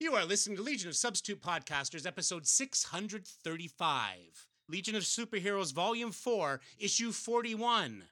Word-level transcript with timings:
You 0.00 0.14
are 0.14 0.24
listening 0.24 0.56
to 0.58 0.62
Legion 0.62 0.88
of 0.88 0.94
Substitute 0.94 1.42
Podcasters, 1.42 2.06
episode 2.06 2.46
635. 2.46 4.46
Legion 4.68 4.94
of 4.94 5.02
Superheroes, 5.02 5.74
volume 5.74 6.12
4, 6.12 6.60
issue 6.78 7.10
41. 7.10 8.04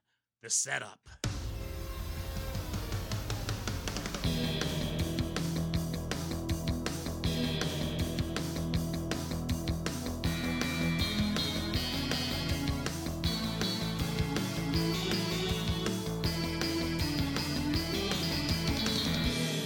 The 0.42 0.50
setup. 0.50 1.08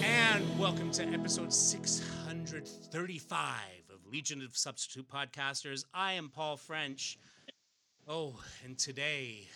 And 0.03 0.59
welcome 0.59 0.91
to 0.91 1.05
episode 1.05 1.55
635 2.91 3.55
of 3.95 4.13
Legion 4.13 4.43
of 4.43 4.57
Substitute 4.57 5.09
Podcasters. 5.09 5.85
I 5.95 6.15
am 6.15 6.29
Paul 6.29 6.57
French. 6.57 7.21
Oh, 8.09 8.35
and 8.65 8.77
today, 8.77 9.47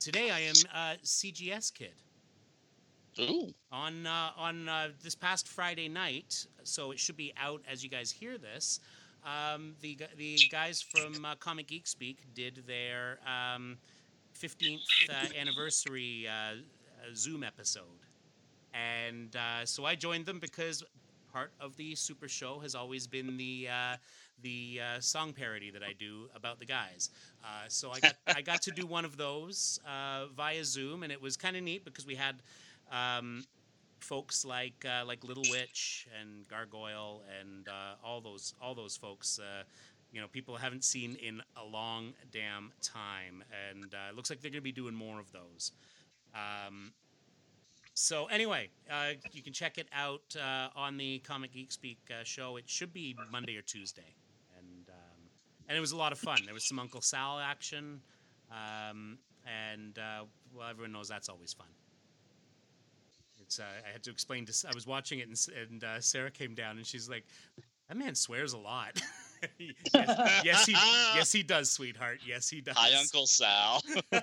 today 0.00 0.30
I 0.32 0.40
am 0.40 0.54
uh, 0.74 0.94
CGS 1.04 1.72
Kid. 1.72 1.94
Ooh. 3.20 3.54
on 3.70 4.04
uh, 4.04 4.30
on 4.36 4.68
uh, 4.68 4.88
this 5.00 5.14
past 5.14 5.46
Friday 5.46 5.88
night, 5.88 6.44
so 6.64 6.90
it 6.90 6.98
should 6.98 7.16
be 7.16 7.32
out 7.40 7.62
as 7.70 7.84
you 7.84 7.88
guys 7.88 8.10
hear 8.10 8.36
this. 8.36 8.80
Um, 9.24 9.74
the 9.80 9.96
the 10.16 10.36
guys 10.50 10.82
from 10.82 11.24
uh, 11.24 11.36
Comic 11.36 11.68
Geek 11.68 11.86
Speak 11.86 12.18
did 12.34 12.64
their 12.66 13.20
um, 13.24 13.76
15th 14.36 14.80
uh, 15.08 15.12
anniversary 15.40 16.26
uh, 16.26 16.32
uh, 16.32 16.56
Zoom 17.14 17.44
episode, 17.44 17.84
and 18.74 19.36
uh, 19.36 19.64
so 19.64 19.84
I 19.84 19.94
joined 19.94 20.26
them 20.26 20.40
because 20.40 20.82
part 21.36 21.52
of 21.60 21.76
the 21.76 21.94
Super 21.94 22.28
Show 22.28 22.60
has 22.60 22.74
always 22.74 23.06
been 23.06 23.36
the 23.36 23.68
uh, 23.70 23.96
the 24.42 24.80
uh, 24.82 25.00
song 25.00 25.34
parody 25.34 25.70
that 25.70 25.82
I 25.82 25.92
do 25.98 26.30
about 26.34 26.58
the 26.58 26.64
guys. 26.64 27.10
Uh, 27.44 27.68
so 27.68 27.90
I 27.90 28.00
got 28.00 28.14
I 28.26 28.40
got 28.40 28.62
to 28.62 28.70
do 28.70 28.86
one 28.86 29.04
of 29.04 29.18
those 29.18 29.78
uh, 29.86 30.28
via 30.34 30.64
Zoom, 30.64 31.02
and 31.02 31.12
it 31.12 31.20
was 31.20 31.36
kind 31.36 31.54
of 31.54 31.62
neat 31.62 31.84
because 31.84 32.06
we 32.06 32.14
had 32.14 32.36
um, 32.90 33.44
folks 34.00 34.46
like 34.46 34.86
uh, 34.88 35.04
like 35.04 35.24
Little 35.24 35.44
Witch 35.50 36.08
and 36.18 36.48
Gargoyle 36.48 37.20
and 37.38 37.68
uh, 37.68 37.96
all 38.02 38.22
those 38.22 38.54
all 38.62 38.74
those 38.74 38.96
folks. 38.96 39.38
You 40.12 40.22
know, 40.22 40.28
people 40.28 40.56
haven't 40.56 40.84
seen 40.84 41.16
in 41.16 41.42
a 41.62 41.64
long 41.66 42.14
damn 42.32 42.72
time, 42.80 43.44
and 43.70 43.92
uh, 43.92 44.08
it 44.08 44.16
looks 44.16 44.30
like 44.30 44.40
they're 44.40 44.50
going 44.50 44.62
to 44.62 44.72
be 44.72 44.72
doing 44.72 44.94
more 44.94 45.20
of 45.20 45.30
those. 45.32 45.72
Um, 46.34 46.92
so 47.98 48.26
anyway, 48.26 48.68
uh, 48.92 49.12
you 49.32 49.42
can 49.42 49.54
check 49.54 49.78
it 49.78 49.88
out 49.90 50.36
uh, 50.38 50.68
on 50.76 50.98
the 50.98 51.18
Comic 51.20 51.54
Geek 51.54 51.72
Speak 51.72 51.98
uh, 52.10 52.24
show. 52.24 52.58
It 52.58 52.68
should 52.68 52.92
be 52.92 53.16
Monday 53.32 53.56
or 53.56 53.62
Tuesday, 53.62 54.14
and 54.58 54.90
um, 54.90 55.30
and 55.66 55.78
it 55.78 55.80
was 55.80 55.92
a 55.92 55.96
lot 55.96 56.12
of 56.12 56.18
fun. 56.18 56.40
There 56.44 56.52
was 56.52 56.68
some 56.68 56.78
Uncle 56.78 57.00
Sal 57.00 57.38
action, 57.38 58.02
um, 58.50 59.16
and 59.70 59.98
uh, 59.98 60.24
well, 60.54 60.68
everyone 60.68 60.92
knows 60.92 61.08
that's 61.08 61.30
always 61.30 61.54
fun. 61.54 61.68
It's 63.40 63.58
uh, 63.58 63.62
I 63.88 63.92
had 63.92 64.02
to 64.02 64.10
explain 64.10 64.44
to 64.44 64.68
I 64.68 64.74
was 64.74 64.86
watching 64.86 65.20
it 65.20 65.28
and, 65.28 65.46
and 65.70 65.82
uh, 65.82 66.00
Sarah 66.02 66.30
came 66.30 66.54
down 66.54 66.76
and 66.76 66.86
she's 66.86 67.08
like, 67.08 67.24
"That 67.88 67.96
man 67.96 68.14
swears 68.14 68.52
a 68.52 68.58
lot." 68.58 69.00
yes, 69.94 70.42
yes, 70.44 70.66
he 70.66 70.72
yes 70.72 71.32
he 71.32 71.42
does, 71.42 71.70
sweetheart. 71.70 72.20
Yes, 72.26 72.48
he 72.48 72.60
does. 72.60 72.76
Hi, 72.76 72.98
Uncle 72.98 73.26
Sal. 73.26 73.82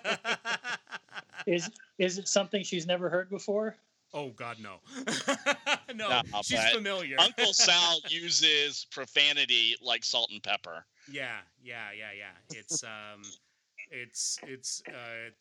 Is 1.45 1.69
is 1.97 2.17
it 2.17 2.27
something 2.27 2.63
she's 2.63 2.87
never 2.87 3.09
heard 3.09 3.29
before? 3.29 3.75
Oh 4.13 4.29
God, 4.29 4.57
no, 4.61 4.75
no. 5.95 6.07
No, 6.07 6.21
she's 6.43 6.59
but 6.59 6.73
familiar. 6.75 7.17
Uncle 7.19 7.53
Sal 7.53 7.99
uses 8.07 8.85
profanity 8.91 9.75
like 9.81 10.05
salt 10.05 10.29
and 10.31 10.41
pepper. 10.41 10.85
Yeah, 11.11 11.39
yeah, 11.61 11.87
yeah, 11.97 12.11
yeah. 12.17 12.57
It's 12.57 12.83
um, 12.83 13.23
it's 13.89 14.39
it's 14.43 14.83
uh, 14.87 15.31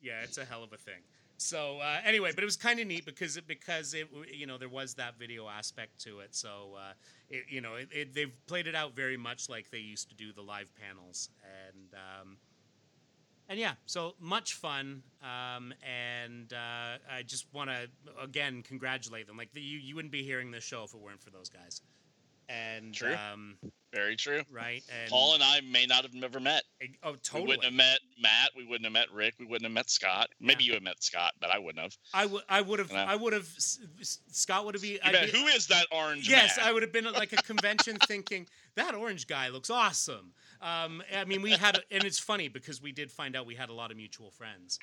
yeah, 0.00 0.22
it's 0.22 0.38
a 0.38 0.44
hell 0.44 0.64
of 0.64 0.72
a 0.72 0.78
thing. 0.78 1.02
So 1.38 1.78
uh, 1.80 1.98
anyway, 2.04 2.32
but 2.34 2.42
it 2.42 2.46
was 2.46 2.56
kind 2.56 2.80
of 2.80 2.86
neat 2.86 3.04
because 3.04 3.36
it 3.36 3.46
because 3.46 3.94
it 3.94 4.08
you 4.32 4.46
know 4.46 4.58
there 4.58 4.68
was 4.68 4.94
that 4.94 5.18
video 5.18 5.48
aspect 5.48 6.02
to 6.04 6.20
it. 6.20 6.34
So 6.34 6.74
uh, 6.76 6.92
it, 7.28 7.44
you 7.48 7.60
know 7.60 7.74
it, 7.74 7.88
it, 7.92 8.14
they've 8.14 8.34
played 8.46 8.66
it 8.66 8.74
out 8.74 8.94
very 8.94 9.16
much 9.16 9.48
like 9.48 9.70
they 9.70 9.78
used 9.78 10.08
to 10.10 10.14
do 10.14 10.32
the 10.32 10.42
live 10.42 10.72
panels 10.74 11.30
and. 11.44 11.94
Um, 11.94 12.36
and 13.48 13.60
yeah, 13.60 13.74
so 13.86 14.14
much 14.18 14.54
fun, 14.54 15.04
um, 15.22 15.72
and 15.80 16.52
uh, 16.52 16.98
I 17.08 17.22
just 17.24 17.46
want 17.52 17.70
to 17.70 17.88
again 18.20 18.64
congratulate 18.64 19.28
them. 19.28 19.36
Like 19.36 19.52
the, 19.52 19.60
you, 19.60 19.78
you 19.78 19.94
wouldn't 19.94 20.10
be 20.10 20.24
hearing 20.24 20.50
this 20.50 20.64
show 20.64 20.82
if 20.82 20.94
it 20.94 21.00
weren't 21.00 21.22
for 21.22 21.30
those 21.30 21.48
guys. 21.48 21.80
And 22.48 22.92
True. 22.92 23.14
Um, 23.14 23.56
Very 23.96 24.16
true. 24.16 24.42
right, 24.50 24.82
and 25.00 25.10
Paul 25.10 25.34
and 25.34 25.42
I 25.42 25.60
may 25.62 25.86
not 25.86 26.02
have 26.02 26.14
never 26.14 26.38
met. 26.38 26.62
oh, 27.02 27.14
totally. 27.22 27.42
We 27.42 27.48
wouldn't 27.48 27.64
have 27.64 27.72
met 27.74 27.98
Matt. 28.20 28.50
We 28.56 28.64
wouldn't 28.64 28.84
have 28.84 28.92
met 28.92 29.10
Rick. 29.12 29.34
We 29.38 29.46
wouldn't 29.46 29.64
have 29.64 29.72
met 29.72 29.90
Scott. 29.90 30.28
Maybe 30.40 30.64
you 30.64 30.74
had 30.74 30.82
met 30.82 31.02
Scott, 31.02 31.32
but 31.40 31.50
I 31.50 31.58
wouldn't 31.58 31.82
have. 31.82 31.96
I 32.14 32.26
would, 32.26 32.42
I 32.48 32.60
would 32.60 32.78
have, 32.78 32.92
Yeah. 32.92 33.06
I 33.08 33.16
would 33.16 33.32
have. 33.32 33.48
Scott 34.30 34.64
would 34.64 34.74
have 34.74 34.82
been. 34.82 34.98
Bet, 35.02 35.32
be- 35.32 35.38
who 35.38 35.46
is 35.46 35.66
that 35.68 35.86
orange 35.90 36.28
guy? 36.28 36.36
yes, 36.36 36.56
man? 36.58 36.66
I 36.66 36.72
would 36.72 36.82
have 36.82 36.92
been 36.92 37.06
at 37.06 37.14
like 37.14 37.32
a 37.32 37.36
convention 37.42 37.96
thinking 38.06 38.46
that 38.74 38.94
orange 38.94 39.26
guy 39.26 39.48
looks 39.48 39.70
awesome. 39.70 40.32
Um, 40.60 41.02
I 41.16 41.24
mean, 41.24 41.42
we 41.42 41.52
had, 41.52 41.78
and 41.90 42.04
it's 42.04 42.18
funny 42.18 42.48
because 42.48 42.80
we 42.82 42.92
did 42.92 43.10
find 43.10 43.36
out 43.36 43.46
we 43.46 43.54
had 43.54 43.68
a 43.70 43.74
lot 43.74 43.90
of 43.90 43.96
mutual 43.96 44.30
friends, 44.30 44.78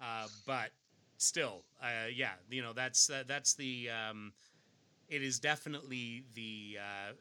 uh, 0.00 0.26
but 0.46 0.70
still, 1.18 1.62
uh, 1.82 2.08
yeah, 2.14 2.32
you 2.50 2.62
know, 2.62 2.72
that's 2.72 3.08
uh, 3.10 3.22
that's 3.26 3.54
the. 3.54 3.88
Um, 3.90 4.32
it 5.08 5.22
is 5.22 5.38
definitely 5.38 6.24
the 6.34 6.78
uh, 6.80 7.12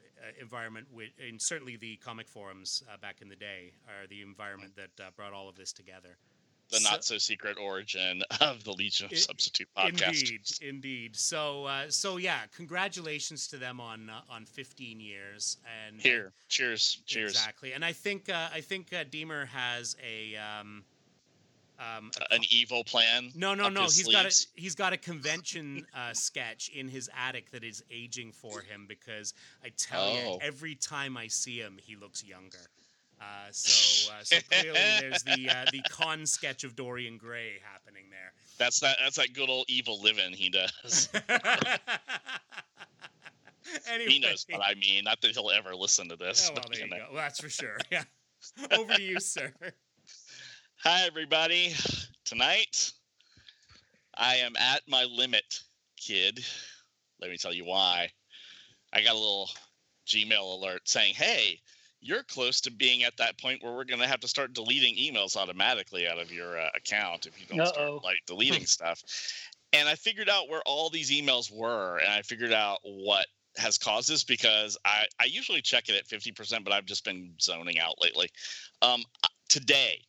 environment, 0.41 0.88
with, 0.94 1.09
and 1.28 1.41
certainly 1.41 1.75
the 1.78 1.97
comic 1.97 2.28
forums 2.28 2.84
uh, 2.91 2.97
back 2.97 3.22
in 3.22 3.29
the 3.29 3.35
day 3.35 3.73
are 3.88 4.07
the 4.07 4.22
environment 4.22 4.73
that 4.75 5.03
uh, 5.03 5.09
brought 5.16 5.34
all 5.34 5.47
of 5.50 5.56
this 5.56 5.72
together. 5.72 6.18
the 6.72 6.78
So- 6.78 6.90
not 6.90 7.03
so 7.06 7.18
secret 7.19 7.57
origin 7.59 8.23
of 8.41 8.63
the 8.63 8.72
Legion 8.72 9.06
of 9.06 9.12
I- 9.13 9.16
Substitute 9.18 9.68
podcast. 9.78 10.22
Indeed, 10.22 10.41
indeed. 10.62 11.16
So, 11.16 11.66
uh, 11.66 11.90
so 11.90 12.18
yeah, 12.18 12.40
congratulations 12.56 13.47
to 13.50 13.57
them 13.57 13.79
on 13.79 14.09
uh, 14.09 14.22
on 14.29 14.46
15 14.46 15.00
years. 15.00 15.57
And 15.88 16.00
uh, 16.00 16.03
Here, 16.03 16.31
cheers, 16.50 17.02
cheers. 17.06 17.31
exactly. 17.31 17.73
And 17.73 17.85
I 17.85 17.91
think 17.94 18.29
uh, 18.29 18.50
I 18.53 18.62
think 18.62 18.91
uh, 18.94 19.03
Deemer 19.09 19.46
has 19.46 19.96
a 20.03 20.35
um, 20.38 20.84
um, 21.80 22.12
An 22.31 22.41
evil 22.50 22.84
plan. 22.84 23.31
no, 23.36 23.53
no, 23.53 23.69
no. 23.69 23.84
He's 23.84 24.08
got 24.08 24.25
a 24.25 24.46
he's 24.56 24.75
got 24.75 24.94
a 24.94 24.97
convention 24.97 25.86
uh, 25.96 26.13
sketch 26.13 26.69
in 26.69 26.88
his 26.88 27.09
attic 27.18 27.52
that 27.52 27.63
is 27.63 27.84
aging 27.91 28.31
for 28.31 28.62
him 28.62 28.86
because 28.88 29.34
I 29.63 29.69
tell 29.78 30.14
you, 30.14 30.19
Oh. 30.25 30.40
every 30.41 30.75
time 30.75 31.18
I 31.18 31.28
see 31.28 31.58
him, 31.59 31.78
he 31.81 31.96
looks 31.96 32.24
younger. 32.24 32.58
Uh, 33.19 33.24
so, 33.52 34.12
uh, 34.12 34.24
so 34.24 34.38
clearly, 34.50 34.80
there's 35.00 35.24
the 35.24 35.50
uh, 35.50 35.66
the 35.72 35.81
con 35.90 36.25
sketch 36.25 36.64
of 36.64 36.75
Dorian 36.75 37.18
Gray 37.18 37.53
happening 37.64 38.03
there. 38.09 38.34
That's 38.58 38.80
that. 38.81 38.97
That's 39.02 39.16
that 39.18 39.34
good 39.34 39.50
old 39.50 39.66
evil 39.69 40.02
living 40.02 40.31
he 40.34 40.50
does. 40.50 41.09
anyway, 43.90 44.12
he 44.12 44.19
knows 44.19 44.46
what 44.50 44.62
I 44.64 44.75
mean. 44.75 45.03
Not 45.06 45.22
that 45.22 45.31
he'll 45.31 45.50
ever 45.50 45.75
listen 45.75 46.09
to 46.09 46.16
this. 46.16 46.50
Oh, 46.52 46.56
well, 46.56 46.66
there 46.72 46.81
you 46.81 46.90
know. 46.90 46.97
go. 46.97 47.06
Well, 47.14 47.22
that's 47.24 47.40
for 47.40 47.50
sure. 47.50 47.78
Yeah. 47.91 48.03
Over 48.78 48.94
to 48.96 49.02
you, 49.02 49.19
sir. 49.19 49.52
Hi, 50.88 51.07
everybody. 51.07 51.73
Tonight, 52.25 52.91
I 54.16 54.35
am 54.35 54.56
at 54.56 54.84
my 54.88 55.06
limit, 55.06 55.63
kid. 55.97 56.46
Let 57.19 57.31
me 57.31 57.38
tell 57.38 57.51
you 57.51 57.66
why. 57.66 58.12
I 58.94 59.01
got 59.01 59.13
a 59.13 59.18
little 59.18 59.50
Gmail 60.06 60.59
alert 60.59 60.88
saying, 60.88 61.16
hey, 61.16 61.59
you're 62.01 62.22
close 62.22 62.62
to 62.62 62.72
being 62.72 63.01
at 63.01 63.18
that 63.18 63.40
point 63.40 63.63
where 63.63 63.73
we're 63.73 63.84
going 63.84 64.00
to 64.00 64.06
have 64.06 64.19
to 64.19 64.28
start 64.28 64.53
deleting 64.53 64.96
emails 64.96 65.35
automatically 65.35 66.07
out 66.07 66.19
of 66.19 66.31
your 66.31 66.59
uh, 66.59 66.69
account 66.75 67.25
if 67.25 67.34
you 67.41 67.47
don't 67.47 67.62
Uh-oh. 67.62 67.72
start 67.73 68.03
like 68.03 68.19
deleting 68.28 68.67
stuff. 68.67 69.02
And 69.73 69.90
I 69.90 69.96
figured 69.96 70.29
out 70.29 70.50
where 70.50 70.62
all 70.67 70.91
these 70.91 71.09
emails 71.09 71.52
were, 71.52 71.97
and 71.97 72.13
I 72.13 72.22
figured 72.22 72.53
out 72.53 72.78
what 72.84 73.25
has 73.57 73.79
caused 73.79 74.07
this 74.07 74.23
because 74.23 74.78
I, 74.85 75.07
I 75.20 75.26
usually 75.26 75.64
check 75.64 75.90
it 75.90 75.96
at 75.96 76.08
50%, 76.08 76.64
but 76.64 76.73
I've 76.73 76.85
just 76.85 77.03
been 77.03 77.34
zoning 77.41 77.79
out 77.79 77.96
lately. 77.99 78.29
Um, 78.84 79.03
today, 79.49 80.03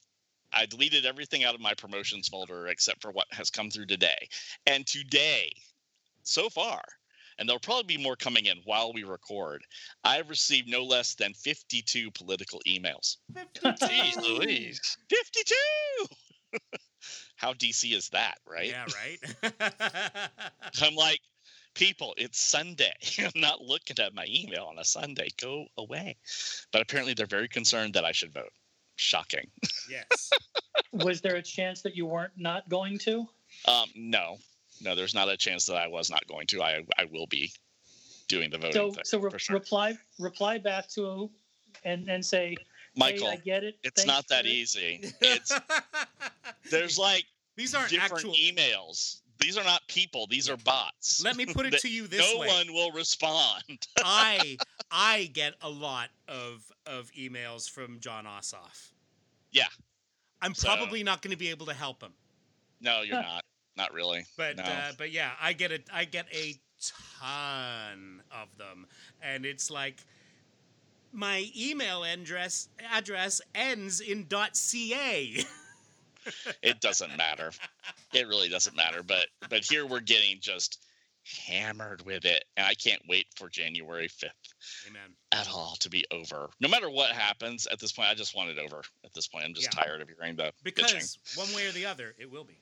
I 0.53 0.67
deleted 0.67 1.07
everything 1.07 1.45
out 1.45 1.55
of 1.55 1.61
my 1.61 1.75
promotions 1.75 2.29
folder 2.29 2.69
except 2.69 3.03
for 3.03 3.11
what 3.11 3.27
has 3.33 3.51
come 3.51 3.71
through 3.71 3.87
today. 3.87 4.29
And 4.67 4.87
today, 4.87 5.53
so 6.23 6.49
far, 6.49 6.83
and 7.39 7.49
there'll 7.49 7.61
probably 7.61 7.97
be 7.97 8.03
more 8.03 8.17
coming 8.17 8.47
in 8.47 8.59
while 8.65 8.93
we 8.93 9.05
record, 9.05 9.63
I've 10.05 10.31
received 10.31 10.69
no 10.69 10.85
less 10.85 11.15
than 11.15 11.35
52 11.35 12.11
political 12.13 12.61
emails. 12.67 13.17
Jeez 13.63 14.17
Louise. 14.17 14.97
52! 15.11 15.55
How 17.37 17.53
DC 17.53 17.93
is 17.93 18.09
that, 18.11 18.39
right? 18.47 18.71
Yeah, 18.71 18.87
right. 19.43 19.53
I'm 20.83 20.95
like, 20.95 21.21
people, 21.75 22.15
it's 22.17 22.41
Sunday. 22.41 22.93
I'm 23.19 23.41
not 23.41 23.61
looking 23.61 23.99
at 23.99 24.15
my 24.15 24.27
email 24.29 24.65
on 24.65 24.79
a 24.79 24.85
Sunday. 24.85 25.29
Go 25.41 25.67
away. 25.77 26.17
But 26.73 26.83
apparently, 26.83 27.15
they're 27.15 27.27
very 27.27 27.49
concerned 27.49 27.95
that 27.95 28.05
I 28.05 28.13
should 28.13 28.33
vote. 28.33 28.53
Shocking. 28.97 29.47
yes. 29.91 30.31
Was 30.93 31.21
there 31.21 31.37
a 31.37 31.43
chance 31.43 31.83
that 31.83 31.95
you 31.97 32.07
weren't 32.07 32.33
not 32.37 32.69
going 32.69 32.99
to? 33.01 33.27
Um, 33.67 33.89
no, 33.95 34.39
no, 34.83 34.95
there's 34.95 35.15
not 35.15 35.29
a 35.29 35.37
chance 35.37 35.65
that 35.67 35.77
I 35.77 35.87
was 35.89 36.11
not 36.11 36.27
going 36.27 36.47
to. 36.49 36.63
I, 36.63 36.85
I 36.99 37.05
will 37.07 37.27
be. 37.27 37.51
doing 38.29 38.51
the 38.51 38.59
voting 38.59 38.73
So 38.73 38.91
thing. 38.93 39.05
so 39.05 39.19
re- 39.21 39.31
for 39.31 39.39
sure. 39.39 39.55
reply 39.55 39.97
reply 40.19 40.59
back 40.59 40.89
to 40.91 41.07
him 41.09 41.31
and 41.85 42.09
and 42.09 42.25
say, 42.25 42.57
Michael, 42.97 43.29
hey, 43.31 43.35
I 43.35 43.37
get 43.37 43.63
it. 43.65 43.79
it's 43.85 44.03
Thanks 44.03 44.07
not 44.07 44.29
that 44.29 44.45
this." 44.45 44.53
easy. 44.77 45.13
It's 45.21 45.53
there's 46.71 46.99
like 46.99 47.25
These 47.57 47.75
aren't 47.75 47.91
different 47.91 48.13
actual. 48.15 48.33
emails. 48.35 49.21
These 49.39 49.57
are 49.59 49.65
not 49.65 49.87
people. 49.89 50.27
These 50.27 50.49
are 50.49 50.57
bots. 50.57 51.23
Let 51.25 51.37
me 51.37 51.47
put 51.47 51.67
it 51.67 51.79
to 51.81 51.89
you 51.89 52.07
this 52.07 52.21
no 52.33 52.41
way. 52.41 52.47
No 52.49 52.55
one 52.55 52.73
will 52.73 52.91
respond. 52.93 53.63
I 54.05 54.57
I 54.91 55.31
get 55.33 55.55
a 55.63 55.69
lot 55.69 56.09
of 56.29 56.71
of 56.87 57.11
emails 57.13 57.69
from 57.69 58.01
Jon 58.01 58.25
Ossoff. 58.25 58.91
Yeah. 59.53 59.65
I'm 60.43 60.55
So- 60.55 60.69
probably 60.69 61.03
not 61.03 61.23
going 61.23 61.33
to 61.33 61.37
be 61.39 61.51
able 61.51 61.67
to 61.67 61.75
help 61.75 62.03
him, 62.03 62.13
No, 62.81 63.03
you're 63.03 63.21
not. 63.21 63.43
Not 63.77 63.93
really. 63.93 64.25
but 64.37 64.57
no. 64.57 64.63
uh, 64.63 64.93
but 64.97 65.11
yeah, 65.13 65.33
I 65.41 65.53
get 65.53 65.71
it. 65.73 65.85
I 65.93 66.05
get 66.05 66.27
a 66.33 66.55
ton 66.81 68.23
of 68.31 68.57
them, 68.59 68.87
and 69.23 69.45
it's 69.45 69.71
like 69.71 70.05
my 71.13 71.51
email 71.57 72.05
address 72.05 72.69
address 72.93 73.41
ends 73.55 74.01
in 74.01 74.27
.ca. 74.53 75.45
it 76.63 76.81
doesn't 76.81 77.17
matter. 77.17 77.51
It 78.13 78.27
really 78.29 78.49
doesn't 78.49 78.77
matter. 78.77 79.03
But 79.03 79.27
but 79.49 79.65
here 79.65 79.87
we're 79.87 80.01
getting 80.01 80.39
just 80.41 80.85
hammered 81.47 82.05
with 82.07 82.25
it, 82.25 82.45
and 82.57 82.67
I 82.67 82.75
can't 82.75 83.03
wait 83.09 83.27
for 83.35 83.49
January 83.49 84.07
fifth 84.09 84.31
Amen. 84.89 85.11
at 85.33 85.49
all 85.49 85.77
to 85.81 85.91
be 85.91 86.05
over. 86.13 86.49
No 86.61 86.69
matter 86.69 86.89
what 86.89 87.11
happens 87.11 87.67
at 87.67 87.81
this 87.81 87.93
point, 87.93 88.09
I 88.09 88.15
just 88.15 88.37
want 88.37 88.51
it 88.51 88.59
over. 88.59 88.83
At 89.05 89.13
this 89.13 89.27
point, 89.27 89.45
I'm 89.45 89.55
just 89.55 89.75
Yeah. 89.75 89.83
tired 89.83 90.03
of 90.03 90.09
hearing 90.09 90.37
the 90.37 90.53
bitching. 90.65 90.75
Because 90.77 91.19
one 91.35 91.53
way 91.53 91.67
or 91.67 91.73
the 91.73 91.87
other, 91.87 92.15
it 92.19 92.31
will 92.31 92.45
be. 92.45 92.59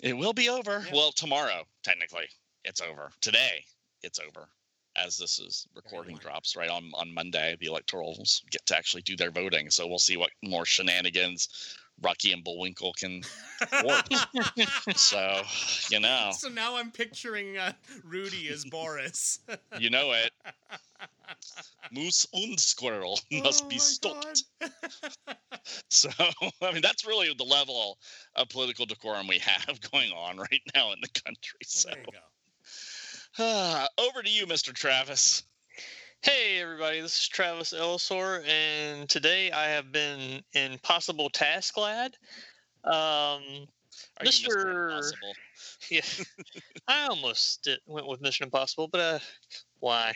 It 0.00 0.12
will 0.12 0.34
be 0.34 0.50
over. 0.50 0.84
Yeah. 0.86 0.92
Well, 0.94 1.12
tomorrow, 1.12 1.66
technically, 1.82 2.28
it's 2.64 2.82
over. 2.82 3.10
Today, 3.22 3.64
it's 4.02 4.18
over. 4.18 4.46
As 4.94 5.16
this 5.16 5.38
is 5.38 5.66
recording 5.74 6.16
drops 6.16 6.54
right 6.56 6.70
on 6.70 6.90
on 6.94 7.12
Monday, 7.12 7.56
the 7.60 7.66
electorals 7.66 8.42
get 8.50 8.64
to 8.66 8.76
actually 8.76 9.02
do 9.02 9.16
their 9.16 9.30
voting. 9.30 9.70
So 9.70 9.86
we'll 9.86 9.98
see 9.98 10.16
what 10.16 10.30
more 10.42 10.64
shenanigans 10.66 11.78
Rocky 12.02 12.32
and 12.32 12.44
Bullwinkle 12.44 12.92
can 12.98 13.22
thwart. 13.68 14.08
so 14.96 15.42
you 15.90 16.00
know, 16.00 16.30
So 16.36 16.48
now 16.48 16.76
I'm 16.76 16.90
picturing 16.90 17.56
uh, 17.56 17.72
Rudy 18.04 18.48
as 18.48 18.64
Boris. 18.64 19.40
you 19.78 19.90
know 19.90 20.12
it. 20.12 20.30
Moose 21.92 22.26
and 22.32 22.58
squirrel 22.58 23.18
must 23.32 23.64
Oh 23.64 23.68
be 23.68 23.78
stopped. 23.78 24.44
So 25.88 26.10
I 26.62 26.72
mean, 26.72 26.82
that's 26.82 27.06
really 27.06 27.32
the 27.36 27.44
level 27.44 27.98
of 28.34 28.48
political 28.48 28.86
decorum 28.86 29.26
we 29.26 29.38
have 29.38 29.80
going 29.90 30.12
on 30.12 30.36
right 30.36 30.62
now 30.74 30.92
in 30.92 30.98
the 31.00 31.20
country. 31.24 31.60
So 31.64 31.88
Well, 31.88 31.96
there 31.96 32.04
you 32.04 32.12
go. 32.12 33.86
Over 33.98 34.22
to 34.22 34.30
you, 34.30 34.46
Mr. 34.46 34.72
Travis. 34.72 35.44
Hey 36.26 36.60
everybody, 36.60 37.00
this 37.00 37.20
is 37.20 37.28
Travis 37.28 37.72
Ellisor, 37.72 38.44
and 38.48 39.08
today 39.08 39.52
I 39.52 39.66
have 39.66 39.92
been 39.92 40.42
in 40.54 40.76
Possible 40.78 41.30
Task 41.30 41.76
Lad. 41.76 42.16
Um. 42.82 43.68
Mr. 44.20 45.12
Yeah, 45.88 46.00
I 46.88 47.06
almost 47.06 47.62
did, 47.62 47.78
went 47.86 48.08
with 48.08 48.20
Mission 48.22 48.42
Impossible, 48.42 48.88
but 48.88 49.00
uh, 49.00 49.18
why? 49.78 50.14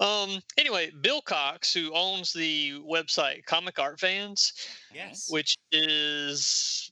Um, 0.00 0.40
anyway, 0.58 0.90
Bill 1.00 1.22
Cox, 1.22 1.72
who 1.72 1.94
owns 1.94 2.32
the 2.32 2.80
website 2.80 3.44
Comic 3.44 3.78
Art 3.78 4.00
Fans, 4.00 4.54
Yes. 4.92 5.28
which 5.30 5.56
is 5.70 6.90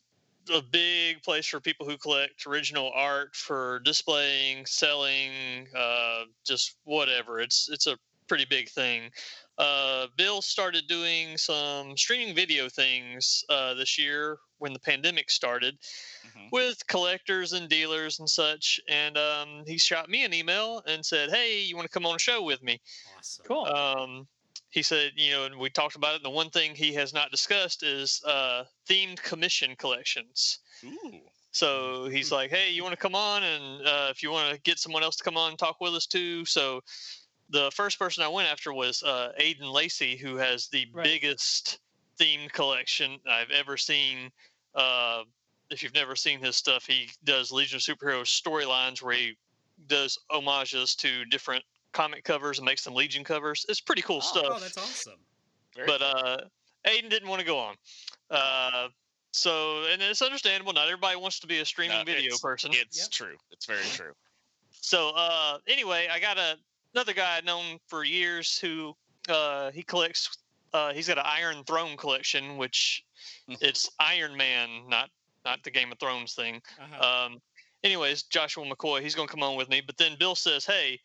a 0.55 0.63
big 0.63 1.25
place 1.25 1.47
for 1.47 1.59
people 1.59 1.89
who 1.89 1.99
collect 1.99 2.47
original 2.47 2.93
art 2.95 3.35
for 3.35 3.81
displaying, 3.81 4.65
selling, 4.65 5.67
uh, 5.77 6.23
just 6.47 6.77
whatever. 6.85 7.41
It's 7.41 7.69
it's 7.69 7.89
a 7.89 7.97
pretty 8.31 8.45
big 8.45 8.69
thing. 8.71 9.11
Uh, 9.59 10.07
Bill 10.17 10.41
started 10.41 10.87
doing 10.87 11.37
some 11.37 11.97
streaming 11.97 12.33
video 12.33 12.69
things 12.69 13.45
uh, 13.49 13.75
this 13.75 13.99
year 13.99 14.39
when 14.59 14.73
the 14.73 14.79
pandemic 14.79 15.31
started 15.31 15.77
Mhm. 16.25 16.49
with 16.53 16.87
collectors 16.87 17.55
and 17.55 17.69
dealers 17.69 18.21
and 18.21 18.31
such. 18.31 18.79
And 18.89 19.19
um, 19.19 19.65
he 19.67 19.79
shot 19.79 20.09
me 20.09 20.25
an 20.25 20.33
email 20.33 20.81
and 20.87 21.05
said, 21.05 21.31
"Hey, 21.31 21.61
you 21.63 21.75
want 21.75 21.87
to 21.87 21.93
come 21.93 22.07
on 22.07 22.15
a 22.15 22.19
show 22.21 22.41
with 22.41 22.63
me?" 22.63 22.81
Awesome. 23.19 23.45
Cool. 23.47 23.67
um, 23.67 24.29
he 24.71 24.83
said, 24.85 25.11
you 25.17 25.33
know, 25.33 25.47
and 25.47 25.57
we 25.59 25.69
talked 25.71 25.97
about 25.97 26.15
it. 26.15 26.23
The 26.23 26.31
one 26.31 26.51
thing 26.51 26.77
he 26.77 26.95
has 26.95 27.13
not 27.13 27.33
discussed 27.33 27.83
is 27.83 28.23
uh, 28.25 28.63
themed 28.89 29.21
commission 29.21 29.75
collections. 29.75 30.61
Ooh. 30.85 31.21
So 31.53 32.07
he's 32.07 32.31
like, 32.31 32.51
hey, 32.51 32.71
you 32.71 32.85
want 32.85 32.93
to 32.93 32.97
come 33.09 33.17
on? 33.17 33.43
And 33.43 33.85
uh, 33.85 34.09
if 34.09 34.23
you 34.23 34.31
want 34.31 34.55
to 34.55 34.61
get 34.61 34.79
someone 34.79 35.03
else 35.03 35.17
to 35.17 35.25
come 35.25 35.37
on 35.37 35.51
and 35.51 35.59
talk 35.59 35.81
with 35.81 35.95
us 35.97 36.07
too. 36.07 36.45
So 36.45 36.81
the 37.51 37.71
first 37.73 37.99
person 37.99 38.23
I 38.25 38.29
went 38.29 38.49
after 38.49 38.73
was 38.73 39.03
uh, 39.03 39.33
Aiden 39.41 39.73
Lacey, 39.73 40.17
who 40.17 40.37
has 40.37 40.69
the 40.69 40.87
Right. 40.93 41.05
biggest 41.05 41.79
themed 42.19 42.53
collection 42.53 43.19
I've 43.29 43.51
ever 43.51 43.77
seen. 43.77 44.31
Uh, 44.75 45.23
if 45.71 45.83
you've 45.83 45.95
never 45.95 46.17
seen 46.17 46.41
his 46.41 46.57
stuff, 46.57 46.85
he 46.87 47.09
does 47.25 47.51
Legion 47.53 47.77
of 47.77 47.83
Superheroes 47.83 48.27
storylines 48.29 49.03
where 49.03 49.15
he 49.15 49.37
does 49.87 50.19
homages 50.31 50.95
to 50.97 51.25
different 51.27 51.65
comic 51.93 52.23
covers 52.25 52.59
and 52.59 52.67
makes 52.67 52.85
them 52.85 52.95
Legion 52.95 53.25
covers. 53.25 53.65
It's 53.69 53.81
pretty 53.81 54.03
cool 54.03 54.17
Oh, 54.19 54.21
stuff 54.21 54.47
Oh, 54.49 54.59
that's 54.61 54.77
awesome. 54.79 55.19
Very 55.75 55.87
but 55.87 56.03
uh 56.03 56.39
Aiden 56.87 57.09
didn't 57.11 57.29
want 57.29 57.41
to 57.41 57.47
go 57.47 57.59
on. 57.59 57.75
Uh 58.31 58.89
so 59.33 59.85
and 59.93 60.03
it's 60.03 60.23
understandable, 60.23 60.73
not 60.73 60.87
everybody 60.87 61.17
wants 61.17 61.39
to 61.41 61.47
be 61.47 61.61
a 61.61 61.65
streaming 61.65 61.99
No, 61.99 62.05
video 62.05 62.27
it's- 62.27 62.41
person. 62.41 62.73
It's 62.75 62.99
Yep. 62.99 63.11
true. 63.11 63.37
It's 63.51 63.67
very 63.67 63.85
true. 63.95 64.13
So 64.71 65.11
uh 65.11 65.59
anyway, 65.67 66.09
I 66.11 66.21
got 66.21 66.37
a 66.39 66.57
another 66.95 67.13
guy 67.13 67.37
I've 67.37 67.45
known 67.45 67.79
for 67.87 68.05
years 68.05 68.59
who 68.59 68.95
uh 69.29 69.71
he 69.71 69.83
collects 69.83 70.39
uh 70.73 70.93
he's 70.93 71.09
got 71.09 71.19
an 71.19 71.25
Iron 71.27 71.65
Throne 71.65 71.97
collection, 71.97 72.57
which 72.57 73.05
it's 73.49 73.91
Iron 73.99 74.37
Man, 74.37 74.89
not 74.89 75.11
not 75.45 75.63
the 75.63 75.71
Game 75.71 75.91
of 75.93 75.99
Thrones 75.99 76.35
thing. 76.35 76.61
Uh-huh. 76.79 77.27
Um, 77.27 77.41
anyways, 77.83 78.25
Joshua 78.25 78.65
McCoy, 78.65 79.01
he's 79.01 79.15
going 79.15 79.29
to 79.29 79.33
come 79.33 79.43
on 79.43 79.57
with 79.57 79.69
me. 79.69 79.81
But 79.85 79.97
then 79.97 80.17
Bill 80.19 80.35
says, 80.35 80.65
"Hey, 80.65 81.01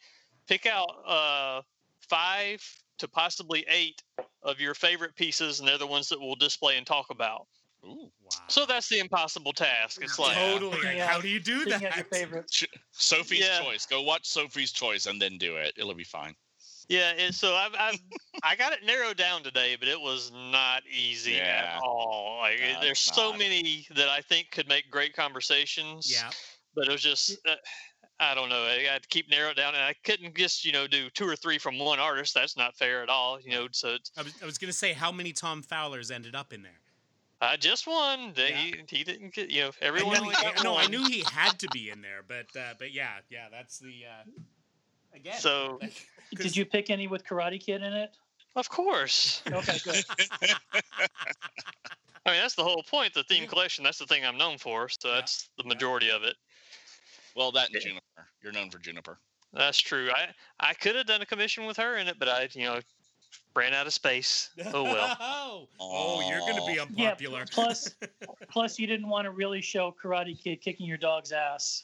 pick 0.48 0.66
out 0.66 0.90
uh, 1.08 1.62
five 2.02 2.62
to 2.98 3.08
possibly 3.08 3.66
eight 3.70 4.02
of 4.44 4.60
your 4.60 4.74
favorite 4.74 5.16
pieces, 5.16 5.60
and 5.60 5.68
they're 5.68 5.78
the 5.78 5.88
ones 5.88 6.10
that 6.10 6.20
we'll 6.20 6.36
display 6.36 6.78
and 6.78 6.86
talk 6.86 7.08
about." 7.10 7.48
Ooh. 7.86 8.10
wow. 8.22 8.30
So 8.48 8.66
that's 8.66 8.90
the 8.90 9.00
impossible 9.00 9.54
task. 9.54 10.00
It's 10.02 10.18
like, 10.20 10.36
totally. 10.36 10.82
like, 10.82 10.96
Yeah. 10.98 11.08
How 11.08 11.22
do 11.22 11.28
you 11.28 11.40
do 11.40 11.64
Picking 11.66 11.80
that? 11.82 11.96
your 11.96 12.06
favorite. 12.06 12.52
Sophie's 12.92 13.40
Yeah. 13.42 13.62
choice. 13.62 13.86
Go 13.86 14.02
watch 14.02 14.28
Sophie's 14.28 14.72
choice 14.72 15.06
and 15.06 15.22
then 15.22 15.38
do 15.38 15.56
it. 15.58 15.74
It'll 15.78 15.94
be 15.94 16.04
fine. 16.04 16.36
yeah. 16.90 17.14
And 17.18 17.34
so 17.34 17.54
I've, 17.56 17.74
I've 17.80 18.00
I 18.44 18.56
got 18.56 18.74
it 18.74 18.80
narrowed 18.86 19.18
down 19.18 19.44
today, 19.44 19.76
but 19.80 19.88
it 19.88 20.00
was 20.00 20.32
not 20.52 20.84
easy 20.92 21.34
Yeah. 21.34 21.76
at 21.78 21.82
all. 21.84 22.40
Like 22.42 22.60
No, 22.60 22.82
there's 22.82 23.00
so 23.00 23.34
many 23.34 23.88
that 23.96 24.10
I 24.10 24.22
think 24.22 24.52
could 24.52 24.68
make 24.68 24.90
great 24.90 25.16
conversations. 25.16 26.12
Yeah. 26.12 26.30
but 26.76 26.88
it 26.88 26.92
was 26.92 27.02
just 27.02 27.38
uh, 27.48 27.56
I 28.18 28.34
don't 28.34 28.48
know. 28.48 28.64
I 28.64 28.84
had 28.90 29.02
to 29.02 29.10
keep 29.10 29.30
narrowing 29.30 29.56
down, 29.56 29.76
and 29.76 29.84
I 29.84 29.94
couldn't 30.06 30.36
just 30.38 30.64
you 30.64 30.72
know 30.72 30.88
do 30.88 31.10
two 31.10 31.28
or 31.28 31.36
three 31.36 31.58
from 31.58 31.78
one 31.78 32.00
artist. 32.00 32.34
That's 32.34 32.56
not 32.56 32.74
fair 32.78 33.04
at 33.04 33.10
all. 33.10 33.42
You 33.42 33.52
know, 33.52 33.68
so 33.72 33.96
it's, 33.96 34.10
I 34.18 34.22
was, 34.22 34.34
I 34.42 34.46
was 34.46 34.58
going 34.58 34.72
to 34.72 34.78
say 34.78 34.94
how 34.94 35.12
many 35.12 35.34
Tom 35.34 35.62
Fowlers 35.62 36.12
ended 36.12 36.34
up 36.34 36.54
in 36.54 36.62
there. 36.64 36.80
I 37.42 37.58
just 37.58 37.86
won. 37.86 38.34
They, 38.34 38.50
Yeah. 38.50 38.56
he, 38.58 38.98
he 38.98 39.04
didn't 39.04 39.34
get 39.34 39.50
you 39.50 39.64
know 39.64 39.72
I 39.82 39.86
everyone. 39.86 40.14
knew 40.14 40.22
only 40.22 40.36
he- 40.36 40.64
no, 40.64 40.76
I 40.78 40.88
knew 40.88 41.04
he 41.08 41.24
had 41.32 41.60
to 41.60 41.68
be 41.72 41.90
in 41.90 42.02
there, 42.02 42.22
but 42.28 42.48
uh, 42.60 42.74
but 42.80 42.94
yeah, 42.94 43.16
yeah, 43.30 43.48
that's 43.52 43.78
the 43.80 44.06
uh, 44.06 44.24
again. 45.16 45.40
So 45.40 45.78
like, 45.82 46.08
Did 46.36 46.56
you 46.56 46.66
pick 46.66 46.90
any 46.90 47.08
with 47.08 47.26
Karate 47.26 47.60
Kid 47.60 47.82
in 47.84 47.94
it? 47.94 48.12
of 48.56 48.70
course, 48.70 49.42
Okay, 49.52 49.78
good. 49.84 50.04
I 52.26 52.32
mean 52.32 52.42
that's 52.42 52.56
the 52.56 52.64
whole 52.64 52.84
point. 52.84 53.14
The 53.14 53.24
theme 53.24 53.48
collection. 53.48 53.84
That's 53.84 54.00
the 54.00 54.06
thing 54.08 54.26
I'm 54.26 54.38
known 54.38 54.58
for. 54.58 54.90
So 54.90 55.10
Yeah. 55.10 55.16
that's 55.16 55.50
the 55.58 55.64
Yeah. 55.64 55.70
majority 55.74 56.10
of 56.10 56.24
it. 56.24 56.36
Well, 57.36 57.52
that 57.52 57.68
and 57.68 57.76
Yeah. 57.76 57.82
Juniper. 57.82 58.30
You're 58.42 58.54
known 58.54 58.70
for 58.72 58.80
Juniper. 58.80 59.20
That's 59.54 59.80
true. 59.80 60.10
I 60.16 60.30
I 60.60 60.74
could 60.74 60.96
have 60.96 61.06
done 61.06 61.22
a 61.22 61.26
commission 61.26 61.66
with 61.66 61.78
her 61.78 61.98
in 61.98 62.08
it, 62.08 62.18
but 62.18 62.28
I 62.30 62.48
you 62.54 62.64
know 62.64 62.80
ran 63.56 63.74
out 63.74 63.88
of 63.88 63.94
space. 63.94 64.50
Oh 64.74 64.84
well. 64.84 65.18
oh, 65.22 65.68
oh, 65.80 66.30
you're 66.30 66.40
going 66.40 66.56
to 66.56 66.66
be 66.66 66.74
Yeah, 66.74 66.84
unpopular. 67.10 67.46
plus- 67.52 67.96
Plus, 68.50 68.80
you 68.80 68.88
didn't 68.88 69.10
want 69.10 69.26
to 69.26 69.32
really 69.32 69.62
show 69.62 69.94
Karate 70.02 70.42
Kid 70.42 70.62
kicking 70.62 70.86
your 70.86 70.98
dog's 70.98 71.32
ass. 71.32 71.84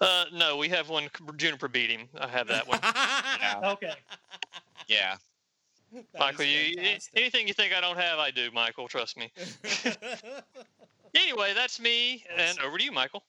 Uh, 0.00 0.24
no, 0.32 0.56
we 0.56 0.68
have 0.68 0.88
one. 0.88 1.08
Juniper 1.36 1.68
beat 1.68 1.90
him. 1.90 2.08
I 2.18 2.28
have 2.28 2.46
that 2.48 2.68
one. 2.68 2.78
Yeah. 2.82 3.72
Okay. 3.72 3.94
Yeah. 4.86 5.16
That 5.92 6.04
Michael, 6.18 6.44
you 6.44 6.76
anything 7.16 7.48
you 7.48 7.54
think 7.54 7.72
I 7.74 7.80
don't 7.80 7.98
have, 7.98 8.18
I 8.18 8.30
do. 8.30 8.50
Michael, 8.52 8.86
trust 8.86 9.16
me. 9.16 9.32
Anyway, 11.14 11.52
that's 11.54 11.80
me, 11.80 12.24
and 12.36 12.58
over 12.60 12.78
to 12.78 12.84
you, 12.84 12.92
Michael. 12.92 13.24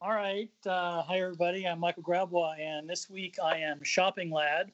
All 0.00 0.12
right. 0.12 0.48
Uh, 0.64 1.02
hi, 1.02 1.20
everybody. 1.20 1.66
I'm 1.66 1.80
Michael 1.80 2.02
Grabwa, 2.02 2.58
and 2.58 2.88
this 2.88 3.10
week 3.10 3.36
I 3.42 3.58
am 3.58 3.82
shopping 3.82 4.30
lad. 4.30 4.70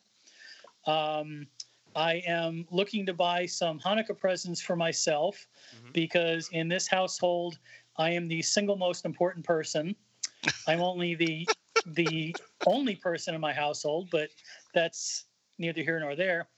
Um, 0.87 1.47
I 1.97 2.23
am 2.27 2.67
looking 2.71 3.07
to 3.07 3.15
buy 3.15 3.47
some 3.47 3.81
Hanukkah 3.81 4.17
presents 4.19 4.61
for 4.61 4.77
myself 4.77 5.49
Mhm. 5.75 5.93
because 5.93 6.49
in 6.53 6.69
this 6.69 6.87
household, 6.87 7.59
I 7.97 8.11
am 8.11 8.29
the 8.29 8.43
single 8.43 8.77
most 8.77 9.05
important 9.07 9.45
person. 9.47 9.97
I'm 10.69 10.81
only 10.83 11.15
the 11.15 11.49
the 11.87 12.37
only 12.67 12.97
person 12.97 13.35
in 13.35 13.41
my 13.41 13.53
household, 13.53 14.11
but 14.11 14.29
that's 14.75 15.27
neither 15.59 15.83
here 15.83 15.99
nor 16.01 16.15
there. 16.17 16.49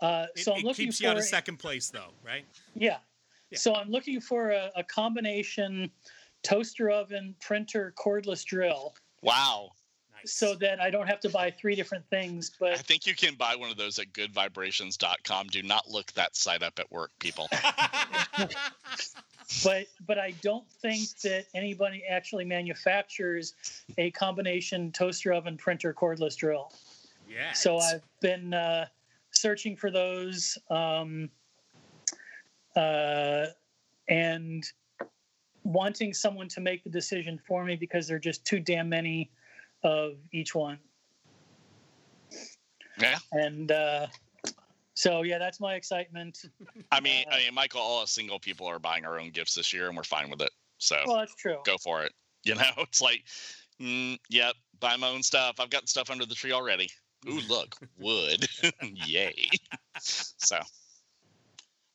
Uh, 0.00 0.26
It, 0.36 0.44
so 0.44 0.52
I'm 0.52 0.60
it 0.60 0.64
looking 0.64 0.86
keeps 0.86 0.98
for 0.98 1.04
you 1.04 1.08
out 1.10 1.16
of 1.16 1.24
second 1.24 1.56
place, 1.56 1.90
though, 1.90 2.12
right? 2.22 2.46
yeah. 2.74 3.00
Yeah. 3.50 3.58
So 3.58 3.74
I'm 3.74 3.88
looking 3.90 4.20
for 4.20 4.50
a, 4.50 4.70
a 4.76 4.84
combination 4.84 5.90
toaster 6.42 6.90
oven, 6.90 7.34
printer, 7.40 7.94
cordless 7.98 8.44
drill, 8.44 8.94
Wow. 9.22 9.72
Nice. 10.24 10.32
so 10.32 10.54
that 10.56 10.80
I 10.80 10.90
don't 10.90 11.06
have 11.06 11.20
to 11.20 11.28
buy 11.28 11.50
three 11.50 11.74
different 11.74 12.08
things. 12.08 12.50
But 12.58 12.72
I 12.72 12.76
think 12.76 13.06
you 13.06 13.14
can 13.14 13.34
buy 13.34 13.56
one 13.56 13.70
of 13.70 13.76
those 13.76 13.98
at 13.98 14.12
goodvibrations.com. 14.12 15.48
Do 15.48 15.62
not 15.62 15.90
look 15.90 16.12
that 16.12 16.36
site 16.36 16.62
up 16.62 16.78
at 16.78 16.90
work, 16.90 17.10
people. 17.18 17.48
but 19.64 19.86
but 20.06 20.18
I 20.18 20.32
don't 20.42 20.68
think 20.70 21.08
that 21.22 21.46
anybody 21.54 22.04
actually 22.08 22.44
manufactures 22.44 23.54
a 23.98 24.10
combination 24.12 24.92
toaster 24.92 25.32
oven, 25.32 25.56
printer, 25.56 25.94
cordless 25.94 26.36
drill. 26.36 26.72
yeah. 27.28 27.52
So 27.52 27.78
I've 27.78 28.02
been 28.20 28.54
uh, 28.54 28.86
searching 29.30 29.76
for 29.76 29.90
those, 29.90 30.58
um, 30.70 31.28
uh, 32.76 33.46
and 34.08 34.64
wanting 35.64 36.12
someone 36.12 36.48
to 36.48 36.60
make 36.60 36.84
the 36.84 36.90
decision 36.90 37.40
for 37.46 37.64
me 37.64 37.76
because 37.76 38.06
there 38.06 38.16
are 38.16 38.20
just 38.20 38.44
too 38.44 38.60
damn 38.60 38.88
many 38.88 39.30
of 39.84 40.14
each 40.32 40.54
one. 40.54 40.78
Yeah. 42.98 43.18
And 43.32 43.70
uh, 43.70 44.06
so 44.94 45.22
yeah, 45.22 45.38
that's 45.38 45.60
my 45.60 45.74
excitement. 45.74 46.44
I 46.90 47.00
mean, 47.00 47.24
Uh, 47.30 47.34
I 47.34 47.38
mean, 47.44 47.54
Michael, 47.54 47.80
all 47.80 48.02
us 48.02 48.10
single 48.10 48.38
people 48.38 48.66
are 48.66 48.78
buying 48.78 49.04
our 49.04 49.18
own 49.18 49.30
gifts 49.30 49.54
this 49.54 49.72
year, 49.72 49.88
and 49.88 49.96
we're 49.96 50.04
fine 50.04 50.30
with 50.30 50.40
it. 50.40 50.50
So 50.78 50.96
Well, 51.06 51.18
that's 51.18 51.34
true. 51.34 51.58
go 51.64 51.76
for 51.78 52.02
it. 52.02 52.12
You 52.46 52.54
know, 52.56 52.70
it's 52.76 53.00
like, 53.00 53.24
mm, 53.80 54.18
yep, 54.28 54.54
buy 54.78 54.96
my 54.96 55.08
own 55.08 55.22
stuff. 55.22 55.54
I've 55.58 55.70
got 55.70 55.88
stuff 55.88 56.10
under 56.10 56.26
the 56.26 56.34
tree 56.34 56.52
already. 56.52 56.90
Ooh, 57.26 57.40
look, 57.48 57.74
wood. 57.98 58.46
Yay. 58.82 59.48
So, 59.98 60.58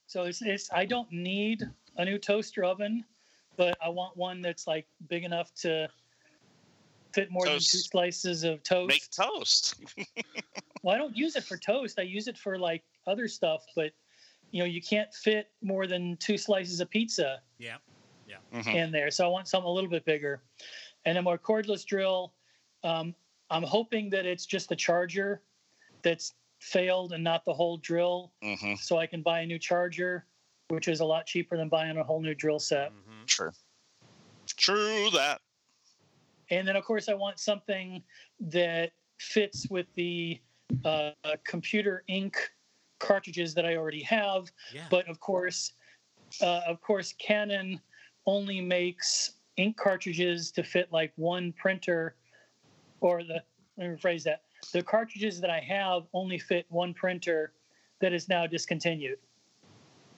So 0.07 0.23
it's, 0.23 0.41
it's 0.41 0.71
I 0.73 0.85
don't 0.85 1.11
need 1.11 1.69
a 1.97 2.05
new 2.05 2.17
toaster 2.17 2.63
oven, 2.63 3.05
but 3.57 3.77
I 3.79 3.89
want 3.89 4.17
one 4.17 4.41
that's 4.41 4.65
like 4.65 4.87
big 5.07 5.23
enough 5.23 5.53
to 5.61 5.87
fit 7.13 7.31
more 7.31 7.45
than 7.45 7.55
two 7.55 7.59
slices 7.59 8.43
of 8.43 8.63
toast. 8.63 8.87
make 8.87 9.09
toast. 9.11 9.75
Well, 10.81 10.95
I 10.95 10.97
don't 10.97 11.15
use 11.15 11.35
it 11.35 11.43
for 11.43 11.57
toast. 11.57 11.99
I 11.99 12.03
use 12.03 12.29
it 12.29 12.37
for 12.37 12.57
like 12.57 12.83
other 13.05 13.27
stuff, 13.27 13.65
but 13.75 13.91
you 14.51 14.59
know, 14.59 14.65
you 14.65 14.81
can't 14.81 15.13
fit 15.13 15.51
more 15.61 15.87
than 15.87 16.15
two 16.17 16.37
slices 16.37 16.79
of 16.79 16.89
pizza 16.89 17.41
yeah. 17.57 17.77
Mhm. 18.53 18.73
in 18.73 18.91
there. 18.91 19.11
So 19.11 19.25
I 19.25 19.27
want 19.27 19.47
something 19.47 19.67
a 19.67 19.71
little 19.71 19.89
bit 19.89 20.05
bigger. 20.05 20.41
And 21.05 21.17
a 21.17 21.21
more 21.21 21.37
cordless 21.37 21.85
drill. 21.85 22.33
Um, 22.83 23.13
I'm 23.49 23.63
hoping 23.63 24.09
that 24.11 24.25
it's 24.25 24.45
just 24.45 24.69
the 24.69 24.75
charger 24.75 25.41
that's 26.01 26.33
failed 26.59 27.13
and 27.13 27.23
not 27.23 27.43
the 27.45 27.53
whole 27.53 27.77
drill. 27.77 28.31
Mhm. 28.41 28.77
So 28.79 28.97
I 28.97 29.05
can 29.05 29.21
buy 29.21 29.41
a 29.41 29.45
new 29.45 29.59
charger, 29.59 30.25
which 30.69 30.87
is 30.87 30.99
a 30.99 31.05
lot 31.05 31.25
cheaper 31.25 31.57
than 31.57 31.67
buying 31.67 31.97
a 31.97 32.03
whole 32.03 32.21
new 32.21 32.35
drill 32.35 32.59
set. 32.59 32.91
Mhm. 32.91 33.25
True. 33.27 33.51
True 34.55 35.09
that. 35.11 35.41
And 36.51 36.67
then, 36.67 36.75
of 36.75 36.83
course, 36.83 37.09
I 37.09 37.13
want 37.13 37.39
something 37.39 38.03
that 38.39 38.91
fits 39.17 39.67
with 39.69 39.87
the 39.95 40.39
uh, 40.85 41.11
computer 41.45 42.03
ink 42.07 42.37
cartridges 42.99 43.53
that 43.53 43.65
I 43.65 43.75
already 43.75 44.03
have. 44.03 44.51
Yeah. 44.73 44.85
But 44.89 45.07
of 45.07 45.19
course, 45.19 45.73
uh, 46.41 46.61
of 46.67 46.81
course, 46.81 47.13
Canon 47.19 47.79
only 48.25 48.61
makes 48.61 49.33
ink 49.57 49.77
cartridges 49.77 50.51
to 50.51 50.63
fit 50.63 50.91
like 50.91 51.11
one 51.15 51.53
printer, 51.53 52.15
or 53.01 53.23
the 53.23 53.41
let 53.77 53.89
me 53.89 53.95
rephrase 53.95 54.23
that: 54.23 54.43
the 54.73 54.83
cartridges 54.83 55.39
that 55.41 55.49
I 55.49 55.59
have 55.59 56.03
only 56.13 56.37
fit 56.37 56.65
one 56.69 56.93
printer 56.93 57.53
that 58.01 58.13
is 58.13 58.29
now 58.29 58.45
discontinued. 58.47 59.17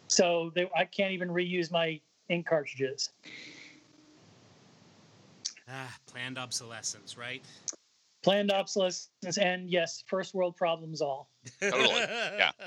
So 0.08 0.52
they, 0.56 0.70
I 0.76 0.86
can't 0.86 1.14
even 1.14 1.30
reuse 1.30 1.72
my 1.72 2.00
ink 2.30 2.46
cartridges. 2.46 3.12
Ah, 5.72 5.96
planned 6.08 6.38
obsolescence, 6.38 7.18
right? 7.18 7.42
Planned 8.24 8.52
obsolescence, 8.52 9.38
and 9.38 9.70
yes, 9.70 10.04
first 10.08 10.34
world 10.34 10.56
problems 10.56 11.02
all. 11.02 11.30
Totally. 11.62 12.02
Yeah. 12.38 12.52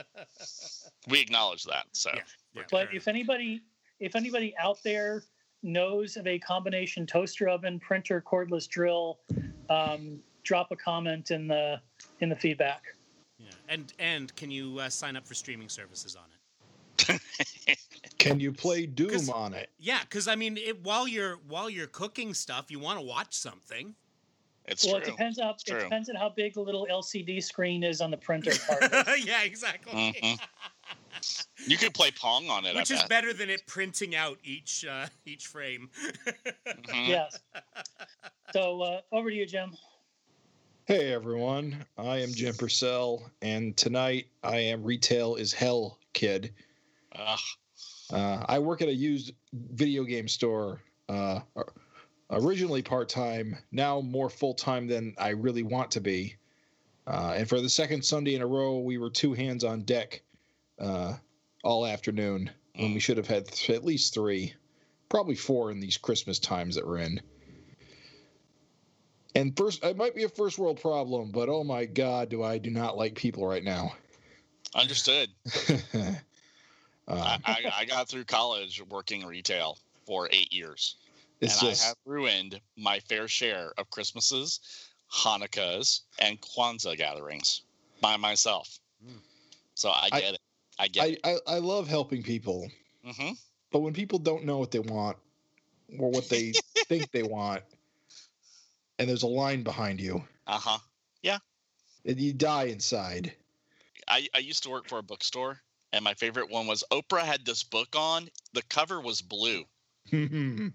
We 1.06 1.20
acknowledge 1.20 1.64
that. 1.64 1.84
So, 1.92 2.10
Yeah. 2.14 2.22
Yeah, 2.54 2.62
But 2.70 2.94
if 2.94 3.08
anybody, 3.08 3.62
if 4.00 4.16
anybody 4.16 4.54
out 4.58 4.78
there 4.82 5.22
knows 5.62 6.16
of 6.16 6.26
a 6.26 6.38
combination 6.38 7.06
toaster 7.06 7.48
oven, 7.48 7.78
printer, 7.80 8.22
cordless 8.26 8.68
drill, 8.68 9.18
um, 9.68 10.20
drop 10.44 10.70
a 10.70 10.76
comment 10.76 11.30
in 11.30 11.48
the 11.48 11.80
in 12.20 12.28
the 12.28 12.36
feedback. 12.36 12.84
Yeah. 13.38 13.48
And 13.68 13.92
and 13.98 14.34
can 14.36 14.50
you 14.50 14.78
uh, 14.78 14.88
sign 14.88 15.16
up 15.16 15.26
for 15.26 15.34
streaming 15.34 15.68
services 15.68 16.16
on 16.16 16.24
it? 16.24 16.33
Can 18.18 18.40
you 18.40 18.52
play 18.52 18.86
Doom 18.86 19.10
'Cause- 19.10 19.28
on 19.28 19.54
it? 19.54 19.70
Yeah, 19.78 20.00
because 20.02 20.28
I 20.28 20.34
mean, 20.34 20.56
it, 20.56 20.82
while 20.82 21.06
you're 21.06 21.36
while 21.48 21.68
you're 21.68 21.86
cooking 21.86 22.34
stuff, 22.34 22.70
you 22.70 22.78
want 22.78 22.98
to 22.98 23.04
watch 23.04 23.34
something. 23.34 23.94
it's 24.66 24.86
well, 24.86 24.96
it 24.96 25.04
depends 25.04 25.38
how 25.40 25.54
true. 25.66 25.78
it 25.78 25.82
depends 25.84 26.08
on 26.08 26.16
how 26.16 26.28
big 26.30 26.54
the 26.54 26.60
little 26.60 26.86
LCD 26.90 27.42
screen 27.42 27.82
is 27.82 28.00
on 28.00 28.10
the 28.10 28.16
printer 28.16 28.52
part. 28.66 28.82
yeah, 29.24 29.42
exactly. 29.42 29.92
Mhm. 30.22 30.38
You 31.66 31.76
could 31.78 31.94
play 31.94 32.10
Pong 32.10 32.48
on 32.50 32.66
it. 32.66 32.74
Which 32.74 32.90
I 32.90 32.94
is 32.96 33.00
bet. 33.02 33.08
better 33.08 33.32
than 33.32 33.48
it 33.48 33.66
printing 33.66 34.14
out 34.14 34.38
each 34.44 34.84
uh, 34.84 35.06
each 35.26 35.46
frame. 35.46 35.90
Mhm. 36.66 37.08
yes. 37.08 37.38
So 38.52 38.82
uh, 38.82 39.00
over 39.12 39.30
to 39.30 39.36
you, 39.36 39.46
Jim. 39.46 39.72
Hey 40.86 41.12
everyone, 41.14 41.82
I 41.96 42.18
am 42.18 42.30
Jim 42.34 42.54
Purcell, 42.54 43.30
and 43.40 43.74
tonight 43.76 44.26
I 44.42 44.56
am 44.56 44.82
retail 44.84 45.36
is 45.36 45.50
hell 45.52 45.98
kid. 46.12 46.52
Ugh. 47.18 47.38
Uh, 48.12 48.44
I 48.48 48.58
work 48.58 48.82
at 48.82 48.88
a 48.88 48.94
used 48.94 49.32
video 49.52 50.04
game 50.04 50.28
store. 50.28 50.80
Uh, 51.08 51.40
originally 52.30 52.82
part 52.82 53.08
time, 53.08 53.56
now 53.72 54.00
more 54.00 54.30
full 54.30 54.54
time 54.54 54.86
than 54.86 55.14
I 55.18 55.30
really 55.30 55.62
want 55.62 55.90
to 55.92 56.00
be. 56.00 56.36
Uh, 57.06 57.34
and 57.36 57.48
for 57.48 57.60
the 57.60 57.68
second 57.68 58.04
Sunday 58.04 58.34
in 58.34 58.42
a 58.42 58.46
row, 58.46 58.78
we 58.78 58.98
were 58.98 59.10
two 59.10 59.34
hands 59.34 59.64
on 59.64 59.82
deck 59.82 60.22
uh, 60.78 61.14
all 61.62 61.86
afternoon 61.86 62.50
when 62.76 62.94
we 62.94 63.00
should 63.00 63.16
have 63.16 63.26
had 63.26 63.46
th- 63.46 63.76
at 63.76 63.84
least 63.84 64.14
three, 64.14 64.54
probably 65.08 65.34
four 65.34 65.70
in 65.70 65.80
these 65.80 65.96
Christmas 65.96 66.38
times 66.38 66.74
that 66.74 66.86
we're 66.86 66.98
in. 66.98 67.20
And 69.34 69.56
first, 69.56 69.84
it 69.84 69.96
might 69.96 70.14
be 70.14 70.24
a 70.24 70.28
first 70.28 70.58
world 70.58 70.80
problem, 70.80 71.30
but 71.30 71.48
oh 71.48 71.64
my 71.64 71.84
God, 71.84 72.28
do 72.30 72.42
I 72.42 72.58
do 72.58 72.70
not 72.70 72.96
like 72.96 73.14
people 73.14 73.46
right 73.46 73.64
now. 73.64 73.94
Understood. 74.74 75.28
uh, 77.08 77.36
I, 77.44 77.52
I, 77.52 77.72
I 77.80 77.84
got 77.84 78.08
through 78.08 78.24
college 78.24 78.82
working 78.88 79.24
retail 79.26 79.78
for 80.06 80.28
eight 80.32 80.52
years, 80.52 80.96
it's 81.40 81.60
and 81.60 81.68
just 81.70 81.84
I 81.84 81.86
have 81.88 81.96
ruined 82.04 82.60
my 82.76 83.00
fair 83.00 83.28
share 83.28 83.72
of 83.78 83.90
Christmases, 83.90 84.60
Hanukkahs, 85.12 86.02
and 86.18 86.40
Kwanzaa 86.40 86.96
gatherings 86.96 87.62
by 88.00 88.16
myself. 88.16 88.78
Mm. 89.04 89.18
So 89.74 89.90
I 89.90 90.08
I- 90.12 90.20
get 90.20 90.34
it. 90.34 90.40
I 90.78 90.88
get 90.88 91.04
I, 91.04 91.06
it. 91.08 91.20
I, 91.24 91.54
I 91.54 91.58
love 91.58 91.88
helping 91.88 92.22
people, 92.22 92.70
hmm 93.04 93.30
but 93.70 93.80
when 93.80 93.92
people 93.92 94.18
don't 94.18 94.44
know 94.44 94.58
what 94.58 94.70
they 94.70 94.78
want 94.80 95.16
or 95.98 96.10
what 96.10 96.28
they 96.28 96.52
think 96.88 97.10
they 97.12 97.22
want, 97.22 97.62
and 98.98 99.08
there's 99.08 99.22
a 99.22 99.28
line 99.28 99.62
behind 99.62 100.00
you, 100.00 100.22
Uh 100.46 100.58
huh. 100.58 100.78
Yeah. 101.22 101.38
And 102.04 102.20
you 102.20 102.32
die 102.32 102.64
inside. 102.64 103.32
I, 104.08 104.28
I 104.34 104.38
used 104.38 104.62
to 104.64 104.70
work 104.70 104.88
for 104.88 104.98
a 104.98 105.02
bookstore, 105.02 105.60
and 105.94 106.02
my 106.02 106.12
favorite 106.14 106.50
one 106.50 106.66
was 106.66 106.82
Oprah 106.90 107.20
had 107.20 107.46
this 107.46 107.62
book 107.62 107.94
on. 107.96 108.28
The 108.52 108.62
cover 108.62 109.00
was 109.00 109.22
blue. 109.22 109.62
I, 110.12 110.72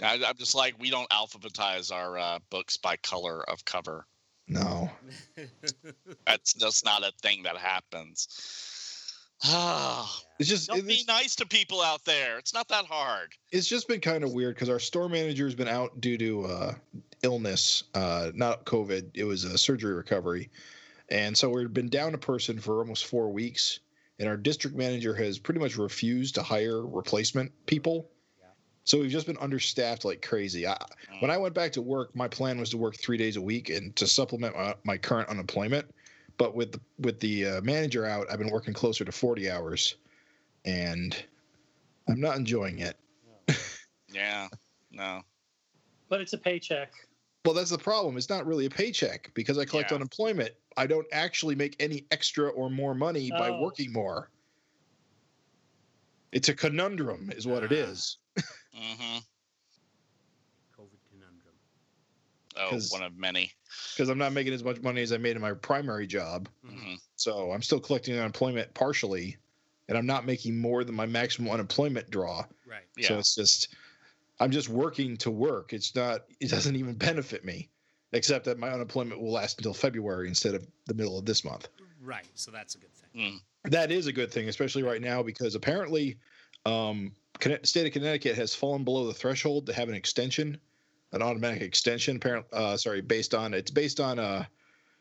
I'm 0.00 0.36
just 0.38 0.54
like, 0.54 0.74
we 0.78 0.90
don't 0.90 1.10
alphabetize 1.10 1.92
our 1.92 2.16
uh, 2.16 2.38
books 2.50 2.76
by 2.76 2.96
color 2.96 3.42
of 3.50 3.64
cover. 3.64 4.06
No, 4.46 4.90
that's 6.26 6.54
just 6.54 6.84
not 6.84 7.02
a 7.02 7.12
thing 7.20 7.42
that 7.42 7.56
happens. 7.56 8.28
It's 10.38 10.48
just 10.48 10.68
don't 10.68 10.88
be 10.88 11.04
nice 11.06 11.36
to 11.36 11.44
people 11.46 11.82
out 11.82 12.02
there. 12.06 12.38
It's 12.38 12.54
not 12.54 12.66
that 12.68 12.86
hard. 12.86 13.34
it's 13.52 13.68
just 13.68 13.88
been 13.88 14.00
kind 14.00 14.24
of 14.24 14.32
weird 14.32 14.54
because 14.54 14.70
our 14.70 14.78
store 14.78 15.06
manager 15.06 15.44
has 15.44 15.54
been 15.54 15.68
out 15.68 16.00
due 16.00 16.16
to 16.16 16.46
uh, 16.46 16.74
illness, 17.22 17.84
uh, 17.92 18.30
not 18.34 18.64
COVID. 18.64 19.10
It 19.12 19.24
was 19.24 19.44
a 19.44 19.58
surgery 19.58 19.92
recovery, 19.92 20.48
and 21.10 21.36
so 21.36 21.48
we've 21.48 21.72
been 21.72 21.88
down 21.88 22.14
a 22.14 22.18
person 22.18 22.58
for 22.58 22.78
almost 22.78 23.06
four 23.06 23.30
weeks. 23.30 23.80
And 24.18 24.28
our 24.28 24.36
district 24.36 24.76
manager 24.76 25.14
has 25.14 25.38
pretty 25.38 25.60
much 25.60 25.78
refused 25.78 26.34
to 26.34 26.42
hire 26.42 26.86
replacement 26.86 27.50
people. 27.64 28.10
So 28.84 28.98
we've 28.98 29.10
just 29.10 29.26
been 29.26 29.38
understaffed 29.38 30.04
like 30.04 30.20
crazy. 30.20 30.66
I, 30.66 30.76
when 31.20 31.30
I 31.30 31.38
went 31.38 31.54
back 31.54 31.72
to 31.72 31.82
work, 31.82 32.14
my 32.14 32.28
plan 32.28 32.58
was 32.58 32.70
to 32.70 32.76
work 32.76 32.96
three 32.96 33.16
days 33.16 33.36
a 33.36 33.40
week 33.40 33.70
and 33.70 33.94
to 33.96 34.06
supplement 34.06 34.54
my, 34.54 34.74
my 34.84 34.98
current 34.98 35.28
unemployment. 35.28 35.86
But 36.38 36.54
with 36.54 36.72
the 36.72 36.80
with 36.98 37.20
the 37.20 37.46
uh, 37.46 37.60
manager 37.60 38.04
out, 38.04 38.26
I've 38.30 38.38
been 38.38 38.50
working 38.50 38.74
closer 38.74 39.04
to 39.04 39.12
forty 39.12 39.50
hours, 39.50 39.96
and 40.64 41.14
I'm 42.08 42.20
not 42.20 42.36
enjoying 42.36 42.78
it. 42.80 42.96
Yeah, 44.12 44.48
no. 44.90 45.22
But 46.08 46.20
it's 46.20 46.32
a 46.32 46.38
paycheck. 46.38 46.92
Well, 47.44 47.54
that's 47.54 47.70
the 47.70 47.78
problem. 47.78 48.16
It's 48.16 48.28
not 48.28 48.44
really 48.46 48.66
a 48.66 48.70
paycheck 48.70 49.30
because 49.34 49.56
I 49.56 49.64
collect 49.64 49.90
Yeah. 49.92 49.96
unemployment. 49.96 50.50
I 50.76 50.86
don't 50.86 51.06
actually 51.12 51.54
make 51.54 51.76
any 51.80 52.06
extra 52.10 52.48
or 52.48 52.70
more 52.70 52.94
money 52.94 53.30
by 53.30 53.50
Oh. 53.50 53.60
working 53.60 53.92
more. 53.92 54.30
It's 56.32 56.48
a 56.48 56.54
conundrum, 56.54 57.30
is 57.36 57.46
what 57.46 57.64
it 57.64 57.72
Ah. 57.72 57.90
is. 57.90 58.18
hmm 58.72 59.18
COVID 60.76 61.00
conundrum. 61.10 61.54
Oh, 62.56 62.70
'Cause- 62.70 62.90
one 62.92 63.02
of 63.02 63.16
many. 63.16 63.52
Because 63.92 64.08
I'm 64.08 64.18
not 64.18 64.32
making 64.32 64.52
as 64.52 64.62
much 64.64 64.80
money 64.80 65.02
as 65.02 65.12
I 65.12 65.16
made 65.18 65.36
in 65.36 65.42
my 65.42 65.52
primary 65.54 66.06
job. 66.06 66.48
Mhm. 66.64 66.70
hmm 66.80 66.94
So 67.16 67.52
I'm 67.52 67.62
still 67.62 67.80
collecting 67.80 68.16
unemployment 68.16 68.72
partially, 68.74 69.36
and 69.88 69.98
I'm 69.98 70.06
not 70.06 70.24
making 70.24 70.58
more 70.58 70.84
than 70.84 70.94
my 70.94 71.06
maximum 71.06 71.50
unemployment 71.50 72.10
draw. 72.10 72.46
Right. 72.64 72.86
Yeah. 72.96 73.08
So 73.08 73.18
it's 73.18 73.34
just, 73.34 73.74
I'm 74.38 74.50
just 74.52 74.68
working 74.68 75.16
to 75.18 75.30
work. 75.30 75.72
It's 75.72 75.94
not, 75.94 76.26
it 76.38 76.48
doesn't 76.48 76.76
even 76.76 76.94
benefit 76.94 77.44
me, 77.44 77.68
except 78.12 78.44
that 78.44 78.58
my 78.58 78.70
unemployment 78.70 79.20
will 79.20 79.32
last 79.32 79.58
until 79.58 79.74
February 79.74 80.28
instead 80.28 80.54
of 80.54 80.66
the 80.86 80.94
middle 80.94 81.18
of 81.18 81.24
this 81.24 81.44
month. 81.44 81.68
Right. 82.02 82.26
So 82.34 82.50
that's 82.50 82.74
a 82.74 82.78
good 82.78 82.94
thing. 82.94 83.40
Mm. 83.64 83.70
That 83.70 83.92
is 83.92 84.06
a 84.06 84.12
good 84.12 84.32
thing, 84.32 84.48
especially 84.48 84.82
right 84.82 85.02
now, 85.02 85.22
because 85.22 85.54
apparently, 85.54 86.18
um, 86.66 87.12
state 87.62 87.86
of 87.86 87.92
Connecticut 87.92 88.36
has 88.36 88.54
fallen 88.54 88.84
below 88.84 89.06
the 89.06 89.14
threshold 89.14 89.66
to 89.66 89.72
have 89.72 89.88
an 89.88 89.94
extension, 89.94 90.58
an 91.12 91.22
automatic 91.22 91.62
extension. 91.62 92.16
Apparently, 92.16 92.48
uh, 92.52 92.76
sorry, 92.76 93.00
based 93.00 93.34
on 93.34 93.54
it's 93.54 93.70
based 93.70 94.00
on 94.00 94.18
uh, 94.18 94.44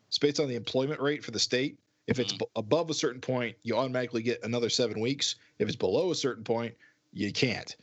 it's 0.08 0.20
based 0.20 0.40
on 0.40 0.48
the 0.48 0.56
employment 0.56 1.00
rate 1.00 1.24
for 1.24 1.32
the 1.32 1.40
state. 1.40 1.80
If 2.08 2.20
it's 2.20 2.34
Mhm. 2.34 2.40
b- 2.40 2.46
above 2.56 2.90
a 2.90 2.94
certain 2.94 3.22
point, 3.22 3.56
you 3.62 3.76
automatically 3.76 4.24
get 4.24 4.44
another 4.44 4.70
seven 4.70 5.00
weeks. 5.00 5.36
If 5.60 5.68
it's 5.68 5.78
below 5.78 6.12
a 6.12 6.16
certain 6.16 6.44
point, 6.44 6.76
you 7.14 7.32
can't. 7.32 7.76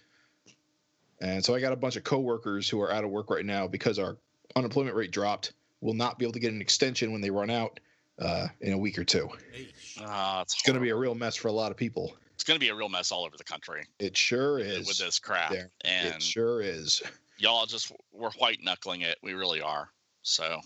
And 1.21 1.45
so 1.45 1.55
I 1.55 1.61
got 1.61 1.73
a 1.73 1.77
bunch 1.77 1.97
of 1.97 2.05
coworkers 2.05 2.69
who 2.69 2.81
are 2.81 2.93
out 2.93 3.05
of 3.05 3.11
work 3.11 3.31
right 3.31 3.47
now 3.47 3.67
because 3.67 3.99
our 3.99 4.19
unemployment 4.57 4.97
rate 4.97 5.13
dropped. 5.13 5.53
Will 5.81 5.95
not 5.95 6.19
be 6.19 6.25
able 6.25 6.33
to 6.33 6.41
get 6.41 6.53
an 6.53 6.61
extension 6.61 7.13
when 7.13 7.21
they 7.21 7.31
run 7.31 7.51
out 7.51 7.79
uh, 8.19 8.49
in 8.61 8.73
a 8.73 8.79
week 8.79 8.99
or 8.99 9.05
two. 9.05 9.29
Eesh. 9.55 10.01
Ah, 10.03 10.41
it's 10.41 10.55
It's 10.55 10.63
going 10.63 10.75
to 10.75 10.81
be 10.81 10.89
a 10.89 10.97
real 10.97 11.15
mess 11.15 11.37
for 11.37 11.49
a 11.49 11.53
lot 11.53 11.71
of 11.71 11.77
people. 11.77 12.17
It's 12.35 12.45
going 12.45 12.57
to 12.59 12.65
be 12.65 12.71
a 12.71 12.75
real 12.75 12.89
mess 12.89 13.13
all 13.13 13.25
over 13.25 13.37
the 13.37 13.45
country 13.45 13.85
It 13.99 14.17
sure 14.17 14.59
is. 14.59 14.87
with 14.89 14.99
this 14.99 15.19
crap. 15.19 15.51
there. 15.53 15.71
And 15.85 16.15
it 16.17 16.23
sure 16.23 16.61
is. 16.63 17.03
y'all 17.39 17.67
just 17.67 17.93
we're 18.13 18.31
white 18.33 18.59
knuckling 18.63 19.03
it. 19.03 19.17
We 19.23 19.35
really 19.35 19.61
are. 19.61 19.91
So 20.23 20.61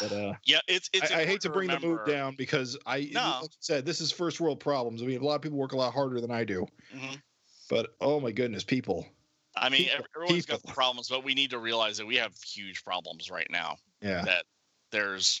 But 0.00 0.12
uh, 0.12 0.34
yeah, 0.44 0.58
it's 0.68 0.90
it's. 0.92 1.10
I, 1.10 1.20
I 1.20 1.24
hate 1.24 1.42
important 1.42 1.42
to 1.42 1.50
bring 1.50 1.68
the 1.68 1.80
mood 1.80 2.00
down 2.06 2.34
because 2.36 2.76
I, 2.86 3.08
No. 3.12 3.38
like 3.42 3.50
said, 3.60 3.84
this 3.86 4.00
is 4.00 4.10
first 4.12 4.40
world 4.40 4.60
problems. 4.60 5.02
I 5.02 5.06
mean, 5.06 5.20
a 5.20 5.24
lot 5.24 5.36
of 5.36 5.42
people 5.42 5.58
work 5.58 5.72
a 5.72 5.76
lot 5.76 5.92
harder 5.94 6.20
than 6.20 6.30
I 6.30 6.44
do. 6.44 6.66
Mhm. 6.94 7.20
But 7.70 7.94
oh 8.00 8.20
my 8.20 8.30
goodness, 8.30 8.62
people. 8.62 9.06
I 9.56 9.68
mean, 9.68 9.84
People- 9.84 9.98
ev- 9.98 10.06
everyone's 10.16 10.46
got 10.46 10.60
people. 10.62 10.74
problems, 10.74 11.08
but 11.08 11.22
we 11.24 11.34
need 11.34 11.50
to 11.50 11.58
realize 11.58 11.96
that 11.98 12.06
we 12.06 12.16
have 12.16 12.34
huge 12.42 12.82
problems 12.84 13.30
right 13.30 13.46
now. 13.50 13.76
Yeah. 14.00 14.22
That 14.22 14.46
there's 14.90 15.40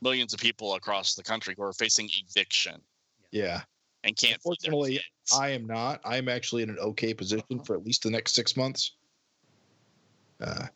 millions 0.00 0.32
of 0.34 0.40
people 0.40 0.74
across 0.74 1.14
the 1.14 1.22
country 1.22 1.54
who 1.56 1.62
are 1.62 1.72
facing 1.74 2.08
eviction 2.28 2.82
Yeah. 3.30 3.62
and 4.04 4.16
can't. 4.16 4.32
feed 4.42 4.56
Unfortunately. 4.64 5.00
I 5.32 5.50
am 5.50 5.66
not. 5.66 6.00
I 6.04 6.16
am 6.16 6.28
actually 6.28 6.62
in 6.64 6.70
an 6.70 6.78
okay 6.78 7.14
position 7.14 7.62
for 7.64 7.76
at 7.76 7.84
least 7.84 8.02
the 8.02 8.10
next 8.10 8.34
six 8.34 8.56
months. 8.56 8.92
Uh, 10.40 10.66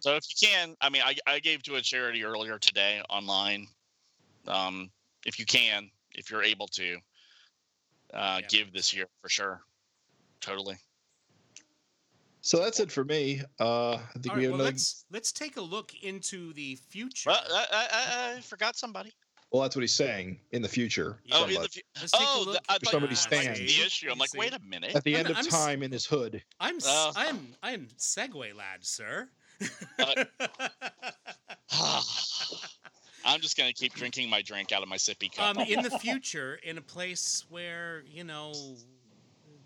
So 0.00 0.14
if 0.14 0.22
you 0.30 0.48
can, 0.48 0.76
I 0.80 0.90
mean, 0.90 1.02
I, 1.04 1.16
I 1.26 1.40
gave 1.40 1.62
to 1.64 1.74
a 1.74 1.82
charity 1.82 2.22
earlier 2.22 2.56
today 2.58 3.02
online. 3.10 3.66
Um, 4.46 4.92
if 5.26 5.40
you 5.40 5.44
can, 5.44 5.90
if 6.14 6.30
you're 6.30 6.44
able 6.44 6.68
to, 6.68 6.98
uh, 8.14 8.38
Yeah. 8.40 8.46
give 8.48 8.72
this 8.72 8.94
year 8.94 9.08
for 9.20 9.28
sure. 9.28 9.64
Totally. 10.40 10.76
So 12.48 12.58
that's 12.60 12.80
it 12.80 12.90
for 12.90 13.04
me. 13.04 13.42
Uh, 13.60 13.92
I 13.96 13.98
think 14.14 14.30
All 14.30 14.36
we 14.36 14.40
right. 14.40 14.42
have 14.44 14.52
Well, 14.52 14.54
another. 14.60 14.70
let's 14.70 15.04
let's 15.10 15.32
take 15.32 15.58
a 15.58 15.60
look 15.60 15.92
into 16.02 16.54
the 16.54 16.76
future. 16.76 17.28
Well, 17.28 17.40
I, 17.52 17.66
I, 17.70 17.86
I, 17.92 18.36
I 18.36 18.40
forgot 18.40 18.74
somebody. 18.74 19.12
Well, 19.52 19.62
that's 19.62 19.76
what 19.76 19.82
he's 19.82 19.92
saying. 19.94 20.40
In 20.52 20.62
the 20.62 20.68
future, 20.68 21.20
Yeah. 21.24 21.34
Oh, 21.36 21.44
in 21.44 21.52
somebody. 21.54 21.68
the, 21.94 22.00
fu- 22.00 22.00
Let's 22.02 22.12
take 22.12 22.20
a 22.20 22.24
oh, 22.26 22.44
the, 22.52 22.60
I 22.70 22.72
thought 22.78 22.88
somebody 22.90 23.14
you 23.14 23.16
like 23.32 23.42
stands. 23.44 23.58
the 23.60 23.82
issue. 23.86 24.08
I'm 24.10 24.18
like, 24.18 24.32
wait 24.34 24.54
a 24.54 24.60
minute. 24.60 24.94
at 24.94 25.04
the 25.04 25.16
I'm- 25.16 25.26
end 25.26 25.30
of 25.30 25.36
I'm 25.38 25.44
time 25.46 25.82
in 25.82 25.92
his 25.92 26.06
hood. 26.06 26.42
I'm 26.58 26.78
Uh. 26.86 27.12
I'm 27.16 27.54
I'm 27.62 27.88
Segway 27.98 28.54
lad, 28.56 28.82
sir. 28.84 29.28
Uh, 29.98 30.24
I'm 33.24 33.40
just 33.40 33.56
gonna 33.58 33.72
keep 33.74 33.92
drinking 33.94 34.30
my 34.30 34.40
drink 34.42 34.72
out 34.72 34.82
of 34.82 34.88
my 34.88 34.96
sippy 34.96 35.30
cup. 35.34 35.56
um, 35.58 35.62
in 35.66 35.82
the 35.82 35.90
future, 35.98 36.58
in 36.62 36.78
a 36.78 36.82
place 36.82 37.44
where 37.50 38.04
you 38.06 38.24
know 38.24 38.54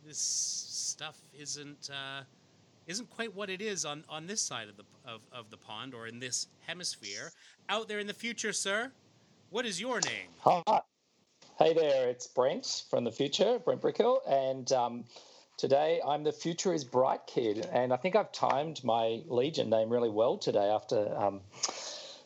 this 0.05 0.18
stuff 0.18 1.16
isn't 1.38 1.90
uh, 1.92 2.23
isn't 2.87 3.11
quite 3.11 3.35
what 3.35 3.51
it 3.51 3.61
is 3.61 3.85
on 3.85 4.05
on 4.09 4.27
this 4.27 4.40
side 4.40 4.68
of 4.68 4.77
the 4.77 4.85
of, 5.05 5.23
of 5.33 5.51
the 5.51 5.57
pond 5.57 5.95
or 5.95 6.07
in 6.07 6.18
this 6.18 6.49
hemisphere. 6.66 7.33
Out 7.68 7.88
there 7.88 7.99
in 7.99 8.07
the 8.07 8.14
future, 8.14 8.53
sir, 8.53 8.92
what 9.51 9.66
is 9.66 9.81
your 9.81 10.01
name? 10.01 10.29
Hi. 10.40 10.81
Hey 11.59 11.75
there, 11.75 12.09
it's 12.09 12.27
Brent 12.27 12.85
from 12.88 13.05
the 13.05 13.12
future, 13.12 13.59
Brent 13.59 13.81
Brickhill, 13.83 14.21
and 14.27 14.73
um, 14.73 15.05
today 15.59 16.01
I'm 16.05 16.25
the 16.25 16.33
Future 16.33 16.73
is 16.73 16.83
Bright 16.83 17.27
kid, 17.27 17.68
and 17.73 17.92
I 17.92 17.97
think 17.97 18.16
I've 18.16 18.33
timed 18.33 18.83
my 18.83 19.21
Legion 19.29 19.68
name 19.71 19.90
really 19.90 20.09
well 20.09 20.38
today 20.38 20.71
after 20.71 21.14
um, 21.16 21.40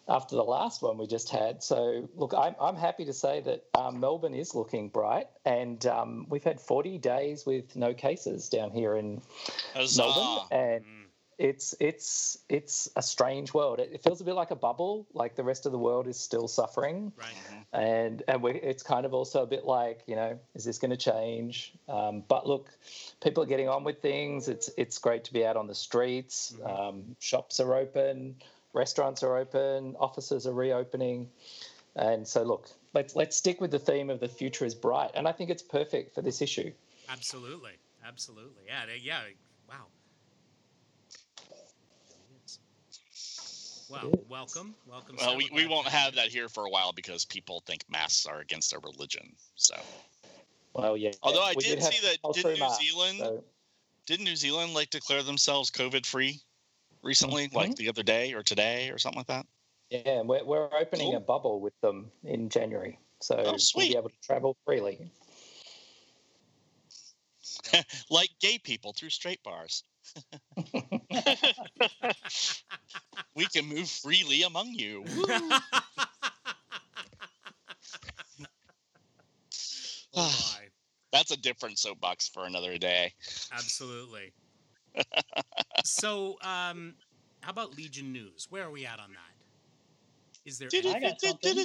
after 0.08 0.36
the 0.36 0.44
last 0.44 0.82
one 0.82 0.98
we 0.98 1.06
just 1.06 1.30
had. 1.30 1.62
So 1.62 2.08
look, 2.14 2.34
I'm 2.36 2.54
I'm 2.60 2.76
happy 2.76 3.04
to 3.04 3.12
say 3.12 3.40
that 3.40 3.64
um, 3.74 4.00
Melbourne 4.00 4.34
is 4.34 4.54
looking 4.54 4.88
bright, 4.88 5.28
and 5.44 5.84
um, 5.86 6.26
we've 6.28 6.44
had 6.44 6.60
40 6.60 6.98
days 6.98 7.46
with 7.46 7.76
no 7.76 7.94
cases 7.94 8.48
down 8.48 8.70
here 8.70 8.96
in 8.96 9.22
Huzzah. 9.74 10.02
Melbourne, 10.02 10.46
and 10.50 10.84
Mm, 10.84 11.06
it's 11.38 11.74
it's 11.80 12.38
it's 12.48 12.88
a 12.96 13.02
strange 13.02 13.52
world. 13.52 13.78
It, 13.80 13.90
it 13.92 14.02
feels 14.02 14.20
a 14.20 14.24
bit 14.24 14.34
like 14.34 14.50
a 14.50 14.56
bubble, 14.56 15.06
like 15.12 15.36
the 15.36 15.44
rest 15.44 15.66
of 15.66 15.72
the 15.72 15.78
world 15.78 16.06
is 16.06 16.18
still 16.18 16.48
suffering 16.48 17.12
right. 17.18 17.56
and 17.72 18.22
and 18.26 18.42
we, 18.42 18.52
it's 18.52 18.82
kind 18.82 19.04
of 19.04 19.12
also 19.12 19.42
a 19.42 19.46
bit 19.46 19.64
like 19.64 20.02
you 20.06 20.16
know 20.16 20.38
is 20.54 20.64
this 20.64 20.78
going 20.78 20.90
to 20.90 20.96
change 20.96 21.74
um, 21.88 22.22
but 22.26 22.46
look 22.46 22.70
people 23.22 23.42
are 23.42 23.46
getting 23.46 23.68
on 23.68 23.84
with 23.84 24.00
things 24.00 24.48
it's 24.48 24.70
it's 24.78 24.98
great 24.98 25.24
to 25.24 25.32
be 25.32 25.44
out 25.44 25.56
on 25.56 25.66
the 25.66 25.74
streets 25.74 26.54
um, 26.64 27.16
shops 27.18 27.60
are 27.60 27.74
open 27.74 28.36
restaurants 28.76 29.22
are 29.22 29.36
open 29.38 29.96
offices 29.98 30.46
are 30.46 30.52
reopening 30.52 31.28
and 31.96 32.28
so 32.28 32.42
look 32.42 32.68
let's 32.94 33.16
let's 33.16 33.36
stick 33.36 33.60
with 33.60 33.70
the 33.70 33.78
theme 33.78 34.10
of 34.10 34.20
the 34.20 34.28
future 34.28 34.64
is 34.64 34.74
bright 34.74 35.10
and 35.14 35.26
i 35.26 35.32
think 35.32 35.50
it's 35.50 35.62
perfect 35.62 36.14
for 36.14 36.22
this 36.22 36.40
issue 36.42 36.70
Absolutely, 37.08 37.72
absolutely. 38.04 38.62
Yeah, 38.66 38.82
yeah. 39.00 39.20
Wow. 39.68 39.74
Wow. 43.88 44.12
Welcome, 44.28 44.74
welcome. 44.88 45.16
Well, 45.18 45.36
we, 45.36 45.48
We're 45.52 45.56
we 45.56 45.62
glad 45.66 45.70
won't 45.74 45.88
have 45.88 46.16
that 46.16 46.28
here 46.28 46.48
for 46.48 46.64
a 46.64 46.70
while 46.70 46.92
because 46.92 47.24
people 47.24 47.62
think 47.64 47.84
masks 47.88 48.26
are 48.26 48.40
against 48.40 48.72
their 48.72 48.80
religion. 48.80 49.32
So, 49.54 49.76
well 50.74 50.96
yeah 50.96 51.12
although 51.22 51.44
I 51.44 51.54
we 51.56 51.62
did 51.62 51.78
have 51.78 51.94
see 51.94 52.06
that, 52.06 52.34
did 52.34 52.44
New 52.44 52.58
masks, 52.58 52.84
Zealand 52.84 53.18
so- 53.20 53.44
did 54.06 54.20
New 54.20 54.36
Zealand 54.36 54.74
like 54.74 54.90
declare 54.90 55.22
themselves 55.22 55.70
COVID 55.70 56.04
free 56.04 56.40
recently, 57.06 57.48
Mhm. 57.48 57.54
like 57.54 57.74
the 57.76 57.88
other 57.88 58.02
day 58.02 58.34
or 58.34 58.42
today 58.42 58.90
or 58.90 58.98
something 58.98 59.18
like 59.18 59.28
that? 59.28 59.46
Yeah, 59.90 60.20
and 60.20 60.28
we're, 60.28 60.44
we're 60.44 60.68
opening 60.74 61.12
Cool. 61.12 61.16
a 61.16 61.20
bubble 61.20 61.60
with 61.60 61.80
them 61.80 62.10
in 62.24 62.48
January. 62.48 62.98
So 63.20 63.36
Oh, 63.36 63.56
we'll 63.74 63.88
be 63.88 63.96
able 63.96 64.10
to 64.10 64.20
travel 64.22 64.56
freely. 64.64 65.10
Like 68.10 68.30
gay 68.40 68.58
people 68.58 68.92
through 68.92 69.10
straight 69.10 69.42
bars. 69.42 69.84
we 73.36 73.46
can 73.46 73.66
move 73.66 73.88
freely 73.88 74.42
among 74.42 74.68
you. 74.74 75.04
oh 80.14 80.54
my. 80.58 80.68
That's 81.12 81.30
a 81.30 81.36
different 81.36 81.78
soapbox 81.78 82.28
for 82.28 82.44
another 82.46 82.76
day. 82.78 83.14
Absolutely. 83.52 84.32
So, 85.86 86.36
um, 86.42 86.94
how 87.40 87.50
about 87.50 87.76
Legion 87.76 88.12
News? 88.12 88.48
Where 88.50 88.64
are 88.64 88.70
we 88.70 88.84
at 88.84 88.98
on 88.98 89.10
that? 89.12 89.36
Is 90.44 90.58
there 90.58 90.68
any, 90.74 90.94
I 90.94 91.00
got 91.00 91.20
something. 91.20 91.64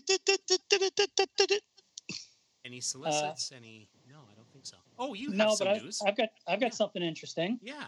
any 2.66 2.82
solicits? 2.82 3.52
any? 3.56 3.90
No, 4.08 4.20
I 4.32 4.36
don't 4.36 4.50
think 4.52 4.66
so. 4.66 4.78
Oh, 5.00 5.14
you 5.14 5.30
have 5.30 5.38
no, 5.38 5.56
some 5.56 5.68
but 5.68 5.76
I, 5.76 5.80
news. 5.80 6.02
I've 6.06 6.18
got 6.18 6.30
I've 6.48 6.60
got 6.60 6.74
something 6.74 7.02
interesting. 7.02 7.60
yeah. 7.62 7.86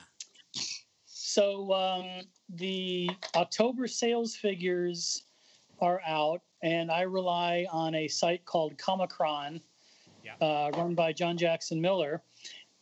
So 1.06 1.74
um, 1.74 2.22
the 2.50 3.10
October 3.36 3.88
sales 3.88 4.36
figures 4.36 5.24
are 5.80 6.02
out, 6.06 6.41
and 6.62 6.91
I 6.91 7.02
rely 7.02 7.65
on 7.72 7.96
a 7.96 8.08
site 8.08 8.46
called 8.46 8.78
Comichron, 8.78 9.60
Yeah. 10.24 10.36
uh, 10.41 10.69
run 10.76 10.93
by 10.93 11.12
John 11.13 11.38
Jackson 11.38 11.82
Miller. 11.82 12.22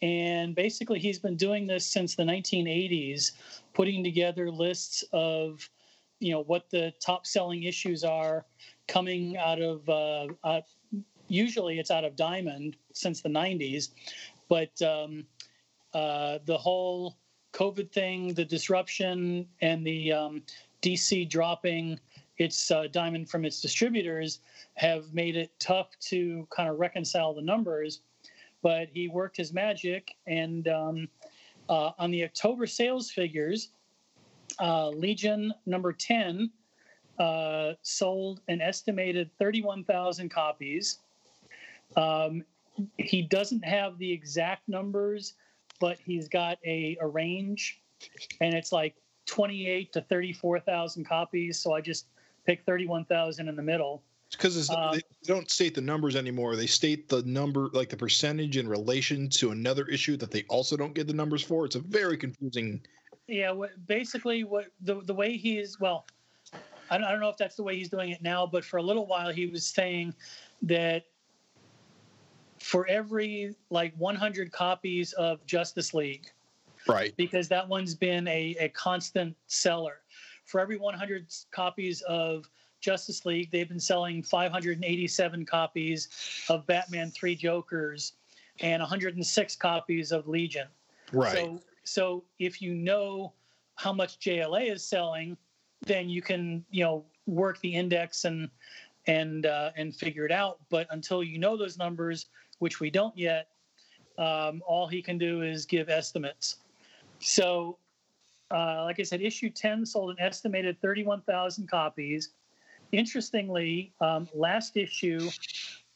And 0.02 0.56
basically, 0.56 1.00
he's 1.00 1.20
been 1.20 1.36
doing 1.36 1.68
this 1.68 1.86
since 1.86 2.16
the 2.16 2.24
1980s, 2.24 3.34
putting 3.74 4.04
together 4.04 4.50
lists 4.50 5.04
of, 5.14 5.70
you 6.20 6.32
know, 6.32 6.44
what 6.44 6.70
the 6.72 6.92
top 7.00 7.28
selling 7.28 7.64
issues 7.64 8.04
are 8.04 8.46
coming 8.88 9.38
out 9.38 9.62
of. 9.62 9.88
Uh, 9.88 10.28
uh, 10.44 10.62
usually, 11.28 11.80
it's 11.80 11.92
out 11.92 12.04
of 12.04 12.16
Diamond 12.16 12.78
since 12.94 13.22
the 13.22 13.30
90s, 13.30 13.90
but 14.50 14.82
um, 14.82 15.26
uh, 15.94 16.40
the 16.46 16.58
whole 16.58 17.18
COVID 17.54 17.92
thing, 17.92 18.34
the 18.34 18.46
disruption, 18.46 19.48
and 19.62 19.86
the 19.86 20.12
um, 20.12 20.42
DC 20.82 21.30
dropping 21.30 22.00
its 22.38 22.72
uh, 22.72 22.88
diamond 22.92 23.30
from 23.30 23.46
its 23.46 23.62
distributors 23.62 24.40
have 24.74 25.14
made 25.14 25.36
it 25.36 25.52
tough 25.60 25.90
to 26.00 26.48
kind 26.50 26.70
of 26.70 26.80
reconcile 26.80 27.34
the 27.34 27.42
numbers. 27.42 28.02
But 28.62 28.90
he 28.94 29.08
worked 29.08 29.38
his 29.38 29.54
magic, 29.54 30.16
and 30.28 30.68
um, 30.68 31.08
uh, 31.70 31.92
on 31.98 32.12
the 32.12 32.24
October 32.24 32.68
sales 32.68 33.10
figures, 33.10 33.70
uh, 34.60 34.90
Legion 34.90 35.54
number 35.66 35.94
10 35.94 36.52
uh, 37.20 37.74
sold 37.82 38.42
an 38.48 38.62
estimated 38.62 39.30
31,000 39.40 40.30
copies. 40.30 41.00
Um, 41.96 42.44
he 42.98 43.22
doesn't 43.22 43.64
have 43.64 43.98
the 43.98 44.12
exact 44.12 44.68
numbers, 44.68 45.34
but 45.80 45.98
he's 45.98 46.28
got 46.28 46.58
a, 46.66 46.98
a 47.02 47.08
range, 47.08 47.82
and 48.40 48.54
it's 48.54 48.72
like 48.72 48.96
28 49.26 49.94
to 49.94 50.02
34,000 50.02 51.06
copies. 51.06 51.60
So 51.60 51.74
I 51.74 51.82
just 51.82 52.08
picked 52.46 52.66
31,000 52.66 53.48
in 53.48 53.56
the 53.56 53.62
middle. 53.62 54.04
Because 54.32 54.70
Um, 54.70 54.94
they 54.94 55.02
don't 55.24 55.50
state 55.50 55.76
the 55.76 55.82
numbers 55.82 56.16
anymore. 56.16 56.56
They 56.56 56.68
state 56.68 57.10
the 57.10 57.22
number, 57.24 57.70
like 57.74 57.90
the 57.90 57.98
percentage 57.98 58.58
in 58.58 58.68
relation 58.68 59.30
to 59.30 59.52
another 59.52 59.86
issue 59.86 60.18
that 60.18 60.32
they 60.32 60.44
also 60.50 60.78
don't 60.78 60.94
get 60.94 61.08
the 61.08 61.14
numbers 61.14 61.44
for. 61.44 61.66
It's 61.66 61.76
a 61.76 61.80
very 61.80 62.18
confusing. 62.18 62.82
Yeah, 63.28 63.52
what, 63.52 63.72
basically, 63.88 64.44
what 64.44 64.68
the 64.82 65.02
the 65.02 65.14
way 65.14 65.38
he 65.38 65.58
is. 65.60 65.80
Well, 65.80 66.06
I 66.90 66.98
don't, 66.98 67.06
I 67.06 67.12
don't 67.12 67.22
know 67.22 67.30
if 67.30 67.38
that's 67.38 67.56
the 67.56 67.64
way 67.64 67.78
he's 67.78 67.90
doing 67.90 68.10
it 68.12 68.22
now, 68.22 68.46
but 68.46 68.66
for 68.66 68.78
a 68.78 68.84
little 68.84 69.06
while 69.06 69.32
he 69.32 69.46
was 69.46 69.66
saying 69.66 70.14
that 70.64 71.06
for 72.60 72.86
every 72.88 73.56
like 73.70 73.94
100 73.98 74.52
copies 74.52 75.14
of 75.14 75.46
Justice 75.46 75.94
League, 75.94 76.30
Right. 76.88 77.16
because 77.18 77.48
that 77.50 77.68
one's 77.68 77.96
been 77.96 78.28
a, 78.28 78.56
a 78.60 78.70
constant 78.70 79.36
seller. 79.48 80.00
For 80.46 80.60
every 80.60 80.78
100 80.78 81.28
copies 81.52 82.02
of 82.02 82.50
Justice 82.82 83.26
League, 83.26 83.50
they've 83.52 83.70
been 83.70 83.80
selling 83.80 84.22
587 84.24 85.46
copies 85.46 86.10
of 86.50 86.66
Batman 86.68 87.12
Three 87.12 87.36
Jokers 87.36 88.14
and 88.60 88.82
106 88.82 89.56
copies 89.56 90.12
of 90.12 90.28
Legion. 90.28 90.68
Right. 91.14 91.32
So, 91.32 91.62
so 91.84 92.24
if 92.40 92.62
you 92.62 92.74
know 92.74 93.34
how 93.76 93.94
much 93.94 94.20
JLA 94.20 94.72
is 94.72 94.84
selling, 94.84 95.38
then 95.86 96.10
you 96.10 96.22
can 96.22 96.64
you 96.70 96.84
know 96.84 97.06
work 97.26 97.60
the 97.62 97.74
index 97.74 98.26
and 98.26 98.50
and 99.08 99.46
uh, 99.46 99.72
and 99.76 99.96
figure 99.96 100.26
it 100.26 100.32
out. 100.32 100.60
But 100.70 100.88
until 100.92 101.24
you 101.24 101.38
know 101.38 101.58
those 101.58 101.78
numbers, 101.78 102.28
which 102.60 102.80
we 102.80 102.90
don't 102.90 103.18
yet, 103.18 103.48
um, 104.18 104.62
all 104.68 104.88
he 104.88 105.02
can 105.02 105.18
do 105.18 105.42
is 105.42 105.66
give 105.66 105.90
estimates. 105.90 106.58
So, 107.20 107.78
uh, 108.52 108.84
like 108.84 109.00
I 109.00 109.04
said, 109.04 109.22
issue 109.22 109.50
10 109.50 109.86
sold 109.86 110.12
an 110.12 110.16
estimated 110.20 110.80
31,000 110.82 111.70
copies. 111.70 112.30
Interestingly, 112.92 113.94
um, 114.02 114.28
last 114.34 114.76
issue 114.76 115.30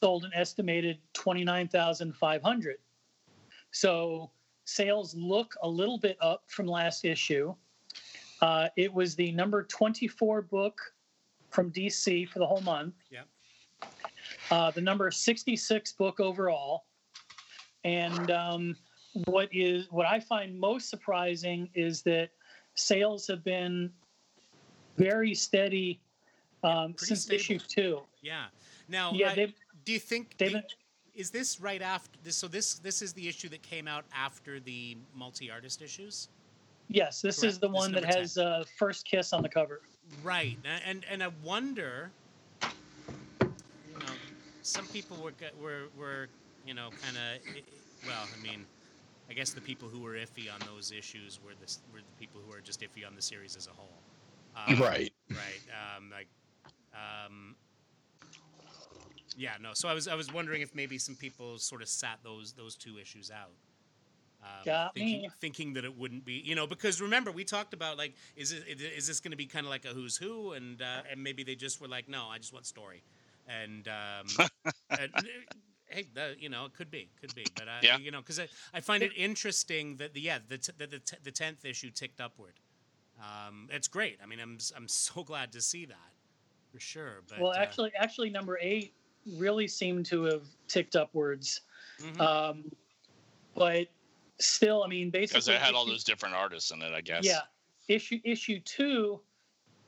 sold 0.02 0.24
an 0.24 0.30
estimated 0.34 0.98
29,500. 1.12 2.76
So, 3.70 4.30
sales 4.64 5.14
look 5.14 5.54
a 5.62 5.68
little 5.68 5.98
bit 5.98 6.16
up 6.20 6.44
from 6.46 6.66
last 6.66 7.04
issue. 7.04 7.54
Uh, 8.40 8.68
it 8.76 8.92
was 8.92 9.14
the 9.14 9.32
number 9.32 9.62
24 9.64 10.42
book 10.42 10.80
from 11.50 11.70
DC 11.70 12.28
for 12.28 12.38
the 12.38 12.46
whole 12.46 12.60
month. 12.60 12.94
Yep. 13.10 13.26
Uh, 14.50 14.70
the 14.70 14.80
number 14.80 15.10
66 15.10 15.92
book 15.92 16.20
overall. 16.20 16.84
And 17.84 18.30
um, 18.30 18.76
what 19.24 19.48
is 19.52 19.86
what 19.90 20.06
I 20.06 20.20
find 20.20 20.58
most 20.58 20.90
surprising 20.90 21.70
is 21.74 22.02
that 22.02 22.30
sales 22.74 23.26
have 23.28 23.44
been 23.44 23.90
very 24.96 25.34
steady 25.34 26.00
um, 26.66 26.92
pretty 26.94 27.06
since 27.14 27.22
stable. 27.22 27.40
issue 27.40 27.58
two. 27.58 28.00
Yeah. 28.22 28.46
Now, 28.88 29.12
Yeah, 29.12 29.30
I- 29.30 29.54
do 29.84 29.92
you 29.92 29.98
think 29.98 30.36
they've 30.38 30.48
do- 30.50 30.54
been, 30.54 30.64
is 31.14 31.30
this 31.30 31.60
right 31.60 31.82
after 31.82 32.18
this? 32.24 32.36
So 32.36 32.48
this 32.48 32.74
this 32.80 33.00
is 33.02 33.12
the 33.12 33.26
issue 33.28 33.48
that 33.50 33.62
came 33.62 33.86
out 33.88 34.04
after 34.14 34.60
the 34.60 34.96
multi-artist 35.14 35.80
issues, 35.82 36.28
yes, 36.88 37.22
this 37.22 37.40
Correct. 37.40 37.52
is 37.54 37.58
the 37.58 37.68
This 37.68 37.74
is 37.76 37.82
one 37.82 37.92
that 37.92 38.04
10. 38.04 38.16
has 38.16 38.38
uh, 38.38 38.64
first 38.78 39.06
kiss 39.06 39.32
on 39.32 39.42
the 39.42 39.48
cover. 39.48 39.80
right? 40.22 40.58
And 40.86 41.04
and 41.10 41.22
I 41.22 41.28
wonder, 41.42 42.10
you 42.62 43.98
know, 43.98 44.12
some 44.62 44.86
people 44.88 45.16
were 45.22 45.32
were 45.60 45.84
were 45.96 46.28
you 46.66 46.74
know 46.74 46.90
kind 47.02 47.16
of 47.16 47.54
well, 48.06 48.26
I 48.38 48.42
mean. 48.42 48.64
I 49.28 49.32
guess 49.32 49.50
the 49.50 49.60
people 49.60 49.88
who 49.88 49.98
were 49.98 50.12
iffy 50.14 50.46
on 50.54 50.60
those 50.72 50.92
issues 50.92 51.40
were 51.44 51.50
the 51.60 51.66
were 51.92 51.98
the 51.98 52.16
people 52.16 52.40
who 52.44 52.48
were 52.48 52.60
just 52.60 52.80
iffy 52.80 53.04
on 53.04 53.16
the 53.16 53.20
series 53.22 53.56
as 53.56 53.66
a 53.66 53.70
whole. 53.70 53.90
Um, 54.54 54.80
Right. 54.80 55.12
right 55.30 55.62
um 55.96 56.10
like 56.12 56.28
um 56.96 57.56
yeah 59.36 59.52
no 59.60 59.70
so 59.74 59.88
i 59.88 59.94
was 59.94 60.08
i 60.08 60.14
was 60.14 60.32
wondering 60.32 60.62
if 60.62 60.74
maybe 60.74 60.98
some 60.98 61.14
people 61.14 61.58
sort 61.58 61.82
of 61.82 61.88
sat 61.88 62.18
those 62.22 62.52
those 62.52 62.76
two 62.76 62.98
issues 62.98 63.30
out 63.30 63.52
um, 64.42 64.64
Got 64.66 64.94
thinking, 64.94 65.22
me. 65.22 65.28
thinking 65.40 65.72
that 65.74 65.84
it 65.84 65.96
wouldn't 65.96 66.24
be 66.24 66.34
you 66.34 66.54
know 66.54 66.66
because 66.66 67.00
remember 67.00 67.32
we 67.32 67.44
talked 67.44 67.74
about 67.74 67.96
like 67.98 68.14
is 68.36 68.52
it 68.52 68.80
is 68.80 69.06
this 69.06 69.20
going 69.20 69.30
to 69.32 69.36
be 69.36 69.46
kind 69.46 69.66
of 69.66 69.70
like 69.70 69.84
a 69.84 69.88
who's 69.88 70.16
who 70.16 70.52
and 70.52 70.82
uh, 70.82 71.02
and 71.10 71.22
maybe 71.22 71.42
they 71.42 71.54
just 71.54 71.80
were 71.80 71.88
like 71.88 72.08
no 72.08 72.26
i 72.30 72.38
just 72.38 72.52
want 72.52 72.66
story 72.66 73.02
and 73.48 73.88
um 73.88 74.26
and, 74.98 75.10
uh, 75.16 75.22
hey 75.88 76.06
that, 76.14 76.40
you 76.40 76.48
know 76.48 76.64
it 76.66 76.74
could 76.74 76.90
be 76.90 77.10
could 77.20 77.34
be 77.34 77.50
but 77.56 77.68
I, 77.68 77.80
Yeah. 77.82 77.98
you 77.98 78.10
know 78.10 78.20
because 78.20 78.38
I, 78.38 78.48
I 78.74 78.80
find 78.80 79.02
it 79.02 79.12
interesting 79.16 79.96
that 79.96 80.14
the 80.14 80.20
yeah 80.20 80.38
the 80.48 80.58
t- 80.58 80.72
that 80.78 80.90
the, 80.90 80.98
t- 80.98 81.16
the 81.22 81.32
10th 81.32 81.64
issue 81.64 81.90
ticked 81.90 82.20
upward 82.20 82.54
um, 83.20 83.68
it's 83.72 83.88
great. 83.88 84.18
I 84.22 84.26
mean, 84.26 84.40
I'm 84.40 84.58
I'm 84.76 84.88
so 84.88 85.24
glad 85.24 85.52
to 85.52 85.60
see 85.62 85.86
that 85.86 86.12
for 86.76 86.80
sure. 86.80 87.22
But 87.28 87.40
well, 87.40 87.52
uh, 87.52 87.58
actually, 87.58 87.92
actually, 87.98 88.28
number 88.28 88.58
eight 88.60 88.92
really 89.38 89.66
seemed 89.66 90.04
to 90.06 90.24
have 90.24 90.42
ticked 90.68 90.94
upwards. 90.94 91.62
mhm. 91.98 92.20
Um, 92.20 92.70
but 93.54 93.86
still, 94.38 94.84
I 94.84 94.86
mean, 94.88 95.08
basically, 95.08 95.38
because 95.38 95.48
it 95.48 95.58
had 95.58 95.74
all 95.74 95.86
those 95.86 96.04
different 96.04 96.34
artists 96.34 96.70
in 96.70 96.82
it. 96.82 96.92
I 96.92 97.00
guess. 97.00 97.24
Yeah, 97.24 97.40
issue 97.88 98.20
issue 98.24 98.60
two 98.60 99.20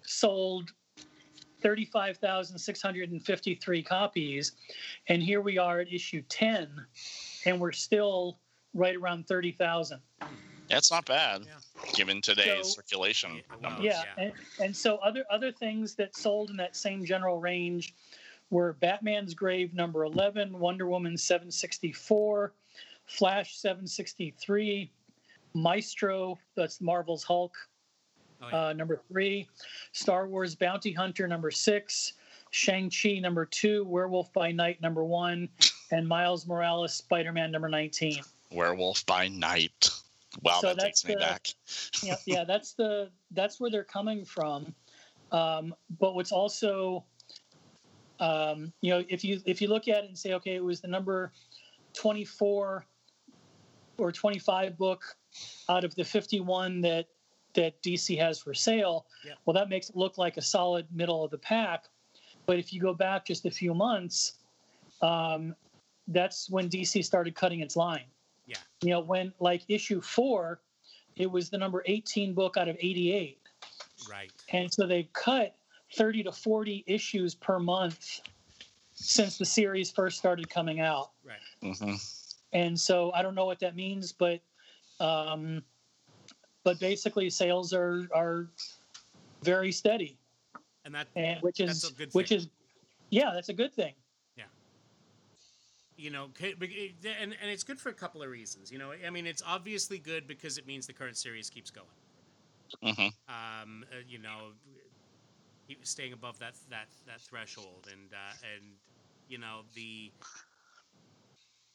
sold 0.01 0.70
thirty-five 1.61 2.16
thousand 2.16 2.59
six 2.59 2.81
hundred 2.81 3.12
and 3.12 3.22
fifty-three 3.22 3.83
copies, 3.83 4.53
and 5.09 5.22
here 5.22 5.42
we 5.42 5.59
are 5.59 5.81
at 5.81 5.92
issue 5.92 6.22
ten, 6.31 6.68
and 7.44 7.61
we're 7.61 7.72
still 7.72 8.38
right 8.72 8.96
around 8.96 9.29
thirty 9.29 9.53
thousand. 9.53 10.01
That's 10.68 10.90
not 10.90 11.07
bad, 11.07 11.42
Yeah. 11.46 11.90
given 11.94 12.20
today's 12.20 12.66
So- 12.66 12.81
circulation 12.83 13.37
Yeah, 13.37 13.42
numbers. 13.61 13.85
Yeah, 13.85 14.02
yeah. 14.16 14.24
And, 14.24 14.33
and 14.62 14.76
so 14.76 14.96
other 14.98 15.24
other 15.31 15.50
things 15.52 15.94
that 15.96 16.14
sold 16.16 16.50
in 16.50 16.57
that 16.59 16.76
same 16.76 17.04
general 17.04 17.40
range 17.40 17.94
were 18.50 18.74
Batman's 18.74 19.35
Grave 19.35 19.74
number 19.74 20.04
eleven, 20.04 20.59
Wonder 20.59 20.87
Woman 20.87 21.16
seven 21.16 21.50
sixty 21.50 21.92
four, 21.92 22.52
Flash 23.07 23.57
seven 23.57 23.87
sixty 23.87 24.31
three, 24.38 24.90
Maestro 25.54 26.38
that's 26.54 26.81
Marvel's 26.81 27.24
Hulk 27.24 27.57
Oh, 28.40 28.48
yeah. 28.48 28.66
uh, 28.68 28.72
number 28.72 29.02
three, 29.09 29.48
Star 29.92 30.28
Wars 30.28 30.54
Bounty 30.54 30.92
Hunter 30.92 31.26
number 31.26 31.50
six, 31.50 32.12
Shang 32.50 32.88
Chi 32.90 33.18
number 33.18 33.44
two, 33.44 33.85
Werewolf 33.87 34.33
by 34.33 34.52
Night 34.52 34.81
number 34.81 35.04
one, 35.04 35.48
and 35.90 36.07
Miles 36.07 36.46
Morales 36.46 36.94
Spider 36.94 37.33
Man 37.33 37.50
number 37.50 37.68
nineteen. 37.68 38.22
Werewolf 38.52 39.04
by 39.07 39.26
Night. 39.28 39.90
Wow, 40.42 40.61
So 40.61 40.68
that 40.68 40.77
that's 40.77 41.03
takes 41.03 41.05
me 41.05 41.16
back. 41.16 41.48
yeah, 42.03 42.16
yeah, 42.27 42.44
that's 42.44 42.74
the 42.74 43.11
that's 43.33 43.61
where 43.61 43.70
they're 43.70 43.85
coming 43.85 44.24
from. 44.24 44.74
Um, 45.33 45.74
but 45.98 46.14
what's 46.14 46.33
also, 46.33 47.05
um, 48.20 48.72
you 48.81 48.90
know, 48.90 49.05
if 49.09 49.24
you 49.24 49.40
if 49.46 49.61
you 49.61 49.68
look 49.68 49.88
at 49.88 50.05
it 50.05 50.09
and 50.09 50.18
say, 50.18 50.35
okay, 50.35 50.55
it 50.55 50.64
was 50.64 50.81
the 50.81 50.88
number 50.88 51.33
twenty 51.92 52.24
four 52.24 52.85
or 53.98 54.12
twenty 54.12 54.38
five 54.38 54.79
book 54.79 55.03
out 55.68 55.85
of 55.85 55.94
the 55.96 56.05
fifty 56.05 56.40
one 56.40 56.81
that 56.83 57.07
that 57.55 57.83
DC 57.83 58.18
has 58.18 58.38
for 58.38 58.55
sale. 58.55 59.07
Yeah. 59.27 59.33
Well, 59.44 59.55
that 59.55 59.68
makes 59.68 59.90
it 59.90 59.96
look 59.96 60.18
like 60.18 60.37
a 60.37 60.42
solid 60.42 60.87
middle 60.92 61.24
of 61.24 61.31
the 61.31 61.38
pack. 61.38 61.87
But 62.46 62.59
if 62.59 62.72
you 62.72 62.81
go 62.81 62.94
back 62.94 63.27
just 63.27 63.44
a 63.44 63.51
few 63.51 63.74
months, 63.74 64.35
um, 65.03 65.55
that's 66.07 66.48
when 66.48 66.68
DC 66.68 67.05
started 67.05 67.35
cutting 67.35 67.61
its 67.61 67.77
line. 67.77 68.07
Yeah. 68.48 68.56
You 68.82 68.90
know, 68.90 69.00
when 69.00 69.32
like 69.38 69.62
issue 69.68 70.00
four, 70.00 70.61
it 71.16 71.30
was 71.30 71.50
the 71.50 71.58
number 71.58 71.82
18 71.87 72.32
book 72.34 72.56
out 72.56 72.66
of 72.68 72.76
88. 72.80 73.38
right. 74.11 74.32
And 74.52 74.72
so 74.72 74.87
they've 74.87 75.12
cut 75.12 75.54
30 75.94 76.24
to 76.24 76.32
40 76.32 76.84
issues 76.87 77.34
per 77.34 77.58
month 77.58 78.20
since 78.94 79.38
the 79.38 79.44
series 79.44 79.90
first 79.90 80.18
started 80.18 80.48
coming 80.48 80.80
out. 80.80 81.11
Right. 81.24 81.76
hmm 81.76 81.94
And 82.52 82.78
so 82.78 83.12
I 83.12 83.22
don't 83.22 83.34
know 83.34 83.46
what 83.46 83.61
that 83.61 83.76
means, 83.76 84.12
but 84.12 84.40
um, 85.00 85.62
but 86.64 86.80
basically 86.80 87.30
sales 87.30 87.72
are 87.72 88.08
are 88.14 88.48
very 89.42 89.70
steady, 89.70 90.18
And 90.84 90.94
that 90.94 91.08
and 91.14 91.40
which 91.42 91.58
That's 91.58 91.84
is 91.84 91.90
a 91.90 91.94
good 91.94 92.14
which 92.14 92.32
is 92.32 92.48
yeah, 93.11 93.30
that's 93.34 93.48
a 93.48 93.54
good 93.54 93.74
thing. 93.74 93.94
You 95.98 96.11
know, 96.11 96.28
and 96.40 97.37
and 97.42 97.50
it's 97.50 97.64
good 97.64 97.80
for 97.80 97.90
a 97.90 97.94
couple 97.94 98.22
of 98.22 98.30
reasons. 98.30 98.72
You 98.72 98.78
know, 98.78 98.92
I 99.06 99.11
mean, 99.11 99.26
it's 99.26 99.42
obviously 99.46 99.98
good 99.98 100.26
because 100.28 100.58
it 100.58 100.66
means 100.66 100.87
the 100.87 100.94
current 100.94 101.18
series 101.18 101.50
keeps 101.50 101.70
going. 101.70 101.88
hmm 102.82 103.08
Um, 103.28 103.84
uh, 103.92 103.98
you 104.06 104.18
know, 104.18 104.52
staying 105.82 106.12
above 106.12 106.38
that 106.40 106.54
that 106.70 106.88
that 107.06 107.20
threshold, 107.22 107.88
and 107.92 108.12
uh, 108.12 108.34
and 108.56 108.74
you 109.28 109.38
know 109.38 109.62
the 109.74 110.12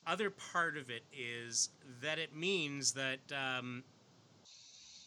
other 0.07 0.31
part 0.31 0.77
of 0.77 0.89
it 0.89 1.03
is 1.11 1.69
that 2.01 2.19
it 2.19 2.35
means 2.35 2.93
that 2.93 3.19
um, 3.31 3.83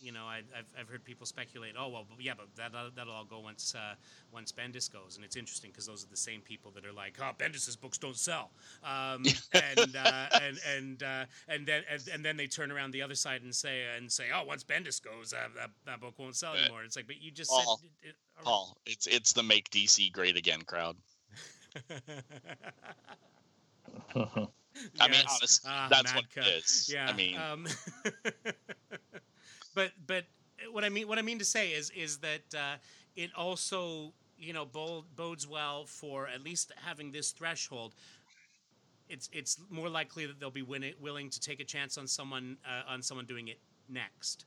you 0.00 0.12
know 0.12 0.24
I, 0.24 0.38
I've, 0.56 0.66
I've 0.78 0.88
heard 0.88 1.04
people 1.04 1.26
speculate 1.26 1.74
oh 1.78 1.88
well 1.88 2.06
yeah 2.18 2.32
but 2.36 2.48
that 2.56 2.72
that'll 2.94 3.12
all 3.12 3.24
go 3.24 3.40
once 3.40 3.74
uh, 3.74 3.94
once 4.32 4.52
Bendis 4.52 4.92
goes 4.92 5.16
and 5.16 5.24
it's 5.24 5.36
interesting 5.36 5.70
because 5.70 5.86
those 5.86 6.04
are 6.04 6.08
the 6.08 6.16
same 6.16 6.40
people 6.40 6.70
that 6.72 6.84
are 6.84 6.92
like 6.92 7.16
oh 7.20 7.30
Bendis's 7.38 7.76
books 7.76 7.98
don't 7.98 8.16
sell 8.16 8.50
um, 8.84 9.24
and, 9.52 9.96
uh, 9.96 10.26
and 10.42 10.58
and 10.76 11.02
uh, 11.02 11.24
and 11.48 11.66
then 11.66 11.82
and, 11.90 12.02
and 12.12 12.24
then 12.24 12.36
they 12.36 12.46
turn 12.46 12.70
around 12.70 12.92
the 12.92 13.02
other 13.02 13.14
side 13.14 13.42
and 13.42 13.54
say 13.54 13.82
and 13.96 14.10
say 14.10 14.26
oh 14.34 14.44
once 14.44 14.64
Bendis 14.64 15.02
goes 15.02 15.32
uh, 15.32 15.48
that, 15.56 15.70
that 15.84 16.00
book 16.00 16.14
won't 16.18 16.36
sell 16.36 16.54
anymore 16.54 16.84
it's 16.84 16.96
like 16.96 17.06
but 17.06 17.20
you 17.20 17.30
just 17.30 17.50
Paul, 17.50 17.78
said 17.80 17.90
it, 18.02 18.08
it, 18.10 18.14
Paul, 18.44 18.76
it's 18.86 19.06
it's 19.06 19.32
the 19.32 19.42
make 19.42 19.70
DC 19.70 20.12
great 20.12 20.36
again 20.36 20.62
crowd. 20.62 20.96
I 25.00 25.08
mean, 25.08 25.22
honest, 25.28 25.62
Ah, 25.66 25.88
that's 25.90 26.14
what 26.14 26.24
Madka. 26.28 26.38
it 26.38 26.64
is. 26.64 26.90
Yeah. 26.92 27.08
I 27.08 27.12
mean, 27.12 27.36
um, 27.38 27.66
but 29.76 29.92
but 30.08 30.24
what 30.72 30.82
I 30.82 30.88
mean 30.88 31.06
what 31.06 31.18
I 31.18 31.22
mean 31.22 31.38
to 31.38 31.44
say 31.44 31.68
is 31.70 31.90
is 31.90 32.18
that 32.18 32.52
uh, 32.56 32.76
it 33.14 33.30
also 33.36 34.12
you 34.36 34.52
know 34.52 34.64
bode, 34.64 35.04
bodes 35.14 35.46
well 35.46 35.86
for 35.86 36.26
at 36.26 36.42
least 36.42 36.72
having 36.84 37.12
this 37.12 37.30
threshold. 37.30 37.94
It's 39.08 39.30
it's 39.32 39.58
more 39.70 39.88
likely 39.88 40.26
that 40.26 40.40
they'll 40.40 40.50
be 40.50 40.62
winning, 40.62 40.94
willing 41.00 41.30
to 41.30 41.38
take 41.40 41.60
a 41.60 41.64
chance 41.64 41.96
on 41.96 42.08
someone 42.08 42.56
uh, 42.66 42.92
on 42.92 43.02
someone 43.02 43.26
doing 43.26 43.46
it 43.46 43.60
next, 43.88 44.46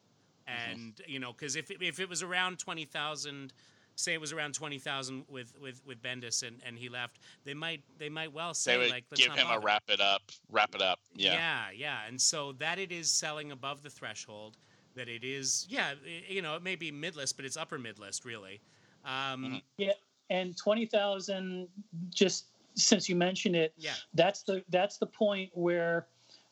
Mm-hmm. 0.49 0.71
and 0.71 1.01
you 1.07 1.19
know 1.19 1.31
because 1.31 1.55
if 1.55 1.69
it, 1.71 1.77
if 1.81 1.99
it 2.01 2.09
was 2.09 2.21
around 2.23 2.59
twenty 2.59 2.83
thousand. 2.85 3.53
Say 3.95 4.13
it 4.13 4.21
was 4.21 4.31
around 4.31 4.53
twenty 4.53 4.79
thousand 4.79 5.25
with, 5.27 5.53
with, 5.61 5.81
with 5.85 6.01
Bendis 6.01 6.47
and, 6.47 6.61
and 6.65 6.77
he 6.77 6.87
left. 6.87 7.19
They 7.43 7.53
might 7.53 7.81
they 7.97 8.07
might 8.07 8.31
well 8.31 8.53
say 8.53 8.71
they 8.71 8.77
would 8.77 8.91
like 8.91 9.03
let's 9.11 9.21
give 9.27 9.35
him 9.35 9.47
a 9.51 9.59
wrap 9.59 9.83
it 9.89 9.99
up, 9.99 10.21
wrap 10.49 10.73
it 10.73 10.81
up. 10.81 10.99
Yeah. 11.13 11.33
Yeah, 11.33 11.63
yeah. 11.75 11.97
And 12.07 12.21
so 12.21 12.53
that 12.59 12.79
it 12.79 12.93
is 12.93 13.11
selling 13.11 13.51
above 13.51 13.83
the 13.83 13.89
threshold, 13.89 14.55
that 14.99 15.07
it 15.07 15.23
is, 15.23 15.65
yeah, 15.69 15.93
i- 16.05 16.23
you 16.27 16.41
know, 16.41 16.55
it 16.55 16.61
may 16.61 16.75
be 16.75 16.91
mid 16.91 17.15
list, 17.15 17.37
but 17.37 17.45
it's 17.45 17.55
upper 17.55 17.79
mid 17.79 17.97
list, 17.99 18.25
really. 18.25 18.59
Um, 19.05 19.61
Mhm. 19.79 19.93
and 20.29 20.55
20,000 20.57 21.67
just 22.09 22.45
since 22.75 23.09
you 23.09 23.15
mentioned 23.15 23.55
it 23.55 23.73
Yeah, 23.77 23.95
that's 24.13 24.43
the 24.43 24.63
that's 24.69 24.97
the 24.97 25.07
point 25.07 25.49
where 25.55 26.05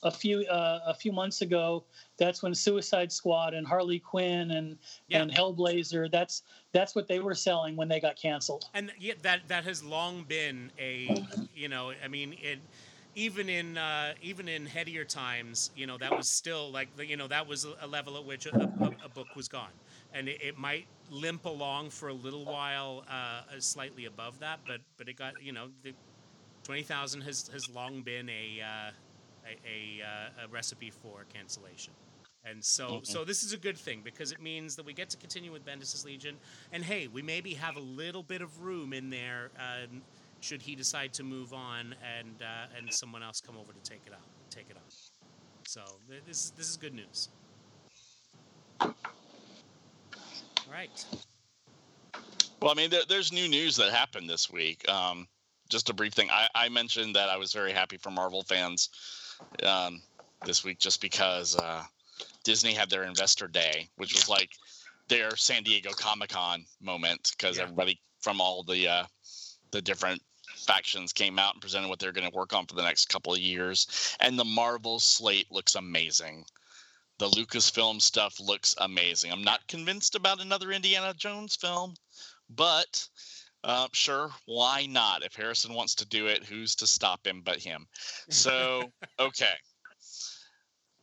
a 0.04 0.10
few 0.12 0.42
uh, 0.48 0.80
a 0.86 0.94
few 0.94 1.12
months 1.12 1.42
ago 1.42 1.84
that's 2.18 2.42
when 2.42 2.56
Suicide 2.56 3.12
Squad 3.12 3.54
and 3.54 3.68
Harley 3.68 4.00
Quinn 4.00 4.52
and 4.52 4.78
Yeah. 5.10 5.22
and 5.22 5.32
Hellblazer 5.32 6.10
that's 6.10 6.44
that's 6.72 6.96
what 6.96 7.08
they 7.08 7.20
were 7.20 7.36
selling 7.36 7.76
when 7.76 7.88
they 7.90 8.00
got 8.00 8.16
canceled. 8.16 8.66
and 8.74 8.92
yeah, 8.98 9.14
that 9.22 9.48
that 9.50 9.64
has 9.66 9.84
long 9.84 10.24
been 10.24 10.72
a, 10.80 11.24
you 11.54 11.68
know, 11.68 11.92
I 12.04 12.08
mean, 12.08 12.34
it, 12.42 12.60
even 13.18 13.50
in 13.50 13.78
uh, 13.78 14.14
even 14.22 14.48
in 14.48 14.68
headier 14.68 15.04
times, 15.04 15.72
you 15.76 15.88
know, 15.88 15.98
that 15.98 16.16
was 16.16 16.30
still 16.30 16.72
like, 16.72 16.90
you 17.00 17.18
know, 17.18 17.28
that 17.28 17.48
was 17.48 17.66
a- 17.66 17.88
level 17.88 18.16
at 18.18 18.26
which 18.26 18.46
a, 18.46 18.56
a, 18.84 18.92
a 19.06 19.10
book 19.10 19.36
was 19.36 19.50
gone, 19.50 19.74
and 20.14 20.30
it, 20.30 20.40
it 20.42 20.58
might 20.58 20.88
limp 21.10 21.46
along 21.46 21.90
for 21.90 22.10
a 22.10 22.14
little 22.14 22.46
while, 22.46 23.04
uh, 23.10 23.42
slightly 23.60 24.06
above 24.06 24.40
that, 24.40 24.62
but 24.68 24.82
but 24.98 25.10
it 25.10 25.16
got, 25.18 25.42
you 25.42 25.52
know, 25.52 25.70
the 25.84 25.96
twenty 26.64 26.84
thousand 26.84 27.22
has 27.22 27.48
has 27.48 27.70
long 27.70 28.04
been 28.04 28.30
a 28.30 28.62
uh, 28.62 28.92
a, 29.46 30.02
a, 30.02 30.06
uh, 30.06 30.46
a 30.46 30.48
recipe 30.50 30.92
for 30.92 31.26
cancellation. 31.26 31.94
And 32.44 32.64
so, 32.64 33.02
Mhm. 33.02 33.04
so 33.04 33.26
this 33.26 33.44
is 33.44 33.54
a 33.54 33.58
good 33.58 33.78
thing 33.78 34.02
because 34.04 34.32
it 34.32 34.42
means 34.42 34.76
that 34.78 34.86
we 34.86 34.94
get 34.94 35.10
to 35.10 35.18
continue 35.18 35.52
with 35.52 35.66
Bendis's 35.66 36.06
Legion, 36.06 36.40
and 36.72 36.84
hey, 36.84 37.08
we 37.08 37.22
maybe 37.22 37.56
have 37.56 37.76
a 37.76 37.82
little 37.82 38.24
bit 38.24 38.42
of 38.42 38.62
room 38.62 38.94
in 38.94 39.10
there 39.10 39.52
um, 39.58 40.04
should 40.42 40.62
he 40.62 40.76
decide 40.76 41.14
to 41.14 41.24
move 41.24 41.54
on 41.54 41.96
and 42.20 42.42
uh, 42.42 42.78
and 42.78 42.94
someone 42.94 43.24
else 43.24 43.42
come 43.42 43.56
over 43.58 43.74
to 43.74 43.90
take 43.90 44.02
it 44.06 44.14
out, 44.14 44.20
take 44.50 44.70
it 44.70 44.76
on. 44.76 44.84
So 45.68 45.82
th- 46.10 46.24
this 46.26 46.52
this 46.52 46.70
is 46.70 46.78
good 46.78 46.94
news. 46.94 47.30
All 48.82 50.74
right. 50.74 51.06
Well, 52.62 52.72
I 52.72 52.74
mean, 52.74 52.90
there, 52.90 53.04
there's 53.08 53.32
new 53.32 53.48
news 53.48 53.76
that 53.78 53.92
happened 53.92 54.30
this 54.30 54.52
week. 54.52 54.88
Um, 54.90 55.28
just 55.70 55.90
a 55.90 55.94
brief 55.94 56.14
thing. 56.14 56.30
I, 56.32 56.48
I 56.56 56.70
mentioned 56.70 57.16
that 57.16 57.30
I 57.30 57.38
was 57.38 57.54
very 57.54 57.72
happy 57.72 57.98
for 57.98 58.10
Marvel 58.10 58.44
fans 58.44 58.90
um, 59.64 60.02
this 60.44 60.64
week 60.64 60.80
just 60.80 61.02
because 61.02 61.56
uh, 61.56 61.84
Disney 62.44 62.74
had 62.74 62.90
their 62.90 63.04
investor 63.04 63.48
day, 63.48 63.90
which 63.98 64.14
was 64.14 64.28
like 64.28 64.50
their 65.08 65.36
San 65.36 65.64
Diego 65.64 65.92
Comic 65.92 66.30
Con 66.30 66.66
moment 66.82 67.32
because 67.38 67.58
Yeah. 67.58 67.64
everybody 67.64 68.00
from 68.22 68.42
all 68.42 68.64
the 68.64 68.88
uh, 68.88 69.04
the 69.72 69.82
different 69.82 70.22
factions 70.56 71.14
came 71.14 71.40
out 71.40 71.54
and 71.54 71.62
presented 71.62 71.88
what 71.88 72.00
they're 72.00 72.12
going 72.12 72.30
to 72.30 72.36
work 72.36 72.54
on 72.54 72.66
for 72.66 72.76
the 72.76 72.84
next 72.84 73.10
couple 73.10 73.34
of 73.34 73.40
years. 73.40 74.16
And 74.20 74.38
the 74.38 74.46
Marvel 74.46 75.00
slate 75.00 75.52
looks 75.52 75.76
amazing. 75.76 76.46
The 77.20 77.30
Lucasfilm 77.30 78.02
stuff 78.02 78.40
looks 78.40 78.76
amazing. 78.80 79.32
I'm 79.32 79.44
not 79.44 79.68
convinced 79.68 80.16
about 80.16 80.42
another 80.42 80.72
Indiana 80.72 81.14
Jones 81.16 81.56
film, 81.56 81.96
but 82.50 83.08
uh, 83.64 83.88
sure, 83.92 84.30
why 84.46 84.86
not? 84.86 85.24
If 85.24 85.36
Harrison 85.36 85.74
wants 85.74 85.96
to 85.96 86.06
do 86.06 86.28
it, 86.28 86.44
who's 86.44 86.76
to 86.76 86.88
stop 86.88 87.26
him 87.26 87.42
but 87.44 87.60
him? 87.60 87.88
So, 88.30 88.92
okay. 89.20 89.56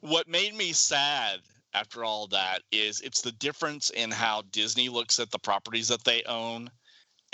What 0.00 0.28
made 0.28 0.54
me 0.54 0.72
sad 0.72 1.40
after 1.72 2.04
all 2.04 2.28
that 2.28 2.62
is 2.70 3.00
it's 3.00 3.22
the 3.22 3.32
difference 3.32 3.90
in 3.90 4.10
how 4.10 4.42
Disney 4.52 4.88
looks 4.88 5.18
at 5.18 5.30
the 5.30 5.38
properties 5.38 5.88
that 5.88 6.04
they 6.04 6.22
own 6.24 6.70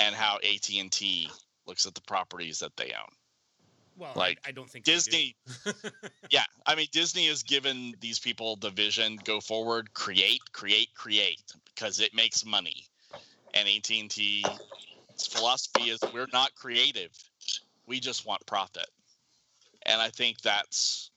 and 0.00 0.14
how 0.14 0.36
AT&T 0.36 1.30
looks 1.66 1.86
at 1.86 1.94
the 1.94 2.00
properties 2.02 2.58
that 2.58 2.76
they 2.76 2.86
own. 2.86 3.12
Well, 3.96 4.12
Like, 4.16 4.40
I, 4.44 4.48
I 4.48 4.52
don't 4.52 4.68
think 4.68 4.84
they 4.84 4.92
do. 4.92 4.96
Disney 4.96 5.36
yeah, 6.30 6.44
I 6.64 6.74
mean 6.74 6.86
Disney 6.90 7.26
has 7.26 7.42
given 7.42 7.94
these 8.00 8.18
people 8.18 8.56
the 8.56 8.70
vision: 8.70 9.18
go 9.24 9.40
forward, 9.40 9.92
create, 9.92 10.40
create, 10.52 10.88
create, 10.94 11.42
because 11.74 12.00
it 12.00 12.14
makes 12.14 12.44
money. 12.44 12.86
And 13.52 13.68
AT 13.68 13.90
and 13.90 14.10
T's 14.10 14.46
philosophy 15.18 15.90
is: 15.90 16.00
we're 16.14 16.28
not 16.32 16.54
creative, 16.54 17.10
we 17.86 18.00
just 18.00 18.24
want 18.24 18.46
profit. 18.46 18.86
And 19.84 20.00
I 20.00 20.08
think 20.08 20.40
that's 20.40 21.10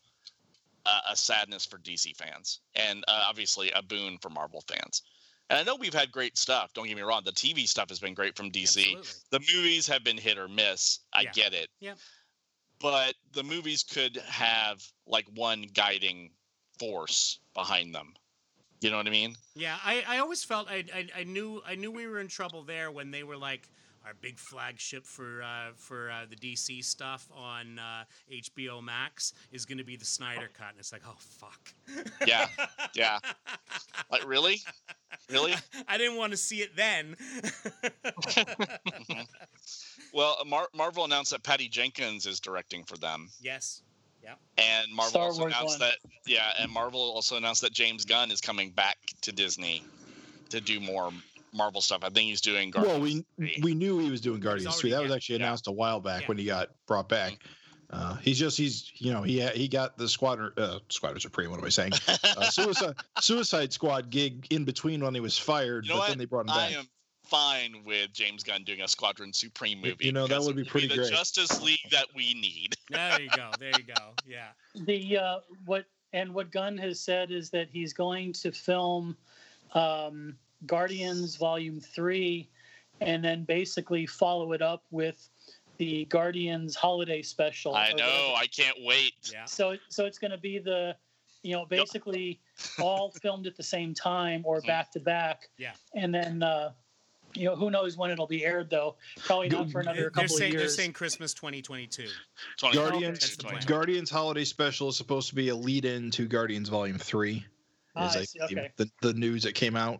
a, 0.86 1.12
a 1.12 1.16
sadness 1.16 1.66
for 1.66 1.78
DC 1.78 2.18
fans, 2.18 2.60
and 2.76 3.06
uh, 3.08 3.26
obviously 3.30 3.72
a 3.72 3.82
boon 3.82 4.18
for 4.22 4.30
Marvel 4.30 4.64
fans. 4.68 5.04
And 5.50 5.60
I 5.60 5.64
know 5.64 5.76
we've 5.76 5.94
had 5.94 6.12
great 6.12 6.38
stuff. 6.38 6.74
Don't 6.74 6.88
get 6.88 6.96
me 6.96 7.02
wrong; 7.04 7.22
the 7.26 7.32
TV 7.32 7.68
stuff 7.68 7.90
has 7.90 8.00
been 8.00 8.14
great 8.14 8.36
from 8.36 8.52
DC. 8.52 8.78
Absolutely. 8.80 9.12
The 9.30 9.40
movies 9.40 9.88
have 9.88 10.04
been 10.04 10.18
hit 10.18 10.38
or 10.38 10.48
miss. 10.48 11.00
I 11.14 11.24
Yeah. 11.24 11.32
get 11.32 11.54
it. 11.54 11.70
Yep. 11.80 11.98
But 12.80 13.16
the 13.34 13.44
movies 13.44 13.84
could 13.84 14.18
have 14.18 14.84
like 15.06 15.28
one 15.36 15.64
guiding 15.74 16.32
force 16.80 17.40
behind 17.54 17.94
them. 17.94 18.14
You 18.82 18.90
know 18.92 18.98
what 18.98 19.08
I 19.08 19.12
mean? 19.12 19.36
Yeah, 19.56 19.78
I, 19.84 20.04
I 20.06 20.18
always 20.18 20.44
felt 20.44 20.70
I, 20.70 20.84
I, 20.94 21.08
I 21.20 21.24
knew 21.24 21.62
I 21.66 21.76
knew 21.76 21.92
we 21.92 22.08
were 22.08 22.20
in 22.20 22.28
trouble 22.28 22.64
there 22.64 22.92
when 22.92 23.12
they 23.12 23.24
were 23.24 23.38
like 23.38 23.70
our 24.06 24.14
big 24.22 24.38
flagship 24.38 25.06
for 25.06 25.42
uh, 25.44 25.72
for 25.76 26.12
uh, 26.12 26.26
the 26.30 26.36
DC 26.36 26.84
stuff 26.84 27.28
on 27.34 27.80
uh, 27.80 28.04
HBO 28.32 28.84
Max 28.84 29.34
is 29.52 29.66
going 29.66 29.78
to 29.78 29.84
be 29.84 29.96
the 29.96 30.06
Snyder 30.06 30.50
cut, 30.54 30.70
and 30.72 30.80
it's 30.80 30.92
like, 30.92 31.04
oh 31.08 31.16
fuck. 31.18 31.74
Yeah, 32.28 32.48
yeah. 32.94 33.20
Like 34.12 34.28
really? 34.28 34.62
Really? 35.32 35.54
I 35.88 35.98
didn't 35.98 36.18
want 36.18 36.32
to 36.32 36.38
see 36.38 36.58
it 36.58 36.76
then. 36.76 37.16
Well, 40.14 40.38
Mar- 40.46 40.70
Marvel 40.76 41.06
announced 41.06 41.32
that 41.32 41.42
Patty 41.44 41.68
Jenkins 41.68 42.28
is 42.28 42.40
directing 42.40 42.84
for 42.84 42.98
them, 42.98 43.30
yes. 43.42 43.82
Yeah. 44.24 44.36
And 44.58 44.94
Marvel 44.94 45.10
Star 45.10 45.24
also 45.24 45.42
Wars 45.42 45.54
announced 45.54 45.80
one. 45.80 45.90
that 45.90 45.98
yeah, 46.26 46.52
and 46.60 46.72
Marvel 46.72 47.02
also 47.02 47.36
announced 47.36 47.62
that 47.64 47.74
James 47.74 48.06
Gunn 48.06 48.32
is 48.32 48.40
coming 48.40 48.70
back 48.70 48.98
to 49.22 49.32
Disney 49.32 49.84
to 50.50 50.62
do 50.62 50.80
more 50.80 51.12
Marvel 51.54 51.82
stuff. 51.82 52.00
I 52.04 52.10
think 52.10 52.30
he's 52.30 52.42
doing. 52.42 52.74
Well, 52.76 53.00
we 53.00 53.26
three. 53.38 53.60
we 53.62 53.74
knew 53.76 54.00
he 54.00 54.10
was 54.10 54.22
doing 54.22 54.40
Guardians 54.40 54.76
three. 54.76 54.90
That 54.90 54.98
already- 54.98 55.06
was 55.08 55.12
yeah, 55.12 55.16
actually 55.16 55.36
yeah. 55.40 55.46
announced 55.46 55.68
a 55.68 55.72
while 55.72 56.00
back 56.00 56.22
Yeah. 56.22 56.28
when 56.28 56.38
he 56.38 56.46
got 56.46 56.70
brought 56.88 57.10
back. 57.10 57.38
Uh, 57.90 58.16
he's 58.18 58.40
just 58.40 58.58
he's 58.58 58.92
you 58.96 59.14
know 59.14 59.22
he 59.22 59.40
he 59.50 59.68
got 59.68 59.98
the 59.98 60.10
squadron 60.10 60.52
uh, 60.58 60.80
squadron 60.90 61.20
supreme. 61.20 61.52
What 61.52 61.60
am 61.60 61.66
I 61.66 61.70
saying? 61.70 61.92
Uh, 62.36 62.50
suicide 62.50 62.96
Suicide 63.20 63.72
Squad 63.72 64.10
gig 64.10 64.48
in 64.50 64.66
between 64.66 65.04
when 65.04 65.14
he 65.14 65.20
was 65.20 65.38
fired, 65.38 65.86
You 65.86 65.90
know 65.90 65.96
but 65.96 66.00
what? 66.00 66.08
then 66.10 66.18
they 66.18 66.26
brought 66.26 66.42
him 66.42 66.48
back. 66.48 66.72
I 66.72 66.74
am 66.74 66.88
fine 67.24 67.84
with 67.86 68.12
James 68.12 68.44
Gunn 68.44 68.64
doing 68.64 68.82
a 68.82 68.88
Squadron 68.88 69.32
Supreme 69.32 69.80
movie. 69.82 70.06
you 70.06 70.12
know, 70.12 70.26
that 70.26 70.42
would 70.42 70.56
be 70.56 70.64
pretty 70.64 70.88
the 70.88 70.96
great. 70.96 71.12
Justice 71.12 71.62
League 71.62 71.80
that 71.92 72.08
we 72.16 72.34
need. 72.34 72.76
There 72.90 73.22
you 73.22 73.30
go. 73.36 73.52
There 73.60 73.72
you 73.78 73.84
go. 73.86 74.14
Yeah. 74.28 74.48
The 74.76 75.18
uh, 75.18 75.40
what 75.66 75.86
and 76.14 76.34
what 76.34 76.52
Gunn 76.52 76.78
has 76.80 77.00
said 77.00 77.30
is 77.32 77.52
that 77.52 77.70
he's 77.72 77.94
going 77.94 78.34
to 78.34 78.52
film 78.52 79.16
um, 79.74 80.36
Guardians 80.66 81.36
Volume 81.36 81.80
Three, 81.80 82.50
and 83.02 83.24
then 83.24 83.44
basically 83.44 84.06
follow 84.06 84.54
it 84.54 84.62
up 84.62 84.84
with 84.92 85.30
the 85.78 86.06
Guardians 86.06 86.76
holiday 86.76 87.22
special. 87.22 87.76
I 87.76 87.90
know. 87.90 87.94
whatever. 88.06 88.34
I 88.38 88.48
can't 88.48 88.78
wait. 88.82 89.14
Yeah. 89.32 89.46
So 89.46 89.76
so 89.90 90.06
it's 90.06 90.20
going 90.20 90.32
to 90.32 90.38
be 90.38 90.60
the, 90.60 90.96
you 91.42 91.54
know, 91.54 91.66
basically 91.66 92.40
all 92.80 93.12
filmed 93.22 93.48
at 93.48 93.56
the 93.56 93.64
same 93.64 93.94
time 93.94 94.44
or 94.46 94.62
Mhm. 94.62 94.68
back 94.68 94.92
to 94.92 95.00
back. 95.00 95.50
Yeah. 95.58 95.74
And 95.96 96.14
then, 96.14 96.44
uh, 96.44 96.74
you 97.34 97.46
know, 97.46 97.56
who 97.56 97.72
knows 97.72 97.98
when 97.98 98.12
it'll 98.12 98.28
be 98.28 98.46
aired 98.46 98.70
though? 98.70 98.96
Probably 99.26 99.50
not 99.50 99.72
for 99.72 99.82
another 99.82 100.12
couple 100.12 100.30
saying, 100.30 100.52
of 100.52 100.60
years. 100.60 100.62
they're 100.76 100.84
saying 100.84 100.94
Christmas 100.94 101.34
2022. 101.34 102.08
20, 102.58 102.76
Guardians 102.78 103.20
That's 103.20 103.36
the 103.38 103.44
plan. 103.46 103.62
Guardians 103.66 104.12
Holiday 104.12 104.44
Special 104.46 104.90
is 104.90 104.96
supposed 104.96 105.28
to 105.30 105.36
be 105.36 105.50
a 105.50 105.56
lead-in 105.56 106.12
to 106.12 106.28
Guardians 106.28 106.70
Volume 106.70 107.00
Three. 107.00 107.44
Ah, 107.96 108.10
Is 108.10 108.16
I 108.16 108.20
I 108.20 108.24
see, 108.26 108.40
believe 108.40 108.58
okay. 108.60 108.72
the 108.78 108.92
the 109.02 109.14
news 109.16 109.42
that 109.44 109.54
came 109.56 109.76
out, 109.76 110.00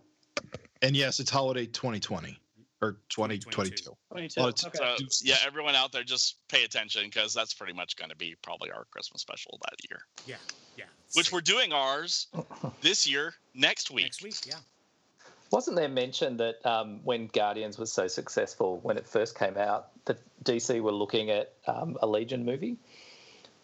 and 0.82 0.96
yes, 0.96 1.20
it's 1.20 1.30
holiday 1.30 1.66
2020 1.66 2.40
or 2.82 2.98
2022. 3.10 3.50
2022. 3.50 3.98
22. 4.12 4.40
Well, 4.42 4.48
okay. 4.50 5.06
So 5.10 5.22
yeah, 5.26 5.36
everyone 5.46 5.76
out 5.76 5.92
there, 5.92 6.04
just 6.04 6.38
pay 6.50 6.64
attention 6.66 7.04
because 7.06 7.34
that's 7.34 7.54
pretty 7.54 7.74
much 7.74 7.96
going 7.96 8.10
to 8.10 8.16
be 8.16 8.36
probably 8.42 8.72
our 8.72 8.86
Christmas 8.92 9.22
special 9.22 9.60
that 9.64 9.76
year. 9.90 10.02
Yeah. 10.28 10.36
Yeah. 10.78 10.86
Which 11.16 11.32
we're 11.32 11.42
doing 11.42 11.72
ours 11.72 12.28
this 12.82 13.08
year 13.08 13.36
next 13.54 13.92
week. 13.92 14.06
next 14.06 14.24
week. 14.24 14.36
Yeah. 14.46 14.56
Wasn't 15.52 15.76
there 15.78 15.88
mention 15.88 16.38
that 16.38 16.66
um, 16.66 17.00
when 17.04 17.28
Guardians 17.28 17.78
was 17.78 17.92
so 17.92 18.08
successful 18.08 18.80
when 18.82 18.98
it 18.98 19.06
first 19.08 19.38
came 19.38 19.56
out, 19.56 19.90
that 20.06 20.18
DC 20.44 20.82
were 20.82 20.92
looking 20.92 21.30
at 21.30 21.54
um, 21.68 21.96
a 22.02 22.08
Legion 22.08 22.44
movie? 22.44 22.76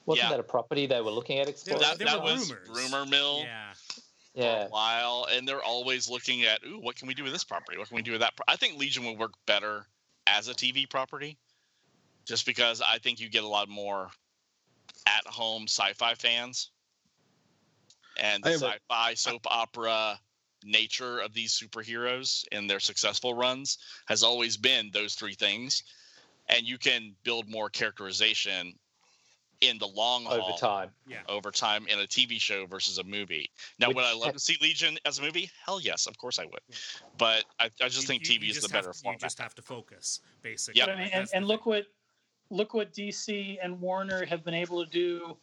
Wasn't 0.06 0.24
Yeah. 0.26 0.30
that 0.30 0.40
a 0.40 0.44
property 0.44 0.86
they 0.86 1.02
were 1.02 1.10
looking 1.12 1.40
at 1.40 1.46
There- 1.48 1.52
exploring? 1.52 1.82
That, 1.82 1.98
there 1.98 2.08
that 2.08 2.22
was 2.24 2.52
rumors. 2.52 2.70
rumor 2.70 3.06
mill 3.08 3.40
Yeah. 3.40 3.74
For 4.44 4.66
a 4.66 4.70
while, 4.70 5.28
and 5.32 5.48
they're 5.48 5.64
always 5.64 6.10
looking 6.10 6.44
at, 6.44 6.64
ooh, 6.66 6.80
what 6.80 6.96
can 6.96 7.08
we 7.08 7.14
do 7.14 7.24
with 7.24 7.34
this 7.34 7.44
property? 7.44 7.78
What 7.78 7.88
can 7.88 7.96
we 7.96 8.02
do 8.02 8.12
with 8.12 8.22
that? 8.22 8.36
Pro-? 8.36 8.46
I 8.48 8.56
think 8.56 8.78
Legion 8.78 9.06
would 9.06 9.18
work 9.18 9.34
better 9.46 9.86
as 10.28 10.48
a 10.48 10.54
TV 10.54 10.90
property, 10.90 11.38
just 12.26 12.46
because 12.46 12.82
I 12.82 13.00
think 13.00 13.20
you 13.20 13.30
get 13.30 13.44
a 13.44 13.48
lot 13.48 13.70
more 13.70 14.10
at-home 15.08 15.64
sci-fi 15.64 16.14
fans, 16.16 16.72
and 18.18 18.44
the 18.44 18.50
I 18.50 18.52
have 18.52 18.62
a- 18.62 18.66
sci-fi 18.66 19.14
soap 19.14 19.48
opera 19.50 20.20
nature 20.64 21.20
of 21.20 21.34
these 21.34 21.58
superheroes 21.58 22.44
and 22.52 22.70
their 22.70 22.82
successful 22.82 23.34
runs 23.34 23.78
has 24.08 24.24
always 24.24 24.58
been 24.58 24.92
those 24.92 25.16
three 25.16 25.36
things, 25.36 25.84
and 26.50 26.68
you 26.68 26.78
can 26.78 27.16
build 27.24 27.50
more 27.50 27.70
characterization 27.70 28.78
in 29.62 29.78
the 29.78 29.88
long 29.88 30.24
haul 30.24 30.42
Over 30.42 30.58
time. 30.58 30.90
Yeah. 31.08 31.18
over 31.28 31.52
time 31.52 31.86
in 31.88 32.00
a 32.00 32.04
TV 32.04 32.40
show 32.40 32.66
versus 32.66 32.98
a 32.98 33.04
movie. 33.04 33.50
Now, 33.80 33.88
Which 33.90 33.98
would 33.98 34.06
I 34.06 34.14
love 34.14 34.34
to 34.34 34.40
see 34.40 34.56
Legion 34.62 34.98
as 35.06 35.20
a 35.20 35.22
movie? 35.22 35.50
Hell 35.66 35.82
yes, 35.82 36.06
of 36.06 36.18
course 36.18 36.40
I 36.40 36.46
would. 36.46 36.60
Yeah. 36.70 36.76
But 37.18 37.46
I, 37.60 37.66
I 37.82 37.90
just 37.90 38.02
You- 38.04 38.08
think 38.08 38.24
TV 38.24 38.44
you 38.44 38.50
is 38.52 38.56
the 38.56 38.62
just 38.62 38.74
better 38.74 38.88
have, 38.88 39.02
You 39.04 39.18
just 39.20 39.38
have 39.40 39.54
to 39.56 39.62
focus, 39.62 40.22
basically. 40.42 40.80
Yep. 40.80 40.88
But 40.88 40.96
I 40.96 41.00
mean, 41.04 41.10
and, 41.14 41.28
and 41.34 41.48
look 41.48 41.66
what 41.66 41.86
look 42.52 42.74
what 42.74 42.94
DC 42.94 43.58
and 43.62 43.80
Warner 43.80 44.26
have 44.26 44.44
been 44.44 44.54
able 44.56 44.84
to 44.84 44.90
do 44.90 45.38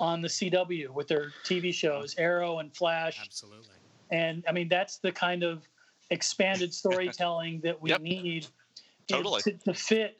on 0.00 0.20
the 0.20 0.28
CW 0.28 0.90
with 0.90 1.06
their 1.08 1.32
TV 1.44 1.72
shows, 1.72 2.14
Arrow 2.18 2.58
and 2.58 2.74
Flash. 2.76 3.20
Absolutely. 3.24 3.76
And 4.10 4.44
I 4.48 4.52
mean, 4.52 4.68
that's 4.68 4.98
the 4.98 5.12
kind 5.12 5.44
of 5.44 5.62
expanded 6.10 6.74
storytelling 6.74 7.60
that 7.60 7.80
we 7.80 7.90
Yep. 7.90 8.00
need 8.02 8.46
Totally. 9.08 9.40
to, 9.42 9.52
to 9.52 9.72
fit 9.72 10.18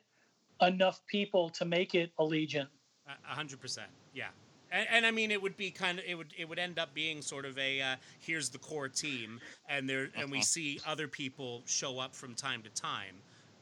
enough 0.60 1.04
people 1.06 1.50
to 1.50 1.64
make 1.64 1.94
it 1.94 2.12
a 2.18 2.24
Legion. 2.24 2.68
A 3.06 3.10
a 3.30 3.34
hundred 3.34 3.60
percent. 3.60 3.88
Yeah. 4.14 4.28
And, 4.70 4.86
and 4.90 5.06
I 5.06 5.10
mean, 5.10 5.30
it 5.30 5.40
would 5.42 5.56
be 5.56 5.70
kind 5.70 5.98
of 5.98 6.04
it 6.06 6.14
would 6.14 6.32
it 6.38 6.48
would 6.48 6.58
end 6.58 6.78
up 6.78 6.94
being 6.94 7.20
sort 7.22 7.44
of 7.44 7.58
a 7.58 7.80
uh, 7.80 7.96
here's 8.20 8.48
the 8.48 8.58
core 8.58 8.88
team, 8.88 9.40
and 9.68 9.88
there 9.88 10.08
and 10.16 10.30
we 10.30 10.38
Uh-huh. 10.38 10.44
see 10.44 10.80
other 10.86 11.08
people 11.08 11.62
show 11.66 11.98
up 11.98 12.14
from 12.14 12.34
time 12.34 12.62
to 12.62 12.70
time, 12.70 13.16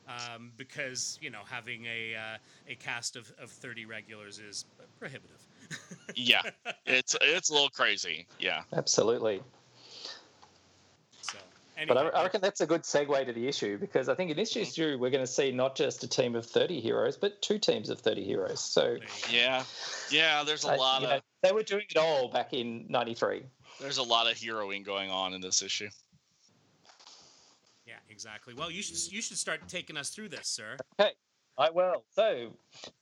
um, 0.09 0.53
because 0.57 1.19
you 1.21 1.31
know 1.31 1.41
having 1.49 1.85
a 1.87 2.15
uh, 2.15 2.37
a 2.69 2.75
cast 2.77 3.17
of, 3.17 3.33
of 3.43 3.51
thirty 3.51 3.87
regulars 3.87 4.39
is 4.39 4.67
prohibitive. 5.01 5.41
yeah, 6.15 6.43
it's 6.87 7.17
it's 7.21 7.51
a 7.51 7.53
little 7.53 7.71
crazy. 7.71 8.27
Yeah, 8.39 8.63
Absolutely. 8.73 9.43
So, 11.81 11.95
But 11.95 11.97
I, 11.97 12.09
I 12.09 12.23
reckon 12.23 12.41
that's 12.41 12.61
a 12.61 12.67
good 12.67 12.83
segue 12.83 13.27
to 13.27 13.33
the 13.33 13.47
issue 13.47 13.79
because 13.79 14.09
I 14.09 14.15
think 14.15 14.31
in 14.31 14.37
this 14.37 14.55
issue 14.57 14.99
we're 14.99 15.11
going 15.11 15.25
to 15.25 15.31
see 15.31 15.51
not 15.51 15.77
just 15.77 16.05
a 16.05 16.09
team 16.09 16.35
of 16.35 16.45
30 16.47 16.81
heroes, 16.81 17.17
but 17.17 17.41
two 17.41 17.59
teams 17.59 17.89
of 17.89 18.01
30 18.01 18.25
heroes. 18.25 18.61
So 18.61 18.83
there 18.83 18.93
you 18.95 19.01
go. 19.01 19.07
yeah, 19.31 19.63
yeah. 20.11 20.45
There's 20.45 20.65
a 20.65 20.75
uh, 20.75 20.77
lot 20.77 21.03
of 21.03 21.09
know, 21.09 21.21
they 21.43 21.53
were 21.53 21.63
doing 21.63 21.85
it 21.89 21.97
all 21.97 22.29
back 22.29 22.53
in 22.53 22.87
93. 22.89 23.43
there's 23.81 23.99
a 23.99 24.03
lot 24.03 24.31
of 24.31 24.37
heroing 24.37 24.85
going 24.85 25.11
on 25.11 25.33
in 25.33 25.41
this 25.41 25.63
issue. 25.63 25.89
Yeah, 27.87 27.95
exactly. 28.09 28.55
Well, 28.55 28.71
you 28.71 28.83
should 28.83 29.13
you 29.13 29.23
should 29.23 29.39
start 29.39 29.61
taking 29.69 29.97
us 29.97 30.11
through 30.11 30.29
this, 30.29 30.49
sir. 30.49 30.77
Okay, 31.01 31.13
I 31.59 31.71
will. 31.71 32.05
So, 32.15 32.57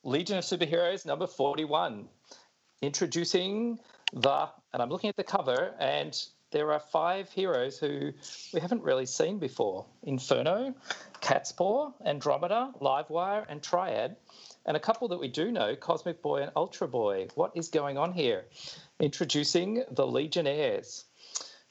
Legion 0.05 0.38
of 0.38 0.45
Superheroes 0.45 1.05
number 1.05 1.27
41. 1.27 2.09
Introducing 2.81 3.81
the, 4.12 4.49
and 4.73 4.81
I'm 4.81 4.88
looking 4.88 5.11
at 5.11 5.17
the 5.17 5.25
cover, 5.25 5.75
and 5.81 6.17
there 6.51 6.73
are 6.73 6.81
five 6.81 7.31
heroes 7.31 7.79
who 7.79 8.13
we 8.53 8.61
haven't 8.61 8.83
really 8.83 9.07
seen 9.07 9.39
before 9.39 9.85
Inferno, 10.05 10.75
Catspaw, 11.21 11.93
Andromeda, 12.07 12.73
Livewire, 12.81 13.45
and 13.49 13.63
Triad. 13.63 14.17
And 14.67 14.77
a 14.77 14.81
couple 14.81 15.09
that 15.09 15.19
we 15.19 15.29
do 15.29 15.51
know 15.51 15.77
Cosmic 15.77 16.23
Boy 16.23 16.43
and 16.43 16.53
Ultra 16.57 16.89
Boy. 16.89 17.29
What 17.35 17.53
is 17.55 17.69
going 17.69 17.99
on 17.99 18.13
here? 18.13 18.47
Introducing 19.01 19.85
the 19.91 20.07
Legionnaires. 20.07 21.05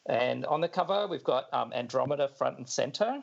And 0.07 0.45
on 0.45 0.61
the 0.61 0.67
cover, 0.67 1.07
we've 1.07 1.23
got 1.23 1.51
um, 1.53 1.73
Andromeda 1.73 2.27
front 2.27 2.57
and 2.57 2.67
center. 2.67 3.21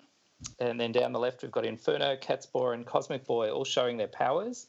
And 0.58 0.78
then 0.78 0.92
down 0.92 1.12
the 1.12 1.18
left, 1.18 1.42
we've 1.42 1.50
got 1.50 1.64
Inferno, 1.64 2.16
Catspaw, 2.16 2.74
and 2.74 2.84
Cosmic 2.84 3.24
Boy 3.24 3.50
all 3.50 3.64
showing 3.64 3.96
their 3.96 4.08
powers. 4.08 4.66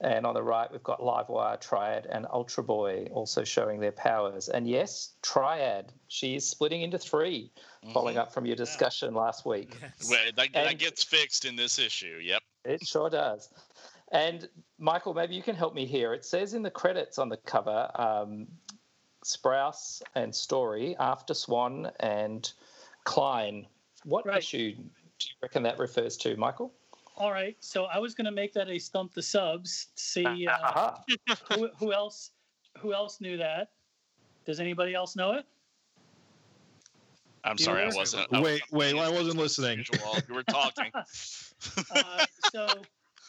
And 0.00 0.26
on 0.26 0.34
the 0.34 0.42
right, 0.42 0.70
we've 0.70 0.82
got 0.82 1.00
Livewire, 1.00 1.58
Triad, 1.58 2.06
and 2.06 2.26
Ultra 2.30 2.62
Boy 2.62 3.08
also 3.12 3.44
showing 3.44 3.80
their 3.80 3.92
powers. 3.92 4.50
And 4.50 4.68
yes, 4.68 5.14
Triad, 5.22 5.92
she 6.08 6.34
is 6.36 6.46
splitting 6.46 6.82
into 6.82 6.98
3 6.98 7.50
following 7.94 8.16
Mhm. 8.16 8.20
up 8.20 8.32
from 8.32 8.44
your 8.44 8.56
discussion 8.56 9.14
last 9.14 9.46
week. 9.46 9.78
Yes. 9.80 10.10
Well, 10.10 10.20
that, 10.36 10.52
that 10.52 10.66
And- 10.66 10.78
gets 10.78 11.02
fixed 11.02 11.46
in 11.46 11.56
this 11.56 11.78
issue. 11.78 12.20
Yep. 12.22 12.42
It 12.66 12.86
sure 12.86 13.08
does. 13.08 13.48
And 14.12 14.48
Michael, 14.78 15.14
maybe 15.14 15.34
you 15.34 15.42
can 15.42 15.56
help 15.56 15.72
me 15.74 15.86
here. 15.86 16.12
It 16.12 16.24
says 16.26 16.52
in 16.52 16.62
the 16.62 16.70
credits 16.70 17.18
on 17.18 17.28
the 17.30 17.38
cover, 17.38 17.90
um, 17.94 18.46
Sprouse 19.24 20.02
and 20.14 20.34
Story 20.34 20.94
after 20.98 21.32
Swan 21.32 21.90
and 22.00 22.52
Klein. 23.04 23.66
What 24.04 24.26
Right. 24.26 24.38
issue 24.38 24.74
do 24.74 24.82
you 24.82 25.34
reckon 25.42 25.62
that 25.62 25.78
refers 25.78 26.16
to, 26.18 26.36
Michael? 26.36 26.72
All 27.16 27.32
right, 27.32 27.56
so 27.60 27.84
I 27.86 27.98
was 27.98 28.14
going 28.14 28.26
to 28.26 28.30
make 28.30 28.52
that 28.54 28.68
a 28.68 28.78
stump 28.78 29.14
the 29.14 29.22
subs. 29.22 29.88
See 29.94 30.24
uh, 30.46 30.52
Aha. 30.62 31.02
who, 31.52 31.68
who 31.78 31.92
else 31.92 32.30
who 32.78 32.92
else 32.92 33.20
knew 33.20 33.36
that. 33.38 33.70
Does 34.44 34.60
anybody 34.60 34.94
else 34.94 35.16
know 35.16 35.32
it? 35.32 35.46
I'm 37.42 37.56
You 37.58 37.64
sorry, 37.64 37.84
I 37.84 37.94
wasn't. 37.94 38.26
I 38.32 38.40
Wait, 38.40 38.62
was- 38.70 38.92
wait, 38.94 38.98
I 39.00 39.08
wasn't 39.10 39.36
listening. 39.36 39.78
Usual. 39.78 40.16
You 40.28 40.34
were 40.34 40.42
talking. 40.42 40.90
Uh, 41.90 42.24
so 42.52 42.66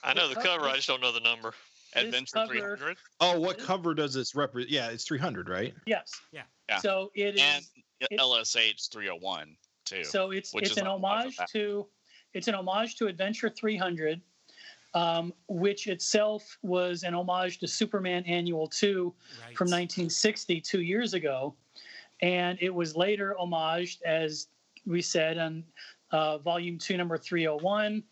I 0.04 0.14
know 0.14 0.28
The 0.28 0.36
the 0.36 0.42
cover- 0.42 0.58
cover. 0.58 0.70
I 0.70 0.76
just 0.76 0.88
don't 0.90 1.00
know 1.02 1.14
the 1.14 1.22
number. 1.22 1.54
Adventure 1.96 2.46
300 2.46 2.98
Oh, 3.22 3.40
what 3.40 3.58
cover 3.58 3.94
does 3.94 4.14
this 4.14 4.36
represent? 4.36 4.70
Yeah, 4.70 4.90
it's 4.90 5.06
300, 5.06 5.48
right? 5.48 5.74
yes, 5.86 6.12
Yeah. 6.34 6.42
Yeah. 6.68 6.80
So 6.80 7.10
it 7.16 7.36
is. 7.36 7.42
and 7.42 7.64
it- 8.12 8.20
LSH 8.20 8.90
301 8.92 9.56
too. 9.86 10.04
So 10.04 10.32
it's 10.32 10.54
it's 10.56 10.76
an 10.76 10.88
on 10.88 11.02
homage 11.02 11.38
to 11.54 11.88
it's 12.34 12.48
an 12.48 12.56
homage 12.56 12.96
to 12.98 13.08
Adventure 13.08 13.50
300, 13.50 14.22
um, 14.94 15.34
which 15.48 15.88
itself 15.88 16.58
was 16.62 17.04
an 17.04 17.14
homage 17.14 17.60
to 17.60 17.68
Superman 17.68 18.24
Annual 18.26 18.68
2 18.68 19.06
Right. 19.06 19.58
from 19.58 19.66
1960, 19.68 20.62
two 20.62 20.82
years 20.82 21.14
ago, 21.14 21.56
and 22.22 22.58
it 22.62 22.74
was 22.74 22.96
later 22.96 23.36
homaged, 23.40 24.02
as 24.04 24.48
we 24.86 25.02
said, 25.02 25.38
on 25.38 25.64
uh, 26.12 26.38
Volume 26.40 26.78
2, 26.78 26.98
Number 26.98 27.18
301. 27.18 28.04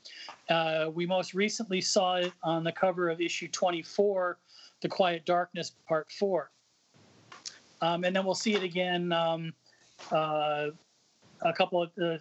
Uh, 0.49 0.89
we 0.93 1.05
most 1.05 1.33
recently 1.33 1.81
saw 1.81 2.15
it 2.15 2.33
on 2.43 2.63
the 2.63 2.71
cover 2.71 3.09
of 3.09 3.21
issue 3.21 3.47
24, 3.47 4.37
The 4.81 4.89
Quiet 4.89 5.25
Darkness, 5.25 5.71
Part 5.87 6.11
4. 6.11 6.51
Um, 7.81 8.03
and 8.03 8.15
then 8.15 8.25
we'll 8.25 8.35
see 8.35 8.53
it 8.53 8.63
again 8.63 9.11
um, 9.11 9.53
uh, 10.11 10.67
a 11.41 11.53
couple 11.53 11.81
of 11.81 11.91
the 11.95 12.19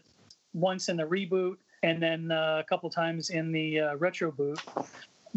once 0.52 0.88
in 0.88 0.96
the 0.96 1.02
reboot 1.04 1.56
and 1.84 2.02
then 2.02 2.30
uh, 2.32 2.56
a 2.60 2.64
couple 2.64 2.88
times 2.88 3.28
in 3.28 3.52
the 3.52 3.78
uh, 3.78 3.96
retro 3.96 4.32
boot. 4.32 4.58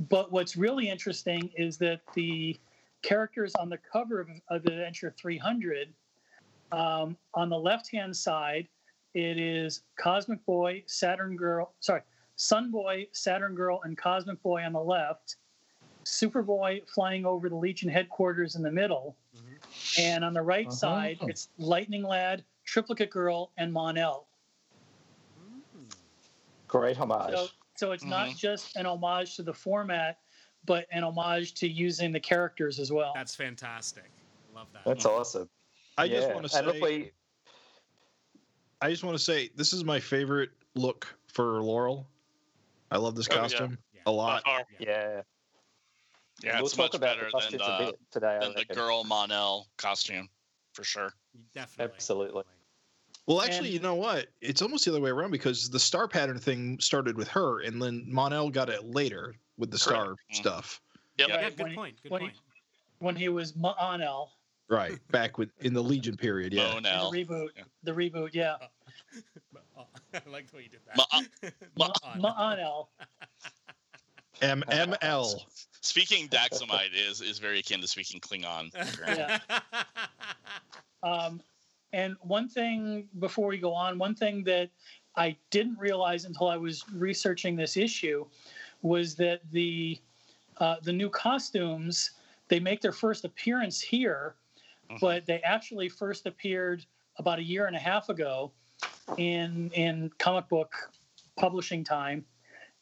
But 0.10 0.32
what's 0.32 0.56
really 0.56 0.90
interesting 0.90 1.52
is 1.58 1.78
that 1.80 2.02
the 2.14 2.58
characters 3.02 3.54
on 3.56 3.70
the 3.70 3.78
cover 3.78 4.22
of, 4.22 4.30
of 4.50 4.66
Adventure 4.66 5.14
300, 5.18 5.94
um, 6.72 7.18
on 7.34 7.50
the 7.50 7.58
left 7.58 7.92
hand 7.92 8.16
side, 8.16 8.70
it 9.14 9.38
is 9.38 9.84
Cosmic 10.00 10.46
Boy, 10.46 10.84
Saturn 10.88 11.36
Girl, 11.36 11.74
sorry, 11.82 12.02
Sun 12.38 12.72
Boy, 12.72 13.08
Saturn 13.12 13.54
Girl, 13.54 13.82
and 13.84 13.98
Cosmic 13.98 14.42
Boy 14.42 14.64
on 14.64 14.72
the 14.74 14.80
left. 14.80 15.36
Superboy 16.06 16.88
flying 16.88 17.26
over 17.26 17.50
the 17.50 17.56
Legion 17.56 17.90
headquarters 17.90 18.56
in 18.56 18.62
the 18.64 18.72
middle. 18.72 19.18
Mhm. 19.36 19.60
And 19.98 20.24
on 20.24 20.34
the 20.34 20.42
right 20.42 20.68
Uh-huh. 20.68 20.76
side, 20.76 21.18
it's 21.24 21.50
Lightning 21.58 22.04
Lad, 22.04 22.46
Triplicate 22.64 23.10
Girl, 23.10 23.52
and 23.58 23.74
Mon-El. 23.74 24.22
Mm. 24.22 24.27
Great 26.68 26.98
homage. 26.98 27.34
So, 27.36 27.48
So 27.76 27.92
it's 27.92 28.04
not 28.04 28.30
Mhm. 28.30 28.38
just 28.40 28.76
an 28.76 28.88
homage 28.88 29.36
to 29.36 29.44
the 29.44 29.54
format, 29.54 30.20
but 30.66 30.88
an 30.90 31.04
homage 31.04 31.54
to 31.56 31.68
using 31.68 32.12
the 32.12 32.20
characters 32.20 32.80
as 32.80 32.92
well. 32.92 33.14
That's 33.14 33.36
fantastic. 33.36 34.10
I 34.50 34.56
love 34.56 34.68
that. 34.74 34.84
That's 34.84 35.06
awesome. 35.06 35.48
I 35.96 36.08
just 36.08 36.28
want 36.32 36.50
to 36.50 36.58
And 36.58 36.72
say, 36.72 36.82
we, 36.82 37.12
I 38.82 38.90
just 38.90 39.04
want 39.04 39.16
to 39.16 39.24
say, 39.24 39.50
this 39.56 39.74
is 39.74 39.84
my 39.84 40.00
favorite 40.00 40.50
look 40.74 41.20
for 41.28 41.62
Laurel. 41.62 42.08
I 42.90 42.98
love 42.98 43.16
this 43.16 43.28
Oh, 43.30 43.36
costume 43.36 43.78
Yeah. 43.94 44.02
a 44.08 44.12
lot. 44.12 44.44
yeah. 44.80 45.22
Yeah, 46.42 46.58
we'll 46.58 46.66
it's 46.66 46.78
much 46.78 47.00
better 47.00 47.20
the 47.20 47.26
than 47.26 47.32
costumes 47.32 47.66
the, 47.66 47.98
today. 48.12 48.40
Than 48.40 48.54
the 48.54 48.66
girl 48.66 49.04
Mon-El 49.04 49.68
costume, 49.78 50.30
for 50.74 50.84
sure. 50.84 51.14
Definitely. 51.54 51.94
Absolutely. 51.94 52.44
Well, 53.28 53.42
actually, 53.42 53.68
And- 53.68 53.74
you 53.76 53.80
know 53.82 53.96
what? 53.96 54.28
It's 54.42 54.62
almost 54.62 54.86
the 54.86 54.92
other 54.92 55.02
way 55.02 55.10
around 55.10 55.32
because 55.32 55.70
the 55.70 55.80
star 55.80 56.08
pattern 56.08 56.40
thing 56.40 56.80
started 56.80 57.18
with 57.18 57.28
her, 57.28 57.60
and 57.62 57.82
then 57.82 58.06
Monel 58.10 58.52
got 58.52 58.70
it 58.70 58.86
later 58.86 59.36
with 59.58 59.70
the 59.70 59.78
star 59.78 60.06
Correct. 60.06 60.22
Mhm. 60.32 60.36
stuff. 60.36 60.82
Yep. 61.18 61.28
Yeah. 61.30 61.42
Yeah, 61.42 61.50
good 61.50 61.60
when 61.66 61.76
point. 61.76 62.02
Good 62.04 62.12
when 62.12 62.22
he- 62.22 62.32
When 63.00 63.16
he 63.16 63.30
was 63.30 63.54
Monel 63.54 64.30
Right, 64.70 65.00
back 65.12 65.38
with 65.38 65.50
in 65.60 65.74
the 65.74 65.84
Legion 65.84 66.18
period. 66.18 66.52
Yeah. 66.54 66.76
in 66.78 66.84
the 66.84 66.90
reboot, 66.90 67.50
Yeah. 67.56 67.64
the 67.84 67.92
reboot, 67.92 68.34
yeah, 68.34 68.58
I 70.14 70.20
like 70.30 70.50
the 70.50 70.58
way 70.58 70.64
you 70.64 70.70
did 70.70 70.82
that. 70.86 71.54
Ma- 71.78 71.94
Monel. 72.16 72.88
M 74.42 74.64
M 74.70 74.96
L. 75.02 75.46
Speaking 75.82 76.28
Daxamite 76.30 76.94
is 76.94 77.22
is 77.22 77.38
very 77.40 77.60
akin 77.60 77.82
to 77.82 77.88
speaking 77.88 78.20
Klingon. 78.20 78.72
Yeah. 79.08 79.40
Um, 81.04 81.42
and 81.94 82.16
one 82.22 82.48
thing 82.50 83.08
before 83.20 83.48
we 83.48 83.58
go 83.58 83.74
on, 83.74 83.98
one 83.98 84.16
thing 84.16 84.44
that 84.44 84.70
I 85.16 85.36
didn't 85.50 85.78
realize 85.80 86.26
until 86.26 86.48
I 86.48 86.58
was 86.58 86.84
researching 86.94 87.56
this 87.56 87.78
issue 87.78 88.26
was 88.82 89.16
that 89.16 89.42
the 89.52 90.00
uh, 90.58 90.78
the 90.84 90.94
new 90.94 91.10
costumes 91.10 92.12
they 92.50 92.60
make 92.60 92.82
their 92.82 92.92
first 92.94 93.26
appearance 93.26 93.82
here, 93.82 94.36
Mhm. 94.90 95.00
but 95.02 95.26
they 95.26 95.40
actually 95.42 95.90
first 95.90 96.26
appeared 96.26 96.86
about 97.18 97.40
a 97.40 97.44
year 97.44 97.66
and 97.68 97.76
a 97.76 97.80
half 97.80 98.10
ago 98.10 98.52
in 99.18 99.70
in 99.72 100.10
comic 100.18 100.48
book 100.50 100.74
publishing 101.36 101.84
time 101.84 102.26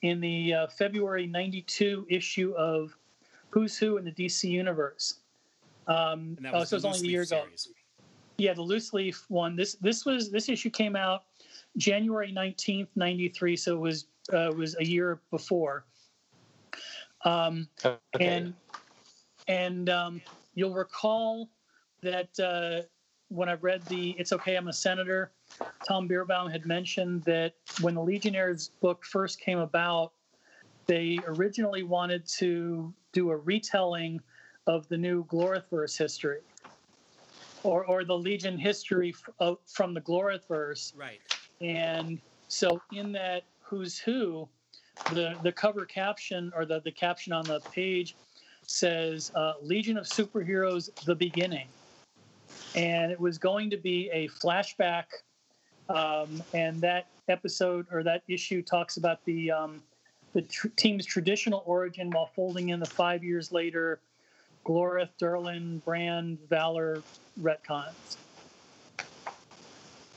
in 0.02 0.20
the 0.20 0.54
uh, 0.54 0.68
February 0.68 1.26
'92 1.28 2.06
issue 2.10 2.54
of 2.56 2.96
Who's 3.50 3.78
Who 3.78 3.98
in 3.98 4.06
the 4.06 4.12
DC 4.12 4.50
Universe. 4.50 5.22
Um, 5.88 6.36
And 6.38 6.46
that 6.46 6.54
oh, 6.54 6.60
was 6.60 6.70
so 6.70 6.76
it 6.76 6.84
was 6.84 6.86
only 6.86 7.08
a 7.08 7.12
year 7.12 7.22
ago. 7.22 7.44
series. 7.44 7.70
Yeah, 8.38 8.54
the 8.54 8.62
loose 8.62 8.94
leaf 8.94 9.26
one. 9.30 9.56
This 9.56 9.76
this 9.76 10.06
was 10.06 10.30
this 10.30 10.50
issue 10.50 10.70
came 10.70 10.96
out 10.96 11.24
January 11.78 12.32
nineteenth, 12.32 12.90
ninety 12.96 13.30
three. 13.30 13.56
So 13.56 13.76
it 13.76 13.80
was 13.80 14.08
uh, 14.34 14.52
was 14.56 14.76
a 14.78 14.86
year 14.86 15.22
before. 15.32 15.86
Um, 17.24 17.70
Okay. 17.84 18.00
and 18.20 18.54
and 19.48 19.90
um, 19.90 20.22
you'll 20.54 20.74
recall 20.74 21.50
that 22.02 22.38
uh, 22.40 22.88
when 23.30 23.50
I 23.50 23.54
read 23.54 23.86
the 23.86 24.12
"It's 24.12 24.34
Okay, 24.34 24.56
I'm 24.56 24.68
a 24.68 24.74
Senator," 24.74 25.32
Tom 25.88 26.08
Bierbaum 26.10 26.52
had 26.52 26.66
mentioned 26.66 27.24
that 27.24 27.56
when 27.82 27.96
the 27.96 28.02
Legionnaires 28.02 28.70
book 28.82 29.06
first 29.06 29.40
came 29.40 29.60
about, 29.60 30.14
they 30.88 31.20
originally 31.26 31.84
wanted 31.84 32.28
to 32.40 32.94
do 33.14 33.30
a 33.32 33.38
retelling 33.38 34.20
of 34.68 34.88
the 34.90 34.98
new 34.98 35.26
Glorithverse 35.26 35.98
history, 35.98 36.40
or 37.66 37.86
or 37.86 38.04
the 38.04 38.18
Legion 38.18 38.58
history 38.58 39.14
f- 39.16 39.34
of, 39.40 39.58
from 39.66 39.94
the 39.94 40.02
Glorithverse. 40.02 40.94
Right. 40.96 41.20
And 41.62 42.20
so 42.48 42.80
in 42.94 43.12
that 43.14 43.44
who's 43.62 43.98
who, 43.98 44.48
the 45.12 45.36
the 45.44 45.52
cover 45.52 45.86
caption 45.86 46.52
or 46.56 46.66
the, 46.66 46.82
the 46.82 46.92
caption 46.92 47.34
on 47.34 47.44
the 47.46 47.60
page 47.72 48.16
says 48.68 49.32
uh, 49.36 49.54
Legion 49.62 49.98
of 49.98 50.06
Superheroes 50.06 50.94
the 51.06 51.16
beginning. 51.16 51.68
And 52.76 53.12
it 53.12 53.20
was 53.20 53.38
going 53.38 53.70
to 53.72 53.78
be 53.78 54.10
a 54.12 54.28
flashback. 54.30 55.06
Um, 55.88 56.42
and 56.54 56.82
that 56.82 57.08
episode 57.28 57.86
or 57.92 58.02
that 58.04 58.24
issue 58.28 58.62
talks 58.62 58.98
about 58.98 59.24
the 59.26 59.52
um, 59.52 59.84
the 60.34 60.42
tr- 60.42 60.68
team's 60.76 61.06
traditional 61.06 61.64
origin 61.66 62.10
while 62.10 62.30
folding 62.36 62.70
in 62.70 62.80
the 62.80 62.86
five 62.86 63.24
years 63.24 63.52
later 63.52 64.00
Glorith, 64.66 65.10
Derlin, 65.22 65.84
Brand, 65.84 66.40
Valor 66.50 67.02
retcons. 67.42 68.18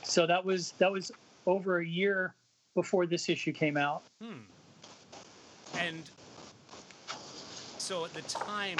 So 0.03 0.25
that 0.25 0.43
was 0.43 0.71
that 0.79 0.91
was 0.91 1.11
over 1.45 1.79
a 1.79 1.85
year 1.85 2.33
before 2.75 3.05
this 3.05 3.29
issue 3.29 3.51
came 3.51 3.77
out. 3.77 4.03
Hmm. 4.21 4.39
And 5.77 6.09
so 7.77 8.05
at 8.05 8.13
the 8.13 8.21
time, 8.23 8.77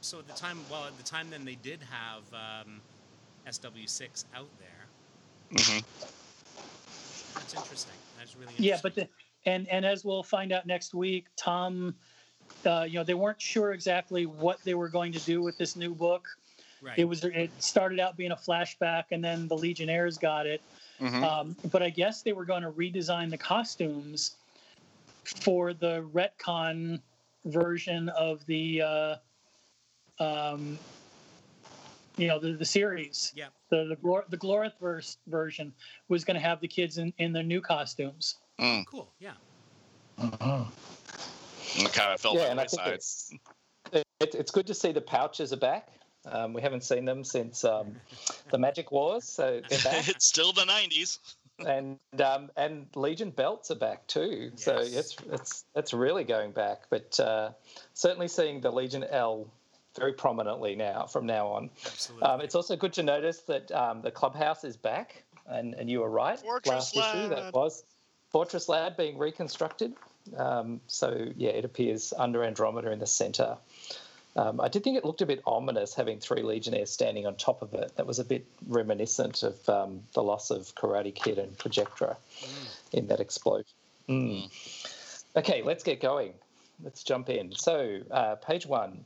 so 0.00 0.18
at 0.18 0.26
the 0.26 0.34
time, 0.34 0.58
well, 0.70 0.84
at 0.84 0.96
the 0.96 1.04
time, 1.04 1.28
then 1.30 1.44
they 1.44 1.54
did 1.56 1.80
have 1.90 2.22
um, 2.66 2.80
SW6 3.46 4.24
out 4.34 4.48
there. 4.58 5.58
Mm-hmm. 5.58 5.78
That's 7.34 7.54
interesting. 7.54 7.94
That's 8.18 8.34
really 8.34 8.52
interesting. 8.56 8.64
Yeah, 8.64 8.78
but 8.82 8.94
the, 8.94 9.08
and 9.44 9.68
and 9.68 9.84
as 9.84 10.04
we'll 10.04 10.22
find 10.22 10.52
out 10.52 10.66
next 10.66 10.94
week, 10.94 11.26
Tom, 11.36 11.94
uh, 12.66 12.84
you 12.88 12.94
know, 12.98 13.04
they 13.04 13.14
weren't 13.14 13.40
sure 13.40 13.72
exactly 13.72 14.26
what 14.26 14.58
they 14.64 14.74
were 14.74 14.88
going 14.88 15.12
to 15.12 15.20
do 15.20 15.42
with 15.42 15.56
this 15.58 15.76
new 15.76 15.94
book. 15.94 16.26
right. 16.80 16.98
It 16.98 17.04
was 17.04 17.24
it 17.24 17.50
started 17.58 17.98
out 18.00 18.16
being 18.16 18.32
a 18.32 18.36
flashback, 18.36 19.04
and 19.10 19.22
then 19.22 19.48
the 19.48 19.56
Legionnaires 19.56 20.18
got 20.18 20.46
it. 20.46 20.60
hmm 20.98 21.24
Um, 21.24 21.56
but 21.70 21.82
I 21.82 21.90
guess 21.90 22.22
they 22.22 22.32
were 22.32 22.44
going 22.44 22.62
to 22.62 22.70
redesign 22.70 23.30
the 23.30 23.38
costumes 23.38 24.36
for 25.24 25.72
the 25.72 26.02
retcon 26.12 27.00
version 27.44 28.08
of 28.10 28.44
the, 28.46 28.82
uh, 28.82 29.16
um, 30.20 30.78
you 32.16 32.28
know, 32.28 32.38
the, 32.38 32.52
the 32.52 32.64
series. 32.64 33.32
Yeah. 33.34 33.46
The 33.70 33.84
the, 33.84 33.96
Glor- 33.96 34.28
the 34.28 34.36
Glorithverse 34.36 35.16
version 35.26 35.72
was 36.08 36.24
going 36.24 36.34
to 36.34 36.40
have 36.40 36.60
the 36.60 36.68
kids 36.68 36.98
in, 36.98 37.12
in 37.18 37.32
their 37.32 37.42
new 37.42 37.60
costumes. 37.60 38.36
Mm. 38.60 38.84
cool. 38.86 39.10
Yeah. 39.18 39.32
It 41.76 41.92
kind 41.92 42.12
of 42.12 42.20
fell 42.20 42.34
yeah, 42.34 42.44
by 42.44 42.46
and 42.48 42.58
the 42.58 42.62
I 42.62 42.66
think 42.66 42.82
wayside. 42.82 42.94
it's 42.94 43.34
it, 44.20 44.34
it's 44.34 44.50
good 44.50 44.66
to 44.68 44.74
see 44.74 44.92
the 44.92 45.00
pouches 45.00 45.52
are 45.52 45.56
back. 45.58 45.88
Um, 46.24 46.52
we 46.52 46.62
haven't 46.62 46.84
seen 46.84 47.04
them 47.04 47.24
since 47.24 47.64
um, 47.64 47.96
the 48.50 48.58
Magic 48.58 48.92
Wars, 48.92 49.24
so 49.24 49.60
they're 49.68 49.78
back. 49.84 50.08
it's 50.08 50.24
still 50.26 50.52
the 50.52 50.62
90s. 50.62 51.18
and 51.66 51.98
um, 52.20 52.50
and 52.56 52.86
Legion 52.94 53.30
belts 53.30 53.70
are 53.70 53.76
back 53.76 54.06
too. 54.06 54.52
So 54.56 54.80
Yes. 54.80 54.94
it's 54.94 55.16
it's 55.32 55.64
it's 55.74 55.92
really 55.92 56.24
going 56.24 56.52
back. 56.52 56.82
But 56.90 57.18
uh, 57.18 57.50
certainly 57.94 58.28
seeing 58.28 58.60
the 58.60 58.70
Legion 58.70 59.04
L 59.04 59.48
very 59.98 60.12
prominently 60.12 60.74
now 60.76 61.06
from 61.06 61.26
now 61.26 61.48
on. 61.48 61.70
Absolutely. 61.84 62.26
Um, 62.26 62.40
it's 62.40 62.54
also 62.54 62.76
good 62.76 62.92
to 62.94 63.02
notice 63.02 63.40
that 63.40 63.70
um, 63.72 64.00
the 64.02 64.10
clubhouse 64.10 64.64
is 64.64 64.76
back, 64.76 65.22
and, 65.46 65.74
and 65.74 65.90
you 65.90 66.00
were 66.00 66.08
right. 66.08 66.38
Fortress 66.38 66.94
last 66.96 66.96
issue 66.96 67.28
that 67.28 67.52
was 67.52 67.84
Fortress 68.30 68.68
Lad 68.68 68.96
being 68.96 69.18
reconstructed. 69.18 69.92
Um, 70.36 70.80
so 70.86 71.28
yeah, 71.36 71.50
it 71.50 71.64
appears 71.64 72.12
under 72.16 72.44
Andromeda 72.44 72.90
in 72.90 72.98
the 72.98 73.06
centre. 73.06 73.56
Um, 74.34 74.60
I 74.60 74.68
did 74.68 74.82
think 74.82 74.96
it 74.96 75.04
looked 75.04 75.20
a 75.20 75.26
bit 75.26 75.42
ominous 75.46 75.94
having 75.94 76.18
three 76.18 76.42
Legionnaires 76.42 76.90
standing 76.90 77.26
on 77.26 77.36
top 77.36 77.60
of 77.60 77.74
it. 77.74 77.92
That 77.96 78.06
was 78.06 78.18
a 78.18 78.24
bit 78.24 78.46
reminiscent 78.66 79.42
of 79.42 79.68
um, 79.68 80.00
the 80.14 80.22
loss 80.22 80.50
of 80.50 80.74
Karate 80.74 81.14
Kid 81.14 81.38
and 81.38 81.56
Projectra 81.58 82.16
in 82.92 83.08
that 83.08 83.20
explosion. 83.20 83.66
Mm. 84.08 84.50
Okay, 85.36 85.62
let's 85.62 85.84
get 85.84 86.00
going. 86.00 86.32
Let's 86.82 87.02
jump 87.02 87.28
in. 87.28 87.54
So, 87.54 88.00
uh, 88.10 88.36
page 88.36 88.66
one. 88.66 89.04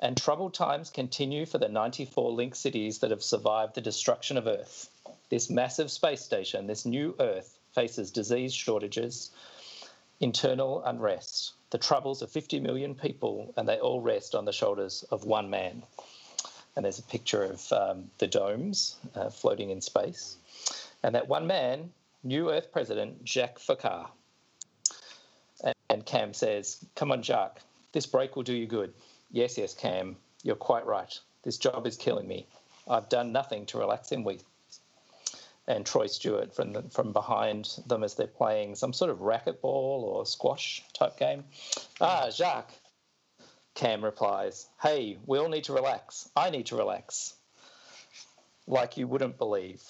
And 0.00 0.16
troubled 0.16 0.52
times 0.52 0.90
continue 0.90 1.46
for 1.46 1.58
the 1.58 1.68
94 1.68 2.32
link 2.32 2.56
cities 2.56 2.98
that 2.98 3.12
have 3.12 3.22
survived 3.22 3.74
the 3.74 3.80
destruction 3.80 4.36
of 4.36 4.48
Earth. 4.48 4.90
This 5.28 5.48
massive 5.48 5.92
space 5.92 6.20
station, 6.20 6.66
this 6.66 6.84
new 6.84 7.14
Earth, 7.20 7.56
faces 7.72 8.10
disease 8.10 8.52
shortages, 8.52 9.30
internal 10.22 10.82
unrest, 10.84 11.52
the 11.70 11.78
troubles 11.78 12.22
of 12.22 12.30
50 12.30 12.60
million 12.60 12.94
people, 12.94 13.52
and 13.56 13.68
they 13.68 13.78
all 13.78 14.00
rest 14.00 14.36
on 14.36 14.44
the 14.44 14.52
shoulders 14.52 15.04
of 15.10 15.24
one 15.24 15.50
man. 15.50 15.82
And 16.76 16.84
there's 16.84 17.00
a 17.00 17.02
picture 17.02 17.42
of 17.42 17.72
um, 17.72 18.10
the 18.18 18.28
domes 18.28 18.96
uh, 19.14 19.28
floating 19.28 19.70
in 19.70 19.80
space. 19.80 20.36
And 21.02 21.14
that 21.16 21.28
one 21.28 21.46
man, 21.46 21.90
New 22.22 22.50
Earth 22.50 22.70
President 22.72 23.24
Jacques 23.24 23.58
Foccart. 23.58 24.08
And, 25.90 26.06
Cam 26.06 26.32
says, 26.32 26.84
Come 26.94 27.12
on, 27.12 27.22
Jacques, 27.22 27.60
this 27.92 28.06
break 28.06 28.34
will 28.34 28.42
do 28.42 28.54
you 28.54 28.66
good. 28.66 28.94
Yes, 29.30 29.58
yes, 29.58 29.74
Cam, 29.74 30.16
you're 30.42 30.56
quite 30.56 30.86
right. 30.86 31.12
This 31.42 31.58
job 31.58 31.86
is 31.86 31.96
killing 31.96 32.26
me. 32.26 32.46
I've 32.88 33.08
done 33.08 33.32
nothing 33.32 33.66
to 33.66 33.78
relax 33.78 34.10
him 34.10 34.24
with. 34.24 34.42
And 35.72 35.86
Troy 35.86 36.06
Stewart 36.06 36.54
from 36.54 36.74
the, 36.74 36.82
from 36.90 37.12
behind 37.14 37.78
them 37.86 38.04
as 38.04 38.14
they're 38.14 38.26
playing 38.26 38.74
some 38.74 38.92
sort 38.92 39.10
of 39.10 39.20
racquetball 39.20 39.64
or 39.64 40.26
squash 40.26 40.82
type 40.92 41.16
game. 41.16 41.44
Ah, 41.98 42.28
Jacques. 42.30 42.74
Cam 43.74 44.04
replies, 44.04 44.68
Hey, 44.82 45.16
we 45.24 45.38
all 45.38 45.48
need 45.48 45.64
to 45.64 45.72
relax. 45.72 46.28
I 46.36 46.50
need 46.50 46.66
to 46.66 46.76
relax. 46.76 47.34
Like 48.66 48.98
you 48.98 49.08
wouldn't 49.08 49.38
believe. 49.38 49.82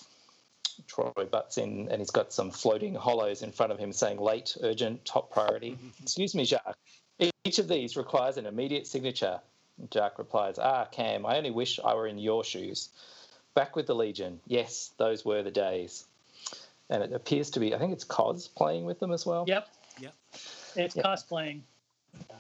Troy 0.87 1.11
butts 1.29 1.59
in 1.59 1.89
and 1.91 2.01
he's 2.01 2.11
got 2.11 2.33
some 2.33 2.53
floating 2.53 2.95
holos 2.95 3.43
in 3.43 3.51
front 3.51 3.73
of 3.73 3.79
him 3.81 3.93
saying 3.93 4.21
late, 4.21 4.57
urgent, 4.63 5.05
top 5.05 5.33
priority. 5.33 5.77
Excuse 6.03 6.37
me, 6.37 6.45
Jacques. 6.45 6.79
Each 7.45 7.59
of 7.59 7.67
these 7.67 7.97
requires 7.97 8.37
an 8.37 8.47
immediate 8.47 8.87
signature. 8.87 9.41
Jacques 9.93 10.19
replies, 10.19 10.61
Ah, 10.61 10.85
Cam, 10.85 11.27
I 11.27 11.39
only 11.39 11.51
wish 11.51 11.81
I 11.85 11.95
were 11.95 12.07
in 12.07 12.19
your 12.19 12.45
shoes. 12.45 12.91
Back 13.55 13.77
with 13.77 13.87
the 13.87 13.95
Legion. 13.95 14.41
Yes, 14.47 14.93
those 14.99 15.25
were 15.25 15.43
the 15.43 15.51
days. 15.51 16.05
And 16.91 17.03
it 17.03 17.13
appears 17.13 17.51
to 17.51 17.61
be, 17.61 17.75
I 17.75 17.79
think 17.79 17.93
it's 17.93 18.05
Cos 18.05 18.49
playing 18.49 18.85
with 18.85 18.99
them 19.01 19.13
as 19.13 19.25
well. 19.27 19.45
Yep. 19.47 19.69
Yep. 20.01 20.15
It's 20.77 20.97
Yep. 20.97 21.05
cosplaying. 21.05 21.61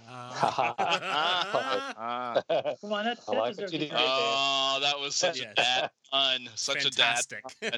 Uh, 0.08 0.74
Ah. 0.78 2.42
Come 2.80 2.92
on, 2.92 3.04
that, 3.04 3.18
I 3.28 3.32
that 3.32 3.32
like 3.32 3.38
what 3.38 3.48
deserves 3.56 3.72
you 3.72 3.78
a 3.78 3.82
did 3.82 3.92
oh, 3.94 4.78
that 4.82 4.98
was 5.00 5.14
such 5.14 5.40
Yes. 5.40 5.52
a 5.52 5.54
dad 5.54 5.90
fun. 6.10 6.48
Such 6.54 6.82
fantastic. 6.82 7.42
I 7.62 7.72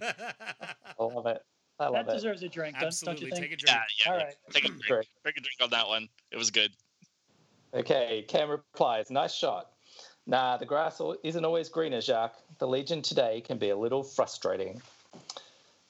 love 0.98 1.26
it. 1.26 1.42
I 1.78 1.88
love 1.88 2.06
That 2.06 2.12
it. 2.12 2.14
deserves 2.16 2.42
a 2.42 2.48
drink, 2.48 2.76
don't, 2.80 2.94
don't 3.04 3.20
you 3.20 3.28
think? 3.30 3.40
Take 3.40 3.52
a 3.52 3.56
drink. 3.56 3.68
Yeah, 3.68 3.82
yeah. 4.06 4.12
All 4.12 4.18
right. 4.18 4.34
Take 4.52 4.64
a 4.64 4.68
drink. 4.68 5.08
Take 5.24 5.36
a 5.36 5.40
drink 5.40 5.56
on 5.60 5.70
that 5.70 5.86
one. 5.86 6.08
It 6.30 6.36
was 6.36 6.50
good. 6.50 6.72
Okay, 7.72 8.24
Cam 8.28 8.48
replies, 8.50 9.10
nice 9.10 9.34
shot. 9.34 9.70
Nah, 10.26 10.56
the 10.56 10.66
grass 10.66 11.00
isn't 11.22 11.44
always 11.44 11.68
greener, 11.68 12.00
Jacques. 12.00 12.38
The 12.58 12.66
Legion 12.66 13.02
today 13.02 13.42
can 13.42 13.58
be 13.58 13.70
a 13.70 13.76
little 13.76 14.02
frustrating. 14.02 14.80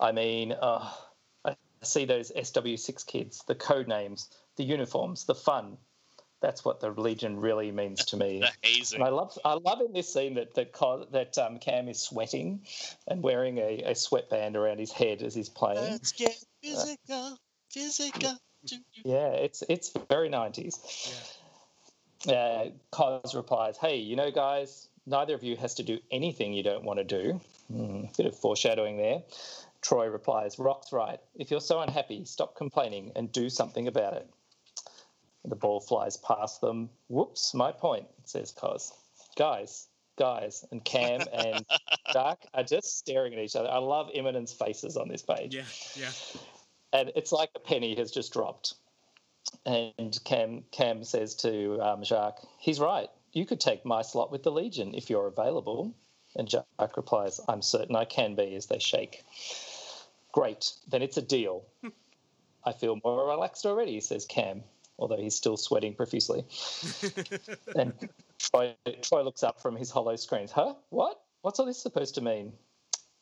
I 0.01 0.11
mean, 0.12 0.53
uh, 0.53 0.91
I 1.45 1.57
see 1.82 2.05
those 2.05 2.32
SW6 2.32 3.07
kids, 3.07 3.45
the 3.47 3.55
code 3.55 3.87
names, 3.87 4.28
the 4.57 4.64
uniforms, 4.64 5.24
the 5.24 5.37
fun. 5.37 5.78
That's 6.41 6.64
what 6.64 6.80
the 6.80 6.91
Legion 6.91 7.39
really 7.39 7.70
means 7.70 8.05
to 8.07 8.16
me. 8.16 8.41
The 8.41 8.51
hazing. 8.62 9.01
And 9.01 9.09
I 9.09 9.11
love, 9.11 9.39
I 9.45 9.55
love 9.55 9.80
in 9.80 9.93
this 9.93 10.12
scene 10.12 10.35
that 10.35 10.55
that, 10.55 10.72
Co- 10.72 11.07
that 11.12 11.39
um, 11.39 11.59
Cam 11.59 11.89
is 11.89 12.01
sweating 12.01 12.61
and 13.07 13.22
wearing 13.22 13.59
a, 13.59 13.82
a 13.85 13.95
sweatband 13.95 14.57
around 14.57 14.78
his 14.78 14.93
head 14.93 15.22
as 15.22 15.35
he's 15.35 15.49
playing. 15.49 15.93
Let's 15.93 16.12
get 16.12 16.37
physical, 16.62 17.39
physical. 17.70 18.32
Yeah, 19.05 19.28
it's 19.28 19.62
it's 19.68 19.93
very 20.09 20.28
nineties. 20.28 20.78
Uh, 22.29 22.70
Cos 22.91 23.35
replies, 23.35 23.77
"Hey, 23.77 23.97
you 23.97 24.16
know, 24.16 24.31
guys, 24.31 24.89
neither 25.07 25.35
of 25.35 25.43
you 25.43 25.57
has 25.57 25.75
to 25.75 25.83
do 25.83 25.99
anything 26.11 26.53
you 26.53 26.62
don't 26.62 26.85
want 26.85 26.99
to 26.99 27.05
do." 27.05 27.41
Hmm, 27.68 28.05
bit 28.16 28.27
of 28.27 28.37
foreshadowing 28.39 28.97
there. 28.97 29.22
Troy 29.83 30.07
replies, 30.07 30.59
"Rock's 30.59 30.93
right. 30.93 31.20
If 31.35 31.51
you're 31.51 31.61
so 31.61 31.81
unhappy, 31.81 32.25
stop 32.25 32.57
complaining 32.57 33.12
and 33.14 33.31
do 33.31 33.51
something 33.51 33.89
about 33.89 34.14
it." 34.14 34.29
The 35.45 35.57
ball 35.57 35.81
flies 35.81 36.16
past 36.16 36.61
them. 36.62 36.89
Whoops, 37.09 37.53
my 37.53 37.72
point," 37.72 38.07
says 38.25 38.53
Cos. 38.53 38.93
Guys, 39.37 39.89
guys, 40.16 40.64
and 40.70 40.83
Cam 40.85 41.20
and 41.33 41.66
Dark 42.12 42.39
are 42.55 42.62
just 42.62 42.97
staring 42.97 43.35
at 43.35 43.39
each 43.39 43.57
other. 43.57 43.68
I 43.68 43.79
love 43.79 44.11
Immonen's 44.14 44.53
faces 44.53 44.97
on 44.97 45.09
this 45.09 45.22
page 45.22 45.55
Yeah, 45.55 45.64
yeah. 45.97 46.11
and 46.93 47.12
it's 47.14 47.33
like 47.33 47.51
a 47.55 47.59
penny 47.59 47.95
has 47.97 48.11
just 48.11 48.33
dropped. 48.33 48.75
And 49.67 50.19
Cam 50.25 50.65
Cam 50.73 51.05
says 51.05 51.35
to 51.37 51.81
um, 51.81 52.05
Jacques, 52.05 52.43
"He's 52.59 52.81
right. 52.81 53.09
You 53.33 53.47
could 53.47 53.61
take 53.61 53.85
my 53.85 54.03
slot 54.03 54.31
with 54.31 54.43
the 54.43 54.53
Legion 54.53 54.95
if 54.95 55.11
you're 55.11 55.27
available." 55.27 55.95
And 56.37 56.49
Jacques 56.51 56.97
replies, 56.97 57.41
"I'm 57.49 57.63
certain 57.63 57.97
I 57.97 58.05
can 58.05 58.35
be." 58.35 58.55
As 58.55 58.67
they 58.67 58.79
shake. 58.79 59.25
Great, 60.33 60.73
then 60.89 61.03
it's 61.03 61.17
a 61.17 61.23
deal. 61.23 61.65
I 62.65 62.73
feel 62.73 62.99
more 63.05 63.29
relaxed 63.29 63.67
already," 63.67 64.01
says 64.01 64.25
Cam, 64.27 64.65
although 64.99 65.17
he's 65.17 65.37
still 65.37 65.57
sweating 65.57 65.95
profusely. 65.95 66.45
and 67.77 67.93
Troy, 68.39 68.75
Troy 69.03 69.23
looks 69.23 69.43
up 69.43 69.61
from 69.61 69.77
his 69.77 69.91
holo 69.91 70.17
screens. 70.17 70.51
Huh? 70.51 70.75
What? 70.91 71.21
What's 71.43 71.61
all 71.61 71.67
this 71.67 71.81
supposed 71.81 72.15
to 72.17 72.21
mean? 72.21 72.53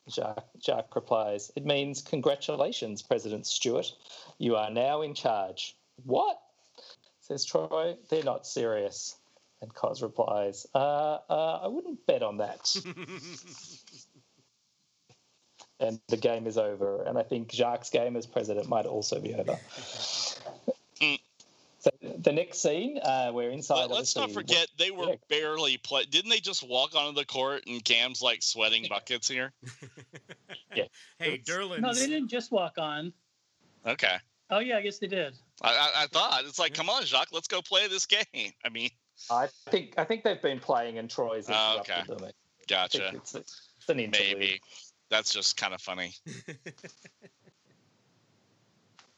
Jacques, 0.08 0.48
Jacques 0.60 0.94
replies, 0.94 1.52
It 1.54 1.64
means 1.64 2.02
congratulations, 2.02 3.02
President 3.02 3.46
Stewart. 3.46 3.92
You 4.38 4.56
are 4.56 4.70
now 4.70 5.02
in 5.02 5.14
charge. 5.14 5.76
What? 6.04 6.38
Says 7.20 7.44
Troy. 7.44 7.96
They're 8.10 8.24
not 8.24 8.46
serious. 8.46 9.16
And 9.60 9.72
Cos 9.72 10.02
replies, 10.02 10.66
uh, 10.74 11.18
uh, 11.30 11.60
I 11.62 11.68
wouldn't 11.68 12.04
bet 12.06 12.22
on 12.24 12.38
that. 12.38 12.74
and 15.80 16.00
the 16.08 16.16
game 16.16 16.48
is 16.48 16.58
over. 16.58 17.04
And 17.04 17.16
I 17.16 17.22
think 17.22 17.52
Jacques' 17.52 17.90
game 17.92 18.16
as 18.16 18.26
president 18.26 18.68
might 18.68 18.86
also 18.86 19.20
be 19.20 19.34
over. 19.34 19.56
so 21.78 21.90
the 22.02 22.32
next 22.32 22.60
scene, 22.60 22.98
uh, 22.98 23.30
we're 23.32 23.50
inside. 23.50 23.88
But 23.88 23.94
let's 23.94 24.16
not 24.16 24.30
obviously- 24.30 24.42
forget 24.42 24.68
they 24.78 24.90
were 24.90 25.10
Yeah. 25.10 25.14
barely 25.28 25.76
play. 25.76 26.06
Didn't 26.06 26.30
they 26.30 26.40
just 26.40 26.66
walk 26.68 26.96
onto 26.96 27.14
the 27.18 27.24
court 27.26 27.62
and 27.68 27.84
Cam's 27.84 28.20
like 28.20 28.42
sweating 28.42 28.86
buckets 28.88 29.28
here? 29.28 29.52
Hey, 31.18 31.36
Derlin. 31.46 31.80
No, 31.80 31.92
they 31.92 32.06
didn't 32.06 32.28
just 32.28 32.50
walk 32.50 32.78
on. 32.78 33.12
Okay. 33.86 34.16
Oh 34.52 34.58
yeah, 34.58 34.76
I 34.76 34.82
guess 34.82 34.98
they 34.98 35.06
did. 35.06 35.34
I, 35.62 35.70
I, 35.70 36.02
I 36.02 36.06
thought 36.08 36.44
it's 36.44 36.58
like, 36.58 36.74
come 36.74 36.90
on, 36.90 37.04
Jacques, 37.04 37.32
let's 37.32 37.48
go 37.48 37.62
play 37.62 37.88
this 37.88 38.04
game. 38.34 38.52
I 38.64 38.68
mean, 38.68 38.90
I 39.30 39.48
think 39.70 39.94
I 39.96 40.04
think 40.04 40.24
they've 40.24 40.42
been 40.42 40.60
playing 40.60 40.98
and 40.98 41.08
Troy's 41.08 41.48
Oh, 41.48 41.80
interrupted 41.80 42.10
okay. 42.10 42.24
them. 42.24 42.32
Gotcha. 42.68 43.12
it's, 43.14 43.34
it's 43.34 43.88
an 43.88 43.98
interlude. 43.98 44.38
Maybe. 44.38 44.60
That's 45.10 45.32
just 45.32 45.56
kind 45.56 45.74
of 45.74 45.80
funny. 45.80 46.14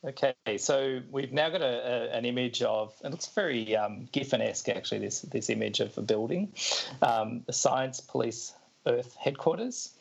Okay, 0.07 0.35
so 0.59 1.01
we've 1.11 1.33
now 1.33 1.49
got 1.49 1.63
a, 1.63 1.65
a, 1.65 2.19
an 2.19 2.27
image 2.27 2.61
of 2.61 2.93
it 3.03 3.11
looks 3.11 3.27
very 3.29 3.75
um, 3.75 4.07
Giffen-esque 4.13 4.69
actually. 4.69 4.99
This 4.99 5.23
this 5.23 5.49
image 5.49 5.81
of 5.81 5.97
a 5.97 6.03
building, 6.03 6.53
um, 7.01 7.43
the 7.47 7.55
Science 7.55 8.01
Police 8.01 8.53
Earth 8.87 9.17
headquarters. 9.19 9.93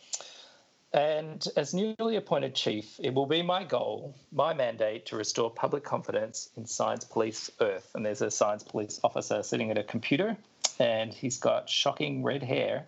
And 0.94 1.48
as 1.58 1.74
newly 1.74 2.18
appointed 2.18 2.54
chief, 2.54 3.00
it 3.00 3.14
will 3.16 3.26
be 3.26 3.42
my 3.42 3.64
goal, 3.64 4.14
my 4.32 4.54
mandate 4.54 5.08
to 5.08 5.16
restore 5.16 5.50
public 5.50 5.84
confidence 5.84 6.50
in 6.56 6.68
Science 6.68 7.04
Police 7.04 7.50
Earth. 7.62 7.90
And 7.96 8.06
there's 8.06 8.22
a 8.22 8.30
Science 8.30 8.62
Police 8.62 9.00
officer 9.04 9.42
sitting 9.42 9.72
at 9.72 9.78
a 9.80 9.84
computer, 9.84 10.38
and 10.80 11.12
he's 11.12 11.40
got 11.40 11.68
shocking 11.68 12.22
red 12.22 12.44
hair, 12.44 12.86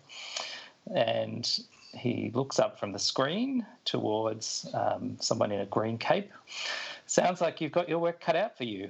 and 0.94 1.58
he 1.94 2.30
looks 2.32 2.60
up 2.60 2.78
from 2.78 2.92
the 2.92 2.98
screen 2.98 3.66
towards 3.84 4.68
um, 4.72 5.16
someone 5.20 5.50
in 5.50 5.60
a 5.60 5.66
green 5.66 5.98
cape. 5.98 6.30
Sounds 7.06 7.40
like 7.40 7.60
you've 7.60 7.72
got 7.72 7.88
your 7.88 7.98
work 7.98 8.20
cut 8.20 8.36
out 8.36 8.56
for 8.56 8.64
you. 8.64 8.88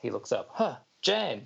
He 0.00 0.10
looks 0.10 0.32
up. 0.32 0.48
Huh, 0.52 0.76
Jan. 1.02 1.44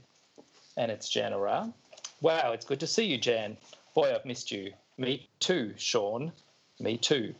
And 0.77 0.93
it's 0.93 1.09
Jan 1.09 1.33
Arrah. 1.33 1.73
Wow, 2.21 2.53
it's 2.53 2.65
good 2.65 2.81
to 2.81 2.87
see 2.87 3.05
you, 3.05 3.19
Jan. 3.19 3.57
Boy, 3.95 4.15
I've 4.15 4.25
missed 4.25 4.53
you. 4.53 4.73
Me 4.97 5.29
too, 5.41 5.75
Sean. 5.77 6.31
Me 6.81 6.97
too. 6.97 7.35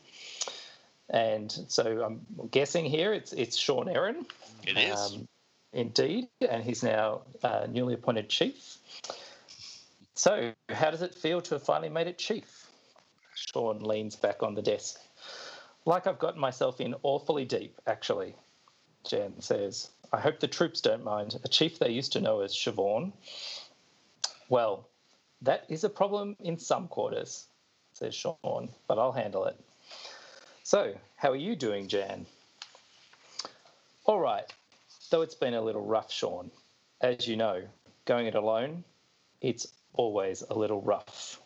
And 1.09 1.51
so 1.69 2.03
I'm 2.05 2.21
guessing 2.51 2.85
here 2.85 3.13
it's 3.13 3.33
it's 3.33 3.57
Sean 3.57 3.89
Erin. 3.89 4.27
It 4.67 4.77
is. 4.77 4.99
Um, 4.99 5.29
indeed, 5.73 6.29
and 6.49 6.63
he's 6.63 6.83
now 6.83 7.23
uh, 7.43 7.67
newly 7.69 7.95
appointed 7.95 8.29
chief. 8.29 8.77
So, 10.15 10.53
how 10.69 10.91
does 10.91 11.03
it 11.03 11.15
feel 11.15 11.41
to 11.41 11.55
have 11.55 11.63
finally 11.63 11.89
made 11.89 12.07
it 12.07 12.19
chief? 12.19 12.67
Sean 13.35 13.81
leans 13.81 14.17
back 14.17 14.43
on 14.43 14.55
the 14.55 14.63
desk. 14.63 15.01
Like 15.87 16.07
I've 16.07 16.19
gotten 16.19 16.41
myself 16.41 16.81
in 16.81 16.95
awfully 17.03 17.45
deep, 17.45 17.81
actually. 17.87 18.35
Jan 19.05 19.41
says, 19.41 19.91
I 20.13 20.21
hope 20.21 20.41
the 20.41 20.49
troops 20.49 20.81
don't 20.81 21.05
mind. 21.05 21.41
A 21.43 21.49
chief 21.49 21.79
they 21.79 21.91
used 21.91 22.13
to 22.13 22.21
know 22.21 22.41
as 22.41 22.55
Shvaughn. 22.55 23.13
Well, 24.49 24.89
that 25.43 25.65
is 25.69 25.85
a 25.85 25.89
problem 25.89 26.37
in 26.41 26.59
some 26.59 26.89
quarters, 26.89 27.47
says 28.01 28.15
Sean, 28.15 28.69
but 28.89 28.99
I'll 28.99 29.13
handle 29.13 29.45
it. 29.45 29.57
So, 30.63 30.95
how 31.17 31.31
are 31.31 31.37
you 31.37 31.55
doing, 31.55 31.87
Jan? 31.89 32.27
All 34.07 34.19
right, 34.19 34.51
though 35.11 35.23
it's 35.23 35.35
been 35.35 35.55
a 35.55 35.61
little 35.61 35.85
rough, 35.85 36.11
Sean. 36.11 36.51
As 37.01 37.29
you 37.29 37.37
know, 37.37 37.63
going 38.07 38.27
it 38.27 38.35
alone, 38.35 38.85
it's 39.41 39.67
always 39.95 40.43
a 40.51 40.55
little 40.55 40.81
rough. 40.83 41.41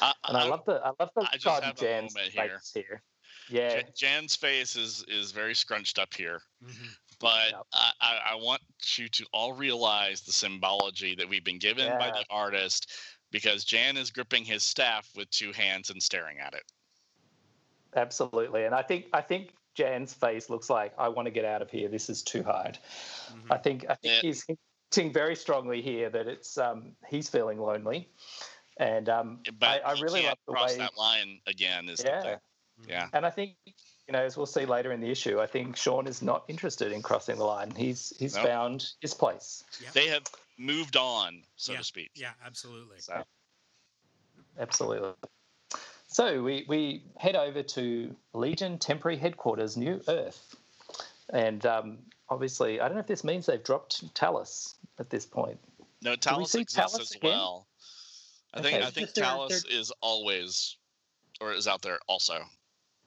I, 0.00 0.12
And 0.28 0.36
I, 0.36 0.42
I- 0.42 0.48
love 0.48 0.64
the 0.66 0.74
I 0.84 0.92
love 1.00 1.10
the 1.16 1.22
I 1.32 1.36
just 1.36 1.62
have 1.62 1.76
Jan's 1.76 2.14
moment 2.14 2.32
here. 2.32 2.58
face 2.60 2.72
here. 2.74 3.02
Yeah, 3.48 3.68
Jan- 3.80 3.92
Jan's 3.96 4.36
face 4.36 4.76
is 4.76 5.04
is 5.08 5.30
very 5.32 5.54
scrunched 5.54 5.98
up 5.98 6.12
here, 6.14 6.40
Mhm. 6.64 6.88
but 7.20 7.50
Yep. 7.50 7.66
I, 7.72 7.92
I, 8.00 8.20
I 8.32 8.34
want 8.36 8.60
you 8.96 9.08
to 9.08 9.26
all 9.32 9.52
realize 9.52 10.20
the 10.22 10.32
symbology 10.32 11.14
that 11.16 11.28
we've 11.28 11.44
been 11.44 11.58
given 11.58 11.96
by 11.98 12.10
the 12.10 12.24
artist, 12.28 12.90
because 13.36 13.64
Jan 13.66 13.98
is 13.98 14.10
gripping 14.10 14.46
his 14.46 14.62
staff 14.62 15.10
with 15.14 15.28
two 15.28 15.52
hands 15.52 15.90
and 15.90 16.02
staring 16.02 16.38
at 16.38 16.54
it. 16.54 16.62
absolutely. 17.94 18.64
And 18.64 18.74
I 18.74 18.80
think 18.82 19.06
I 19.12 19.20
think 19.20 19.52
Jan's 19.74 20.14
face 20.14 20.48
looks 20.48 20.70
like 20.70 20.92
I 20.98 21.08
want 21.08 21.26
to 21.26 21.30
get 21.30 21.44
out 21.44 21.60
of 21.60 21.70
here. 21.70 21.88
This 21.88 22.08
is 22.08 22.22
too 22.22 22.42
hard. 22.42 22.78
Mhm. 23.30 23.46
I 23.50 23.58
think 23.58 23.84
I 23.90 23.94
think 23.94 24.14
Yeah. 24.14 24.20
he's 24.22 24.44
hinting 24.90 25.12
very 25.12 25.36
strongly 25.36 25.82
here 25.82 26.08
that 26.10 26.26
it's 26.26 26.56
um, 26.56 26.96
he's 27.08 27.28
feeling 27.28 27.58
lonely, 27.60 28.08
and 28.78 29.08
um, 29.10 29.42
But 29.58 29.84
I, 29.84 29.90
I 29.90 29.92
really 30.00 30.22
can't 30.22 30.30
love 30.30 30.38
the 30.46 30.52
cross 30.54 30.70
way. 30.72 30.78
that 30.78 30.96
line 30.96 31.40
again. 31.46 31.88
Is 31.90 31.98
the 31.98 32.08
Yeah, 32.08 32.22
thing. 32.22 32.38
Yeah. 32.88 33.08
and 33.12 33.26
I 33.26 33.30
think 33.30 33.56
you 33.66 34.12
know 34.12 34.22
as 34.22 34.36
we'll 34.36 34.46
see 34.46 34.64
later 34.64 34.92
in 34.92 35.00
the 35.00 35.10
issue, 35.10 35.40
I 35.40 35.46
think 35.46 35.76
Sean 35.76 36.06
is 36.06 36.22
not 36.22 36.44
interested 36.48 36.92
in 36.92 37.02
crossing 37.02 37.36
the 37.36 37.44
line. 37.44 37.70
He's 37.70 38.14
he's 38.18 38.34
No. 38.34 38.44
found 38.44 38.92
his 39.02 39.12
place. 39.14 39.62
They 39.92 40.06
have 40.08 40.24
moved 40.58 40.96
on, 40.96 41.42
so 41.56 41.72
Yeah. 41.72 41.78
to 41.78 41.84
speak. 41.84 42.10
Yeah, 42.14 42.32
absolutely. 42.44 43.00
So 43.00 43.22
Absolutely. 44.58 45.12
So 46.06 46.42
we, 46.42 46.64
we 46.68 47.02
head 47.18 47.36
over 47.36 47.62
to 47.62 48.16
Legion 48.32 48.78
Temporary 48.78 49.18
Headquarters, 49.18 49.76
New 49.76 50.00
Earth. 50.08 50.54
And 51.30 51.66
um, 51.66 51.98
obviously, 52.30 52.80
I 52.80 52.86
don't 52.88 52.94
know 52.94 53.00
if 53.00 53.06
this 53.06 53.24
means 53.24 53.44
they've 53.46 53.62
dropped 53.62 54.14
Talus 54.14 54.76
at 54.98 55.10
this 55.10 55.26
point. 55.26 55.58
No, 56.02 56.14
Talus 56.16 56.52
see 56.52 56.60
exists 56.60 56.92
Talus 56.92 57.10
as 57.10 57.16
again? 57.16 57.30
well. 57.32 57.66
I 58.54 58.62
think 58.62 58.76
Okay. 58.76 58.86
I 58.86 58.90
think 58.90 59.06
Just 59.08 59.14
they're- 59.16 59.24
Talus 59.24 59.64
is 59.66 59.92
always 60.00 60.76
or 61.40 61.52
is 61.52 61.68
out 61.68 61.82
there 61.82 61.98
also. 62.06 62.38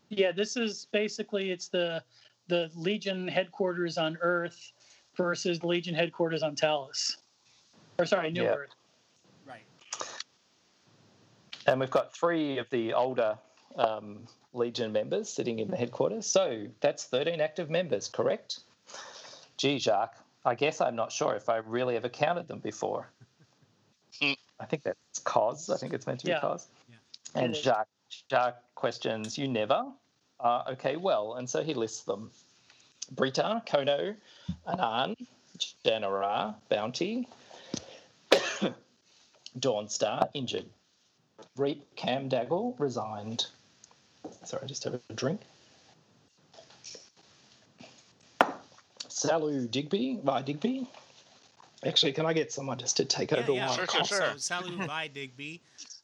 Yeah, 0.09 0.31
this 0.31 0.55
is 0.57 0.87
basically 0.91 1.51
it's 1.51 1.67
the 1.69 2.03
the 2.47 2.69
Legion 2.75 3.27
headquarters 3.27 3.97
on 3.97 4.17
Earth 4.21 4.71
versus 5.15 5.59
the 5.59 5.67
Legion 5.67 5.93
headquarters 5.95 6.41
on 6.43 6.55
Talus. 6.55 7.17
Or 7.99 8.05
sorry, 8.05 8.31
New 8.31 8.43
Yeah. 8.43 8.53
Earth. 8.55 8.75
Right. 9.45 9.65
And 11.67 11.79
we've 11.79 11.91
got 11.91 12.13
three 12.13 12.57
of 12.57 12.69
the 12.69 12.93
older 12.93 13.37
um, 13.75 14.25
Legion 14.53 14.91
members 14.91 15.29
sitting 15.29 15.59
in 15.59 15.69
the 15.69 15.77
headquarters. 15.77 16.25
So 16.25 16.67
that's 16.79 17.03
13 17.05 17.41
active 17.41 17.69
members, 17.69 18.07
correct? 18.07 18.61
Gee, 19.57 19.77
Jacques, 19.77 20.17
I 20.45 20.55
guess 20.55 20.79
I'm 20.79 20.95
not 20.95 21.11
sure 21.11 21.35
if 21.35 21.49
I 21.49 21.57
really 21.57 21.97
ever 21.97 22.09
counted 22.09 22.47
them 22.47 22.59
before. 22.59 23.09
Hmm. 24.21 24.33
I 24.59 24.65
think 24.65 24.83
that's 24.83 25.19
cause. 25.25 25.69
I 25.69 25.77
think 25.77 25.93
it's 25.93 26.07
meant 26.07 26.21
to 26.21 26.25
be 26.25 26.31
Yeah. 26.31 26.39
cause. 26.39 26.67
Yeah. 26.89 27.41
And 27.43 27.53
Jacques, 27.55 27.89
Jacques 28.29 28.63
questions, 28.75 29.37
you 29.37 29.47
never? 29.49 29.91
Uh, 30.39 30.63
okay, 30.69 30.95
well, 30.95 31.33
and 31.35 31.49
so 31.49 31.61
he 31.61 31.73
lists 31.73 32.03
them. 32.03 32.31
Brita, 33.11 33.61
Kono, 33.67 34.15
Anan, 34.65 35.15
Jan 35.83 36.03
Arrah, 36.03 36.55
Bounty, 36.69 37.27
Dawnstar, 39.57 40.29
injured. 40.33 40.65
Reep, 41.57 41.95
Cam 41.95 42.29
Daggle, 42.29 42.75
resigned. 42.79 43.47
Sorry, 44.43 44.63
I 44.63 44.67
just 44.67 44.83
have 44.83 44.93
a 45.09 45.13
drink. 45.13 45.41
Salu 49.07 49.69
Digby, 49.69 50.19
Vi 50.23 50.41
Digby. 50.43 50.87
Actually, 51.85 52.11
can 52.11 52.25
I 52.25 52.33
get 52.33 52.51
someone 52.51 52.77
just 52.77 52.97
to 52.97 53.05
take 53.05 53.31
Yeah, 53.31 53.39
over 53.39 53.53
yeah. 53.53 53.65
while 53.67 53.73
I 53.73 53.75
Sure, 53.77 53.87
sure, 53.87 53.99
cough? 54.01 54.07
sure. 54.07 54.37
So 54.37 54.53
Salu 54.55 54.85
Vi 54.85 55.07
Digby, 55.07 55.61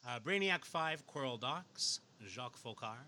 uh, 0.07 0.19
Brainiac 0.19 0.65
5, 0.65 1.05
Querl 1.07 1.39
Dox, 1.39 1.99
Jacques 2.25 2.57
Foccart, 2.57 3.07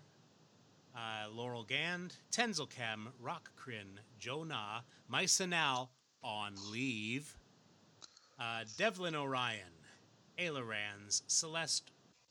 uh, 0.94 1.28
Laurel 1.30 1.64
Gand, 1.64 2.16
Tenzilcam, 2.30 3.08
Rokk 3.22 3.48
Krinn, 3.56 4.00
Jonah, 4.18 4.84
Mysa 5.08 5.46
Nal 5.46 5.90
on 6.22 6.54
leave, 6.70 7.38
uh, 8.38 8.64
Devlin 8.76 9.14
O'Ryan, 9.14 9.77
Ayla 10.38 10.62
Ranzz, 10.62 11.22
Celeste 11.26 11.90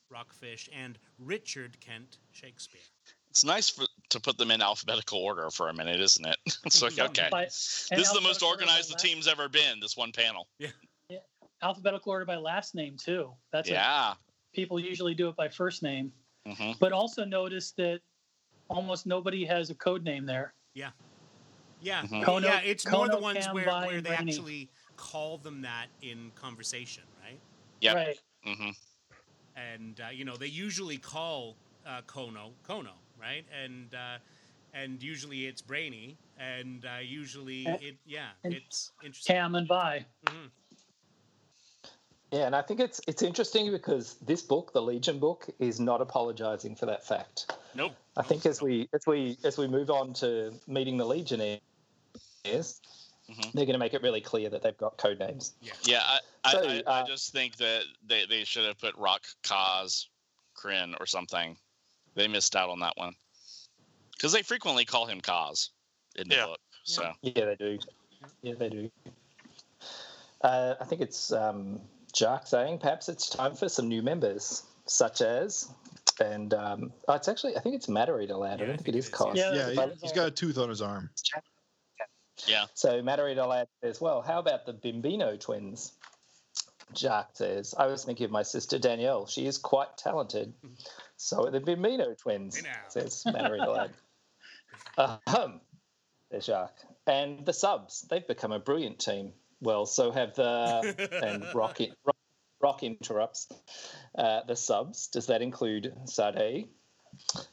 Rockfish, 0.09 0.69
and 0.73 0.97
Richard 1.19 1.79
Kent 1.79 2.19
Shakespeare. 2.31 2.81
It's 3.29 3.43
nice 3.43 3.69
for, 3.69 3.85
to 4.09 4.19
put 4.19 4.37
them 4.37 4.51
in 4.51 4.61
alphabetical 4.61 5.19
order 5.19 5.49
for 5.49 5.69
a 5.69 5.73
minute, 5.73 5.99
isn't 5.99 6.25
it? 6.25 6.37
it's 6.65 6.81
like 6.81 6.97
okay, 6.97 7.27
By- 7.29 7.45
this 7.45 7.89
is 7.91 8.11
the 8.11 8.21
most 8.21 8.41
alphabetical 8.41 8.47
order 8.47 8.65
by 8.65 8.71
organized 8.71 8.91
the 8.91 8.97
team's 8.97 9.27
ever 9.27 9.49
been. 9.49 9.79
This 9.81 9.97
one 9.97 10.11
panel. 10.11 10.47
Yeah. 10.59 10.69
Alphabetical 11.61 12.11
order 12.11 12.25
by 12.25 12.35
last 12.35 12.75
name 12.75 12.97
too. 12.97 13.31
That's 13.51 13.67
a, 13.69 13.73
yeah. 13.73 14.13
people 14.53 14.79
usually 14.79 15.15
do 15.15 15.27
it 15.27 15.35
by 15.35 15.49
first 15.49 15.81
name. 15.81 16.11
Mm-hmm. 16.47 16.73
But 16.79 16.91
also 16.91 17.25
notice 17.25 17.71
that 17.71 17.99
almost 18.69 19.07
nobody 19.07 19.43
has 19.45 19.71
a 19.71 19.75
code 19.75 20.03
name 20.03 20.25
there. 20.25 20.53
Yeah, 21.81 22.01
Mhm. 22.03 22.23
Kono- 22.23 22.43
yeah. 22.43 22.59
It's 22.63 22.89
more 22.89 23.07
the 23.07 23.17
ones 23.17 23.45
Cam, 23.45 23.55
where, 23.55 23.65
where 23.65 24.01
they 24.01 24.09
Brainy. 24.15 24.31
actually 24.31 24.69
call 24.95 25.37
them 25.37 25.61
that 25.61 25.87
in 26.01 26.31
conversation, 26.35 27.03
right? 27.16 27.16
Yep. 27.81 27.95
Right. 27.95 28.19
hmm 28.43 28.69
and 29.57 29.99
uh, 29.99 30.09
you 30.09 30.23
know 30.23 30.37
they 30.37 30.47
usually 30.47 30.97
call 30.97 31.55
uh, 31.85 32.01
Kono 32.07 32.51
Kono, 32.67 32.93
right? 33.19 33.45
And 33.63 33.93
uh, 33.93 34.17
and 34.73 35.01
usually 35.01 35.47
it's 35.47 35.61
brainy, 35.61 36.17
and 36.39 36.85
uh, 36.85 36.99
usually 37.01 37.63
it 37.63 37.97
yeah, 38.05 38.29
and 38.43 38.53
it's 38.53 38.91
interesting. 39.03 39.35
Cam 39.35 39.55
and 39.55 39.67
Vi. 39.67 40.05
Mhm. 40.25 40.49
Yeah, 42.31 42.45
and 42.45 42.55
I 42.55 42.61
think 42.61 42.79
it's 42.79 43.01
it's 43.07 43.21
interesting 43.21 43.71
because 43.71 44.15
this 44.15 44.41
book, 44.41 44.73
the 44.73 44.81
Legion 44.81 45.19
book, 45.19 45.47
is 45.59 45.79
not 45.79 46.01
apologizing 46.01 46.75
for 46.75 46.85
that 46.85 47.05
fact. 47.05 47.51
Nope. 47.73 47.93
I 48.15 48.23
think 48.23 48.45
as 48.45 48.61
we 48.61 48.89
as 48.93 49.01
we 49.07 49.37
as 49.43 49.57
we 49.57 49.67
move 49.67 49.89
on 49.89 50.13
to 50.15 50.53
meeting 50.67 50.97
the 50.97 51.05
Legionnaires, 51.05 51.61
Mhm. 53.29 53.51
they're 53.53 53.65
going 53.65 53.73
to 53.73 53.79
make 53.79 53.93
it 53.93 54.01
really 54.01 54.21
clear 54.21 54.49
that 54.49 54.61
they've 54.61 54.77
got 54.77 54.97
code 54.97 55.19
names. 55.19 55.53
Yeah, 55.83 56.01
I, 56.05 56.19
I, 56.45 56.51
So, 56.51 56.61
I, 56.63 56.83
I 56.87 57.01
uh, 57.01 57.05
just 57.05 57.33
think 57.33 57.57
that 57.57 57.83
they, 58.05 58.25
they 58.25 58.45
should 58.45 58.65
have 58.65 58.79
put 58.79 58.95
Rock 58.95 59.25
Kaz, 59.43 60.05
Krinn, 60.55 60.95
or 60.99 61.05
something. 61.05 61.57
They 62.15 62.27
missed 62.27 62.55
out 62.55 62.69
on 62.69 62.79
that 62.79 62.95
one. 62.95 63.15
Because 64.13 64.31
they 64.31 64.43
frequently 64.43 64.85
call 64.85 65.05
him 65.05 65.19
Kaz 65.21 65.69
in 66.15 66.29
the 66.29 66.35
Yeah. 66.35 66.45
book. 66.45 66.59
So, 66.83 67.11
Yeah, 67.21 67.45
they 67.45 67.55
do. 67.55 67.79
Yeah, 68.41 68.53
they 68.55 68.69
do. 68.69 68.91
Uh, 70.41 70.75
I 70.79 70.85
think 70.85 71.01
it's 71.01 71.31
um, 71.33 71.81
Jacques 72.15 72.47
saying 72.47 72.79
perhaps 72.79 73.09
it's 73.09 73.29
time 73.29 73.55
for 73.55 73.67
some 73.67 73.89
new 73.89 74.01
members, 74.01 74.63
such 74.85 75.21
as, 75.21 75.69
and 76.21 76.53
um, 76.53 76.93
oh, 77.07 77.13
it's 77.15 77.27
actually 77.27 77.57
I 77.57 77.59
think 77.59 77.75
it's 77.75 77.89
Matter-Eater 77.89 78.35
Lad. 78.35 78.59
Yeah, 78.59 78.65
I 78.65 78.67
I 78.67 78.67
don't 78.69 78.77
think, 78.77 78.85
think 78.85 78.95
it 78.95 78.95
it 78.95 78.99
is 78.99 79.05
is, 79.07 79.13
Cos. 79.13 79.35
yeah. 79.35 79.53
Yeah, 79.53 79.69
Yeah, 79.69 79.85
he, 79.87 79.93
he's 80.01 80.11
got 80.13 80.27
a 80.27 80.31
tooth 80.31 80.57
on 80.57 80.69
his 80.69 80.81
arm. 80.81 81.09
Yeah. 82.45 82.65
So 82.73 83.01
Matter-Eater 83.01 83.45
Lad 83.45 83.67
says, 83.81 83.99
well, 83.99 84.21
how 84.21 84.39
about 84.39 84.65
the 84.65 84.73
Bimbino 84.73 85.39
twins? 85.39 85.93
Jacques 86.95 87.35
says, 87.35 87.73
I 87.77 87.87
was 87.87 88.05
thinking 88.05 88.25
of 88.25 88.31
my 88.31 88.43
sister 88.43 88.79
Danielle. 88.79 89.25
She 89.25 89.45
is 89.45 89.57
quite 89.57 89.97
talented. 89.97 90.53
So 91.17 91.47
are 91.47 91.51
the 91.51 91.59
Bimbino 91.59 92.17
twins, 92.17 92.61
says 92.89 93.23
Matter-Eater 93.25 93.71
Lad. 93.71 93.91
Ahem, 94.97 95.61
says 96.31 96.45
Jacques. 96.45 96.85
And 97.05 97.45
the 97.45 97.53
subs, 97.53 98.05
they've 98.09 98.27
become 98.27 98.51
a 98.51 98.59
brilliant 98.59 98.99
team. 98.99 99.33
Well, 99.61 99.85
so 99.85 100.11
have 100.11 100.35
the 100.35 101.19
and 101.23 101.43
Rock, 101.55 101.81
in, 101.81 101.91
Rock, 102.05 102.15
Rock 102.61 102.83
interrupts 102.83 103.47
uh, 104.17 104.41
the 104.47 104.55
subs. 104.55 105.07
Does 105.07 105.27
that 105.27 105.41
include 105.41 105.93
Sade? 106.05 106.67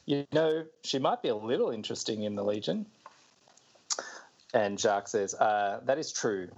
You 0.05 0.25
know, 0.31 0.65
she 0.83 0.99
might 0.99 1.21
be 1.21 1.29
a 1.29 1.35
little 1.35 1.71
interesting 1.71 2.23
in 2.23 2.35
the 2.35 2.43
Legion. 2.43 2.85
And 4.55 4.79
Jacques 4.79 5.09
says, 5.09 5.35
uh, 5.35 5.81
"That 5.83 5.99
is 5.99 6.11
true. 6.11 6.49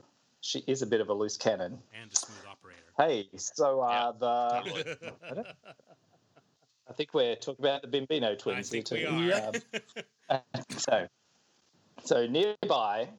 She 0.41 0.59
is 0.67 0.81
a 0.83 0.85
bit 0.85 1.01
of 1.01 1.09
a 1.09 1.13
loose 1.13 1.35
cannon." 1.35 1.79
and 1.99 2.11
a 2.11 2.15
smooth 2.15 2.45
operator. 2.49 2.79
Hey, 2.97 3.27
so 3.35 3.81
uh, 3.81 4.11
the 4.13 4.61
Totally. 4.71 4.95
I, 5.29 5.33
don't- 5.33 5.47
I 6.89 6.93
think 6.93 7.13
we're 7.13 7.35
talking 7.35 7.65
about 7.65 7.81
the 7.81 7.87
Bimbino 7.89 8.37
twins 8.39 8.71
here 8.71 8.81
too. 8.81 8.95
we 8.95 9.33
are. 9.33 9.51
Um, 10.29 10.39
so, 10.77 11.07
so 12.05 12.25
nearby, 12.27 13.09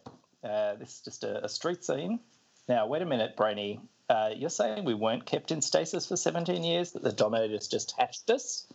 uh, 0.43 0.76
this 0.76 0.95
is 0.95 1.01
just 1.05 1.24
a, 1.24 1.45
a 1.45 1.49
street 1.49 1.85
scene. 1.85 2.20
Now, 2.68 2.87
wait 2.87 3.03
a 3.03 3.07
minute, 3.07 3.37
Brainy. 3.37 3.81
Uh, 4.09 4.31
you're 4.35 4.49
saying 4.49 4.85
we 4.85 4.95
weren't 4.95 5.26
kept 5.26 5.51
in 5.53 5.61
stasis 5.61 6.07
for 6.07 6.16
17 6.16 6.64
years, 6.64 6.93
that 6.93 7.03
the 7.03 7.12
Dominators 7.12 7.68
just 7.68 7.95
hatched 7.99 8.31
us? 8.31 8.66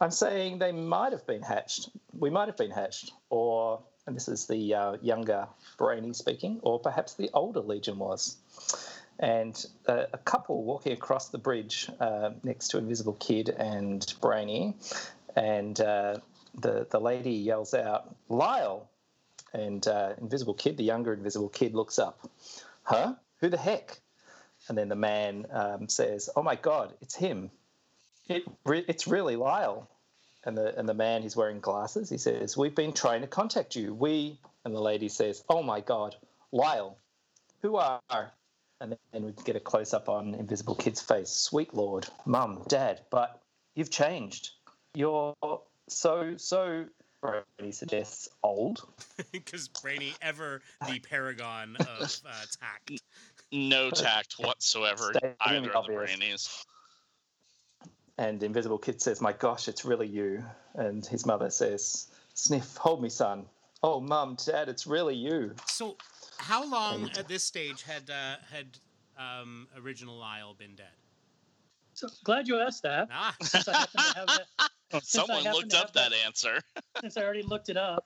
I'm 0.00 0.10
saying 0.10 0.58
they 0.58 0.72
might 0.72 1.12
have 1.12 1.24
been 1.26 1.42
hatched. 1.42 1.90
We 2.12 2.30
might 2.30 2.48
have 2.48 2.56
been 2.56 2.70
hatched. 2.72 3.12
Or, 3.28 3.80
and 4.10 4.16
this 4.16 4.26
is 4.26 4.46
the 4.46 4.74
uh, 4.74 4.96
younger 5.02 5.46
Brainy 5.78 6.12
speaking, 6.14 6.58
or 6.62 6.80
perhaps 6.80 7.14
the 7.14 7.30
older 7.32 7.60
Legion 7.60 7.96
was. 7.96 8.36
And 9.20 9.64
uh, 9.86 10.06
a 10.12 10.18
couple 10.18 10.64
walking 10.64 10.92
across 10.92 11.28
the 11.28 11.38
bridge 11.38 11.88
uh, 12.00 12.30
next 12.42 12.68
to 12.68 12.78
Invisible 12.78 13.12
Kid 13.20 13.50
and 13.50 14.12
Brainy. 14.20 14.74
And 15.36 15.80
uh, 15.80 16.16
the, 16.58 16.88
the 16.90 17.00
lady 17.00 17.34
yells 17.34 17.72
out, 17.72 18.12
Lyle! 18.28 18.90
And 19.52 19.86
uh, 19.86 20.14
Invisible 20.20 20.54
Kid, 20.54 20.76
the 20.76 20.82
younger 20.82 21.12
Invisible 21.12 21.48
Kid, 21.48 21.76
looks 21.76 22.00
up. 22.00 22.28
Huh? 22.82 23.14
Who 23.38 23.48
the 23.48 23.58
heck? 23.58 24.00
And 24.68 24.76
then 24.76 24.88
the 24.88 24.96
man 24.96 25.46
um, 25.52 25.88
says, 25.88 26.28
"Oh 26.34 26.42
my 26.42 26.56
God, 26.56 26.92
it's 27.00 27.14
him! 27.14 27.50
It 28.28 28.42
re- 28.64 28.84
it's 28.86 29.06
really 29.06 29.36
Lyle." 29.36 29.88
And 30.44 30.56
the 30.56 30.76
and 30.78 30.88
the 30.88 30.94
man, 30.94 31.22
he's 31.22 31.36
wearing 31.36 31.60
glasses. 31.60 32.08
He 32.08 32.16
says, 32.18 32.56
"We've 32.56 32.74
been 32.74 32.92
trying 32.92 33.20
to 33.20 33.26
contact 33.26 33.76
you. 33.76 33.94
We." 33.94 34.38
And 34.64 34.74
the 34.74 34.80
lady 34.80 35.08
says, 35.08 35.44
"Oh 35.48 35.62
my 35.62 35.80
God, 35.80 36.16
Lyle, 36.52 36.96
who 37.62 37.76
are?" 37.76 38.32
And 38.80 38.96
then 39.12 39.24
we 39.24 39.32
get 39.44 39.56
a 39.56 39.60
close 39.60 39.92
up 39.92 40.08
on 40.08 40.34
Invisible 40.34 40.74
Kid's 40.74 41.02
face. 41.02 41.28
Sweet 41.28 41.74
Lord, 41.74 42.06
Mum, 42.24 42.62
Dad, 42.68 43.02
but 43.10 43.42
you've 43.74 43.90
changed. 43.90 44.52
You're 44.94 45.34
so 45.88 46.36
so. 46.38 46.86
He 47.58 47.72
suggests 47.72 48.30
old. 48.42 48.82
Because 49.32 49.68
Brainy 49.68 50.14
ever 50.22 50.62
the 50.88 50.98
paragon 51.00 51.76
of 51.76 52.20
uh, 52.26 52.32
tact. 52.58 53.02
No 53.52 53.90
tact 53.90 54.36
whatsoever, 54.38 55.12
Stating 55.14 55.34
either 55.42 55.60
the 55.68 55.72
of 55.78 55.86
the 55.86 55.92
obvious. 55.94 56.16
brainies. 56.16 56.64
And 58.20 58.42
Invisible 58.42 58.76
Kid 58.76 59.00
says, 59.00 59.22
My 59.22 59.32
gosh, 59.32 59.66
it's 59.66 59.86
really 59.86 60.06
you. 60.06 60.44
And 60.74 61.04
his 61.06 61.24
mother 61.24 61.48
says, 61.48 62.08
Sniff, 62.34 62.76
hold 62.76 63.02
me, 63.02 63.08
son. 63.08 63.46
Oh, 63.82 63.98
mum, 63.98 64.36
dad, 64.44 64.68
it's 64.68 64.86
really 64.86 65.14
you. 65.16 65.54
So, 65.66 65.96
how 66.36 66.68
long 66.68 67.04
And- 67.04 67.16
at 67.18 67.28
this 67.28 67.42
stage 67.42 67.82
had 67.82 68.10
uh, 68.10 68.36
had 68.52 68.76
um, 69.18 69.68
original 69.82 70.18
Lyle 70.18 70.52
been 70.52 70.74
dead? 70.74 70.92
So 71.94 72.08
glad 72.22 72.46
you 72.46 72.60
asked 72.60 72.82
that. 72.82 73.08
Ah, 73.10 73.34
Since 73.42 73.68
I 73.68 73.78
happen 73.78 74.00
to 74.02 74.18
have 74.18 74.26
that, 74.90 75.02
Someone 75.02 75.42
looked 75.44 75.72
up 75.72 75.94
that- 75.94 76.10
that 76.10 76.16
answer. 76.26 76.60
since 77.00 77.16
I 77.16 77.22
already 77.22 77.42
looked 77.42 77.70
it 77.70 77.78
up. 77.78 78.04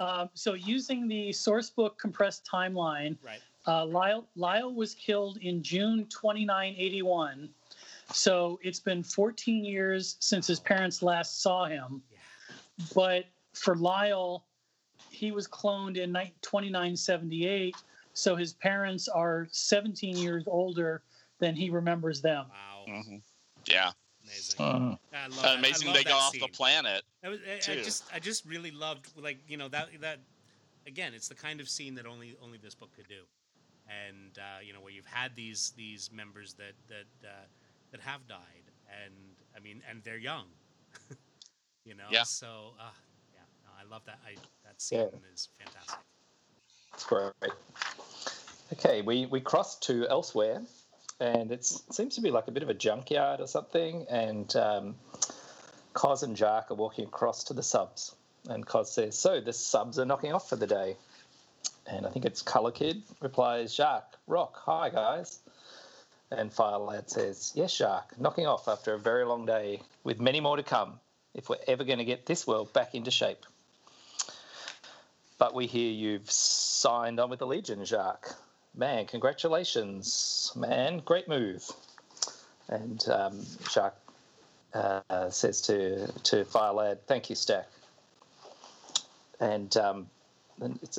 Um, 0.00 0.30
so 0.34 0.54
using 0.54 1.06
the 1.06 1.28
sourcebook 1.30 1.96
compressed 1.96 2.44
timeline, 2.52 3.16
right. 3.24 3.40
uh, 3.68 3.84
Lyle, 3.86 4.26
Lyle 4.34 4.74
was 4.74 4.94
killed 4.94 5.38
in 5.38 5.62
June 5.62 6.06
2981. 6.08 7.50
So 8.12 8.58
it's 8.62 8.80
been 8.80 9.02
14 9.02 9.64
years 9.64 10.16
since 10.20 10.46
his 10.46 10.60
parents 10.60 11.02
last 11.02 11.42
saw 11.42 11.66
him. 11.66 12.02
Yeah. 12.10 12.54
But 12.94 13.26
for 13.52 13.76
Lyle, 13.76 14.46
he 15.10 15.30
was 15.30 15.46
cloned 15.46 15.96
in 15.96 16.12
ni- 16.12 16.34
2978. 16.42 17.76
So 18.14 18.34
his 18.34 18.54
parents 18.54 19.08
are 19.08 19.46
17 19.50 20.16
years 20.16 20.44
older 20.46 21.02
than 21.38 21.54
he 21.54 21.70
remembers 21.70 22.20
them. 22.20 22.46
Wow. 22.48 22.84
Mhm. 22.88 23.22
Yeah, 23.66 23.92
Amazing. 24.24 24.56
I 24.60 24.68
love 24.68 24.98
that. 25.12 25.44
I 25.44 25.54
amazing 25.54 25.86
love 25.88 25.96
they 25.96 26.02
that 26.04 26.10
got 26.10 26.22
off 26.22 26.32
the 26.32 26.48
planet. 26.48 27.02
I, 27.22 27.28
was, 27.28 27.40
I, 27.46 27.72
I 27.72 27.74
just 27.76 28.04
I 28.12 28.18
just 28.18 28.44
really 28.46 28.70
loved 28.70 29.10
like 29.16 29.38
you 29.48 29.56
know 29.56 29.68
that 29.68 29.88
that 30.00 30.20
again 30.86 31.12
it's 31.14 31.28
the 31.28 31.34
kind 31.34 31.60
of 31.60 31.68
scene 31.68 31.94
that 31.96 32.06
only 32.06 32.36
only 32.42 32.58
this 32.58 32.74
book 32.74 32.90
could 32.94 33.08
do, 33.08 33.22
and 33.88 34.38
uh, 34.38 34.60
you 34.62 34.72
know 34.72 34.80
where 34.80 34.92
you've 34.92 35.06
had 35.06 35.34
these 35.34 35.72
these 35.76 36.10
members 36.12 36.54
that 36.54 36.72
that 36.88 37.28
uh, 37.28 37.44
that 37.92 38.00
have 38.00 38.26
died, 38.28 38.64
and 39.04 39.14
I 39.56 39.60
mean 39.60 39.82
and 39.88 40.02
they're 40.04 40.18
young, 40.18 40.46
you 41.84 41.94
know. 41.94 42.08
Yeah. 42.10 42.24
So 42.24 42.74
uh, 42.80 42.90
yeah, 43.32 43.40
no, 43.64 43.70
I 43.80 43.90
love 43.90 44.02
that. 44.06 44.18
I 44.26 44.34
that 44.64 44.80
scene 44.80 44.98
Yeah. 45.00 45.06
is 45.32 45.48
fantastic. 45.58 45.98
It's 46.94 47.04
great. 47.04 47.32
Okay, 48.72 49.02
we, 49.02 49.24
we 49.26 49.40
crossed 49.40 49.82
to 49.84 50.06
elsewhere, 50.08 50.60
and 51.20 51.50
it 51.50 51.64
seems 51.64 52.14
to 52.16 52.20
be 52.20 52.30
like 52.30 52.48
a 52.48 52.50
bit 52.50 52.62
of 52.62 52.68
a 52.68 52.74
junkyard 52.74 53.40
or 53.40 53.46
something. 53.46 54.04
And 54.10 54.54
um, 54.56 54.94
Cos 55.94 56.22
and 56.22 56.36
Jark 56.36 56.70
are 56.70 56.74
walking 56.74 57.06
across 57.06 57.44
to 57.44 57.54
the 57.54 57.62
subs, 57.62 58.14
and 58.48 58.66
Cos 58.66 58.92
says, 58.92 59.16
"So 59.18 59.40
the 59.40 59.52
subs 59.52 59.98
are 59.98 60.04
knocking 60.04 60.32
off 60.32 60.48
for 60.48 60.56
the 60.56 60.66
day." 60.66 60.96
And 61.86 62.04
I 62.06 62.10
think 62.10 62.26
it's 62.26 62.42
Color 62.42 62.72
Kid 62.72 63.02
replies, 63.20 63.74
"Jark, 63.74 64.02
Rock, 64.26 64.56
hi 64.56 64.90
guys." 64.90 65.38
And 66.30 66.52
Fire 66.52 66.78
Lad 66.78 67.10
says, 67.10 67.52
"Yes, 67.54 67.72
Jark, 67.72 68.18
knocking 68.18 68.46
off 68.46 68.68
after 68.68 68.94
a 68.94 68.98
very 68.98 69.24
long 69.24 69.46
day, 69.46 69.82
with 70.04 70.20
many 70.20 70.40
more 70.40 70.56
to 70.56 70.62
come. 70.62 71.00
If 71.34 71.48
we're 71.48 71.56
ever 71.66 71.84
going 71.84 71.98
to 71.98 72.04
get 72.04 72.26
this 72.26 72.46
world 72.46 72.72
back 72.72 72.94
into 72.94 73.10
shape." 73.10 73.44
But 75.38 75.54
we 75.54 75.66
hear 75.66 75.90
you've 75.90 76.30
signed 76.30 77.20
on 77.20 77.30
with 77.30 77.38
the 77.38 77.46
Legion, 77.46 77.84
Jacques. 77.84 78.34
Man, 78.74 79.06
congratulations, 79.06 80.52
man. 80.56 80.98
Great 81.04 81.28
move. 81.28 81.64
And 82.68 83.08
um, 83.08 83.46
uh, 84.74 85.30
says 85.30 85.62
to, 85.62 86.06
to 86.24 86.44
Firelad, 86.44 86.98
thank 87.06 87.30
you, 87.30 87.36
Stack. 87.36 87.68
And 89.40 89.74
um, 89.76 90.06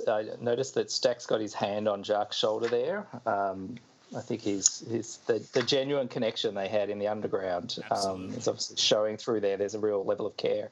I 0.07 0.25
noticed 0.41 0.75
that 0.75 0.89
Stack's 0.89 1.25
got 1.25 1.41
his 1.41 1.53
hand 1.53 1.87
on 1.87 2.03
Jacques' 2.03 2.33
shoulder 2.33 2.67
there. 2.67 3.07
Um, 3.25 3.75
I 4.15 4.21
think 4.21 4.41
he's, 4.41 4.83
he's 4.89 5.17
the, 5.27 5.45
the 5.53 5.61
genuine 5.61 6.07
connection 6.07 6.55
they 6.55 6.67
had 6.67 6.89
in 6.89 6.97
the 6.97 7.07
underground 7.07 7.77
um, 7.91 8.29
is 8.29 8.47
obviously 8.47 8.77
showing 8.77 9.17
through 9.17 9.41
there. 9.41 9.57
There's 9.57 9.75
a 9.75 9.79
real 9.79 10.03
level 10.03 10.25
of 10.25 10.35
care. 10.35 10.69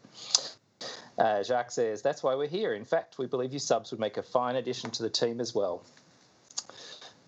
Uh, 1.17 1.43
Jacques 1.43 1.71
says, 1.71 2.01
That's 2.01 2.23
why 2.23 2.35
we're 2.35 2.47
here. 2.47 2.73
In 2.73 2.85
fact, 2.85 3.17
we 3.17 3.27
believe 3.27 3.53
you 3.53 3.59
subs 3.59 3.91
would 3.91 3.99
make 3.99 4.17
a 4.17 4.23
fine 4.23 4.55
addition 4.55 4.91
to 4.91 5.03
the 5.03 5.09
team 5.09 5.39
as 5.39 5.53
well. 5.53 5.83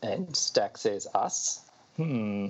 And 0.02 0.36
Stack 0.36 0.78
says, 0.78 1.08
Us? 1.14 1.64
Hmm. 1.96 2.48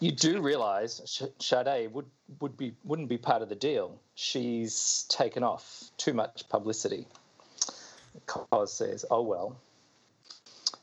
You 0.00 0.12
do 0.12 0.40
realise 0.40 1.22
Sade 1.38 1.92
would, 1.92 2.06
would 2.40 2.56
be, 2.56 2.74
wouldn't 2.84 3.08
be 3.08 3.18
part 3.18 3.42
of 3.42 3.48
the 3.48 3.56
deal. 3.56 3.98
She's 4.14 5.06
taken 5.08 5.42
off. 5.42 5.84
Too 5.96 6.12
much 6.12 6.48
publicity. 6.48 7.06
Cos 8.26 8.72
says, 8.72 9.04
Oh, 9.10 9.22
well. 9.22 9.56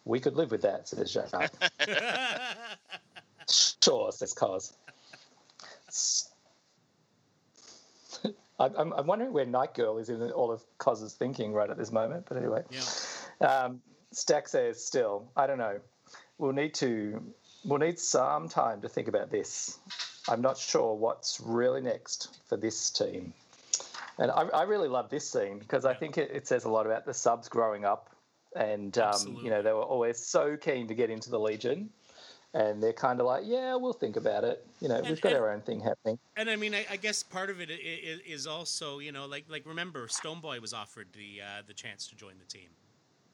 We 0.06 0.20
could 0.20 0.36
live 0.36 0.52
with 0.52 0.62
that, 0.62 0.88
says 0.88 1.12
Jacques. 1.12 1.52
sure, 3.50 4.12
says 4.12 4.34
Cos. 4.34 4.74
I'm, 8.60 8.94
I'm- 8.94 9.08
wondering 9.08 9.34
where 9.34 9.46
Night 9.46 9.74
Girl 9.74 9.98
is 9.98 10.10
in 10.10 10.22
all 10.32 10.52
of 10.52 10.64
Cos's 10.78 11.14
thinking 11.14 11.54
right 11.54 11.70
at 11.70 11.78
this 11.78 11.92
moment. 11.92 12.26
But 12.28 12.38
anyway, 12.38 12.64
yeah. 12.70 13.48
um, 13.48 13.82
Stack 14.12 14.48
says, 14.48 14.84
"Still, 14.84 15.28
I 15.36 15.48
don't 15.48 15.58
know. 15.58 15.80
We'll 16.38 16.54
need 16.54 16.74
to. 16.76 17.22
We'll 17.66 17.80
need 17.80 18.00
some 18.00 18.48
time 18.48 18.82
to 18.82 18.90
think 18.90 19.08
about 19.08 19.32
this. 19.32 19.80
I'm 20.30 20.42
not 20.42 20.58
sure 20.58 20.94
what's 20.96 21.42
really 21.42 21.82
next 21.82 22.38
for 22.48 22.58
this 22.58 22.90
team." 22.92 23.34
And 24.18 24.32
I, 24.32 24.44
I 24.44 24.64
really 24.64 24.88
love 24.88 25.10
this 25.10 25.30
scene 25.30 25.60
because 25.60 25.84
I 25.84 25.94
think 25.94 26.18
it, 26.18 26.32
it 26.32 26.48
says 26.48 26.64
a 26.64 26.70
lot 26.70 26.86
about 26.86 27.06
the 27.06 27.14
subs 27.14 27.50
growing 27.50 27.84
up, 27.84 28.15
and 28.56 28.98
um, 28.98 29.38
you 29.44 29.50
know 29.50 29.62
they 29.62 29.72
were 29.74 29.84
always 29.84 30.18
so 30.18 30.58
keen 30.58 30.88
to 30.88 30.96
get 30.96 31.10
into 31.10 31.30
the 31.30 31.40
Legion. 31.40 31.90
And 32.54 32.82
they're 32.82 32.94
kind 32.94 33.20
of 33.20 33.26
like, 33.26 33.44
yeah, 33.46 33.76
we'll 33.76 33.92
think 33.92 34.16
about 34.16 34.46
it. 34.46 34.66
You 34.80 34.88
know, 34.88 34.96
And- 34.96 35.10
we've 35.10 35.20
got 35.20 35.34
and- 35.34 35.42
our 35.42 35.52
own 35.52 35.60
thing 35.60 35.82
happening. 35.82 36.18
And 36.38 36.50
I 36.50 36.56
mean, 36.56 36.74
I, 36.74 36.86
I 36.90 36.96
guess 36.96 37.22
part 37.22 37.50
of 37.50 37.60
it 37.60 37.70
is, 37.70 38.22
is 38.26 38.48
also, 38.48 39.00
you 39.00 39.12
know, 39.12 39.26
like 39.26 39.44
like 39.50 39.66
remember, 39.66 40.08
Stoneboy 40.08 40.62
was 40.62 40.74
offered 40.74 41.08
the 41.12 41.42
uh, 41.42 41.64
the 41.68 41.74
chance 41.74 42.08
to 42.08 42.16
join 42.16 42.36
the 42.40 42.46
team, 42.46 42.70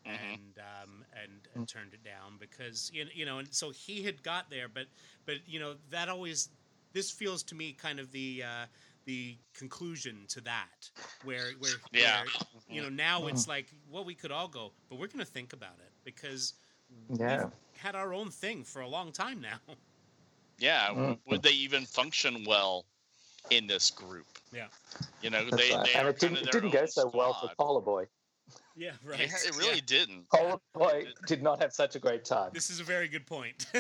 Mhm. 0.08 0.34
and 0.34 0.58
um, 0.58 1.06
and, 1.22 1.34
and 1.54 1.68
turned 1.68 1.94
it 1.94 2.04
down 2.04 2.38
because 2.40 2.90
you 2.92 3.06
know, 3.06 3.12
you 3.14 3.26
know, 3.28 3.38
and 3.38 3.54
so 3.54 3.70
he 3.70 4.02
had 4.02 4.24
got 4.24 4.50
there, 4.50 4.68
but 4.68 4.88
but 5.28 5.36
you 5.46 5.60
know 5.60 5.76
that 5.92 6.10
always 6.10 6.50
this 6.94 7.12
feels 7.12 7.44
to 7.44 7.54
me 7.54 7.74
kind 7.74 8.00
of 8.00 8.12
the 8.12 8.42
uh, 8.44 8.66
the 9.06 9.36
conclusion 9.54 10.26
to 10.30 10.42
that 10.42 10.90
where 11.24 11.52
where, 11.60 11.74
Yeah. 11.92 12.24
where 12.24 12.26
you 12.70 12.82
know 12.82 12.90
now 12.90 13.28
it's 13.28 13.48
like 13.48 13.68
well 13.90 14.04
we 14.04 14.16
could 14.16 14.32
all 14.32 14.48
go, 14.48 14.72
but 14.90 15.00
we're 15.00 15.08
going 15.08 15.20
to 15.26 15.32
think 15.32 15.54
about 15.54 15.76
it 15.80 15.92
because 16.04 16.54
Yeah. 17.10 17.44
we've 17.46 17.52
had 17.78 17.96
our 17.96 18.14
own 18.14 18.30
thing 18.30 18.64
for 18.64 18.82
a 18.82 18.88
long 18.88 19.12
time 19.12 19.42
now. 19.42 19.60
Yeah, 20.60 20.90
Mm. 20.90 21.20
would 21.26 21.42
they 21.42 21.52
even 21.54 21.86
function 21.86 22.44
well 22.46 22.86
in 23.50 23.66
this 23.66 23.90
group? 23.90 24.28
Yeah. 24.52 24.68
You 25.24 25.32
know, 25.32 25.44
That's 25.50 25.58
they, 25.70 25.74
right. 25.76 25.86
they 25.86 25.94
and 25.94 26.08
it 26.08 26.20
didn't, 26.20 26.38
it 26.38 26.52
didn't 26.52 26.70
go 26.72 26.82
own 26.82 26.88
so 26.88 27.10
well 27.14 27.34
for 27.34 27.48
squad. 27.50 27.58
Polar 27.58 27.82
Boy. 27.82 28.06
Yeah, 28.76 28.92
right. 29.04 29.20
Yeah, 29.20 29.36
it 29.46 29.58
really 29.58 29.82
didn't. 29.82 30.30
Polar 30.30 30.60
Boy 30.74 31.08
did 31.26 31.42
not 31.42 31.60
have 31.62 31.74
such 31.74 31.96
a 31.96 32.00
great 32.00 32.24
time. 32.26 32.52
This 32.54 32.70
is 32.70 32.80
a 32.80 32.84
very 32.84 33.08
good 33.08 33.26
point. 33.26 33.66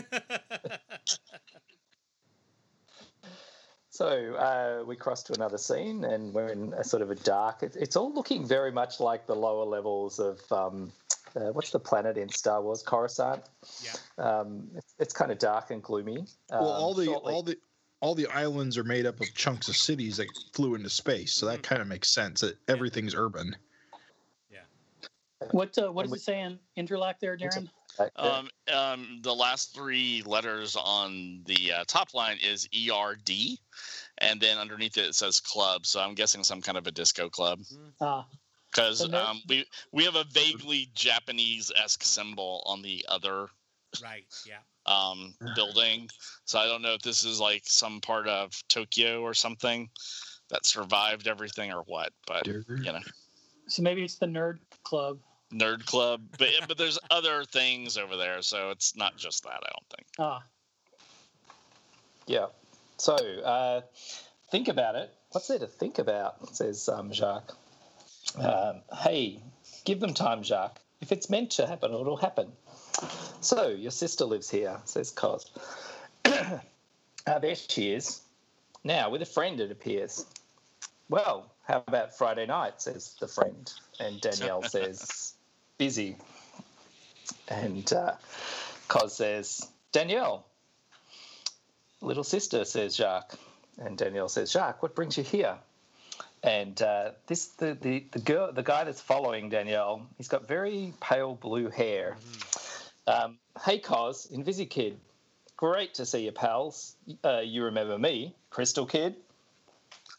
So 3.92 4.36
uh, 4.36 4.86
we 4.86 4.96
cross 4.96 5.22
to 5.24 5.34
another 5.34 5.58
scene, 5.58 6.06
and 6.06 6.34
we're 6.34 6.48
in 6.48 6.74
a 6.74 6.84
sort 6.84 7.02
of 7.02 7.12
a 7.12 7.16
dark. 7.16 7.62
It, 7.62 7.76
it's 7.76 7.98
all 7.98 8.14
looking 8.14 8.48
very 8.48 8.72
much 8.72 9.02
like 9.02 9.28
the 9.28 9.36
lower 9.36 9.66
levels 9.66 10.18
of 10.18 10.39
um, 10.50 10.94
uh, 11.36 11.52
what's 11.52 11.72
the 11.72 11.80
planet 11.80 12.18
in 12.18 12.30
Star 12.30 12.62
Wars, 12.62 12.82
Coruscant. 12.84 13.44
yeah. 13.84 13.92
Um, 14.18 14.70
it's, 14.76 14.94
it's 14.98 15.14
kind 15.14 15.30
of 15.30 15.39
dark 15.39 15.72
and 15.72 15.84
gloomy. 15.84 16.26
Well, 16.50 16.60
Um, 16.74 16.82
all 16.84 16.94
the 16.94 17.06
shortly- 17.06 17.34
all 17.34 17.44
the 17.44 17.58
all 18.00 18.16
the 18.16 18.28
islands 18.28 18.78
are 18.80 18.84
made 18.84 19.06
up 19.06 19.20
of 19.20 19.32
chunks 19.36 19.68
of 19.68 19.78
cities 19.78 20.18
that 20.18 20.28
flew 20.54 20.74
into 20.74 20.89
space, 20.89 21.34
so 21.34 21.46
that 21.48 21.62
kind 21.62 21.82
of 21.82 21.88
makes 21.88 22.08
sense. 22.10 22.42
That 22.42 22.58
everything's 22.70 23.14
urban. 23.14 23.56
What 25.52 25.78
uh, 25.78 25.92
what 25.92 26.04
And 26.06 26.14
does 26.14 26.22
it 26.22 26.26
say 26.26 26.42
in 26.42 26.60
Interlac 26.78 27.16
there, 27.20 27.38
Darren? 27.38 27.68
Um, 28.16 28.50
um, 28.74 29.20
the 29.22 29.34
last 29.34 29.74
three 29.76 30.24
letters 30.26 30.76
on 30.76 31.42
the 31.46 31.74
uh, 31.74 31.84
top 31.88 32.14
line 32.14 32.38
is 32.42 32.68
ERD, 32.74 33.58
and 34.20 34.39
then 34.39 34.58
underneath 34.58 34.98
it 34.98 35.06
it 35.08 35.16
says 35.16 35.39
club. 35.39 35.86
So 35.86 36.00
I'm 36.00 36.14
guessing 36.16 36.44
some 36.44 36.62
kind 36.62 36.78
of 36.78 36.88
a 36.88 36.92
disco 36.92 37.30
club 37.30 37.60
Ah, 38.00 38.28
because 38.72 39.00
So 39.00 39.08
no- 39.08 39.26
um, 39.26 39.42
we 39.50 39.66
we 39.92 40.04
have 40.06 40.16
a 40.16 40.24
vaguely 40.32 40.89
Japanese 40.94 41.72
esque 41.76 42.04
symbol 42.04 42.64
on 42.66 42.82
the 42.82 43.06
other 43.10 43.48
Right. 44.02 44.26
Yeah. 44.46 44.60
um, 44.86 45.36
building. 45.54 46.10
So 46.46 46.60
I 46.60 46.66
don't 46.66 46.82
know 46.82 46.94
if 46.94 47.02
this 47.02 47.24
is 47.26 47.39
like 47.39 47.64
some 47.66 48.00
part 48.00 48.28
of 48.28 48.52
Tokyo 48.70 49.22
or 49.22 49.34
something 49.34 49.89
that 50.50 50.66
survived 50.66 51.28
everything 51.28 51.72
or 51.74 51.82
what. 51.84 52.14
But 52.26 52.48
you 52.48 52.94
know, 52.94 53.00
so 53.68 53.82
maybe 53.82 54.04
it's 54.04 54.16
the 54.16 54.28
nerd 54.28 54.60
club. 54.84 55.20
Nerd 55.54 55.86
club. 55.86 56.22
But 56.38 56.49
but 56.68 56.78
there's 56.78 56.99
other 57.10 57.43
things 57.43 57.97
over 57.97 58.18
there, 58.18 58.41
so 58.41 58.70
it's 58.72 58.95
not 58.95 59.18
just 59.18 59.43
that. 59.43 59.62
I 59.64 59.70
don't 59.70 59.89
think. 59.95 60.08
Ah, 60.20 60.43
Yeah. 62.28 62.47
So 62.97 63.16
uh, 63.16 63.82
think 64.52 64.68
about 64.68 64.95
it. 64.95 65.14
What's 65.32 65.47
there 65.47 65.60
to 65.60 65.68
think 65.68 65.97
about? 65.97 66.56
Says 66.56 66.88
um, 66.89 67.12
Jacques. 67.12 67.54
Um, 68.38 68.82
hey, 68.99 69.39
give 69.86 69.99
them 69.99 70.14
time, 70.14 70.43
Jacques. 70.43 70.80
If 71.02 71.12
it's 71.12 71.30
meant 71.30 71.52
to 71.52 71.66
happen, 71.66 71.91
it'll 71.93 72.16
happen. 72.18 72.52
So 73.41 73.70
your 73.70 73.91
sister 73.91 74.26
lives 74.26 74.49
here, 74.49 74.80
says 74.86 75.10
Cos. 75.12 75.49
Ah, 76.26 76.62
there 77.41 77.56
she 77.56 77.91
is. 77.93 78.22
Now 78.84 79.10
with 79.10 79.22
a 79.22 79.26
friend, 79.26 79.60
it 79.60 79.72
appears. 79.72 80.26
Well, 81.10 81.52
how 81.68 81.84
about 81.88 82.18
Friday 82.18 82.45
night? 82.45 82.82
Says 82.82 83.16
the 83.20 83.28
friend, 83.28 83.72
and 83.99 84.22
Danielle 84.22 84.64
says 84.70 85.31
busy. 85.82 86.16
And 87.48 87.92
uh, 87.92 88.14
Cos 88.88 89.16
says 89.16 89.68
Danielle, 89.92 90.46
little 92.02 92.24
sister, 92.24 92.66
says 92.66 92.96
Jacques. 92.96 93.34
And 93.80 93.98
Danielle 93.98 94.30
says, 94.30 94.52
Jacques, 94.52 94.84
what 94.84 94.94
brings 94.94 95.18
you 95.18 95.24
here? 95.24 95.56
And 96.44 96.80
uh, 96.84 97.14
this 97.26 97.48
the, 97.58 97.76
the, 97.82 98.06
the 98.12 98.20
girl 98.20 98.52
the 98.54 98.62
guy 98.62 98.84
that's 98.84 99.02
following 99.02 99.50
Danielle, 99.50 100.06
he's 100.18 100.28
got 100.28 100.48
very 100.48 100.94
pale 101.02 101.34
blue 101.34 101.70
hair. 101.70 102.16
Um, 103.08 103.40
hey 103.66 103.80
Cos, 103.80 104.28
Invisikid, 104.28 104.98
great 105.58 105.96
to 105.96 106.06
see 106.06 106.26
you, 106.26 106.32
pals. 106.32 106.96
Uh, 107.26 107.40
you 107.40 107.64
remember 107.64 107.98
me, 107.98 108.36
Crystal 108.52 108.86
Kid? 108.86 109.16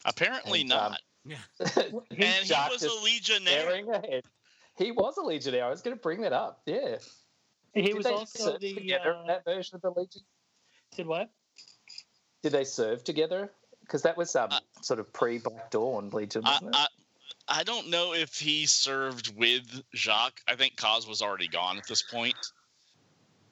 Apparently 0.03 0.63
And, 0.63 0.73
um, 0.73 0.91
not. 0.91 1.01
Yeah. 1.25 1.37
and 1.77 2.03
he 2.11 2.47
Jacques 2.49 2.71
was 2.71 2.83
a 2.83 3.01
legionnaire. 3.01 4.21
Staring 4.75 4.91
ahead. 4.91 4.95
He 4.95 5.03
was 5.03 5.17
a 5.17 5.21
legionnaire. 5.21 5.65
I 5.65 5.69
was 5.69 5.81
going 5.81 5.95
to 5.95 6.01
bring 6.01 6.21
that 6.21 6.33
up. 6.33 6.61
Yeah. 6.65 6.97
He 7.73 7.83
Did 7.83 7.95
was 7.95 8.05
they 8.05 8.11
also 8.11 8.51
serve 8.51 8.61
the 8.61 8.73
together 8.73 9.15
uh, 9.15 9.21
in 9.21 9.27
that 9.27 9.45
version 9.45 9.75
of 9.75 9.81
the 9.81 9.89
Legion. 9.89 10.21
did 10.95 11.07
what? 11.07 11.29
Did 12.43 12.51
they 12.51 12.63
serve 12.63 13.03
together? 13.03 13.51
Because 13.81 14.03
that 14.03 14.15
was 14.15 14.35
um, 14.35 14.49
Uh, 14.51 14.59
sort 14.81 14.99
of 14.99 15.11
pre 15.11 15.39
Black 15.39 15.71
Dawn 15.71 16.09
Legion, 16.11 16.43
I, 16.45 16.51
wasn't 16.51 16.75
it? 16.75 16.77
I, 16.77 16.87
I 17.47 17.63
don't 17.63 17.89
know 17.89 18.13
if 18.13 18.35
he 18.35 18.65
served 18.65 19.37
with 19.37 19.81
Jacques. 19.95 20.41
I 20.47 20.55
think 20.55 20.77
Cos 20.77 21.07
was 21.07 21.21
already 21.21 21.47
gone 21.47 21.77
at 21.77 21.87
this 21.87 22.01
point. 22.01 22.35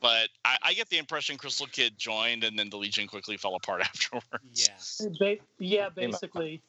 But 0.02 0.30
I, 0.44 0.58
I 0.64 0.74
get 0.74 0.90
the 0.90 0.98
impression 0.98 1.38
Crystal 1.38 1.68
Kid 1.68 1.98
joined 1.98 2.44
and 2.44 2.58
then 2.58 2.70
the 2.70 2.78
Legion 2.78 3.08
quickly 3.08 3.38
fell 3.38 3.56
apart 3.56 3.82
afterwards. 3.86 5.00
Yeah. 5.00 5.10
Ba- 5.20 5.44
yeah, 5.60 5.90
basically. 5.90 6.62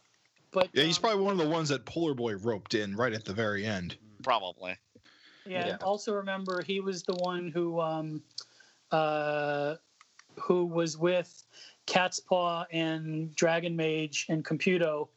But 0.53 0.69
Yeah, 0.73 0.85
he's 0.85 0.99
um, 0.99 1.03
probably 1.03 1.25
one 1.25 1.33
of 1.33 1.39
the 1.39 1.49
ones 1.49 1.71
that 1.71 1.85
Polar 1.87 2.15
Boy 2.15 2.37
roped 2.37 2.75
in 2.75 2.95
right 2.95 3.13
at 3.13 3.25
the 3.25 3.33
very 3.33 3.65
end. 3.65 3.97
Probably. 4.23 4.77
Yeah, 5.45 5.67
Yeah. 5.67 5.77
also 5.83 6.15
remember 6.15 6.63
he 6.63 6.81
was 6.81 7.03
the 7.03 7.15
one 7.15 7.49
who 7.51 7.81
um, 7.81 8.23
uh, 8.91 9.77
who 10.41 10.65
was 10.65 10.97
with 10.97 11.45
Cat's 11.87 12.21
Paw 12.21 12.65
and 12.71 13.35
Dragon 13.35 13.75
Mage 13.77 14.27
and 14.29 14.45
Computo 14.45 15.09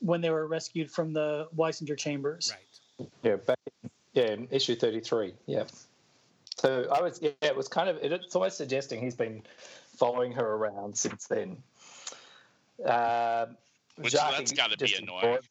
when 0.00 0.20
they 0.20 0.30
were 0.30 0.46
rescued 0.46 0.90
from 0.90 1.12
the 1.12 1.48
Weisinger 1.56 1.98
chambers. 1.98 2.54
Right. 2.54 3.08
Yeah, 3.22 3.36
back 3.36 3.58
yeah, 4.12 4.32
in 4.32 4.48
issue 4.50 4.76
thirty 4.76 5.00
three. 5.00 5.34
Yeah. 5.46 5.64
So 6.56 6.88
I 6.92 7.00
was 7.02 7.20
yeah, 7.20 7.30
it 7.42 7.56
was 7.56 7.68
kind 7.68 7.88
of 7.88 7.96
it, 7.98 8.12
it's 8.12 8.34
almost 8.34 8.56
suggesting 8.56 9.00
he's 9.00 9.14
been 9.16 9.42
following 9.96 10.32
her 10.32 10.54
around 10.54 10.96
since 10.96 11.26
then. 11.26 11.56
Uh, 12.84 13.46
Which 13.96 14.12
Jacques 14.12 14.36
that's 14.38 14.52
got 14.52 14.70
to 14.70 14.76
be 14.76 14.94
annoying. 14.94 15.18
ignores- 15.24 15.44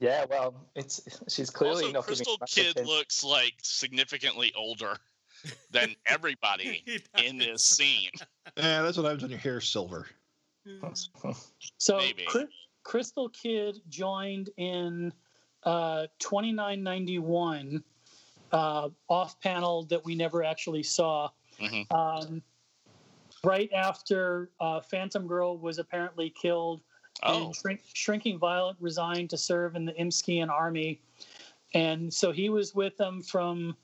Yeah, 0.00 0.24
well, 0.28 0.54
it's 0.74 1.00
she's 1.28 1.50
clearly 1.50 1.84
also, 1.84 1.92
not 1.92 2.04
Crystal 2.06 2.36
giving 2.36 2.46
Kid 2.48 2.70
attention. 2.72 2.94
looks 2.94 3.24
like 3.24 3.54
significantly 3.62 4.52
older 4.56 4.96
than 5.70 5.94
everybody 6.06 6.84
in 7.24 7.38
this 7.38 7.62
scene. 7.62 8.10
Yeah, 8.56 8.82
that's 8.82 8.96
what 8.96 9.04
happens 9.04 9.22
when 9.22 9.30
your 9.30 9.40
hair's 9.40 9.68
silver. 9.68 10.06
So 11.78 11.98
Maybe. 11.98 12.24
Cry- 12.26 12.46
Crystal 12.82 13.28
Kid 13.28 13.78
joined 13.88 14.50
in 14.56 15.12
uh, 15.64 16.06
2991 16.18 17.82
uh, 18.52 18.88
off 19.08 19.40
panel 19.40 19.84
that 19.84 20.04
we 20.04 20.14
never 20.14 20.42
actually 20.44 20.82
saw. 20.82 21.28
Mhm. 21.60 21.92
Um, 21.92 22.42
right 23.44 23.70
after 23.72 24.50
uh, 24.60 24.80
Phantom 24.80 25.26
Girl 25.26 25.58
was 25.58 25.78
apparently 25.78 26.30
killed, 26.30 26.82
Oh, 27.22 27.46
and 27.46 27.56
Shrink, 27.56 27.80
Shrinking 27.94 28.38
Violet 28.38 28.76
resigned 28.80 29.30
to 29.30 29.36
serve 29.36 29.76
in 29.76 29.84
the 29.84 29.92
Imskian 29.92 30.48
army. 30.48 31.00
And 31.74 32.12
so 32.12 32.32
he 32.32 32.48
was 32.48 32.74
with 32.74 32.96
them 32.96 33.22
from 33.22 33.76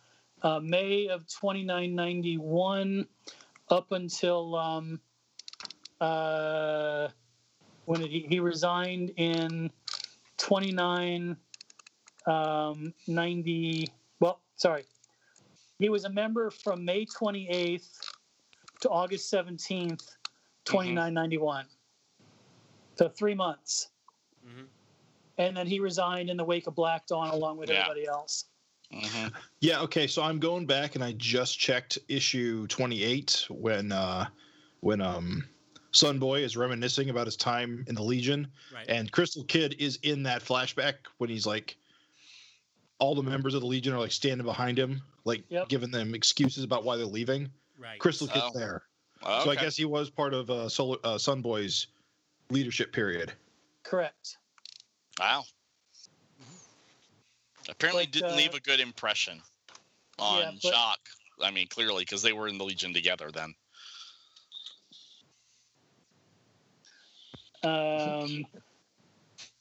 uh, 0.42 0.60
May 0.60 1.08
of 1.08 1.26
2991 1.26 3.06
up 3.70 3.92
until 3.92 4.56
um, 4.56 5.00
uh, 6.00 7.08
when 7.84 8.00
did 8.00 8.10
he, 8.10 8.26
he 8.28 8.40
resigned 8.40 9.12
in 9.16 9.70
29 10.38 11.36
um, 12.26 12.94
90 13.06 13.88
well 14.20 14.40
sorry. 14.56 14.84
He 15.78 15.88
was 15.88 16.04
a 16.04 16.10
member 16.10 16.50
from 16.50 16.84
may 16.84 17.04
28th 17.04 17.98
to 18.80 18.88
august 18.88 19.32
17th 19.32 20.10
2991 20.64 21.66
so 22.96 23.08
three 23.08 23.34
months 23.34 23.90
Mhm. 24.46 24.66
and 25.38 25.56
then 25.56 25.66
he 25.66 25.80
resigned 25.80 26.28
in 26.30 26.36
the 26.36 26.44
wake 26.44 26.66
of 26.66 26.74
black 26.74 27.06
dawn 27.06 27.28
along 27.30 27.56
with 27.56 27.68
Yeah. 27.70 27.80
everybody 27.80 28.06
else 28.06 28.46
mhm. 28.92 29.32
Yeah, 29.60 29.80
okay, 29.82 30.06
so 30.06 30.22
I'm 30.22 30.38
going 30.38 30.66
back 30.66 30.94
and 30.96 31.04
I 31.04 31.12
just 31.12 31.58
checked 31.58 31.98
issue 32.08 32.66
28 32.66 33.46
when 33.48 33.92
uh 33.92 34.26
when 34.80 35.00
um 35.00 35.48
Sunboy 35.92 36.40
is 36.40 36.56
reminiscing 36.56 37.10
about 37.10 37.26
his 37.26 37.36
time 37.36 37.84
in 37.86 37.94
the 37.94 38.02
Legion 38.02 38.50
Right. 38.72 38.88
and 38.88 39.12
Crystal 39.12 39.44
Kid 39.44 39.76
is 39.78 39.96
in 40.02 40.22
that 40.24 40.42
flashback 40.42 40.94
when 41.18 41.28
he's 41.30 41.46
like 41.46 41.76
all 42.98 43.14
the 43.14 43.22
members 43.22 43.52
of 43.54 43.60
the 43.60 43.66
Legion 43.66 43.92
are 43.92 43.98
like 43.98 44.12
standing 44.12 44.44
behind 44.46 44.78
him, 44.78 45.02
like 45.24 45.44
Yep. 45.48 45.68
giving 45.68 45.90
them 45.90 46.14
excuses 46.14 46.62
about 46.64 46.84
why 46.84 46.96
they're 46.96 47.04
leaving. 47.06 47.50
right. 47.78 47.98
Crystal 47.98 48.26
Kid's 48.28 48.44
Oh. 48.54 48.58
there. 48.58 48.82
Okay. 49.22 49.44
So 49.44 49.50
I 49.50 49.56
guess 49.56 49.76
he 49.76 49.84
was 49.84 50.08
part 50.08 50.34
of 50.34 50.50
uh, 50.50 50.68
Solar, 50.68 50.98
uh 51.04 51.16
Sunboy's 51.16 51.88
leadership 52.52 52.92
period. 52.92 53.32
correct 53.82 54.36
Wow. 55.18 55.44
Apparently, 57.68 58.04
But, 58.06 58.12
didn't 58.12 58.30
uh, 58.32 58.36
leave 58.36 58.54
a 58.54 58.60
good 58.60 58.80
impression 58.80 59.40
on 60.18 60.40
yeah, 60.40 60.50
but- 60.62 60.72
Jacques. 60.72 61.08
I 61.40 61.50
mean, 61.50 61.66
clearly, 61.68 62.02
because 62.02 62.22
they 62.22 62.32
were 62.32 62.46
in 62.48 62.58
the 62.58 62.64
Legion 62.64 62.92
together 62.92 63.30
then. 63.32 63.54
Um, 67.64 68.44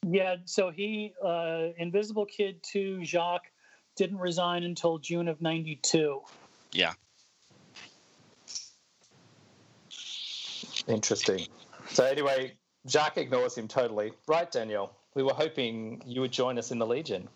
yeah, 0.08 0.38
so 0.46 0.72
he, 0.72 1.14
uh, 1.24 1.68
Invisible 1.78 2.26
Kid 2.26 2.60
2, 2.64 3.06
Jacques, 3.06 3.52
didn't 3.96 4.18
resign 4.18 4.64
until 4.64 4.98
June 4.98 5.28
of 5.28 5.40
92. 5.40 6.20
Yeah. 6.72 6.94
Interesting. 10.88 11.46
So 11.92 12.04
anyway, 12.06 12.54
Jacques 12.88 13.18
ignores 13.18 13.58
him 13.58 13.68
totally. 13.68 14.14
Right, 14.28 14.52
Danielle. 14.52 14.96
We 15.14 15.24
were 15.24 15.34
hoping 15.34 16.02
you 16.06 16.22
would 16.22 16.32
join 16.32 16.58
us 16.58 16.72
in 16.72 16.80
the 16.80 16.88
Legion. 16.88 17.28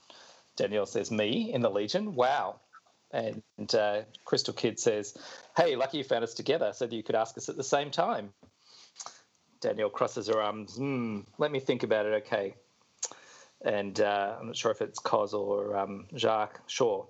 Danielle 0.56 0.86
says, 0.86 1.12
"Me 1.12 1.52
in 1.54 1.62
the 1.62 1.70
Legion? 1.70 2.16
Wow!" 2.16 2.60
And 3.12 3.44
uh, 3.74 4.02
Crystal 4.24 4.54
Kid 4.54 4.80
says, 4.80 5.18
"Hey, 5.56 5.76
lucky 5.76 6.00
you 6.00 6.04
found 6.04 6.24
us 6.24 6.34
together, 6.34 6.72
so 6.74 6.88
that 6.88 6.96
you 6.96 7.04
could 7.04 7.16
ask 7.16 7.38
us 7.38 7.50
at 7.50 7.58
the 7.58 7.64
same 7.64 7.92
time." 7.92 8.34
Danielle 9.62 9.90
crosses 9.90 10.28
her 10.28 10.42
arms. 10.42 10.76
Hmm. 10.76 11.22
Let 11.38 11.52
me 11.52 11.60
think 11.60 11.84
about 11.84 12.06
it. 12.06 12.26
Okay. 12.26 12.56
And 13.64 14.00
uh, 14.00 14.36
I'm 14.40 14.48
not 14.48 14.56
sure 14.56 14.72
if 14.72 14.82
it's 14.82 15.00
Cos 15.00 15.34
or 15.34 15.76
um, 15.76 16.08
Jacques. 16.16 16.62
Sure. 16.68 17.08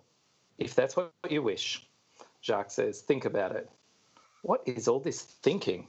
If 0.57 0.73
that's 0.73 0.95
what 0.95 1.11
you 1.29 1.41
wish, 1.41 1.85
Jacques 2.41 2.71
says, 2.71 3.01
think 3.01 3.25
about 3.25 3.55
it. 3.55 3.69
What 4.41 4.61
is 4.65 4.87
all 4.87 4.99
this 4.99 5.21
thinking? 5.21 5.87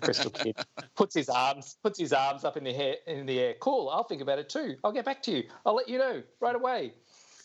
Crystal 0.00 0.30
Kid 0.30 0.56
puts 0.94 1.14
his 1.14 1.28
arms 1.28 1.76
puts 1.82 1.98
his 1.98 2.12
arms 2.12 2.44
up 2.44 2.56
in 2.56 2.64
the 2.64 2.74
air 2.74 2.96
in 3.06 3.26
the 3.26 3.38
air. 3.38 3.54
Cool, 3.60 3.88
I'll 3.88 4.04
think 4.04 4.22
about 4.22 4.38
it 4.38 4.48
too. 4.48 4.76
I'll 4.84 4.92
get 4.92 5.04
back 5.04 5.22
to 5.24 5.32
you. 5.32 5.44
I'll 5.64 5.74
let 5.74 5.88
you 5.88 5.98
know 5.98 6.22
right 6.40 6.54
away. 6.54 6.92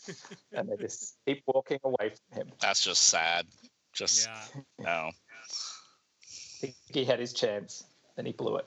and 0.52 0.68
they 0.68 0.76
just 0.76 1.16
keep 1.26 1.42
walking 1.46 1.78
away 1.84 2.10
from 2.10 2.38
him. 2.38 2.52
That's 2.60 2.82
just 2.82 3.04
sad. 3.04 3.46
Just 3.92 4.28
Yeah. 4.28 4.62
no. 4.78 5.10
I 5.10 6.60
think 6.60 6.74
he 6.88 7.04
had 7.04 7.20
his 7.20 7.32
chance 7.32 7.84
and 8.16 8.26
he 8.26 8.32
blew 8.32 8.56
it. 8.56 8.66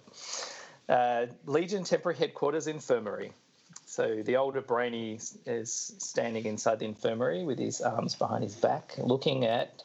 Uh, 0.88 1.28
Legion 1.46 1.84
Temporary 1.84 2.18
Headquarters 2.18 2.68
Infirmary. 2.68 3.34
So 3.86 4.22
the 4.24 4.38
older 4.38 4.62
Brainy 4.62 5.20
is 5.46 5.96
standing 5.98 6.46
inside 6.46 6.80
the 6.80 6.86
infirmary 6.86 7.44
with 7.44 7.60
his 7.60 7.82
arms 7.82 8.16
behind 8.16 8.44
his 8.44 8.56
back, 8.56 8.94
looking 8.98 9.46
at 9.46 9.84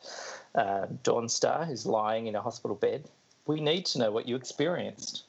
uh, 0.54 0.86
Dawnstar, 1.02 1.66
who's 1.66 1.86
lying 1.86 2.28
in 2.28 2.36
a 2.36 2.40
hospital 2.40 2.76
bed. 2.76 3.08
We 3.46 3.60
need 3.60 3.86
to 3.86 3.98
know 3.98 4.10
what 4.10 4.28
you 4.28 4.36
experienced, 4.36 5.24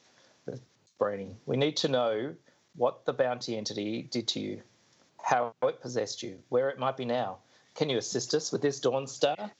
Brainy. 0.98 1.36
We 1.46 1.56
need 1.56 1.76
to 1.78 1.88
know 1.88 2.34
what 2.76 3.04
the 3.04 3.12
bounty 3.12 3.56
entity 3.56 4.02
did 4.02 4.28
to 4.28 4.40
you, 4.40 4.62
how 5.22 5.52
it 5.62 5.80
possessed 5.80 6.22
you, 6.22 6.38
where 6.48 6.68
it 6.68 6.78
might 6.78 6.96
be 6.96 7.04
now. 7.04 7.38
Can 7.74 7.88
you 7.88 7.98
assist 7.98 8.34
us 8.34 8.50
with 8.50 8.60
this 8.60 8.80
Dawnstar? 8.80 9.52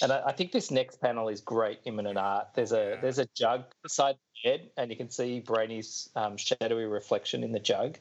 And 0.00 0.12
I, 0.12 0.22
I 0.26 0.32
think 0.32 0.52
this 0.52 0.70
next 0.70 1.00
panel 1.00 1.28
is 1.28 1.40
great 1.40 1.84
Immonen 1.84 2.16
art. 2.16 2.48
There's 2.54 2.70
a 2.70 2.96
there's 3.02 3.18
a 3.18 3.26
jug 3.34 3.64
beside 3.82 4.14
the 4.14 4.50
bed, 4.50 4.70
and 4.76 4.88
you 4.88 4.96
can 4.96 5.10
see 5.10 5.40
Brainy's 5.40 6.08
um, 6.14 6.36
shadowy 6.36 6.84
reflection 6.84 7.42
in 7.42 7.50
the 7.50 7.58
jug, 7.58 7.98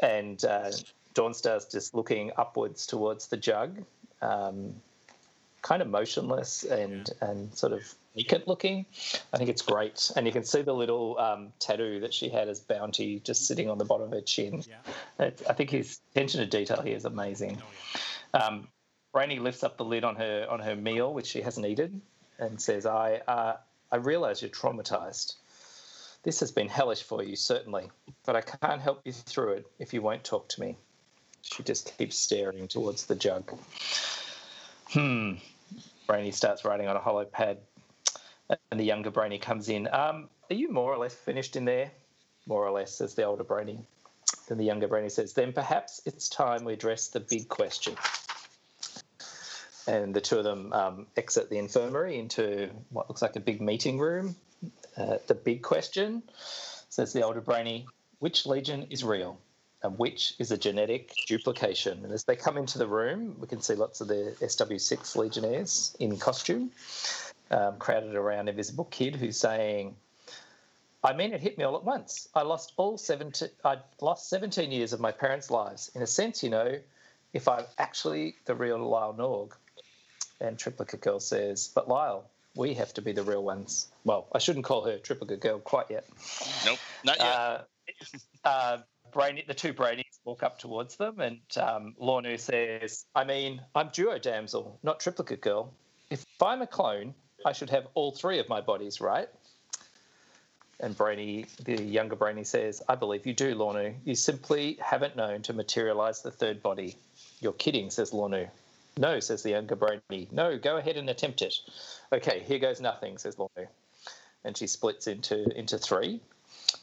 and 0.00 0.42
uh, 0.46 0.70
Dawnstar's 1.14 1.66
just 1.66 1.94
looking 1.94 2.32
upwards 2.38 2.86
towards 2.86 3.26
the 3.26 3.36
jug, 3.36 3.84
um, 4.22 4.74
kind 5.66 5.82
of 5.82 5.88
motionless 5.88 6.62
and 6.62 7.10
and 7.20 7.52
sort 7.52 7.72
of 7.72 7.82
naked 8.14 8.44
looking. 8.46 8.86
I 9.32 9.36
think 9.36 9.50
it's 9.50 9.62
great, 9.62 10.12
and 10.14 10.24
you 10.24 10.32
can 10.32 10.44
see 10.44 10.62
the 10.62 10.72
little 10.72 11.18
um, 11.18 11.52
tattoo 11.58 12.00
that 12.00 12.14
she 12.14 12.28
had 12.28 12.48
as 12.48 12.60
Bounty 12.60 13.20
just 13.20 13.46
sitting 13.46 13.68
on 13.68 13.76
the 13.76 13.84
bottom 13.84 14.06
of 14.06 14.12
her 14.12 14.20
chin. 14.20 14.62
Yeah. 14.68 15.30
I 15.48 15.52
think 15.52 15.70
his 15.70 15.98
attention 16.12 16.40
to 16.40 16.46
detail 16.46 16.82
here 16.82 16.96
is 16.96 17.04
amazing. 17.04 17.58
Oh 17.60 17.98
yeah. 18.34 18.46
Um, 18.46 18.68
Brainy 19.12 19.38
lifts 19.38 19.64
up 19.64 19.76
the 19.76 19.84
lid 19.84 20.04
on 20.04 20.14
her 20.16 20.46
on 20.48 20.60
her 20.60 20.76
meal, 20.76 21.12
which 21.12 21.26
she 21.26 21.40
hasn't 21.40 21.66
eaten, 21.66 22.00
and 22.38 22.60
says, 22.60 22.86
"I 22.86 23.22
uh, 23.26 23.56
I 23.90 23.96
realize 23.96 24.42
you're 24.42 24.50
traumatized. 24.50 25.34
This 26.22 26.40
has 26.40 26.52
been 26.52 26.68
hellish 26.68 27.02
for 27.02 27.22
you, 27.22 27.34
certainly, 27.34 27.90
but 28.24 28.36
I 28.36 28.40
can't 28.40 28.80
help 28.80 29.00
you 29.04 29.12
through 29.12 29.52
it 29.54 29.66
if 29.78 29.94
you 29.94 30.02
won't 30.02 30.22
talk 30.22 30.48
to 30.50 30.60
me. 30.60 30.76
She 31.42 31.62
just 31.62 31.96
keeps 31.98 32.18
staring 32.18 32.68
towards 32.68 33.06
the 33.06 33.14
jug. 33.14 33.52
Hmm. 34.88 35.34
Brainy 36.06 36.30
starts 36.30 36.64
writing 36.64 36.88
on 36.88 36.96
a 36.96 37.00
holo 37.00 37.24
pad, 37.24 37.58
and 38.70 38.80
the 38.80 38.84
younger 38.84 39.10
Brainy 39.10 39.38
comes 39.38 39.68
in. 39.68 39.88
Um, 39.92 40.28
are 40.50 40.54
you 40.54 40.70
more 40.70 40.92
or 40.92 40.98
less 40.98 41.14
finished 41.14 41.56
in 41.56 41.64
there? 41.64 41.90
More 42.46 42.64
or 42.64 42.70
less, 42.70 42.94
says 42.94 43.14
the 43.14 43.24
older 43.24 43.44
Brainy. 43.44 43.80
Then 44.48 44.58
the 44.58 44.64
younger 44.64 44.88
Brainy 44.88 45.08
says, 45.08 45.32
Then 45.32 45.52
perhaps 45.52 46.00
it's 46.06 46.28
time 46.28 46.64
we 46.64 46.72
address 46.72 47.08
the 47.08 47.20
big 47.20 47.48
question. 47.48 47.96
And 49.88 50.14
the 50.14 50.20
two 50.20 50.38
of 50.38 50.44
them 50.44 50.72
um, 50.72 51.06
exit 51.16 51.48
the 51.50 51.58
infirmary 51.58 52.18
into 52.18 52.70
what 52.90 53.08
looks 53.08 53.22
like 53.22 53.36
a 53.36 53.40
big 53.40 53.60
meeting 53.60 53.98
room. 53.98 54.36
Uh, 54.96 55.18
the 55.26 55.34
big 55.34 55.62
question, 55.62 56.22
says 56.88 57.12
the 57.12 57.22
older 57.22 57.40
Brainy, 57.40 57.86
which 58.18 58.46
legion 58.46 58.86
is 58.90 59.04
real? 59.04 59.38
And 59.82 59.98
which 59.98 60.34
is 60.38 60.50
a 60.50 60.58
genetic 60.58 61.12
duplication. 61.26 62.04
And 62.04 62.12
as 62.12 62.24
they 62.24 62.36
come 62.36 62.56
into 62.56 62.78
the 62.78 62.86
room, 62.86 63.36
we 63.38 63.46
can 63.46 63.60
see 63.60 63.74
lots 63.74 64.00
of 64.00 64.08
the 64.08 64.34
SW6 64.40 65.16
Legionnaires 65.16 65.96
in 66.00 66.16
costume, 66.16 66.70
um, 67.50 67.76
crowded 67.78 68.14
around 68.14 68.48
Invisible 68.48 68.86
Kid, 68.86 69.16
who's 69.16 69.36
saying, 69.36 69.94
I 71.04 71.12
mean, 71.12 71.32
it 71.32 71.40
hit 71.40 71.56
me 71.58 71.64
all 71.64 71.76
at 71.76 71.84
once. 71.84 72.28
I 72.34 72.42
lost 72.42 72.72
all 72.76 72.98
17, 72.98 73.48
I 73.64 73.78
lost 74.00 74.28
17 74.28 74.72
years 74.72 74.92
of 74.92 75.00
my 75.00 75.12
parents' 75.12 75.50
lives. 75.50 75.90
In 75.94 76.02
a 76.02 76.06
sense, 76.06 76.42
you 76.42 76.50
know, 76.50 76.78
if 77.32 77.46
I'm 77.48 77.64
actually 77.78 78.34
the 78.46 78.54
real 78.54 78.78
Lyle 78.78 79.14
Norg. 79.14 79.52
And 80.40 80.58
Triplicate 80.58 81.00
Girl 81.00 81.20
says, 81.20 81.70
but 81.74 81.88
Lyle, 81.88 82.28
we 82.56 82.74
have 82.74 82.92
to 82.94 83.02
be 83.02 83.12
the 83.12 83.22
real 83.22 83.42
ones. 83.42 83.88
Well, 84.04 84.26
I 84.32 84.38
shouldn't 84.38 84.64
call 84.64 84.84
her 84.84 84.98
Triplicate 84.98 85.40
Girl 85.40 85.58
quite 85.58 85.86
yet. 85.90 86.06
Nope, 86.64 86.78
not 87.04 87.18
yet. 87.18 87.26
Uh, 87.26 87.58
uh, 88.44 88.78
The 89.16 89.54
two 89.56 89.72
Brainies 89.72 90.18
walk 90.26 90.42
up 90.42 90.58
towards 90.58 90.96
them, 90.96 91.20
and 91.20 91.40
um, 91.56 91.94
Lornu 91.98 92.38
says, 92.38 93.06
I 93.14 93.24
mean, 93.24 93.62
I'm 93.74 93.88
duo 93.88 94.18
damsel, 94.18 94.78
not 94.82 95.00
triplicate 95.00 95.40
girl. 95.40 95.72
If 96.10 96.26
I'm 96.42 96.60
a 96.60 96.66
clone, 96.66 97.14
I 97.46 97.52
should 97.52 97.70
have 97.70 97.86
all 97.94 98.12
three 98.12 98.40
of 98.40 98.50
my 98.50 98.60
bodies, 98.60 99.00
right? 99.00 99.30
And 100.80 100.94
Brainy, 100.94 101.46
the 101.64 101.82
younger 101.82 102.14
Brainy 102.14 102.44
says, 102.44 102.82
I 102.90 102.94
believe 102.94 103.26
you 103.26 103.32
do, 103.32 103.54
Lornu. 103.54 103.94
You 104.04 104.14
simply 104.14 104.76
haven't 104.82 105.16
known 105.16 105.40
to 105.42 105.54
materialize 105.54 106.20
the 106.20 106.30
third 106.30 106.62
body. 106.62 106.94
You're 107.40 107.54
kidding, 107.54 107.88
says 107.88 108.10
Lornu. 108.10 108.50
No, 108.98 109.18
says 109.20 109.42
the 109.42 109.50
younger 109.50 109.76
Brainy. 109.76 110.28
No, 110.30 110.58
go 110.58 110.76
ahead 110.76 110.98
and 110.98 111.08
attempt 111.08 111.40
it. 111.40 111.54
Okay, 112.12 112.40
here 112.40 112.58
goes 112.58 112.82
nothing, 112.82 113.16
says 113.16 113.36
Lornu. 113.36 113.66
And 114.44 114.54
she 114.54 114.66
splits 114.66 115.06
into 115.06 115.48
into 115.58 115.78
three, 115.78 116.20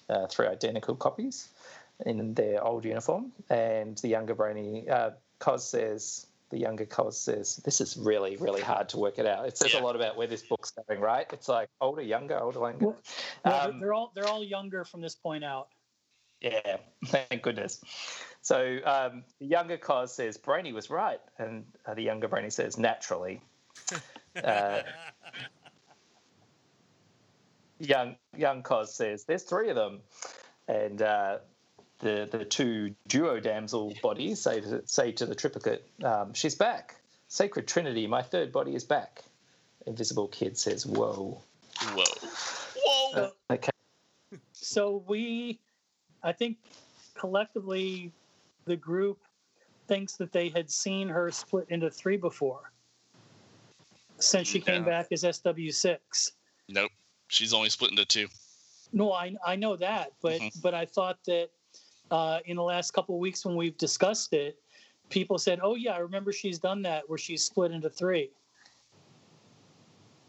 uh, 0.10 0.26
three 0.26 0.48
identical 0.48 0.96
copies 0.96 1.50
in 2.06 2.34
their 2.34 2.64
old 2.64 2.86
uniform, 2.86 3.32
and 3.49 3.97
the 3.99 4.08
younger 4.08 4.36
Brainy 4.36 4.88
uh, 4.89 5.12
Cos 5.39 5.68
says 5.68 6.28
the 6.49 6.58
younger 6.60 6.86
Cos 6.86 7.18
says 7.18 7.56
this 7.66 7.82
is 7.82 7.97
really 7.97 8.38
really 8.38 8.62
hard 8.62 8.88
to 8.89 8.97
work 8.97 9.18
it 9.20 9.26
out. 9.26 9.47
It 9.47 9.58
says 9.58 9.74
Yeah. 9.74 9.82
a 9.82 9.84
lot 9.84 9.95
about 9.95 10.16
where 10.18 10.28
this 10.28 10.43
book's 10.43 10.72
going, 10.72 10.99
right? 10.99 11.26
It's 11.34 11.47
like 11.49 11.70
older, 11.82 12.01
younger, 12.01 12.38
older, 12.39 12.60
younger. 12.60 12.86
Well, 12.88 12.97
No, 13.45 13.51
they're- 13.51 13.70
Um, 13.72 13.80
they're 13.80 13.93
all 13.93 14.12
they're 14.16 14.28
all 14.28 14.43
younger 14.43 14.86
from 14.86 15.01
this 15.01 15.16
point 15.16 15.43
out. 15.43 15.70
Yeah, 16.41 16.78
thank 17.06 17.41
goodness. 17.41 17.82
So 18.41 18.80
um, 18.86 19.24
the 19.39 19.45
younger 19.45 19.78
Cos 19.78 20.14
says 20.14 20.38
Brainy 20.38 20.74
was 20.74 20.89
right, 20.89 21.22
and 21.39 21.66
uh, 21.86 21.93
the 21.93 22.04
younger 22.04 22.28
Brainy 22.28 22.49
says 22.49 22.78
naturally. 22.78 23.41
Uh, 24.43 24.82
young 27.80 28.16
young 28.36 28.64
Cos 28.64 28.95
says 28.95 29.26
there's 29.26 29.43
three 29.43 29.70
of 29.70 29.76
them, 29.76 30.01
and 30.68 31.01
uh, 31.04 31.38
the 32.04 32.28
the 32.30 32.45
two 32.45 32.93
duo 33.08 33.39
damsel 33.39 33.93
bodies 34.04 34.41
say 34.41 34.60
to, 34.62 34.86
say 34.86 35.12
to 35.14 35.26
the 35.26 35.34
triplicate, 35.34 35.88
um, 36.04 36.34
she's 36.34 36.54
back. 36.54 36.95
Sacred 37.30 37.68
Trinity, 37.68 38.06
my 38.06 38.22
third 38.22 38.51
body 38.51 38.76
is 38.76 38.84
back. 38.84 39.24
Invisible 39.88 40.28
Kid 40.28 40.58
says, 40.58 40.86
"Whoa." 40.86 41.41
Whoa. 41.82 42.04
Whoa. 42.86 43.22
Uh, 43.24 43.30
okay. 43.54 43.72
So 44.51 45.04
we, 45.08 45.60
I 46.22 46.32
think, 46.32 46.58
collectively, 47.16 48.12
the 48.66 48.76
group 48.76 49.20
thinks 49.88 50.16
that 50.18 50.32
they 50.32 50.49
had 50.49 50.70
seen 50.70 51.10
her 51.10 51.32
split 51.32 51.66
into 51.70 51.89
three 51.89 52.18
before, 52.18 52.72
since 54.20 54.47
she 54.47 54.62
came 54.62 54.84
Yeah. 54.84 54.89
back 54.89 55.08
as 55.12 55.24
SW6. 55.24 56.32
Nope. 56.70 56.91
She's 57.30 57.54
only 57.54 57.70
split 57.70 57.91
into 57.91 58.06
two. 58.06 58.28
No, 58.91 59.12
I 59.12 59.36
I 59.45 59.56
know 59.56 59.76
that, 59.78 60.14
but 60.22 60.39
Mhm. 60.39 60.62
but 60.62 60.74
I 60.76 60.86
thought 60.86 61.18
that 61.26 61.49
uh, 62.12 62.39
in 62.45 62.56
the 62.58 62.64
last 62.64 62.91
couple 62.91 63.16
of 63.16 63.20
weeks 63.20 63.45
when 63.45 63.56
we've 63.56 63.78
discussed 63.78 64.34
it, 64.34 64.58
people 65.10 65.38
said, 65.38 65.60
"Oh 65.62 65.76
yeah, 65.76 65.91
I 65.93 65.99
remember 65.99 66.32
she's 66.32 66.60
done 66.60 66.82
that 66.84 67.08
where 67.10 67.18
she's 67.18 67.43
split 67.43 67.72
into 67.72 67.89
three. 67.89 68.30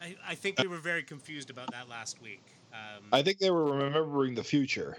I, 0.01 0.17
I 0.27 0.35
think 0.35 0.59
we 0.61 0.67
were 0.69 0.79
very 0.79 1.03
confused 1.03 1.51
about 1.51 1.71
that 1.73 1.89
last 1.89 2.21
week. 2.21 2.45
Um, 2.73 3.05
I 3.13 3.23
think 3.23 3.39
they 3.39 3.51
were 3.51 3.65
remembering 3.65 4.35
the 4.35 4.45
future. 4.45 4.97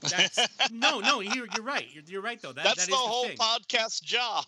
that's, 0.00 0.38
no, 0.70 1.00
no, 1.00 1.20
you're, 1.20 1.46
you're 1.54 1.64
right. 1.64 1.86
You're, 1.92 2.04
you're 2.06 2.22
right 2.22 2.40
though. 2.40 2.52
That, 2.52 2.64
That's 2.64 2.86
that 2.86 2.90
the 2.90 2.94
is 2.96 3.00
whole 3.00 3.24
thing. 3.26 3.36
podcast 3.36 4.02
job. 4.02 4.44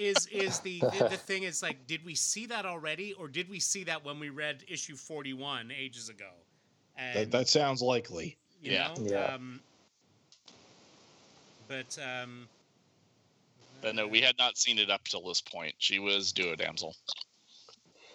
Is 0.00 0.26
is 0.26 0.60
the, 0.60 0.80
the 0.80 1.08
the 1.10 1.16
thing 1.28 1.42
is 1.42 1.62
like 1.62 1.86
did 1.86 2.04
we 2.04 2.14
see 2.14 2.46
that 2.46 2.64
already 2.66 3.12
or 3.14 3.28
did 3.28 3.48
we 3.48 3.60
see 3.60 3.84
that 3.84 4.04
when 4.04 4.18
we 4.18 4.30
read 4.30 4.64
issue 4.68 4.96
41 4.96 5.70
ages 5.76 6.08
ago 6.08 6.30
and 6.96 7.16
That, 7.18 7.30
that 7.32 7.48
sounds 7.48 7.82
likely. 7.82 8.36
you 8.62 8.72
Yeah. 8.72 8.88
know 8.96 9.04
Yeah. 9.04 9.34
um 9.34 9.60
but 11.68 11.98
um 12.02 12.48
But 13.80 13.94
no, 13.94 14.06
we 14.06 14.20
had 14.20 14.36
not 14.38 14.56
seen 14.58 14.78
it 14.78 14.90
up 14.90 15.04
till 15.04 15.22
this 15.26 15.40
point. 15.40 15.74
She 15.78 15.98
was 15.98 16.32
duo 16.32 16.54
damsel. 16.56 16.94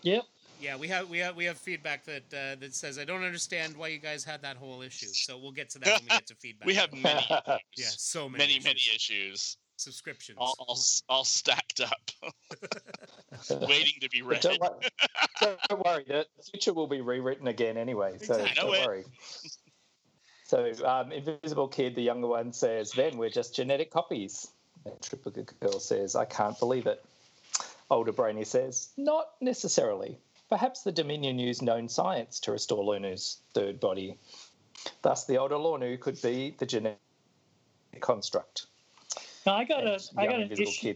Yep. 0.04 0.24
yeah 0.62 0.76
we 0.78 0.88
have 0.88 1.10
we 1.10 1.18
have 1.20 1.36
we 1.36 1.46
have 1.46 1.58
feedback 1.58 2.06
that 2.06 2.24
uh, 2.34 2.56
that 2.60 2.74
says 2.74 2.98
i 3.00 3.04
don't 3.04 3.24
understand 3.24 3.76
why 3.76 3.88
you 3.90 3.98
guys 4.00 4.24
had 4.24 4.42
that 4.44 4.56
whole 4.56 4.82
issue 4.82 5.08
so 5.08 5.38
we'll 5.38 5.52
get 5.52 5.70
to 5.72 5.80
that 5.80 5.88
when 6.00 6.04
we 6.04 6.10
get 6.10 6.28
to 6.28 6.36
feedback 6.40 6.66
We 6.68 6.76
have 6.76 6.94
many, 6.94 7.26
yeah 7.30 7.58
issues. 7.78 8.02
so 8.02 8.30
many 8.30 8.44
many, 8.44 8.60
many 8.60 8.76
issues. 8.80 8.96
issues, 8.96 9.58
subscriptions 9.78 10.38
all, 10.40 10.56
all, 10.60 10.78
all 11.10 11.24
stacked 11.26 11.82
up, 11.82 12.12
waiting 13.68 13.94
to 14.02 14.10
be 14.10 14.22
read. 14.22 14.42
Don't, 14.42 14.60
wor- 14.62 14.80
don't 15.70 15.86
worry, 15.86 16.06
the 16.08 16.26
future 16.52 16.74
will 16.74 16.88
be 16.88 17.02
rewritten 17.02 17.48
again 17.48 17.76
anyway. 17.78 18.18
So 18.22 18.36
Exactly. 18.36 18.56
don't 18.56 18.70
worry. 18.88 19.04
So 20.48 20.72
um, 20.86 21.12
Invisible 21.12 21.68
Kid, 21.68 21.94
the 21.94 22.02
younger 22.02 22.28
one, 22.28 22.54
says, 22.54 22.94
"Then 22.94 23.18
we're 23.18 23.30
just 23.30 23.54
genetic 23.54 23.92
copies." 23.92 24.52
And 24.86 25.00
Triplicate 25.02 25.60
Girl 25.60 25.78
says, 25.80 26.16
"I 26.16 26.24
can't 26.24 26.58
believe 26.58 26.88
it." 26.88 27.04
Older 27.90 28.14
Brainy 28.14 28.46
says, 28.46 28.94
"Not 28.96 29.34
necessarily. 29.42 30.18
Perhaps 30.48 30.84
the 30.84 30.92
Dominion 30.94 31.38
used 31.38 31.62
known 31.62 31.90
science 31.90 32.40
to 32.40 32.54
restore 32.54 32.82
Lornu's 32.82 33.42
third 33.54 33.82
body. 33.82 34.18
Thus, 35.02 35.26
the 35.26 35.38
older 35.38 35.56
Lornu 35.56 36.00
could 36.00 36.22
be 36.22 36.56
the 36.58 36.66
genetic 36.66 36.98
construct." 38.00 38.68
Now 39.46 39.56
I 39.56 39.66
got 39.66 39.86
a 39.86 40.00
I 40.16 40.28
got 40.28 40.40
an 40.40 40.52
issue. 40.54 40.94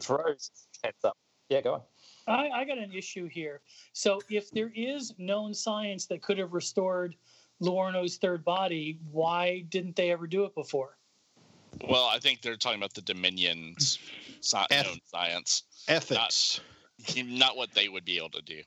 Hands 0.81 1.03
up. 1.03 1.17
Yeah, 1.49 1.59
go 1.59 1.73
on. 1.73 1.81
I, 2.27 2.49
I 2.49 2.63
got 2.63 2.77
an 2.77 2.93
issue 2.93 3.27
here. 3.27 3.59
So 3.91 4.21
if 4.29 4.49
there 4.51 4.71
is 4.73 5.13
known 5.17 5.53
science 5.53 6.05
that 6.05 6.21
could 6.21 6.37
have 6.37 6.53
restored 6.53 7.15
Lornu's 7.62 8.18
third 8.18 8.43
body, 8.43 8.99
why 9.12 9.62
didn't 9.70 9.95
they 9.95 10.12
ever 10.12 10.28
do 10.28 10.45
it 10.45 10.55
before? 10.55 10.97
Well, 11.88 12.05
I 12.05 12.20
think 12.20 12.41
they're 12.41 12.57
talking 12.57 12.80
about 12.80 12.93
the 12.93 13.01
Dominion's 13.01 13.99
sci- 14.41 14.66
Eth- 14.72 14.86
known 14.86 14.99
science, 15.05 15.64
Ethics. 15.88 16.59
not 17.16 17.55
what 17.55 17.74
they 17.74 17.88
would 17.88 18.05
be 18.05 18.18
able 18.18 18.30
to 18.32 18.41
do. 18.41 18.62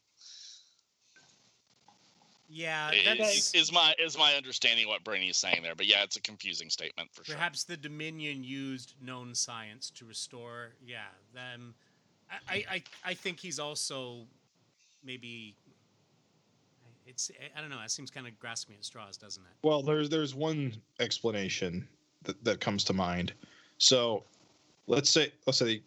yeah 2.49 2.91
Is, 2.93 3.19
that's 3.19 3.55
is 3.55 3.73
my 3.73 3.95
is 3.99 4.17
my 4.17 4.35
understanding 4.35 4.87
what 4.87 5.03
Brainy 5.05 5.29
is 5.29 5.37
saying 5.37 5.63
there? 5.63 5.75
But 5.75 5.87
yeah, 5.87 6.03
it's 6.03 6.17
a 6.17 6.23
confusing 6.23 6.71
statement 6.71 7.11
for 7.13 7.25
sure. 7.25 7.35
Perhaps 7.35 7.65
the 7.65 7.77
Dominion 7.77 8.45
used 8.45 8.95
known 9.03 9.35
science 9.35 9.91
to 9.91 10.05
restore. 10.05 10.75
Yeah, 10.85 11.07
them. 11.35 11.75
I, 12.49 12.65
I, 12.71 12.83
I 13.05 13.15
think 13.15 13.41
he's 13.41 13.59
also 13.59 14.27
maybe. 15.05 15.57
It's 17.15 17.31
I 17.57 17.61
don't 17.61 17.71
know. 17.71 17.81
It 17.85 17.93
seems 17.93 18.11
kind 18.11 18.27
of 18.27 18.37
grasping 18.41 18.75
at 18.77 18.85
straws, 18.85 19.17
doesn't 19.17 19.43
it? 19.43 19.67
Well, 19.67 19.83
there's 19.83 20.09
there's 20.11 20.35
one 20.35 20.73
explanation 20.99 21.87
that, 22.25 22.43
that 22.45 22.61
comes 22.61 22.83
to 22.85 22.93
mind. 22.93 23.33
So, 23.79 24.25
let's 24.89 25.11
say 25.11 25.33
let's 25.47 25.59
say. 25.59 25.83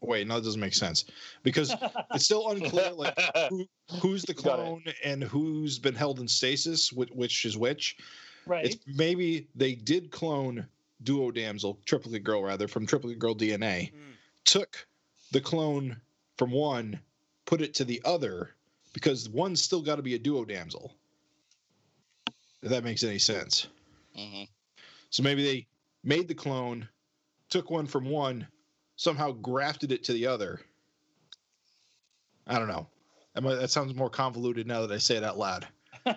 Wait, 0.00 0.26
no, 0.26 0.34
that 0.34 0.44
doesn't 0.44 0.60
make 0.60 0.74
sense 0.74 1.04
because 1.44 1.74
it's 2.14 2.24
still 2.24 2.48
unclear 2.50 2.90
like 2.90 3.16
who, 3.50 3.64
who's 4.00 4.22
the 4.22 4.34
clone 4.44 4.82
and 5.04 5.22
who's 5.22 5.78
been 5.78 5.94
held 5.94 6.18
in 6.18 6.26
stasis, 6.26 6.92
which, 6.92 7.10
which 7.10 7.44
is 7.44 7.56
which. 7.56 7.96
right. 8.46 8.64
It's 8.64 8.78
maybe 8.86 9.46
they 9.54 9.74
did 9.76 10.10
clone 10.10 10.66
Duo 11.04 11.30
Damsel, 11.30 11.78
Triplicate 11.84 12.24
Girl 12.24 12.42
rather, 12.42 12.66
from 12.66 12.84
Triplicate 12.86 13.20
Girl 13.20 13.34
DNA, 13.34 13.92
Mm. 13.92 14.14
took 14.44 14.86
the 15.30 15.40
clone 15.40 16.00
from 16.36 16.50
one, 16.50 16.98
put 17.44 17.60
it 17.60 17.72
to 17.74 17.84
the 17.84 18.02
other, 18.04 18.54
because 18.92 19.28
one's 19.28 19.62
still 19.62 19.82
got 19.82 19.96
to 19.96 20.02
be 20.02 20.14
a 20.14 20.18
duo 20.18 20.44
damsel. 20.44 20.94
If 22.62 22.70
that 22.70 22.84
makes 22.84 23.02
any 23.02 23.18
sense. 23.18 23.68
hmm 24.14 24.44
So 25.10 25.22
maybe 25.22 25.44
they 25.44 25.66
made 26.04 26.28
the 26.28 26.34
clone, 26.34 26.88
took 27.48 27.70
one 27.70 27.86
from 27.86 28.04
one, 28.04 28.46
somehow 28.96 29.32
grafted 29.32 29.92
it 29.92 30.04
to 30.04 30.12
the 30.12 30.26
other. 30.26 30.60
I 32.46 32.58
don't 32.58 32.68
know. 32.68 32.86
That 33.34 33.70
sounds 33.70 33.94
more 33.94 34.10
convoluted 34.10 34.66
now 34.66 34.82
that 34.82 34.92
I 34.92 34.98
say 34.98 35.16
it 35.16 35.24
out 35.24 35.38
loud. 35.38 35.66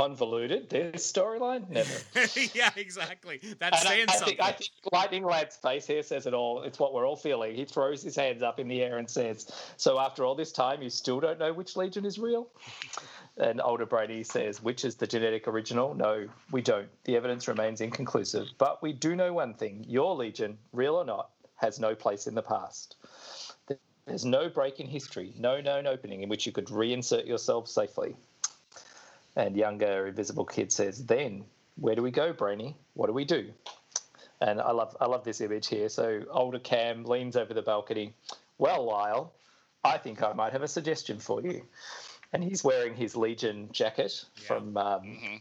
Convoluted. 0.00 0.70
This 0.70 1.12
storyline? 1.12 1.68
Never. 1.68 1.92
yeah, 2.54 2.70
exactly. 2.76 3.38
That's 3.58 3.80
And 3.80 3.88
I- 3.88 3.92
saying 3.92 4.06
I, 4.08 4.12
something. 4.14 4.36
think, 4.36 4.40
I 4.48 4.52
think 4.52 4.70
Lightning 4.92 5.24
Lad's 5.24 5.56
face 5.56 5.86
here 5.86 6.02
says 6.02 6.26
it 6.26 6.32
all. 6.32 6.62
It's 6.62 6.78
what 6.78 6.94
we're 6.94 7.06
all 7.06 7.16
feeling. 7.16 7.54
He 7.54 7.64
throws 7.66 8.02
his 8.02 8.16
hands 8.16 8.42
up 8.42 8.58
in 8.58 8.66
the 8.68 8.82
air 8.82 8.96
and 8.98 9.08
says, 9.10 9.52
So 9.76 9.98
after 10.00 10.24
all 10.24 10.34
this 10.34 10.52
time, 10.52 10.80
you 10.82 10.88
still 10.88 11.20
don't 11.20 11.38
know 11.38 11.52
which 11.52 11.76
Legion 11.76 12.06
is 12.06 12.18
real? 12.18 12.48
And 13.36 13.60
older 13.60 13.84
Brainy 13.84 14.22
says, 14.22 14.62
Which 14.62 14.84
is 14.86 14.96
the 14.96 15.06
genetic 15.06 15.46
original? 15.46 15.92
No, 15.94 16.26
we 16.50 16.62
don't. 16.62 16.88
The 17.04 17.16
evidence 17.16 17.46
remains 17.46 17.80
inconclusive. 17.82 18.48
But 18.56 18.82
we 18.82 18.92
do 18.94 19.14
know 19.14 19.32
one 19.34 19.52
thing 19.54 19.84
your 19.86 20.14
Legion, 20.14 20.56
real 20.72 20.94
or 20.96 21.04
not, 21.04 21.30
has 21.56 21.78
no 21.78 21.94
place 21.94 22.26
in 22.26 22.34
the 22.34 22.42
past. 22.42 22.96
There's 24.06 24.24
no 24.24 24.48
break 24.48 24.80
in 24.80 24.86
history, 24.86 25.34
no 25.38 25.60
known 25.60 25.86
opening 25.86 26.22
in 26.22 26.28
which 26.30 26.46
you 26.46 26.52
could 26.52 26.66
reinsert 26.66 27.26
yourself 27.26 27.68
safely. 27.68 28.16
And 29.36 29.56
younger 29.56 30.06
Invisible 30.08 30.44
Kid 30.44 30.72
says, 30.72 31.04
Then, 31.06 31.44
where 31.76 31.94
do 31.94 32.02
we 32.02 32.10
go, 32.10 32.32
Brainy? 32.32 32.76
What 32.94 33.06
do 33.06 33.12
we 33.12 33.24
do? 33.24 33.50
And 34.40 34.60
I 34.60 34.70
love 34.72 34.96
I 35.00 35.06
love 35.06 35.22
this 35.24 35.40
image 35.40 35.68
here. 35.68 35.88
So 35.88 36.22
older 36.30 36.58
Cam 36.58 37.04
leans 37.04 37.36
over 37.36 37.52
the 37.54 37.62
balcony. 37.62 38.14
Well, 38.58 38.84
Lyle, 38.86 39.32
I 39.84 39.98
think 39.98 40.22
I 40.22 40.32
might 40.32 40.52
have 40.52 40.62
a 40.62 40.68
suggestion 40.68 41.18
for 41.18 41.42
you. 41.42 41.62
And 42.32 42.42
he's 42.44 42.62
wearing 42.64 42.94
his 42.94 43.16
Legion 43.16 43.68
jacket 43.72 44.24
Yeah. 44.36 44.46
from 44.46 44.76
um, 44.76 45.00
hmm 45.02 45.26
And 45.34 45.40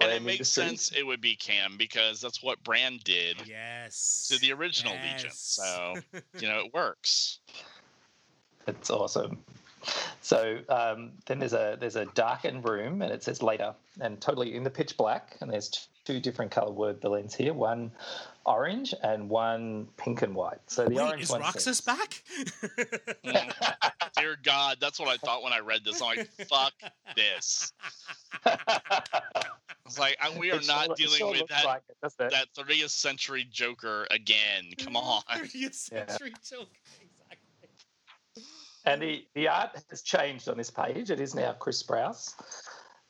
Brand 0.00 0.12
it 0.14 0.22
makes 0.22 0.58
Industries. 0.58 0.80
sense 0.88 0.92
it 0.98 1.06
would 1.06 1.20
be 1.20 1.36
Cam 1.36 1.76
because 1.76 2.20
that's 2.20 2.42
what 2.42 2.62
Brand 2.64 3.04
did 3.04 3.36
yes. 3.46 4.28
to 4.32 4.40
the 4.40 4.52
original 4.52 4.94
Legion. 4.94 5.30
So, 5.32 5.94
you 6.40 6.48
know, 6.48 6.64
it 6.64 6.74
works. 6.74 7.38
It's 8.66 8.90
awesome. 8.90 9.44
So 10.20 10.58
um, 10.68 11.12
then 11.26 11.38
there's 11.38 11.52
a 11.52 11.76
there's 11.78 11.96
a 11.96 12.06
darkened 12.06 12.64
room, 12.68 13.02
and 13.02 13.12
it 13.12 13.22
says 13.22 13.42
later, 13.42 13.74
and 14.00 14.20
totally 14.20 14.54
in 14.54 14.62
the 14.62 14.70
pitch 14.70 14.96
black. 14.96 15.36
And 15.40 15.50
there's 15.50 15.88
two 16.04 16.20
different 16.20 16.50
color 16.50 16.72
word 16.72 17.00
balloons 17.00 17.34
here, 17.34 17.52
one 17.54 17.90
orange 18.44 18.92
and 19.02 19.28
one 19.28 19.86
pink 19.96 20.22
and 20.22 20.34
white. 20.34 20.58
So 20.66 20.84
the 20.84 20.94
Wait, 20.96 21.00
orange 21.02 21.22
is 21.22 21.30
one 21.30 21.42
Roxxas 21.42 21.60
says- 21.60 21.80
back? 21.80 22.22
Dear 24.16 24.36
God, 24.42 24.78
that's 24.80 24.98
what 24.98 25.08
I 25.08 25.16
thought 25.16 25.42
when 25.42 25.52
I 25.52 25.60
read 25.60 25.80
this. 25.84 26.00
I'm 26.02 26.16
like, 26.16 26.28
fuck 26.48 26.72
this. 27.16 27.72
It's 29.84 29.98
like 29.98 30.16
I, 30.22 30.38
we 30.38 30.50
are 30.50 30.54
It 30.56 30.64
sure 30.64 30.74
not 30.74 30.88
loo- 30.90 30.94
dealing 30.94 31.18
sure 31.18 31.32
with 31.32 31.48
that 31.48 31.64
like 31.66 31.82
it, 32.02 32.12
that 32.18 32.46
30th 32.56 32.88
century 32.90 33.46
Joker 33.50 34.06
again. 34.10 34.72
Come 34.78 34.96
on. 34.96 35.22
30th 35.30 35.74
century 35.74 36.32
joke. 36.48 36.68
Exactly. 36.70 37.01
And 38.84 39.00
the, 39.00 39.24
the 39.34 39.48
art 39.48 39.82
has 39.90 40.02
changed 40.02 40.48
on 40.48 40.56
this 40.56 40.70
page. 40.70 41.10
It 41.10 41.20
is 41.20 41.34
now 41.34 41.52
Chris 41.52 41.82
Sprouse. 41.82 42.34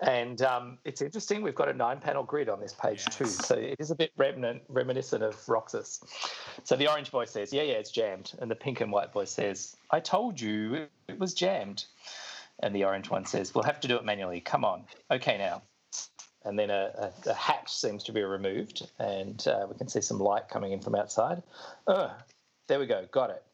And 0.03 0.43
um, 0.43 0.79
it's 0.85 1.01
interesting. 1.01 1.43
We've 1.43 1.55
got 1.55 1.69
a 1.69 1.73
nine 1.73 2.01
panel 2.01 2.25
grid 2.25 2.49
on 2.49 2.61
this 2.61 2.73
page 2.73 3.05
too. 3.07 3.27
So 3.27 3.55
it 3.55 3.77
is 3.79 3.93
a 3.93 3.95
bit 3.95 4.11
remnant, 4.17 4.63
reminiscent 4.69 5.23
of 5.23 5.37
Roxxas. 5.47 6.03
So 6.65 6.75
the 6.75 6.91
orange 6.91 7.11
voice 7.11 7.31
says, 7.31 7.53
Yeah, 7.53 7.63
yeah, 7.63 7.75
it's 7.75 7.93
jammed. 7.93 8.33
And 8.41 8.51
the 8.51 8.57
pink 8.57 8.81
and 8.81 8.91
white 8.91 9.13
voice 9.13 9.31
says, 9.31 9.77
I 9.93 10.01
told 10.01 10.41
you 10.41 10.89
it 11.07 11.19
was 11.21 11.35
jammed. 11.35 11.85
And 12.61 12.75
the 12.75 12.85
orange 12.85 13.11
one 13.11 13.27
says, 13.27 13.55
We'll 13.55 13.65
have 13.65 13.79
to 13.81 13.89
do 13.89 13.97
it 13.97 14.05
manually. 14.05 14.41
Come 14.41 14.65
on. 14.65 14.85
Okay, 15.11 15.39
now. 15.39 15.63
And 16.45 16.59
then 16.59 16.71
a, 16.71 17.13
a, 17.27 17.31
a 17.31 17.35
hatch 17.35 17.73
seems 17.73 18.03
to 18.05 18.13
be 18.13 18.23
removed. 18.23 18.91
And 18.99 19.47
uh, 19.47 19.67
we 19.71 19.79
can 19.79 19.87
see 19.87 20.01
some 20.01 20.19
light 20.19 20.49
coming 20.49 20.73
in 20.73 20.81
from 20.81 20.97
outside. 20.97 21.45
Uh, 21.87 22.11
there 22.67 22.81
we 22.81 22.87
go. 22.87 23.07
Got 23.13 23.31
it. 23.31 23.45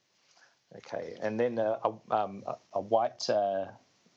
Okay, 0.77 1.17
and 1.23 1.41
then 1.41 1.59
a, 1.59 1.79
um, 2.11 2.45
a, 2.75 2.81
white 2.81 3.29
uh, 3.31 3.67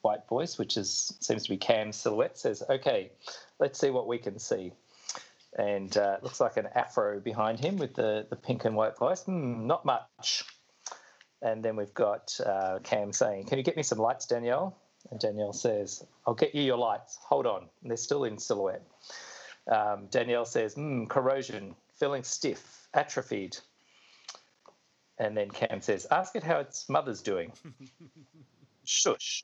white 0.01 0.27
voice, 0.27 0.57
which 0.57 0.75
is 0.75 1.15
seems 1.21 1.43
to 1.43 1.49
be 1.49 1.57
Cam's 1.57 1.95
silhouette, 1.95 2.37
says, 2.37 2.61
"Okay, 2.69 3.11
let's 3.59 3.79
see 3.79 3.89
what 3.89 4.07
we 4.07 4.17
can 4.17 4.37
see." 4.37 4.73
And 5.57 5.95
uh, 5.97 6.17
looks 6.21 6.39
like 6.39 6.57
an 6.57 6.67
afro 6.75 7.19
behind 7.19 7.59
him 7.59 7.77
with 7.77 7.93
the, 7.93 8.25
the 8.29 8.35
pink 8.35 8.65
and 8.65 8.75
white 8.75 8.97
voice. 8.97 9.23
Hmm, 9.23 9.67
not 9.67 9.85
much. 9.85 10.45
And 11.41 11.63
then 11.63 11.75
we've 11.75 11.93
got 11.93 12.37
uh, 12.45 12.79
Cam 12.83 13.13
saying, 13.13 13.45
"Can 13.45 13.57
you 13.57 13.63
get 13.63 13.77
me 13.77 13.83
some 13.83 13.97
lights, 13.97 14.25
Danielle?" 14.25 14.77
And 15.09 15.19
Danielle 15.19 15.53
says, 15.53 16.05
"I'll 16.27 16.33
get 16.33 16.53
you 16.53 16.63
your 16.63 16.77
lights. 16.77 17.17
Hold 17.23 17.47
on." 17.47 17.69
And 17.81 17.89
they're 17.89 17.97
still 17.97 18.25
in 18.25 18.37
silhouette. 18.37 18.83
Um, 19.71 20.07
Danielle 20.11 20.45
says, 20.45 20.73
hmm, 20.73 21.05
"Corrosion, 21.05 21.75
feeling 21.93 22.23
stiff, 22.23 22.89
atrophied." 22.93 23.57
And 25.21 25.37
then 25.37 25.51
Cam 25.51 25.81
says, 25.81 26.07
Ask 26.09 26.35
it 26.35 26.41
how 26.41 26.57
its 26.57 26.89
mother's 26.89 27.21
doing. 27.21 27.53
Shush. 28.85 29.43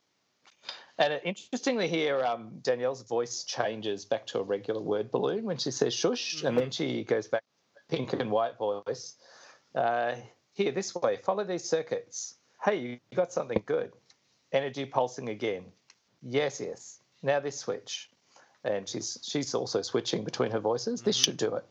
And 0.97 1.21
interestingly, 1.23 1.87
here, 1.87 2.23
um, 2.25 2.49
Danielle's 2.63 3.03
voice 3.03 3.43
changes 3.43 4.03
back 4.03 4.25
to 4.27 4.39
a 4.39 4.43
regular 4.43 4.81
word 4.81 5.11
balloon 5.11 5.43
when 5.45 5.57
she 5.57 5.69
says 5.69 5.93
shush, 5.93 6.41
and 6.43 6.57
then 6.57 6.71
she 6.71 7.03
goes 7.03 7.27
back 7.27 7.43
to 7.75 7.95
pink 7.95 8.13
and 8.13 8.31
white 8.31 8.57
voice. 8.57 9.15
Uh, 9.75 10.15
here, 10.53 10.71
this 10.71 10.95
way, 10.95 11.17
follow 11.17 11.43
these 11.43 11.63
circuits. 11.63 12.33
Hey, 12.63 12.77
you 12.79 12.99
got 13.15 13.31
something 13.31 13.61
good. 13.67 13.91
Energy 14.51 14.85
pulsing 14.85 15.29
again. 15.29 15.65
Yes, 16.23 16.59
yes. 16.59 16.99
Now 17.21 17.39
this 17.39 17.59
switch. 17.59 18.09
And 18.63 18.89
she's 18.89 19.19
she's 19.21 19.53
also 19.53 19.83
switching 19.83 20.23
between 20.23 20.49
her 20.49 20.59
voices. 20.59 21.03
This 21.03 21.19
Mhm. 21.19 21.23
should 21.25 21.37
do 21.37 21.53
it. 21.53 21.65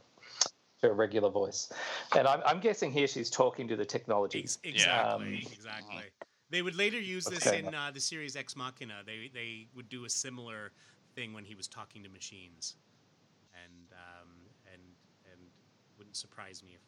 To 0.86 0.92
a 0.92 0.94
regular 0.94 1.30
voice. 1.30 1.72
And 2.16 2.26
I'm, 2.26 2.40
I'm 2.46 2.60
guessing 2.60 2.92
here 2.92 3.06
she's 3.06 3.30
talking 3.30 3.68
to 3.68 3.76
the 3.76 3.84
technology. 3.84 4.40
Ex- 4.40 4.58
exactly. 4.62 5.26
Um, 5.26 5.32
exactly. 5.52 6.04
They 6.50 6.62
would 6.62 6.76
later 6.76 7.00
use 7.00 7.24
this 7.24 7.44
going 7.44 7.66
in 7.66 7.74
uh, 7.74 7.90
the 7.92 8.00
series 8.00 8.36
Ex 8.36 8.54
Machina. 8.56 9.02
They 9.04 9.30
they 9.34 9.66
would 9.74 9.88
do 9.88 10.04
a 10.04 10.08
similar 10.10 10.72
thing 11.14 11.32
when 11.32 11.44
he 11.44 11.54
was 11.56 11.66
talking 11.66 12.04
to 12.04 12.08
machines, 12.08 12.76
and 13.64 13.92
um, 13.92 14.28
and 14.72 14.82
and 15.32 15.40
wouldn't 15.98 16.14
surprise 16.14 16.62
me 16.62 16.70
if 16.74 16.80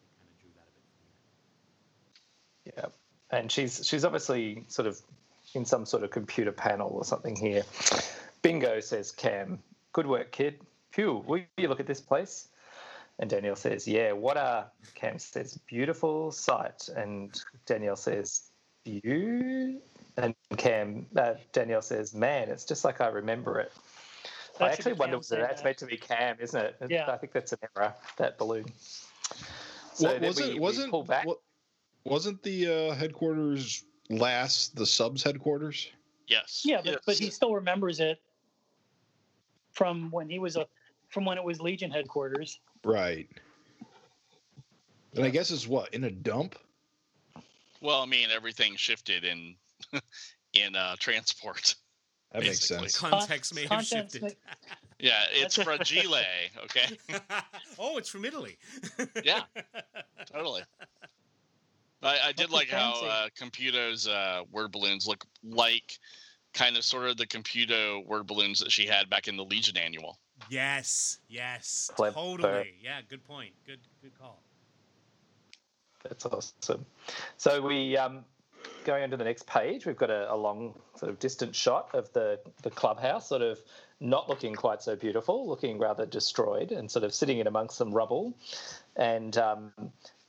they 0.00 0.08
kind 0.18 0.30
of 0.30 0.38
drew 0.40 0.50
that 0.54 0.66
a 0.66 0.72
bit 0.72 0.84
from 0.96 2.72
here. 2.72 2.90
Yeah, 3.32 3.38
and 3.38 3.52
she's 3.52 3.86
she's 3.86 4.04
obviously 4.06 4.64
sort 4.68 4.88
of 4.88 4.98
in 5.54 5.66
some 5.66 5.84
sort 5.84 6.04
of 6.04 6.10
computer 6.10 6.52
panel 6.52 6.88
or 6.88 7.04
something 7.04 7.36
here. 7.36 7.64
Bingo 8.40 8.80
says 8.80 9.12
Cam, 9.12 9.58
good 9.92 10.06
work, 10.06 10.32
kid. 10.32 10.58
Phew, 10.92 11.22
will 11.26 11.42
you 11.58 11.68
look 11.68 11.80
at 11.80 11.86
this 11.86 12.00
place? 12.00 12.48
And 13.18 13.30
Danielle 13.30 13.56
says, 13.56 13.88
Yeah, 13.88 14.12
what 14.12 14.36
a 14.36 14.66
Cam 14.94 15.18
says, 15.18 15.58
beautiful 15.66 16.30
sight. 16.32 16.88
And 16.94 17.40
Danielle 17.64 17.96
says, 17.96 18.50
You 18.84 19.80
and 20.16 20.34
Cam 20.56 21.06
uh, 21.16 21.34
Danielle 21.52 21.82
says, 21.82 22.14
Man, 22.14 22.48
it's 22.48 22.64
just 22.64 22.84
like 22.84 23.00
I 23.00 23.08
remember 23.08 23.58
it. 23.60 23.72
That 24.58 24.64
I 24.68 24.72
actually 24.72 24.94
wonder 24.94 25.18
whether 25.18 25.40
that's 25.40 25.60
that. 25.62 25.64
meant 25.64 25.78
to 25.78 25.86
be 25.86 25.96
Cam, 25.96 26.36
isn't 26.40 26.58
it? 26.60 26.76
Yeah. 26.88 27.10
I 27.10 27.16
think 27.16 27.32
that's 27.32 27.52
an 27.52 27.58
error, 27.76 27.94
that 28.16 28.38
balloon. 28.38 28.66
So 29.94 30.08
What- 30.08 30.20
then 30.20 30.22
wasn't 30.28 30.48
we, 30.48 30.54
we 30.54 30.60
wasn't 30.60 30.90
pull 30.90 31.04
back. 31.04 31.26
wa- 31.26 31.34
wasn't 32.04 32.42
the 32.42 32.90
uh, 32.90 32.94
headquarters 32.94 33.84
last 34.10 34.76
the 34.76 34.86
subs 34.86 35.22
headquarters? 35.22 35.90
Yes. 36.28 36.62
Yeah, 36.64 36.80
but, 36.84 37.00
but 37.06 37.16
he 37.18 37.30
still 37.30 37.54
remembers 37.54 38.00
it 38.00 38.20
from 39.72 40.10
when 40.10 40.28
he 40.28 40.38
was 40.38 40.56
a 40.56 40.66
from 41.08 41.24
when 41.24 41.38
it 41.38 41.44
was 41.44 41.60
Legion 41.60 41.90
headquarters. 41.90 42.60
Right. 42.84 43.28
And 45.14 45.24
I 45.24 45.30
guess 45.30 45.50
it's 45.50 45.66
what 45.66 45.92
in 45.94 46.04
a 46.04 46.10
dump. 46.10 46.56
Well, 47.80 48.02
I 48.02 48.06
mean, 48.06 48.28
everything 48.34 48.76
shifted 48.76 49.24
in 49.24 49.54
in 50.52 50.76
uh, 50.76 50.96
transport. 50.98 51.74
That 52.32 52.42
makes 52.42 52.66
sense. 52.66 52.98
Context 52.98 53.54
may 53.54 53.62
have 53.62 53.70
Contents 53.70 54.14
shifted. 54.14 54.36
Yeah, 54.98 55.22
it's 55.30 55.62
fragile. 55.62 56.16
Okay. 56.64 56.98
oh, 57.78 57.98
it's 57.98 58.08
from 58.08 58.24
Italy. 58.24 58.58
Yeah. 59.22 59.42
Totally. 60.26 60.62
I, 62.02 62.18
I 62.26 62.32
did 62.32 62.50
like 62.50 62.68
how 62.68 63.04
uh, 63.04 63.28
Computo's 63.38 64.08
uh, 64.08 64.42
word 64.50 64.72
balloons 64.72 65.06
look 65.06 65.24
like 65.44 65.98
kind 66.52 66.76
of 66.76 66.84
sort 66.84 67.08
of 67.08 67.16
the 67.16 67.26
Computo 67.26 68.04
word 68.06 68.26
balloons 68.26 68.60
that 68.60 68.72
she 68.72 68.86
had 68.86 69.08
back 69.08 69.28
in 69.28 69.36
the 69.36 69.44
Legion 69.44 69.76
annual. 69.76 70.18
Yes, 70.50 71.18
yes, 71.28 71.90
totally. 71.96 72.74
Yeah, 72.82 73.00
good 73.08 73.24
point. 73.24 73.52
Good, 73.66 73.80
good 74.02 74.18
call. 74.18 74.40
That's 76.02 76.26
awesome. 76.26 76.86
So 77.36 77.60
we 77.62 77.96
um, 77.96 78.24
going 78.84 79.02
on 79.02 79.10
to 79.10 79.16
the 79.16 79.24
next 79.24 79.46
page. 79.46 79.86
We've 79.86 79.96
got 79.96 80.10
a, 80.10 80.32
a 80.32 80.36
long 80.36 80.74
sort 80.96 81.10
of 81.10 81.18
distant 81.18 81.54
shot 81.54 81.94
of 81.94 82.12
the 82.12 82.38
the 82.62 82.70
clubhouse, 82.70 83.28
sort 83.28 83.42
of 83.42 83.58
not 84.00 84.28
looking 84.28 84.54
quite 84.54 84.82
so 84.82 84.94
beautiful, 84.94 85.48
looking 85.48 85.78
rather 85.78 86.06
destroyed, 86.06 86.70
and 86.70 86.90
sort 86.90 87.04
of 87.04 87.14
sitting 87.14 87.38
in 87.38 87.46
amongst 87.46 87.76
some 87.76 87.90
rubble. 87.92 88.34
And 88.94 89.36
um, 89.38 89.72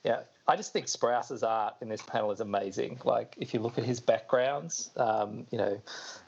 yeah, 0.03 0.21
I 0.47 0.55
just 0.55 0.73
think 0.73 0.87
Sprouse's 0.87 1.43
art 1.43 1.75
in 1.81 1.89
this 1.89 2.01
panel 2.01 2.31
is 2.31 2.39
amazing. 2.39 2.99
Like, 3.03 3.35
if 3.37 3.53
you 3.53 3.59
look 3.59 3.77
at 3.77 3.83
his 3.83 3.99
backgrounds, 3.99 4.89
um, 4.95 5.45
you 5.51 5.57
know, 5.57 5.81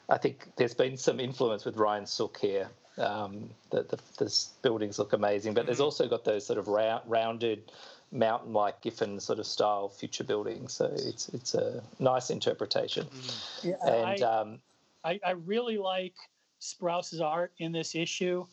I 0.08 0.18
think 0.18 0.52
there's 0.56 0.74
been 0.74 0.96
some 0.96 1.18
influence 1.18 1.64
with 1.64 1.76
Ryan 1.76 2.06
Sook 2.06 2.36
here. 2.38 2.68
Um, 3.00 3.50
the, 3.70 3.82
the, 3.84 3.98
the 4.18 4.44
buildings 4.62 4.98
look 4.98 5.12
amazing, 5.12 5.54
but 5.54 5.66
there's 5.66 5.78
Mhm. 5.78 5.84
also 5.84 6.08
got 6.08 6.24
those 6.24 6.44
sort 6.44 6.58
of 6.58 6.68
round, 6.68 7.02
rounded, 7.06 7.72
mountain-like 8.12 8.80
Giffen 8.82 9.20
sort 9.20 9.38
of 9.38 9.46
style 9.46 9.88
future 9.88 10.24
buildings. 10.24 10.72
So 10.74 10.86
it's 10.86 11.28
it's 11.30 11.54
a 11.54 11.82
nice 11.98 12.30
interpretation. 12.30 13.06
Mhm. 13.06 13.64
Yeah, 13.64 13.76
And 13.82 14.22
I, 14.22 14.40
um, 14.40 14.60
I, 15.04 15.20
I 15.24 15.30
really 15.30 15.78
like 15.78 16.14
Sprouse's 16.58 17.20
art 17.20 17.52
in 17.58 17.72
this 17.72 17.94
issue, 17.94 18.46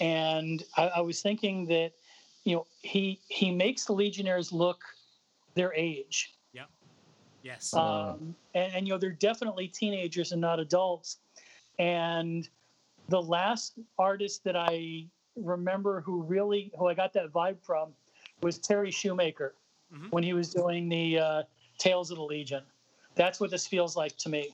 and 0.00 0.62
I, 0.76 0.88
I 0.88 1.00
was 1.00 1.20
thinking 1.22 1.66
that 1.66 1.92
you 2.44 2.54
know 2.56 2.66
he 2.82 3.20
he 3.28 3.50
makes 3.50 3.84
the 3.84 3.92
Legionnaires 3.94 4.52
look 4.52 4.84
their 5.54 5.74
age, 5.74 6.34
Yes. 7.42 7.72
um, 7.74 8.34
and, 8.54 8.74
and 8.74 8.86
you 8.86 8.92
know 8.92 8.98
they're 8.98 9.10
definitely 9.10 9.68
teenagers 9.68 10.32
and 10.32 10.40
not 10.40 10.60
adults. 10.60 11.18
And 11.78 12.48
the 13.08 13.20
last 13.20 13.78
artist 13.98 14.44
that 14.44 14.56
I 14.56 15.06
remember 15.36 16.00
who 16.00 16.22
really 16.22 16.70
who 16.78 16.88
I 16.88 16.94
got 16.94 17.12
that 17.14 17.32
vibe 17.32 17.60
from 17.62 17.94
was 18.42 18.58
Terry 18.58 18.90
Shoemaker 18.90 19.54
Mhm. 19.92 20.12
when 20.12 20.22
he 20.22 20.32
was 20.34 20.52
doing 20.52 20.88
the 20.88 21.18
uh, 21.18 21.42
Tales 21.78 22.10
of 22.10 22.18
the 22.18 22.22
Legion. 22.24 22.62
That's 23.14 23.40
what 23.40 23.50
this 23.50 23.66
feels 23.66 23.96
like 23.96 24.16
to 24.18 24.28
me. 24.28 24.50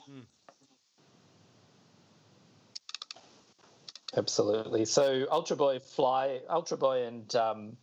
Absolutely. 4.17 4.85
So 4.85 5.27
Ultra 5.31 5.57
Boy 5.57 5.81
fly, 5.81 6.41
Ultra 6.49 6.77
Boy 6.77 7.03
and 7.05 7.35
um, 7.35 7.77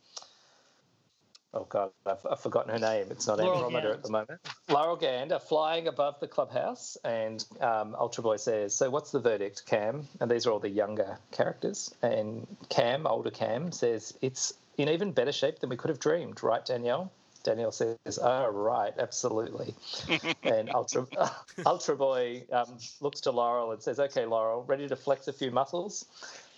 oh 1.53 1.65
god, 1.69 1.91
I've, 2.05 2.25
I've 2.29 2.39
forgotten 2.39 2.71
her 2.71 2.79
name. 2.79 3.07
It's 3.09 3.27
not 3.27 3.39
Laurel 3.39 3.55
Andromeda 3.55 3.87
Gand. 3.87 3.97
at 3.97 4.03
the 4.03 4.09
moment. 4.09 4.39
Laurel 4.69 4.95
Gand 4.95 5.31
are 5.31 5.39
flying 5.39 5.87
above 5.87 6.19
the 6.19 6.27
clubhouse, 6.27 6.97
and 7.03 7.43
um, 7.59 7.95
Ultra 7.99 8.23
Boy 8.23 8.37
says, 8.37 8.73
"So 8.73 8.89
what's 8.89 9.11
the 9.11 9.19
verdict, 9.19 9.65
Cam?" 9.65 10.07
And 10.19 10.29
these 10.29 10.45
are 10.45 10.51
all 10.51 10.59
the 10.59 10.69
younger 10.69 11.17
characters. 11.31 11.93
And 12.01 12.47
Cam, 12.69 13.07
older 13.07 13.31
Cam, 13.31 13.71
says 13.71 14.13
it's 14.21 14.53
in 14.77 14.89
even 14.89 15.11
better 15.11 15.31
shape 15.31 15.59
than 15.59 15.69
we 15.69 15.77
could 15.77 15.89
have 15.89 15.99
dreamed, 15.99 16.41
right, 16.43 16.65
Danielle? 16.65 17.11
Danielle 17.43 17.71
says, 17.71 18.19
"Oh, 18.21 18.47
right, 18.47 18.93
absolutely." 18.97 19.73
and 20.43 20.69
Ultra 20.73 21.07
Ultra 21.65 21.95
Boy 21.95 22.43
um, 22.51 22.77
looks 22.99 23.21
to 23.21 23.31
Laurel 23.31 23.71
and 23.71 23.81
says, 23.81 23.99
"Okay, 23.99 24.25
Laurel, 24.25 24.63
ready 24.63 24.87
to 24.87 24.95
flex 24.95 25.27
a 25.27 25.33
few 25.33 25.51
muscles?" 25.51 26.05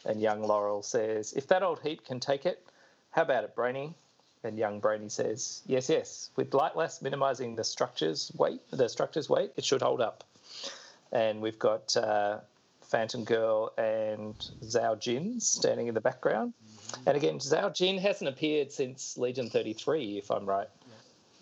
And 0.06 0.22
young 0.22 0.44
Laurel 0.44 0.84
says, 0.84 1.34
"If 1.34 1.48
that 1.48 1.64
old 1.64 1.80
heap 1.80 2.06
can 2.06 2.20
take 2.20 2.45
it, 2.45 2.65
how 3.11 3.22
about 3.22 3.45
it, 3.45 3.56
Brainy?" 3.56 3.95
And 4.44 4.57
young 4.57 4.80
Brainy 4.80 5.10
says, 5.10 5.61
"Yes, 5.65 5.90
yes. 5.90 6.30
With 6.36 6.53
Light 6.53 6.76
Lass 6.76 7.02
minimising 7.02 7.56
the 7.56 7.64
structure's 7.64 8.32
weight, 8.36 8.60
the 8.72 8.90
structure's 8.90 9.30
weight, 9.30 9.52
it 9.56 9.64
should 9.64 9.82
hold 9.82 10.02
up." 10.02 10.24
And 11.11 11.41
we've 11.41 11.60
got 11.60 11.95
uh, 11.95 12.40
Phantom 12.94 13.24
Girl 13.24 13.74
and 13.78 14.36
Zhao 14.64 14.99
Jin 14.99 15.40
standing 15.40 15.88
in 15.88 15.94
the 15.94 16.02
background. 16.02 16.53
And 17.07 17.18
again, 17.18 17.40
Zhao 17.40 17.74
Jin 17.74 17.98
hasn't 17.98 18.30
appeared 18.30 18.72
since 18.72 19.18
Legion 19.18 19.49
33, 19.49 20.20
if 20.20 20.30
I'm 20.30 20.45
right. 20.45 20.68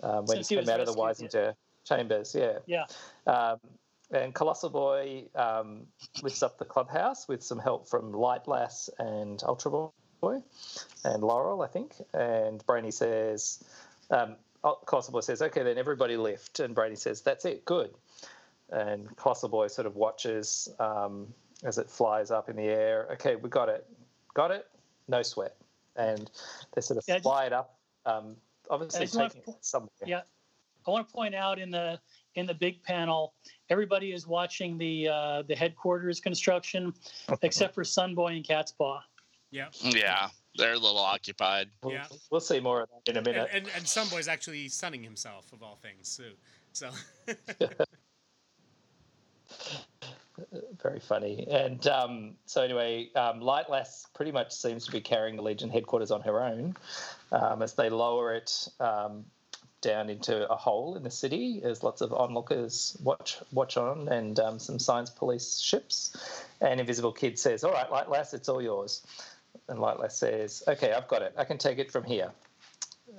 Um, 0.02 0.26
when 0.26 0.38
Since 0.38 0.50
he 0.50 0.56
came 0.56 0.70
out 0.70 0.80
of 0.80 0.86
the 0.86 0.94
Weisinger 0.94 1.56
chambers, 1.84 2.34
yeah. 2.34 2.60
Yeah. 2.66 2.86
Um, 3.28 3.60
and 4.12 4.34
Colossal 4.34 4.70
Boy 4.70 5.26
um, 5.36 5.88
lifts 6.22 6.42
up 6.42 6.58
the 6.58 6.66
clubhouse 6.66 7.28
with 7.28 7.44
some 7.44 7.60
help 7.60 7.88
from 7.88 8.12
Light 8.12 8.48
Lass 8.48 8.90
and 8.98 9.42
Ultra 9.46 9.72
Boy 9.72 9.90
and 11.04 11.24
Laurel, 11.24 11.62
I 11.62 11.68
think. 11.68 11.94
And 12.14 12.66
Brainy 12.66 12.92
says, 12.92 13.64
um, 14.10 14.36
oh, 14.64 15.20
says, 15.22 15.42
okay, 15.42 15.64
then 15.64 15.78
everybody 15.78 16.18
lift. 16.18 16.60
And 16.60 16.76
Brainy 16.76 16.96
says, 16.96 17.22
that's 17.22 17.46
it, 17.46 17.66
good. 17.66 17.92
And 18.70 19.16
Colossal 19.18 19.50
Boy 19.50 19.68
sort 19.68 19.86
of 19.88 19.96
watches 19.96 20.70
um, 20.80 21.28
as 21.64 21.78
it 21.78 21.90
flies 21.90 22.32
up 22.32 22.50
in 22.50 22.56
the 22.56 22.64
air. 22.64 23.08
Okay, 23.14 23.36
we 23.36 23.50
got 23.50 23.70
it. 23.70 23.86
Got 24.34 24.52
it? 24.52 24.68
No 25.08 25.22
sweat. 25.24 25.56
And 25.98 26.30
they 26.74 26.82
sort 26.82 26.98
of 26.98 27.04
Yeah, 27.08 27.16
I 27.16 27.18
just- 27.18 27.24
fly 27.24 27.46
it 27.46 27.54
up, 27.54 27.78
um, 28.06 28.36
obviously 28.70 29.08
taking 29.08 29.42
po- 29.42 29.52
it 29.52 29.66
somewhere. 29.66 29.90
Yeah. 30.06 30.22
I 30.88 30.90
want 30.90 31.08
to 31.08 31.14
point 31.14 31.36
out 31.36 31.60
in 31.60 31.70
the 31.70 32.00
in 32.34 32.48
the 32.48 32.56
big 32.56 32.82
panel, 32.82 33.34
everybody 33.70 34.14
is 34.14 34.26
watching 34.26 34.80
the 34.80 35.10
uh, 35.10 35.42
the 35.44 35.54
headquarters 35.56 36.20
construction, 36.20 36.92
except 37.44 37.76
for 37.76 37.84
Sunboy 37.84 38.38
and 38.38 38.44
Cat's 38.44 38.72
Paw. 38.72 39.04
Yeah. 39.52 39.68
Yeah, 39.82 40.30
they're 40.56 40.74
a 40.74 40.78
little 40.80 40.98
occupied. 40.98 41.70
We'll, 41.84 41.94
Yeah. 41.94 42.06
we'll 42.30 42.42
see 42.42 42.60
more 42.60 42.82
of 42.82 42.90
that 42.90 43.12
in 43.12 43.18
a 43.18 43.22
minute. 43.22 43.50
and, 43.54 43.68
and 43.76 43.86
Sunboy's 43.86 44.28
actually 44.28 44.70
sunning 44.70 45.04
himself 45.04 45.52
of 45.54 45.62
all 45.62 45.76
things 45.76 46.16
too. 46.18 46.32
So 46.74 46.90
Very 50.82 51.00
funny. 51.00 51.46
And 51.50 51.86
um, 51.88 52.32
so, 52.46 52.64
anyway, 52.64 53.10
um, 53.16 53.42
Light 53.42 53.70
Lass 53.70 54.08
pretty 54.14 54.32
much 54.32 54.52
seems 54.52 54.86
to 54.86 54.92
be 54.92 55.00
carrying 55.02 55.36
the 55.36 55.44
Legion 55.44 55.70
headquarters 55.70 56.10
on 56.12 56.22
her 56.22 56.42
own 56.44 56.76
um, 57.32 57.62
as 57.62 57.74
they 57.74 57.90
lower 57.90 58.34
it 58.34 58.68
um, 58.80 59.26
down 59.82 60.10
into 60.10 60.50
a 60.50 60.56
hole 60.56 60.96
in 60.96 61.04
the 61.04 61.12
city. 61.12 61.60
There's 61.62 61.84
lots 61.84 62.02
of 62.02 62.12
onlookers 62.14 62.98
watch 63.04 63.38
watch 63.52 63.78
on 63.78 64.08
and 64.08 64.40
um, 64.40 64.58
some 64.60 64.80
science 64.80 65.10
police 65.10 65.60
ships. 65.60 66.16
And 66.60 66.80
Invisible 66.80 67.12
Kid 67.12 67.38
says, 67.38 67.64
All 67.64 67.72
right, 67.72 67.92
Light 67.92 68.10
Lass, 68.10 68.34
it's 68.34 68.50
all 68.50 68.62
yours. 68.62 69.06
And 69.72 69.80
Light 69.80 70.12
says, 70.12 70.62
Okay, 70.68 70.92
I've 70.92 71.08
got 71.08 71.22
it. 71.22 71.34
I 71.38 71.46
can 71.46 71.58
take 71.58 71.80
it 71.80 71.90
from 71.92 72.04
here. 72.04 72.30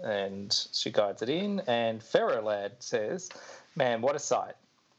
And 0.04 0.66
she 0.72 0.90
guides 0.90 1.22
it 1.22 1.28
in. 1.30 1.60
And 1.66 2.02
Ferro 2.02 2.42
Lad 2.42 2.72
says, 2.80 3.30
Man, 3.74 4.02
what 4.02 4.14
a 4.14 4.18
sight. 4.18 4.54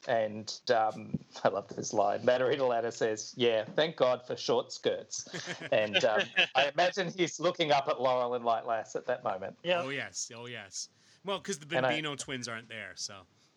And 0.08 0.52
um, 0.76 1.18
I 1.44 1.50
love 1.50 1.68
this 1.76 1.94
line. 1.94 2.26
Matter-Eater 2.26 2.64
Lad 2.64 2.92
says, 2.94 3.34
"Yeah, 3.38 3.64
thank 3.76 3.96
God 3.96 4.26
for 4.28 4.36
short 4.36 4.74
skirts." 4.74 5.30
And 5.72 6.04
um, 6.04 6.24
I 6.56 6.70
imagine 6.74 7.14
he's 7.16 7.40
looking 7.40 7.72
up 7.72 7.88
at 7.88 8.02
Laurel 8.02 8.34
and 8.34 8.44
Light 8.44 8.66
Lass 8.68 8.98
at 8.98 9.06
that 9.08 9.24
moment. 9.24 9.56
oh 9.74 9.90
yes, 9.90 10.30
oh 10.36 10.48
yes. 10.48 10.90
Well, 11.24 11.38
because 11.38 11.58
the 11.60 11.78
And 11.78 11.86
I- 11.86 11.90
Bambino 11.92 12.16
twins 12.16 12.50
aren't 12.50 12.68
there, 12.68 12.92
so 12.96 13.14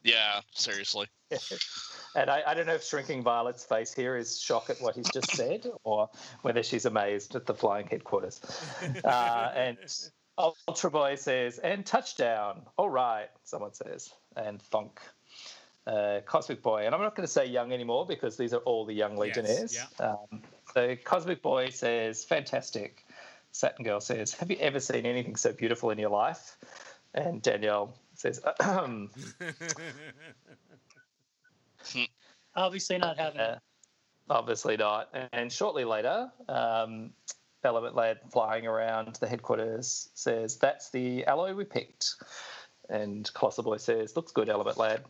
Yeah, 0.07 0.41
seriously. 0.53 1.09
and 2.15 2.31
I, 2.31 2.43
I 2.47 2.55
don't 2.55 2.67
know 2.67 2.75
if 2.75 2.85
Shrinking 2.85 3.25
Violet's 3.25 3.65
face 3.65 3.93
here 3.93 4.17
is 4.17 4.41
shock 4.41 4.71
at 4.71 4.81
what 4.81 4.95
he's 4.95 5.11
just 5.11 5.33
said, 5.33 5.67
or 5.85 6.09
whether 6.43 6.63
she's 6.63 6.87
amazed 6.87 7.35
at 7.35 7.45
the 7.45 7.55
flying 7.55 7.89
headquarters. 7.89 8.41
Uh, 9.05 9.53
and 9.57 9.77
Ultra 10.39 10.91
Boy 10.93 11.17
says, 11.17 11.59
"And 11.59 11.85
touchdown! 11.85 12.63
All 12.77 12.89
right," 12.89 13.29
someone 13.43 13.75
says, 13.75 14.13
and 14.37 14.61
thonk. 14.71 14.93
Uh, 15.89 16.21
Cosmic 16.25 16.63
Boy, 16.63 16.87
and 16.87 16.95
I'm 16.95 17.01
not 17.01 17.15
going 17.15 17.27
to 17.27 17.33
say 17.33 17.47
young 17.47 17.73
anymore 17.73 18.07
because 18.07 18.37
these 18.37 18.53
are 18.53 18.59
all 18.59 18.87
the 18.87 18.95
young 18.95 19.17
Legionnaires. 19.17 19.73
Um, 20.01 20.43
so 20.75 20.97
Cosmic 21.05 21.43
Boy 21.43 21.71
says, 21.71 22.25
"Fantastic." 22.25 23.05
Satin 23.51 23.85
Girl 23.85 24.01
says, 24.01 24.35
"Have 24.35 24.51
you 24.51 24.59
ever 24.61 24.79
seen 24.79 25.05
anything 25.07 25.35
so 25.35 25.53
beautiful 25.53 25.91
in 25.91 25.99
your 25.99 26.11
life?" 26.11 26.57
And 27.15 27.41
Danielle 27.41 27.95
says, 28.19 28.41
Obviously 32.57 32.99
not 32.99 33.19
having 33.19 33.41
Uh, 33.41 33.59
obviously 34.31 34.77
not. 34.77 35.15
And 35.33 35.53
shortly 35.53 35.85
later, 35.85 36.31
um, 36.49 37.11
Element 37.65 37.95
Lad 37.95 38.21
flying 38.31 38.67
around 38.67 39.17
the 39.17 39.27
headquarters 39.27 40.09
says, 40.15 40.57
That's 40.57 40.91
the 40.91 41.25
alloy 41.27 41.55
we 41.55 41.65
picked. 41.65 42.15
And 42.89 43.31
Colossal 43.35 43.65
Boy 43.65 43.77
says, 43.79 44.17
Looks 44.17 44.33
good, 44.33 44.49
Element 44.49 44.79
Lad. 44.79 45.03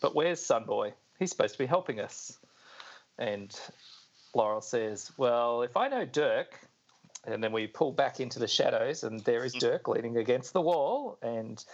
But 0.00 0.14
where's 0.14 0.40
Sunboy? 0.40 0.92
He's 1.18 1.30
supposed 1.30 1.54
to 1.54 1.58
be 1.58 1.66
helping 1.66 2.00
us. 2.00 2.38
And 3.18 3.58
Laurel 4.34 4.60
says, 4.60 5.10
Well, 5.16 5.62
if 5.62 5.76
I 5.76 5.88
know 5.88 6.04
Dirk, 6.04 6.58
and 7.32 7.42
then 7.42 7.52
we 7.52 7.66
pull 7.66 7.92
back 7.92 8.20
into 8.20 8.38
the 8.38 8.48
shadows, 8.48 9.04
and 9.04 9.20
there 9.20 9.44
is 9.44 9.52
Dirk 9.54 9.88
leaning 9.88 10.16
against 10.16 10.52
the 10.52 10.60
wall, 10.60 11.18
and 11.22 11.64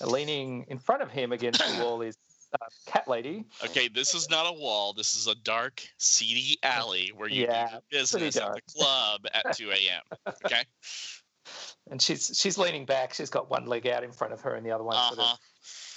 leaning 0.00 0.64
in 0.68 0.78
front 0.78 1.02
of 1.02 1.10
him 1.10 1.32
against 1.32 1.60
the 1.60 1.82
wall 1.82 2.02
is 2.02 2.16
uh, 2.54 2.66
Cat 2.86 3.08
Lady. 3.08 3.44
Okay, 3.64 3.88
this 3.88 4.14
is 4.14 4.28
not 4.28 4.46
a 4.46 4.52
wall. 4.52 4.92
This 4.92 5.14
is 5.14 5.26
a 5.26 5.34
dark, 5.34 5.82
seedy 5.98 6.58
alley 6.62 7.12
where 7.14 7.28
you 7.28 7.42
Yeah, 7.44 7.66
do 7.66 7.72
your 7.72 8.02
business 8.02 8.36
at 8.36 8.54
the 8.54 8.62
club 8.72 9.26
at 9.32 9.56
2 9.56 9.70
a.m. 9.70 10.34
Okay. 10.44 10.62
and 11.90 12.00
she's 12.00 12.38
she's 12.38 12.58
leaning 12.58 12.84
back. 12.84 13.14
She's 13.14 13.30
got 13.30 13.50
one 13.50 13.66
leg 13.66 13.86
out 13.86 14.04
in 14.04 14.12
front 14.12 14.32
of 14.32 14.40
her, 14.42 14.54
and 14.54 14.64
the 14.64 14.70
other 14.70 14.84
one 14.84 14.96
Uh 14.96 15.08
sort 15.08 15.20
of 15.20 15.38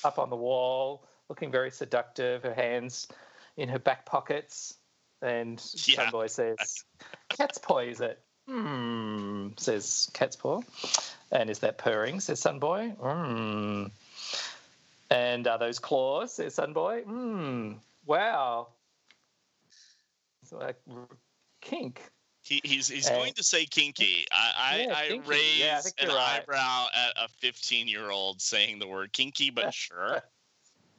up 0.03 0.19
on 0.19 0.29
the 0.29 0.35
wall, 0.35 1.07
looking 1.29 1.51
very 1.51 1.71
seductive. 1.71 2.43
Her 2.43 2.53
hands 2.53 3.07
in 3.57 3.69
her 3.69 3.79
back 3.79 4.05
pockets, 4.05 4.75
and 5.21 5.61
Yeah. 5.85 6.09
Sunboy 6.09 6.29
says, 6.29 6.57
"Cat's 7.29 7.57
paw, 7.57 7.79
is 7.79 8.01
it?" 8.01 8.23
Hmm. 8.47 9.49
Says 9.57 10.09
Cat's 10.13 10.35
paw, 10.35 10.61
and 11.31 11.49
is 11.49 11.59
that 11.59 11.77
purring? 11.77 12.19
Says 12.19 12.41
Sunboy. 12.41 12.95
Hmm. 12.97 13.85
And 15.09 15.47
are 15.47 15.57
those 15.57 15.79
claws? 15.79 16.33
Says 16.35 16.55
Sunboy. 16.55 17.03
Hmm. 17.03 17.73
Wow. 18.05 18.67
It's 20.43 20.51
like 20.51 20.77
kink. 21.61 22.01
He, 22.43 22.61
he's 22.63 22.87
he's 22.87 23.07
Uh, 23.09 23.15
going 23.15 23.33
to 23.33 23.43
say 23.43 23.65
kinky. 23.65 24.27
I 24.31 24.51
I, 24.57 24.81
Yeah, 24.83 24.95
I 24.95 25.07
kinky. 25.07 25.27
raise 25.29 25.57
Yeah, 25.59 25.81
I 25.83 26.03
an 26.03 26.09
right. 26.09 26.39
eyebrow 26.41 26.87
at 26.93 27.23
a 27.23 27.27
15 27.27 27.87
year 27.87 28.11
old 28.11 28.39
saying 28.41 28.77
the 28.77 28.87
word 28.87 29.11
kinky, 29.11 29.49
but 29.49 29.73
sure. 29.73 30.21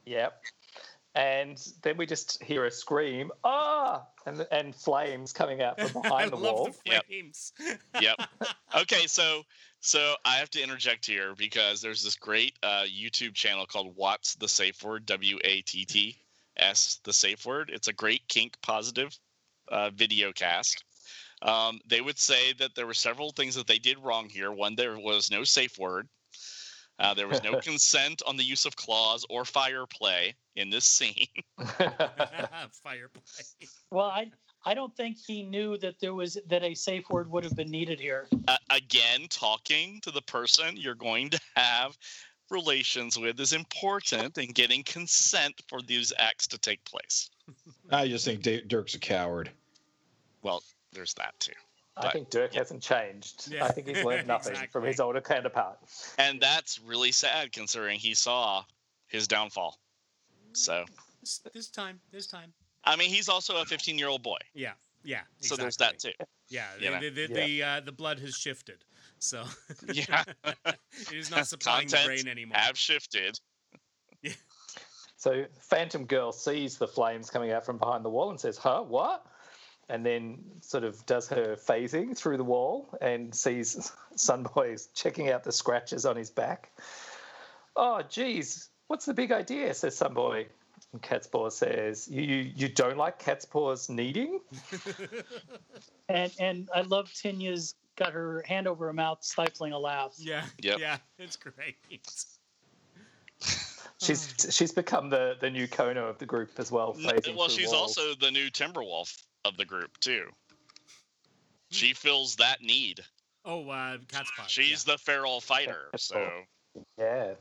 Yep. 0.05 0.41
And 1.17 1.57
then 1.81 1.97
we 1.97 2.05
just 2.05 2.41
hear 2.43 2.65
a 2.65 2.71
scream, 2.71 3.31
ah, 3.43 4.05
and 4.27 4.45
and 4.51 4.75
flames 4.75 5.33
coming 5.33 5.63
out 5.63 5.79
from 5.81 6.03
I 6.05 6.09
behind 6.09 6.31
the 6.31 6.35
love 6.37 6.53
wall. 6.55 6.65
the 6.65 6.91
Yep. 6.91 7.05
flames. 7.07 7.53
Yep. 8.01 8.17
Okay, 8.75 9.07
so 9.07 9.43
so 9.79 10.13
I 10.25 10.35
have 10.35 10.49
to 10.51 10.61
interject 10.61 11.05
here 11.05 11.33
because 11.35 11.81
there's 11.81 12.03
this 12.03 12.15
great 12.15 12.53
uh, 12.61 12.83
YouTube 12.83 13.33
channel 13.33 13.65
called 13.65 13.93
What's 13.95 14.35
the 14.35 14.47
Safe 14.47 14.83
Word? 14.83 15.05
W 15.07 15.39
A 15.43 15.61
T 15.61 15.85
T 15.85 16.17
S 16.57 16.99
the 17.03 17.13
Safe 17.13 17.45
Word. 17.45 17.71
It's 17.73 17.87
a 17.87 17.93
great 17.93 18.27
kink 18.27 18.61
positive 18.61 19.17
uh, 19.69 19.89
video 19.91 20.31
cast. 20.33 20.83
Um, 21.41 21.79
they 21.87 22.01
would 22.01 22.19
say 22.19 22.53
that 22.53 22.75
there 22.75 22.85
were 22.85 22.93
several 22.93 23.31
things 23.31 23.55
that 23.55 23.67
they 23.67 23.79
did 23.79 23.97
wrong 23.99 24.27
here. 24.29 24.51
One, 24.51 24.75
there 24.75 24.99
was 24.99 25.31
no 25.31 25.43
safe 25.43 25.79
word. 25.79 26.09
Uh, 26.99 27.13
there 27.13 27.27
was 27.27 27.43
no 27.43 27.59
consent 27.61 28.21
on 28.25 28.37
the 28.37 28.43
use 28.43 28.65
of 28.65 28.75
claws 28.75 29.25
or 29.29 29.45
fire 29.45 29.85
play 29.85 30.35
in 30.55 30.69
this 30.69 30.85
scene. 30.85 31.27
Fire 31.57 33.09
play. 33.13 33.67
Well, 33.91 34.07
I 34.07 34.31
I 34.65 34.73
don't 34.73 34.95
think 34.97 35.17
he 35.17 35.43
knew 35.43 35.77
that 35.77 35.99
there 35.99 36.13
was 36.13 36.37
that 36.47 36.63
a 36.63 36.73
safe 36.73 37.09
word 37.09 37.29
would 37.31 37.43
have 37.43 37.55
been 37.55 37.71
needed 37.71 37.99
here. 37.99 38.27
uh, 38.47 38.57
again, 38.69 39.27
talking 39.29 40.01
to 40.01 40.11
the 40.11 40.21
person 40.23 40.75
you're 40.75 40.95
going 40.95 41.29
to 41.29 41.39
have 41.55 41.97
relations 42.49 43.17
with 43.17 43.39
is 43.39 43.53
important 43.53 44.37
in 44.37 44.51
getting 44.51 44.83
consent 44.83 45.61
for 45.67 45.81
these 45.81 46.13
acts 46.17 46.47
to 46.47 46.57
take 46.57 46.83
place. 46.85 47.29
I 47.91 48.07
just 48.07 48.25
think 48.25 48.41
Da- 48.41 48.63
Dirk's 48.65 48.95
a 48.95 48.99
coward. 48.99 49.51
Well, 50.41 50.63
there's 50.93 51.13
that 51.15 51.37
too. 51.39 51.53
I 51.99 52.11
think 52.11 52.29
Dirk 52.29 52.53
hasn't 52.53 52.81
changed. 52.81 53.51
Yeah, 53.51 53.65
I 53.65 53.69
think 53.69 53.87
he's 53.87 54.03
learned 54.03 54.27
nothing 54.35 54.55
from 54.71 54.83
his 54.83 54.99
older 54.99 55.21
counterpart. 55.21 55.77
And 56.17 56.39
that's 56.39 56.79
really 56.79 57.11
sad 57.11 57.51
considering 57.51 57.99
he 57.99 58.13
saw 58.13 58.63
his 59.07 59.27
downfall. 59.27 59.79
So, 60.53 60.85
This, 61.21 61.41
this 61.53 61.67
time, 61.69 61.99
this 62.11 62.27
time. 62.27 62.53
I 62.83 62.95
mean, 62.95 63.09
he's 63.09 63.29
also 63.29 63.61
a 63.61 63.65
15 63.65 63.97
year 63.97 64.07
old 64.07 64.23
boy. 64.23 64.37
Yeah, 64.53 64.73
yeah. 65.03 65.21
So 65.39 65.55
there's 65.55 65.77
that 65.77 65.99
too. 65.99 66.11
Yeah, 66.49 66.67
you 66.79 66.89
know. 66.89 66.99
the 66.99 67.09
the, 67.09 67.27
the, 67.27 67.33
the, 67.33 67.63
uh, 67.63 67.79
the 67.81 67.91
blood 67.91 68.19
has 68.19 68.35
shifted, 68.35 68.85
so 69.19 69.43
Yeah. 69.91 70.23
it 70.65 71.13
is 71.13 71.29
not 71.29 71.47
supplying 71.47 71.87
the 71.87 72.01
brain 72.05 72.27
anymore. 72.27 72.57
Have 72.57 72.77
shifted. 72.77 73.39
Yeah. 74.21 74.31
So 75.17 75.45
Phantom 75.59 76.05
Girl 76.05 76.31
sees 76.31 76.77
the 76.77 76.87
flames 76.87 77.29
coming 77.29 77.51
out 77.51 77.65
from 77.65 77.77
behind 77.77 78.05
the 78.05 78.09
wall 78.09 78.29
and 78.29 78.39
says, 78.39 78.57
"Huh, 78.57 78.83
what?" 78.83 79.25
And 79.89 80.05
then 80.05 80.39
sort 80.61 80.83
of 80.83 81.05
does 81.05 81.29
her 81.29 81.55
phasing 81.55 82.15
through 82.17 82.35
the 82.37 82.43
wall 82.43 82.89
and 83.01 83.33
sees 83.33 83.91
Sunboy 84.15 84.73
is 84.73 84.87
checking 84.93 85.29
out 85.29 85.43
the 85.45 85.51
scratches 85.53 86.05
on 86.05 86.15
his 86.17 86.29
back. 86.29 86.71
Oh, 87.75 88.01
geez, 88.09 88.69
what's 88.87 89.05
the 89.05 89.13
big 89.13 89.31
idea? 89.31 89.73
Says 89.73 89.97
Sunboy. 89.97 90.47
And 90.93 91.01
Catspaw 91.01 91.51
says, 91.51 92.07
"You 92.09 92.21
you, 92.21 92.51
you 92.55 92.67
don't 92.69 92.97
like 92.97 93.21
Catspaw's 93.21 93.89
kneading?" 93.89 94.39
And 96.09 96.31
and 96.39 96.69
I 96.73 96.81
love 96.81 97.11
Tinya's 97.13 97.75
got 97.97 98.13
her 98.13 98.41
hand 98.47 98.65
over 98.67 98.85
her 98.85 98.93
mouth, 98.93 99.21
stifling 99.23 99.73
a 99.73 99.79
laugh. 99.79 100.13
yeah, 100.17 100.45
Yep. 100.61 100.79
yeah, 100.79 100.97
it's 101.19 101.35
great. 101.35 101.75
She's 103.99 104.47
she's 104.51 104.71
become 104.71 105.09
the 105.09 105.35
the 105.41 105.49
new 105.49 105.67
Kono 105.67 106.09
of 106.09 106.17
the 106.19 106.25
group 106.25 106.51
as 106.59 106.71
well. 106.71 106.95
N- 106.97 107.03
phasing 107.09 107.35
well, 107.35 107.49
she's 107.49 107.71
walls. 107.71 107.97
also 107.97 108.15
the 108.15 108.31
new 108.31 108.49
Timberwolf 108.49 109.21
of 109.45 109.57
the 109.57 109.65
group 109.65 109.97
too. 109.99 110.29
She 111.69 111.93
fills 111.93 112.35
that 112.37 112.61
need. 112.61 113.01
Oh, 113.45 113.69
uh, 113.69 113.97
cat's 114.07 114.31
paw. 114.37 114.43
She's 114.47 114.83
the 114.83 114.97
feral 114.97 115.41
fighter. 115.41 115.89
So 115.97 116.29
Yeah. 116.97 117.33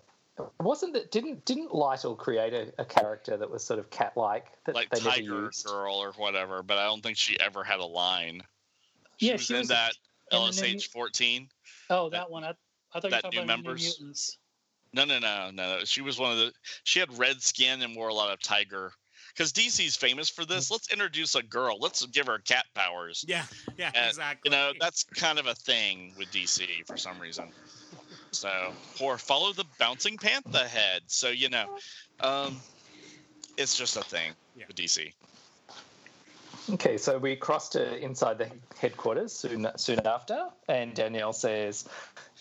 Wasn't 0.60 0.92
that 0.92 1.10
didn't 1.10 1.44
didn't 1.46 1.70
Lightle 1.70 2.16
create 2.16 2.52
a, 2.52 2.72
a 2.78 2.84
character 2.84 3.36
that 3.38 3.50
was 3.50 3.64
sort 3.64 3.78
of 3.78 3.88
cat 3.88 4.16
like 4.16 4.48
that 4.66 4.74
like 4.74 4.90
they 4.90 4.98
never 4.98 5.10
Tiger 5.10 5.42
used? 5.46 5.64
Girl 5.66 5.94
or 5.94 6.12
whatever, 6.12 6.62
but 6.62 6.76
I 6.76 6.84
don't 6.84 7.02
think 7.02 7.16
she 7.16 7.40
ever 7.40 7.64
had 7.64 7.80
a 7.80 7.86
line. 7.86 8.42
She 9.16 9.28
Yeah, 9.28 9.32
was 9.34 9.42
she 9.42 9.54
in 9.54 9.60
was 9.60 9.68
that 9.68 9.92
in 10.32 10.38
the 10.38 10.44
new- 10.44 10.50
LSH 10.78 10.88
fourteen. 10.88 11.48
Oh, 11.88 12.10
that 12.10 12.30
one. 12.30 12.44
I, 12.44 12.50
I 12.92 13.00
thought 13.00 13.04
you 13.04 13.06
were 13.06 13.10
that 13.12 13.22
talking 13.22 13.38
new 13.38 13.44
about 13.44 13.56
the 13.56 13.62
New 13.62 13.64
members? 13.68 13.96
Mutants. 13.98 14.38
No, 14.92 15.04
no, 15.06 15.18
no, 15.18 15.50
no. 15.52 15.80
She 15.84 16.02
was 16.02 16.18
one 16.18 16.32
of 16.32 16.38
the. 16.38 16.52
She 16.84 16.98
had 17.00 17.16
red 17.18 17.40
skin 17.42 17.80
and 17.80 17.96
wore 17.96 18.08
a 18.08 18.14
lot 18.14 18.30
of 18.30 18.38
tiger. 18.42 18.92
Because 19.36 19.52
DC's 19.52 19.96
famous 19.96 20.30
for 20.30 20.46
this. 20.46 20.70
Let's 20.70 20.90
introduce 20.90 21.34
a 21.34 21.42
girl. 21.42 21.76
Let's 21.78 22.04
give 22.06 22.26
her 22.26 22.38
cat 22.38 22.64
powers. 22.74 23.22
Yeah, 23.28 23.44
yeah, 23.76 23.90
And, 23.94 24.08
exactly. 24.08 24.50
You 24.50 24.56
know, 24.56 24.72
that's 24.80 25.04
kind 25.04 25.38
of 25.38 25.46
a 25.46 25.54
thing 25.54 26.14
with 26.16 26.30
DC 26.30 26.86
for 26.86 26.96
some 26.96 27.20
reason. 27.20 27.52
So, 28.32 28.72
or 29.00 29.18
follow 29.18 29.52
the 29.52 29.66
bouncing 29.78 30.16
panther 30.16 30.66
head. 30.66 31.02
So 31.06 31.28
you 31.28 31.50
know, 31.50 31.66
um, 32.20 32.60
it's 33.58 33.76
just 33.76 33.96
a 33.96 34.02
thing 34.02 34.32
Yeah. 34.54 34.64
with 34.68 34.76
DC. 34.76 35.12
Okay, 36.70 36.96
so 36.96 37.18
we 37.18 37.36
cross 37.36 37.68
to 37.70 37.96
inside 37.98 38.38
the 38.38 38.50
headquarters 38.78 39.32
soon 39.32 39.68
soon 39.76 40.00
after, 40.06 40.48
and 40.68 40.94
Danielle 40.94 41.32
says, 41.32 41.86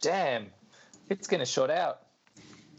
"Damn, 0.01 0.49
it's 1.09 1.27
going 1.27 1.39
to 1.39 1.45
short 1.45 1.69
out. 1.69 2.04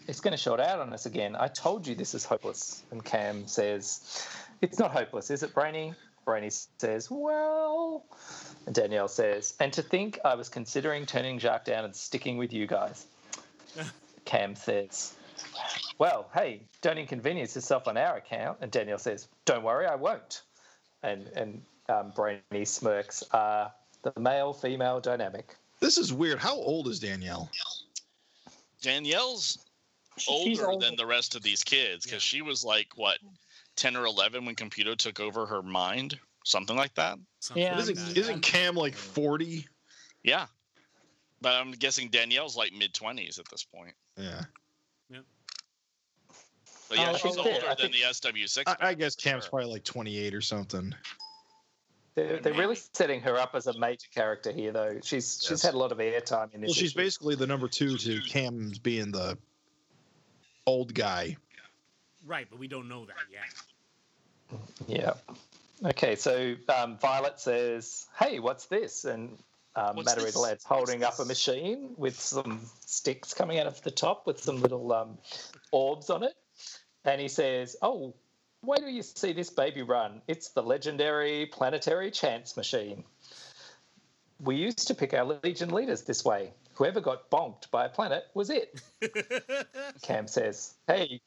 It's 0.06 0.20
going 0.20 0.32
to 0.32 0.38
short 0.38 0.60
out 0.60 0.80
on 0.80 0.92
us 0.92 1.06
again. 1.06 1.36
I 1.38 1.48
told 1.48 1.86
you 1.86 1.94
this 1.94 2.14
is 2.14 2.24
hopeless." 2.24 2.84
And 2.90 3.04
Cam 3.04 3.46
says, 3.46 4.26
"It's 4.60 4.78
not 4.78 4.92
hopeless, 4.92 5.30
is 5.30 5.42
it, 5.42 5.54
Brainy?" 5.54 5.94
Brainy 6.24 6.50
says, 6.50 7.10
"Well," 7.10 8.04
and 8.66 8.74
Danielle 8.74 9.08
says, 9.08 9.54
"And 9.60 9.72
to 9.72 9.82
think 9.82 10.18
I 10.24 10.34
was 10.34 10.48
considering 10.48 11.06
turning 11.06 11.38
Jacques 11.38 11.64
down 11.64 11.84
and 11.84 11.94
sticking 11.94 12.36
with 12.36 12.52
you 12.52 12.66
guys." 12.66 13.06
Cam 14.24 14.54
says, 14.54 15.14
"Well, 15.98 16.28
hey, 16.34 16.62
don't 16.82 16.98
inconvenience 16.98 17.54
yourself 17.54 17.86
on 17.88 17.96
our 17.96 18.16
account." 18.16 18.58
And 18.60 18.70
Danielle 18.70 18.98
says, 18.98 19.28
"Don't 19.44 19.62
worry, 19.62 19.86
I 19.86 19.94
won't." 19.94 20.42
and 21.06 21.26
and 21.36 21.62
um, 21.88 22.12
Brainy 22.14 22.64
smirks. 22.64 23.22
Uh, 23.32 23.70
the 24.02 24.12
male 24.18 24.52
female 24.52 25.00
dynamic. 25.00 25.56
This 25.80 25.98
is 25.98 26.12
weird. 26.12 26.38
How 26.38 26.54
old 26.54 26.88
is 26.88 27.00
Danielle? 27.00 27.50
Danielle's 28.82 29.58
She's 30.18 30.60
older 30.60 30.78
than 30.84 30.96
the 30.96 31.06
rest 31.06 31.34
of 31.36 31.42
these 31.42 31.62
kids 31.62 32.04
because 32.06 32.22
she 32.22 32.42
was 32.42 32.64
like 32.64 32.88
what 32.96 33.18
10 33.76 33.96
or 33.96 34.06
11 34.06 34.44
when 34.46 34.54
Computo 34.54 34.96
took 34.96 35.20
over 35.20 35.44
her 35.46 35.62
mind 35.62 36.18
something 36.44 36.76
like 36.76 36.94
that 36.94 37.18
Something 37.40 37.64
Yeah, 37.64 37.72
like 37.72 37.82
Isn't, 37.82 37.94
that. 37.96 38.16
isn't 38.16 38.40
Cam 38.40 38.74
like 38.74 38.94
40? 38.94 39.66
yeah 40.22 40.46
but 41.42 41.52
i'm 41.54 41.72
guessing 41.72 42.08
danielle's 42.08 42.56
like 42.56 42.72
mid-20s 42.72 43.38
at 43.38 43.44
this 43.50 43.62
point 43.64 43.92
Yeah. 44.16 44.42
Yeah 45.10 45.18
but 46.88 46.98
yeah 46.98 47.10
Oh, 47.12 47.16
she's 47.16 47.36
older 47.36 47.50
I 47.68 47.74
than 47.74 47.90
the 47.90 48.02
sw6 48.08 48.62
I, 48.66 48.76
I 48.88 48.94
guess 48.94 49.16
Cam's 49.16 49.44
sure. 49.44 49.50
probably 49.50 49.70
like 49.72 49.84
28 49.84 50.34
or 50.34 50.40
something. 50.40 50.94
They're, 52.14 52.38
they're 52.40 52.54
really 52.54 52.78
setting 52.94 53.20
her 53.20 53.36
up 53.36 53.54
as 53.54 53.66
a 53.66 53.78
major 53.78 54.06
character 54.14 54.50
here, 54.50 54.72
though. 54.72 55.00
She's 55.04 55.44
she's 55.46 55.60
had 55.60 55.74
a 55.74 55.76
lot 55.76 55.92
of 55.92 55.98
airtime 55.98 56.54
in 56.54 56.62
this. 56.62 56.68
Well, 56.68 56.74
she's 56.74 56.92
issue. 56.92 56.98
basically 56.98 57.34
the 57.34 57.46
number 57.46 57.68
two 57.68 57.98
to 57.98 58.22
Cam's 58.22 58.78
being 58.78 59.12
the 59.12 59.36
old 60.66 60.94
guy. 60.94 61.36
Right, 62.26 62.46
but 62.50 62.58
we 62.58 62.66
don't 62.68 62.88
know 62.88 63.06
that 63.06 63.16
yet. 63.30 63.44
Yeah. 64.86 65.14
Okay, 65.84 66.16
so 66.16 66.54
um, 66.68 66.98
Violet 66.98 67.38
says, 67.38 68.06
"Hey, 68.18 68.38
what's 68.40 68.66
this?" 68.66 69.04
And 69.04 69.38
um, 69.74 69.96
What's 69.96 70.06
Matter-Eater? 70.06 70.38
Lad's 70.38 70.64
holding 70.64 71.04
up 71.04 71.18
a 71.18 71.24
machine 71.24 71.94
with 71.96 72.18
some 72.18 72.62
sticks 72.84 73.34
coming 73.34 73.58
out 73.58 73.66
of 73.66 73.82
the 73.82 73.90
top 73.90 74.26
with 74.26 74.40
some 74.42 74.60
little 74.60 74.92
um, 74.92 75.18
orbs 75.70 76.10
on 76.10 76.22
it, 76.22 76.34
and 77.04 77.20
he 77.20 77.28
says, 77.28 77.76
"Oh, 77.82 78.14
wait 78.62 78.80
till 78.80 78.88
you 78.88 79.02
see 79.02 79.32
this 79.32 79.50
baby 79.50 79.82
run! 79.82 80.22
It's 80.26 80.48
the 80.48 80.62
legendary 80.62 81.46
planetary 81.46 82.10
chance 82.10 82.56
machine. 82.56 83.04
We 84.40 84.56
used 84.56 84.88
to 84.88 84.94
pick 84.94 85.14
our 85.14 85.38
legion 85.42 85.70
leaders 85.70 86.02
this 86.02 86.24
way. 86.24 86.52
Whoever 86.76 87.00
got 87.00 87.30
bonked 87.30 87.70
by 87.70 87.86
a 87.86 87.88
planet 87.88 88.24
was 88.34 88.50
it." 88.50 88.80
Cam 90.02 90.26
says, 90.28 90.74
Hey, 90.86 91.20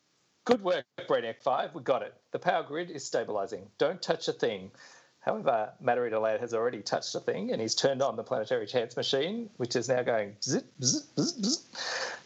good 0.46 0.64
work, 0.64 0.86
Brainiac 1.08 1.42
5. 1.42 1.76
We 1.76 1.82
got 1.82 2.02
it. 2.02 2.14
The 2.32 2.40
power 2.40 2.64
grid 2.64 2.90
is 2.90 3.06
stabilizing. 3.06 3.68
Don't 3.78 4.02
touch 4.02 4.28
a 4.28 4.34
thing. 4.34 4.72
However, 5.20 5.74
Matter-Eater 5.82 6.20
Lad 6.20 6.40
has 6.40 6.54
already 6.54 6.82
touched 6.82 7.14
a 7.14 7.20
thing 7.20 7.52
and 7.52 7.62
he's 7.62 7.76
turned 7.76 8.02
on 8.02 8.16
the 8.16 8.24
planetary 8.24 8.66
chance 8.66 8.96
machine, 8.96 9.50
which 9.58 9.76
is 9.76 9.90
now 9.90 10.02
going 10.02 10.38
zip, 10.42 10.66
zip, 10.82 11.04
zip, 11.20 11.46
zip. 11.46 11.62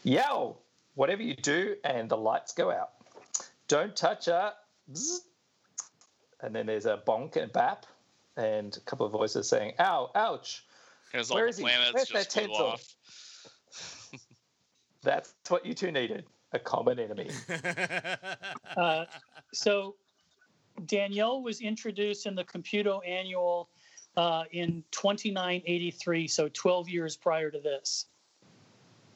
Yow! 0.04 0.56
Whatever 0.94 1.22
you 1.22 1.34
do, 1.34 1.76
and 1.82 2.08
the 2.08 2.16
lights 2.16 2.52
go 2.52 2.70
out. 2.70 2.90
Don't 3.66 3.96
touch 3.96 4.28
a. 4.28 4.54
Zzz. 4.94 5.22
And 6.40 6.54
then 6.54 6.66
there's 6.66 6.86
a 6.86 7.02
bonk 7.04 7.36
and 7.36 7.52
bap, 7.52 7.86
and 8.36 8.76
a 8.76 8.80
couple 8.80 9.06
of 9.06 9.12
voices 9.12 9.48
saying, 9.48 9.72
Ow, 9.80 10.10
ouch. 10.14 10.64
Because 11.14 11.30
all 11.30 11.36
the 11.36 11.52
he? 11.52 11.62
planets 11.62 11.92
Where's 11.92 12.08
just 12.08 12.34
that 12.34 12.44
flew 12.44 12.52
Tenzil? 12.52 12.60
off 12.60 12.94
That's 15.02 15.32
what 15.48 15.64
you 15.64 15.72
two 15.72 15.92
needed 15.92 16.24
a 16.52 16.58
common 16.58 16.98
enemy. 16.98 17.30
Uh, 18.76 19.04
so 19.52 19.94
Danielle 20.86 21.40
was 21.40 21.60
introduced 21.60 22.26
in 22.26 22.34
the 22.34 22.42
Computo 22.42 22.98
annual 23.06 23.68
uh, 24.16 24.42
in 24.50 24.82
2983, 24.90 26.26
so 26.26 26.48
12 26.52 26.88
years 26.88 27.16
prior 27.16 27.52
to 27.52 27.60
this. 27.60 28.06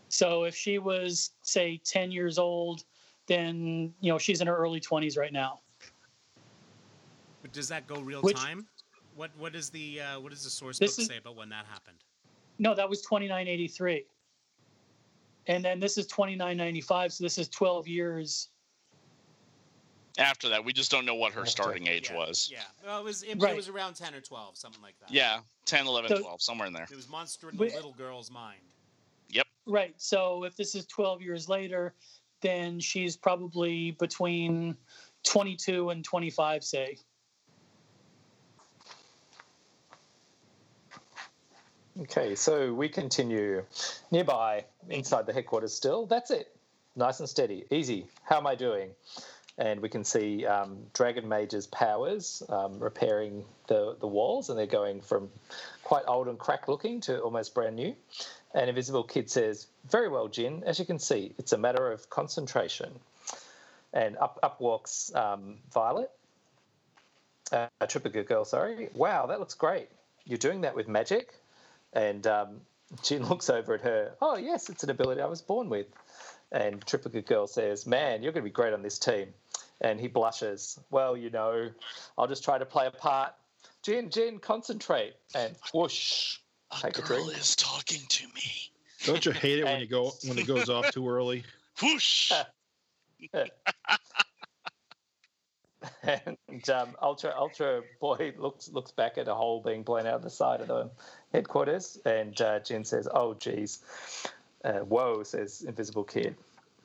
So 0.09 0.45
if 0.45 0.55
she 0.55 0.79
was, 0.79 1.33
say, 1.43 1.81
10 1.85 2.12
years 2.12 2.39
old, 2.39 2.85
then 3.27 3.93
you 4.01 4.12
know 4.12 4.19
she's 4.19 4.41
in 4.41 4.47
her 4.47 4.57
early 4.57 4.81
20s 4.81 5.19
right 5.19 5.33
now. 5.33 5.59
But 7.43 7.51
does 7.53 7.66
that 7.69 7.89
go 7.89 7.97
real 8.01 8.23
Which- 8.23 8.37
time? 8.37 8.69
What 9.19 9.32
what 9.36 9.57
is 9.57 9.69
the 9.69 10.01
uh, 10.01 10.20
what 10.20 10.31
does 10.31 10.45
the 10.45 10.51
source 10.51 10.78
This 10.78 10.95
book 10.95 11.03
is- 11.03 11.09
say 11.09 11.16
about 11.16 11.35
when 11.35 11.49
that 11.49 11.66
happened? 11.66 11.97
No, 12.61 12.73
that 12.74 12.89
was 12.89 13.03
2983. 13.03 14.05
And 15.49 15.65
then 15.65 15.81
this 15.81 15.99
is 15.99 16.07
2995, 16.07 17.12
so 17.12 17.24
this 17.24 17.36
is 17.39 17.49
12 17.49 17.89
years. 17.89 18.49
After 20.19 20.49
that, 20.49 20.65
we 20.65 20.73
just 20.73 20.90
don't 20.90 21.05
know 21.05 21.15
what 21.16 21.32
her 21.32 21.40
After- 21.40 21.51
starting 21.51 21.89
age 21.89 22.11
yeah, 22.11 22.16
was. 22.16 22.49
Yeah. 22.53 22.62
Well, 22.85 23.01
it 23.01 23.05
was 23.05 23.23
it, 23.24 23.40
Right. 23.43 23.55
it 23.55 23.57
was 23.57 23.69
around 23.69 23.95
10 23.95 24.15
or 24.15 24.20
12, 24.20 24.57
something 24.57 24.82
like 24.82 24.97
that. 25.01 25.11
Yeah, 25.11 25.40
10, 25.65 25.86
11, 25.89 26.11
So- 26.11 26.20
12, 26.20 26.40
somewhere 26.43 26.69
in 26.69 26.73
there. 26.73 26.86
It 26.89 26.95
was 26.97 27.09
monster 27.09 27.51
in 27.51 27.57
the 27.57 27.65
little 27.65 27.95
girl's 27.95 28.31
mind. 28.31 28.61
Yep. 29.31 29.47
Right. 29.66 29.95
So 30.01 30.45
if 30.45 30.57
this 30.57 30.77
is 30.77 30.86
12 30.86 31.23
years 31.23 31.49
later, 31.49 31.95
then 32.40 32.78
she's 32.78 33.16
probably 33.16 33.93
between 33.93 34.77
22 35.24 35.90
and 35.90 36.05
25, 36.05 36.62
say. 36.62 36.99
Okay, 42.03 42.37
so 42.37 42.73
we 42.73 42.89
continue 42.89 43.65
nearby 44.12 44.65
inside 44.89 45.27
the 45.27 45.33
headquarters 45.33 45.75
still. 45.75 46.07
That's 46.07 46.31
it. 46.31 46.55
Nice 46.95 47.19
and 47.19 47.29
steady. 47.29 47.65
Easy. 47.73 48.07
How 48.23 48.37
am 48.39 48.47
I 48.47 48.55
doing? 48.55 48.91
And 49.59 49.81
we 49.81 49.89
can 49.89 50.05
see 50.05 50.47
um, 50.47 50.79
Dragon 50.95 51.29
Mage's 51.29 51.66
powers 51.66 52.41
um, 52.51 52.79
repairing 52.79 53.45
the, 53.66 53.97
the 53.99 54.07
walls, 54.07 54.49
and 54.49 54.57
they're 54.57 54.66
going 54.66 55.01
from 55.01 55.29
quite 55.83 56.05
old 56.07 56.29
and 56.29 56.39
crack 56.39 56.69
looking 56.69 57.01
to 57.01 57.19
almost 57.20 57.53
brand 57.53 57.75
new. 57.75 57.97
And 58.55 58.69
Invisible 58.69 59.03
Kid 59.03 59.29
says, 59.29 59.66
Very 59.91 60.09
well, 60.09 60.29
Jin. 60.29 60.62
As 60.65 60.79
you 60.79 60.85
can 60.85 61.01
see, 61.01 61.33
it's 61.37 61.53
a 61.53 61.59
matter 61.59 61.91
of 61.91 62.09
concentration. 62.11 62.93
And 63.93 64.16
up, 64.19 64.39
up 64.45 64.61
walks 64.61 65.12
um, 65.16 65.57
Violet, 65.73 66.12
uh, 67.51 67.66
Triplicate 67.89 68.29
Girl, 68.29 68.45
sorry. 68.45 68.89
Wow, 68.95 69.27
that 69.27 69.41
looks 69.41 69.55
great. 69.55 69.89
You're 70.25 70.39
doing 70.39 70.61
that 70.61 70.77
with 70.77 70.87
magic? 70.87 71.35
And 71.93 72.27
um, 72.27 72.60
Jin 73.02 73.27
looks 73.28 73.51
over 73.51 73.74
at 73.74 73.81
her. 73.82 74.12
Oh, 74.20 74.36
yes, 74.36 74.69
it's 74.69 74.85
an 74.85 74.90
ability 74.90 75.20
I 75.20 75.27
was 75.27 75.43
born 75.43 75.69
with. 75.69 75.86
And 76.51 76.85
Triplicate 76.86 77.27
Girl 77.27 77.47
says, 77.47 77.86
Man, 77.86 78.23
you're 78.23 78.32
going 78.32 78.43
to 78.43 78.48
be 78.48 78.52
great 78.52 78.73
on 78.73 78.82
this 78.82 78.98
team. 78.98 79.28
And 79.81 80.01
he 80.01 80.09
blushes. 80.09 80.78
Well, 80.90 81.16
you 81.16 81.31
know, 81.31 81.70
I'll 82.16 82.27
just 82.27 82.43
try 82.43 82.59
to 82.59 82.66
play 82.66 82.86
a 82.86 82.90
part. 82.90 83.32
Jin, 83.82 84.10
Jin, 84.10 84.39
concentrate. 84.39 85.15
And 85.35 85.55
whoosh. 85.73 86.39
Take 86.81 86.98
a 86.98 87.02
drink. 87.02 87.31
is 87.39 87.56
talking 87.56 88.02
to 88.09 88.27
me. 88.35 88.70
Don't 89.05 89.24
you 89.24 89.32
hate 89.32 89.60
it 89.60 89.65
when 89.65 89.81
you 89.81 89.86
go 89.86 90.12
when 90.27 90.39
it 90.39 90.47
goes 90.47 90.69
off 90.69 90.90
too 90.90 91.09
early? 91.09 91.44
Whoosh. 91.82 92.32
and 96.03 96.71
um, 96.71 96.89
Ultra 97.03 97.33
Ultra 97.37 97.83
Boy 98.01 98.33
looks 98.39 98.69
looks 98.71 98.91
back 98.91 99.19
at 99.19 99.29
a 99.29 99.35
hole 99.35 99.63
being 99.63 99.83
blown 99.83 100.07
out 100.07 100.15
of 100.15 100.23
the 100.23 100.31
side 100.31 100.61
of 100.61 100.69
the 100.69 100.91
headquarters, 101.33 101.99
and 102.05 102.41
uh, 102.41 102.59
Jin 102.61 102.85
says, 102.85 103.09
"Oh, 103.13 103.35
geez, 103.35 103.81
uh, 104.65 104.81
whoa," 104.81 105.23
says 105.23 105.65
Invisible 105.67 106.05
Kid. 106.05 106.37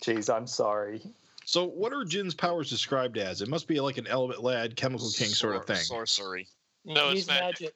Geez, 0.02 0.30
I'm 0.30 0.48
sorry. 0.48 1.02
So, 1.46 1.66
what 1.66 1.92
are 1.92 2.06
Jin's 2.06 2.36
powers 2.36 2.70
described 2.70 3.18
as? 3.18 3.42
It 3.42 3.50
must 3.50 3.68
be 3.68 3.80
like 3.80 3.98
an 3.98 4.08
element 4.08 4.44
lad, 4.44 4.76
chemical 4.76 5.10
king 5.10 5.28
sort 5.28 5.56
of 5.56 5.66
thing. 5.66 5.76
Sorcery. 5.78 6.48
No, 6.86 7.10
He's 7.10 7.20
it's 7.20 7.28
magic. 7.28 7.44
magic. 7.62 7.74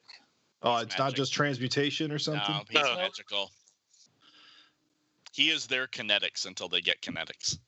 Oh, 0.62 0.76
it's 0.78 0.98
not 0.98 1.14
just 1.14 1.32
transmutation 1.32 2.10
or 2.10 2.18
something. 2.18 2.54
No, 2.54 2.62
he's 2.68 2.82
No. 2.82 2.96
magical. 2.96 3.50
He 5.32 5.50
is 5.50 5.66
their 5.66 5.86
kinetics 5.86 6.46
until 6.46 6.68
they 6.68 6.80
get 6.80 7.00
kinetics. 7.00 7.58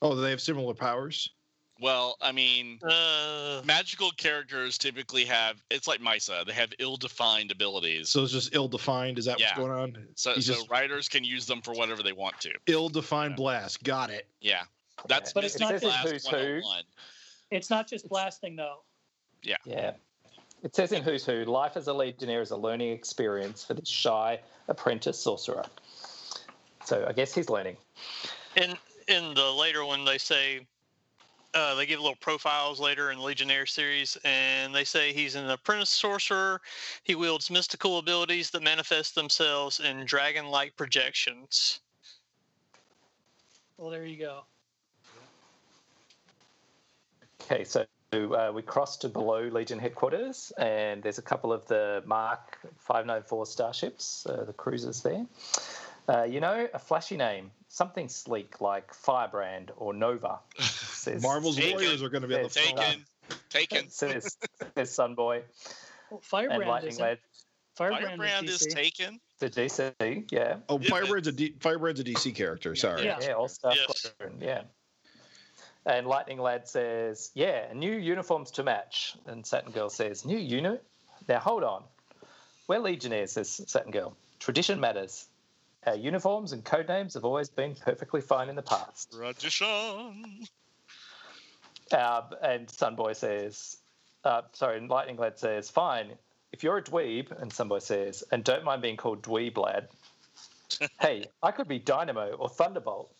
Oh, 0.00 0.14
they 0.14 0.30
have 0.30 0.40
similar 0.40 0.74
powers. 0.74 1.30
Well, 1.80 2.16
I 2.20 2.32
mean, 2.32 2.80
Uh, 2.82 3.62
magical 3.64 4.10
characters 4.12 4.76
typically 4.78 5.24
have 5.26 5.62
it's 5.70 5.86
like 5.86 6.00
Mysa. 6.00 6.44
They 6.46 6.52
have 6.52 6.72
ill-defined 6.78 7.50
abilities. 7.52 8.08
So 8.08 8.24
it's 8.24 8.32
just 8.32 8.54
ill-defined. 8.54 9.18
Is 9.18 9.26
that 9.26 9.38
Yeah. 9.38 9.46
what's 9.48 9.58
going 9.58 9.70
on? 9.70 10.08
So, 10.16 10.34
so 10.34 10.40
just- 10.40 10.68
writers 10.70 11.08
can 11.08 11.22
use 11.24 11.46
them 11.46 11.62
for 11.62 11.72
whatever 11.74 12.02
they 12.02 12.12
want 12.12 12.40
to. 12.40 12.52
Ill-defined 12.66 13.32
Yeah. 13.32 13.36
blast. 13.36 13.82
Got 13.84 14.10
it. 14.10 14.26
Yeah, 14.40 14.64
that's 15.06 15.32
But 15.32 15.44
it's 15.44 15.54
Mystic 15.54 15.60
not 15.60 15.72
just- 15.72 15.84
Blast 15.84 16.08
Who's 16.08 16.26
who. 16.26 16.36
101. 16.36 16.84
It's 17.50 17.70
not 17.70 17.88
just 17.88 18.08
blasting, 18.08 18.56
though. 18.56 18.82
Yeah. 19.42 19.56
Yeah. 19.64 19.92
It 20.64 20.74
says 20.74 20.90
in 20.90 21.04
Who's 21.04 21.24
Who, 21.24 21.44
life 21.44 21.76
as 21.76 21.86
a 21.86 21.92
Legionnaire 21.92 22.42
is 22.42 22.50
a 22.50 22.56
learning 22.56 22.90
experience 22.90 23.64
for 23.64 23.74
this 23.74 23.88
shy 23.88 24.40
apprentice 24.66 25.18
sorcerer. 25.20 25.64
So 26.84 27.06
I 27.06 27.12
guess 27.12 27.32
he's 27.34 27.48
learning. 27.48 27.76
in 28.56 28.76
in 29.06 29.32
the 29.34 29.52
later 29.52 29.84
one, 29.84 30.04
they 30.04 30.18
say 30.18 30.66
uh, 31.58 31.74
they 31.74 31.86
give 31.86 32.00
little 32.00 32.16
profiles 32.16 32.78
later 32.78 33.10
in 33.10 33.18
the 33.18 33.24
Legionnaire 33.24 33.66
series, 33.66 34.16
and 34.24 34.74
they 34.74 34.84
say 34.84 35.12
he's 35.12 35.34
an 35.34 35.50
apprentice 35.50 35.90
sorcerer. 35.90 36.60
He 37.02 37.14
wields 37.14 37.50
mystical 37.50 37.98
abilities 37.98 38.50
that 38.50 38.62
manifest 38.62 39.14
themselves 39.14 39.80
in 39.80 40.04
dragon-like 40.04 40.76
projections. 40.76 41.80
Well, 43.76 43.90
there 43.90 44.06
you 44.06 44.18
go. 44.18 44.44
Okay, 47.42 47.64
so 47.64 47.84
uh, 48.12 48.52
we 48.54 48.62
cross 48.62 48.96
to 48.98 49.08
below 49.08 49.42
Legion 49.48 49.78
headquarters, 49.78 50.52
and 50.58 51.02
there's 51.02 51.18
a 51.18 51.22
couple 51.22 51.52
of 51.52 51.66
the 51.66 52.02
Mark 52.06 52.58
594 52.78 53.46
starships, 53.46 54.26
uh, 54.26 54.44
the 54.44 54.52
cruisers 54.52 55.02
there. 55.02 55.26
Uh, 56.08 56.22
you 56.22 56.40
know, 56.40 56.68
a 56.72 56.78
flashy 56.78 57.16
name, 57.16 57.50
something 57.78 58.08
sleek 58.08 58.60
like 58.60 58.92
Firebrand 58.92 59.70
or 59.76 59.94
Nova. 59.94 60.40
Says, 60.58 61.22
Marvel's 61.22 61.56
Taken. 61.56 61.74
Warriors 61.74 62.02
are 62.02 62.08
going 62.08 62.22
to 62.22 62.28
be 62.28 62.34
on 62.34 62.42
the 62.42 62.48
Taken. 62.48 62.76
front. 62.76 63.04
Taken, 63.50 63.78
taken. 63.78 63.90
says, 63.90 64.36
says 64.74 64.90
Sunboy 64.90 65.16
Well, 66.10 66.20
and 66.20 66.22
Firebrand 66.24 66.68
Lightning 66.68 66.90
isn't. 66.90 67.02
Lad. 67.02 67.18
Firebrand, 67.76 68.04
Firebrand 68.06 68.48
is 68.48 68.62
is 68.62 68.74
taken. 68.74 69.20
The 69.38 69.48
DC, 69.48 70.32
yeah. 70.32 70.56
Oh, 70.68 70.80
Yeah. 70.80 70.90
Firebrand's 70.90 71.28
a 71.28 71.32
D- 71.32 71.54
Firebrand's 71.60 72.00
a 72.00 72.04
DC 72.04 72.34
character. 72.34 72.74
Sorry. 72.74 73.04
Yeah. 73.04 73.18
Yeah, 73.20 73.32
All 73.34 73.48
Star 73.48 73.72
Yes. 73.74 74.12
Yeah. 74.40 74.62
And 75.86 76.06
Lightning 76.08 76.40
Lad 76.40 76.66
says, 76.66 77.30
yeah, 77.34 77.72
new 77.72 77.92
uniforms 77.92 78.50
to 78.52 78.64
match. 78.64 79.14
And 79.26 79.46
Satin 79.46 79.70
Girl 79.70 79.88
says, 79.88 80.24
new 80.24 80.36
unit? 80.36 80.82
Now 81.28 81.38
hold 81.38 81.62
on. 81.62 81.84
We're 82.66 82.80
Legionnaires, 82.80 83.32
says 83.32 83.62
Satin 83.68 83.92
Girl. 83.92 84.16
Tradition 84.40 84.80
matters. 84.80 85.28
Our 85.88 85.96
uniforms 85.96 86.52
and 86.52 86.62
code 86.62 86.86
names 86.86 87.14
have 87.14 87.24
always 87.24 87.48
been 87.48 87.74
perfectly 87.74 88.20
fine 88.20 88.50
in 88.50 88.56
the 88.56 88.62
past. 88.62 89.10
Tradition. 89.10 90.46
Uh, 91.90 92.22
and 92.42 92.66
Sunboy 92.66 93.16
says, 93.16 93.78
uh, 94.22 94.42
sorry, 94.52 94.76
and 94.76 94.90
Lightning 94.90 95.16
Lad 95.16 95.38
says, 95.38 95.70
fine. 95.70 96.12
If 96.52 96.62
you're 96.62 96.76
a 96.76 96.82
dweeb, 96.82 97.30
and 97.40 97.50
Sunboy 97.50 97.80
says, 97.80 98.22
and 98.30 98.44
don't 98.44 98.64
mind 98.64 98.82
being 98.82 98.98
called 98.98 99.22
dweeb 99.22 99.56
lad, 99.56 99.88
hey, 101.00 101.24
I 101.42 101.52
could 101.52 101.68
be 101.68 101.78
Dynamo 101.78 102.32
or 102.32 102.50
Thunderbolt. 102.50 103.10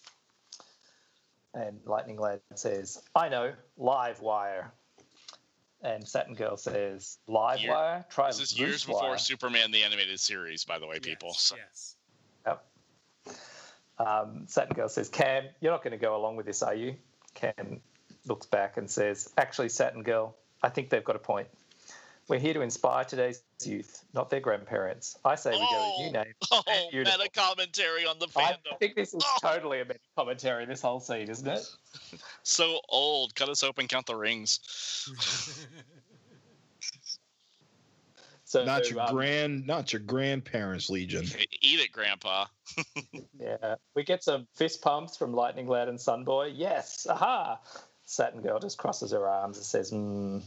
And 1.55 1.81
Lightning 1.87 2.19
Lad 2.19 2.41
says, 2.55 3.01
I 3.15 3.31
know, 3.31 3.55
live 3.79 4.21
wire. 4.21 4.71
And 5.81 6.07
Satin 6.07 6.35
Girl 6.35 6.59
says, 6.59 7.17
live 7.29 7.61
Year- 7.61 7.73
wire? 7.73 8.05
Try 8.11 8.27
This 8.27 8.41
is 8.41 8.59
years 8.59 8.71
loose 8.71 8.85
before 8.85 9.09
wire." 9.11 9.19
Superman 9.19 9.71
the 9.71 9.85
animated 9.85 10.21
series, 10.21 10.67
by 10.67 10.79
the 10.79 10.87
way, 10.87 10.99
people. 10.99 11.29
Yes, 11.31 11.41
So- 11.41 11.57
yes. 11.57 11.95
Um, 13.99 14.45
Satin 14.47 14.75
Girl 14.77 14.89
says, 14.89 15.09
Cam, 15.09 15.45
you're 15.61 15.73
not 15.73 15.83
going 15.83 15.91
to 15.93 15.99
go 15.99 16.15
along 16.17 16.37
with 16.37 16.47
this, 16.47 16.63
are 16.63 16.75
you? 16.75 16.95
Cam 17.35 17.81
looks 18.27 18.47
back 18.47 18.77
and 18.77 18.89
says, 18.89 19.33
Actually, 19.37 19.69
Satin 19.71 20.03
Girl, 20.05 20.37
I 20.63 20.69
think 20.69 20.91
they've 20.91 21.05
got 21.05 21.17
a 21.17 21.21
point. 21.21 21.49
We're 22.29 22.39
here 22.39 22.55
to 22.55 22.61
inspire 22.61 23.05
today's 23.05 23.43
youth, 23.65 24.05
not 24.13 24.29
their 24.31 24.41
grandparents. 24.41 25.17
I 25.25 25.35
say 25.35 25.51
we 25.51 25.57
go 25.57 25.63
with 25.99 26.13
new 26.13 26.19
Oh. 26.19 26.23
name. 26.23 26.35
Oh, 26.53 26.89
Beautiful. 26.93 27.19
meta 27.19 27.31
commentary 27.35 28.07
on 28.07 28.19
the 28.19 28.29
I 28.37 28.57
think 28.79 28.95
this 28.95 29.15
is 29.15 29.25
Oh. 29.27 29.37
totally 29.41 29.81
a 29.81 29.85
meta 29.85 29.99
commentary, 30.17 30.65
this 30.67 30.83
whole 30.83 31.01
scene, 31.01 31.29
isn't 31.29 31.49
it? 31.49 31.67
So 32.45 32.81
old. 32.89 33.35
Cut 33.35 33.49
us 33.49 33.63
open, 33.63 33.89
count 33.89 34.07
the 34.07 34.15
rings. 34.17 34.61
So, 38.49 38.65
Not 38.65 38.89
your 38.89 39.03
um, 39.03 39.15
grand, 39.15 39.67
not 39.67 39.93
your 39.93 40.01
grandparents' 40.01 40.89
Legion. 40.89 41.27
Eat 41.61 41.81
it, 41.81 41.93
Grandpa. 41.93 42.47
Yeah, 43.39 43.77
we 43.95 44.05
get 44.05 44.25
some 44.25 44.47
fist 44.55 44.81
pumps 44.81 45.17
from 45.19 45.35
Lightning 45.35 45.69
Lad 45.69 45.89
and 45.89 45.99
Sunboy. 45.99 46.53
Yes, 46.55 47.07
aha! 47.09 47.61
Satin 48.07 48.41
Girl 48.41 48.59
just 48.59 48.79
crosses 48.79 49.13
her 49.13 49.29
arms 49.29 49.59
and 49.59 49.67
says, 49.67 49.91
mm. 49.91 50.41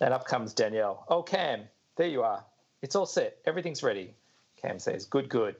And 0.00 0.14
up 0.14 0.24
comes 0.24 0.54
Danielle. 0.54 1.04
Oh, 1.08 1.22
Cam, 1.22 1.64
there 1.96 2.08
you 2.08 2.22
are. 2.22 2.42
It's 2.80 2.96
all 2.96 3.06
set. 3.06 3.36
Everything's 3.44 3.82
ready. 3.82 4.14
Cam 4.62 4.78
says, 4.78 5.04
Good, 5.04 5.28
good. 5.28 5.56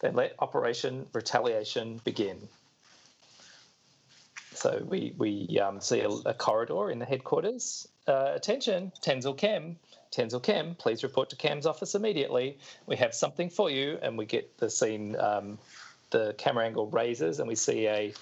Then 0.00 0.14
let 0.14 0.36
Operation 0.38 1.06
Retaliation 1.12 2.00
begin. 2.04 2.38
So 4.54 4.80
we, 4.88 5.12
we 5.18 5.58
um, 5.58 5.80
see 5.80 6.00
a, 6.00 6.08
a 6.08 6.34
corridor 6.34 6.88
in 6.90 7.00
the 7.00 7.04
headquarters. 7.04 7.88
Uh, 8.06 8.32
attention, 8.34 8.92
Tenzil 9.02 9.36
Kem. 9.36 9.76
Tenzil 10.12 10.42
Kem, 10.42 10.74
please 10.74 11.02
report 11.02 11.30
to 11.30 11.36
Cam's 11.36 11.66
office 11.66 11.94
immediately. 11.94 12.58
We 12.86 12.96
have 12.96 13.14
something 13.14 13.48
for 13.50 13.70
you. 13.70 13.98
And 14.02 14.18
we 14.18 14.26
get 14.26 14.56
the 14.58 14.68
scene, 14.70 15.16
um, 15.18 15.58
the 16.10 16.34
camera 16.38 16.64
angle 16.66 16.86
raises, 16.88 17.38
and 17.38 17.48
we 17.48 17.54
see 17.54 17.86
a 17.86 18.12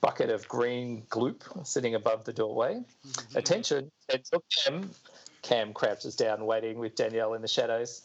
bucket 0.00 0.30
of 0.30 0.46
green 0.48 1.02
gloop 1.10 1.66
sitting 1.66 1.94
above 1.94 2.24
the 2.24 2.32
doorway. 2.32 2.80
Attention, 3.34 3.90
Tenzil 4.10 4.40
Kem. 4.50 4.90
Cam 5.42 5.72
crouches 5.72 6.14
down, 6.14 6.46
waiting 6.46 6.78
with 6.78 6.94
Danielle 6.94 7.34
in 7.34 7.42
the 7.42 7.48
shadows, 7.48 8.02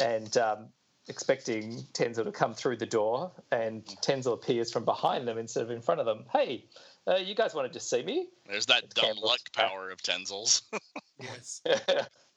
and 0.00 0.34
um, 0.38 0.68
expecting 1.08 1.82
Tenzil 1.92 2.24
to 2.24 2.32
come 2.32 2.54
through 2.54 2.78
the 2.78 2.86
door. 2.86 3.30
And 3.50 3.84
Tenzil 4.00 4.32
appears 4.32 4.72
from 4.72 4.86
behind 4.86 5.28
them 5.28 5.36
instead 5.36 5.64
of 5.64 5.70
in 5.70 5.82
front 5.82 6.00
of 6.00 6.06
them. 6.06 6.24
Hey, 6.32 6.64
uh, 7.06 7.16
you 7.16 7.34
guys 7.34 7.54
wanted 7.54 7.74
to 7.74 7.80
see 7.80 8.02
me? 8.02 8.28
There's 8.48 8.64
that 8.66 8.84
It's 8.84 8.94
dumb 8.94 9.04
Campbell's 9.04 9.24
luck 9.30 9.40
back. 9.54 9.68
power 9.68 9.90
of 9.90 9.98
Tenzil's. 10.02 10.62
Yes. 11.20 11.60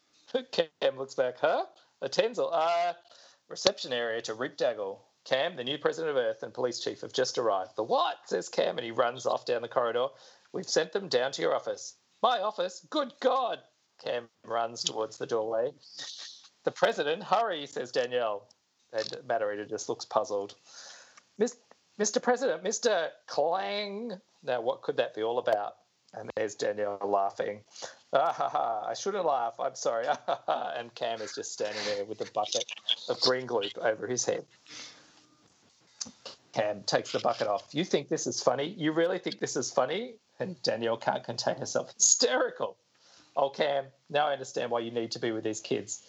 Cam 0.51 0.97
looks 0.97 1.15
back. 1.15 1.35
Huh? 1.39 1.65
A 2.01 2.09
Tenzil. 2.09 2.49
Uh, 2.51 2.93
reception 3.49 3.93
area 3.93 4.21
to 4.21 4.33
Reep 4.33 4.57
Daggle. 4.57 4.99
Cam, 5.25 5.55
the 5.55 5.63
new 5.63 5.77
president 5.77 6.15
of 6.15 6.23
Earth 6.23 6.43
and 6.43 6.53
police 6.53 6.79
chief, 6.79 7.01
have 7.01 7.13
just 7.13 7.37
arrived. 7.37 7.75
The 7.75 7.83
what? 7.83 8.17
says 8.25 8.49
Cam, 8.49 8.77
and 8.77 8.85
he 8.85 8.91
runs 8.91 9.25
off 9.25 9.45
down 9.45 9.61
the 9.61 9.67
corridor. 9.67 10.07
We've 10.53 10.69
sent 10.69 10.91
them 10.91 11.09
down 11.09 11.31
to 11.33 11.41
your 11.41 11.55
office. 11.55 11.95
My 12.21 12.41
office? 12.41 12.85
Good 12.89 13.11
God! 13.19 13.59
Cam 14.03 14.29
runs 14.45 14.83
towards 14.83 15.17
the 15.17 15.25
doorway. 15.25 15.71
The 16.63 16.71
president? 16.71 17.23
Hurry, 17.23 17.65
says 17.65 17.91
Danielle. 17.91 18.47
And 18.93 19.17
Matter-Eater 19.27 19.65
just 19.65 19.89
looks 19.89 20.05
puzzled. 20.05 20.55
Mr. 21.99 22.21
President, 22.21 22.63
Mr. 22.63 23.09
Clang. 23.27 24.11
Now, 24.43 24.61
what 24.61 24.81
could 24.81 24.97
that 24.97 25.15
be 25.15 25.23
all 25.23 25.39
about? 25.39 25.73
And 26.17 26.29
there's 26.35 26.55
Danielle 26.55 26.99
laughing. 27.03 27.61
Ah, 28.13 28.31
ha, 28.31 28.49
ha, 28.49 28.85
I 28.87 28.93
shouldn't 28.93 29.25
laugh. 29.25 29.59
I'm 29.59 29.75
sorry. 29.75 30.05
Ah, 30.07 30.19
ha, 30.25 30.39
ha. 30.45 30.73
and 30.77 30.93
Cam 30.95 31.21
is 31.21 31.35
just 31.35 31.51
standing 31.51 31.81
there 31.85 32.05
with 32.05 32.21
a 32.21 32.31
bucket 32.31 32.65
of 33.09 33.19
green 33.21 33.47
gloop 33.47 33.77
over 33.77 34.07
his 34.07 34.23
head. 34.25 34.45
Cam 36.53 36.83
takes 36.83 37.11
the 37.11 37.19
bucket 37.19 37.47
off. 37.47 37.67
You 37.73 37.83
think 37.83 38.07
this 38.07 38.27
is 38.27 38.41
funny? 38.41 38.73
You 38.77 38.93
really 38.93 39.19
think 39.19 39.39
this 39.39 39.57
is 39.57 39.71
funny? 39.71 40.15
And 40.39 40.61
Danielle 40.63 40.97
can't 40.97 41.23
contain 41.23 41.57
herself. 41.57 41.93
Hysterical. 41.93 42.77
Oh, 43.35 43.49
Cam, 43.49 43.85
now 44.09 44.27
I 44.27 44.33
understand 44.33 44.71
why 44.71 44.79
you 44.79 44.91
need 44.91 45.11
to 45.11 45.19
be 45.19 45.31
with 45.31 45.43
these 45.43 45.59
kids. 45.59 46.01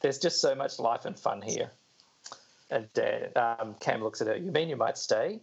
There's 0.00 0.18
just 0.18 0.40
so 0.42 0.54
much 0.54 0.78
life 0.78 1.06
and 1.06 1.18
fun 1.18 1.40
here. 1.40 1.70
And 2.70 2.88
uh, 2.98 3.56
um, 3.58 3.74
Cam 3.80 4.02
looks 4.02 4.20
at 4.20 4.26
her. 4.26 4.36
You 4.36 4.52
mean 4.52 4.68
you 4.68 4.76
might 4.76 4.98
stay? 4.98 5.40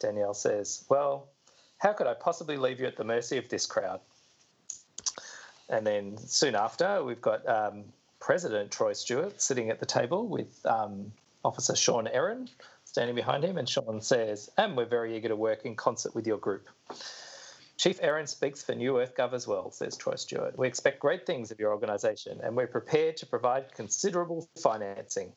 Danielle 0.00 0.34
says, 0.34 0.84
Well, 0.88 1.28
how 1.80 1.94
could 1.94 2.06
I 2.06 2.14
possibly 2.14 2.56
leave 2.56 2.78
you 2.78 2.86
at 2.86 2.96
the 2.96 3.04
mercy 3.04 3.38
of 3.38 3.48
this 3.48 3.66
crowd? 3.66 4.00
And 5.68 5.86
then 5.86 6.18
soon 6.18 6.54
after, 6.54 7.02
we've 7.02 7.20
got 7.20 7.46
um, 7.48 7.84
President 8.20 8.70
Troy 8.70 8.92
Stewart 8.92 9.40
sitting 9.40 9.70
at 9.70 9.80
the 9.80 9.86
table 9.86 10.28
with 10.28 10.64
um, 10.66 11.10
Officer 11.42 11.74
Sean 11.74 12.06
Erin 12.06 12.48
standing 12.84 13.16
behind 13.16 13.44
him. 13.44 13.56
And 13.56 13.68
Sean 13.68 14.00
says, 14.02 14.50
And 14.58 14.76
we're 14.76 14.84
very 14.84 15.16
eager 15.16 15.28
to 15.28 15.36
work 15.36 15.64
in 15.64 15.74
concert 15.74 16.14
with 16.14 16.26
your 16.26 16.38
group. 16.38 16.68
Chief 17.78 17.98
Erin 18.02 18.26
speaks 18.26 18.62
for 18.62 18.74
New 18.74 19.00
Earth 19.00 19.14
Gov 19.16 19.32
as 19.32 19.46
well, 19.46 19.70
says 19.70 19.96
Troy 19.96 20.16
Stewart. 20.16 20.58
We 20.58 20.68
expect 20.68 21.00
great 21.00 21.24
things 21.24 21.50
of 21.50 21.58
your 21.58 21.72
organisation 21.72 22.38
and 22.42 22.54
we're 22.54 22.66
prepared 22.66 23.16
to 23.18 23.26
provide 23.26 23.72
considerable 23.72 24.46
financing. 24.62 25.32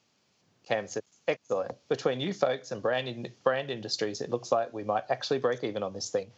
Cam 0.67 0.87
says, 0.87 1.03
Excellent. 1.27 1.71
Between 1.89 2.19
you 2.19 2.33
folks 2.33 2.71
and 2.71 2.81
brand, 2.81 3.07
in, 3.07 3.27
brand 3.43 3.69
industries, 3.69 4.21
it 4.21 4.29
looks 4.29 4.51
like 4.51 4.73
we 4.73 4.83
might 4.83 5.03
actually 5.09 5.39
break 5.39 5.63
even 5.63 5.81
on 5.83 5.93
this 5.93 6.09
thing. 6.09 6.29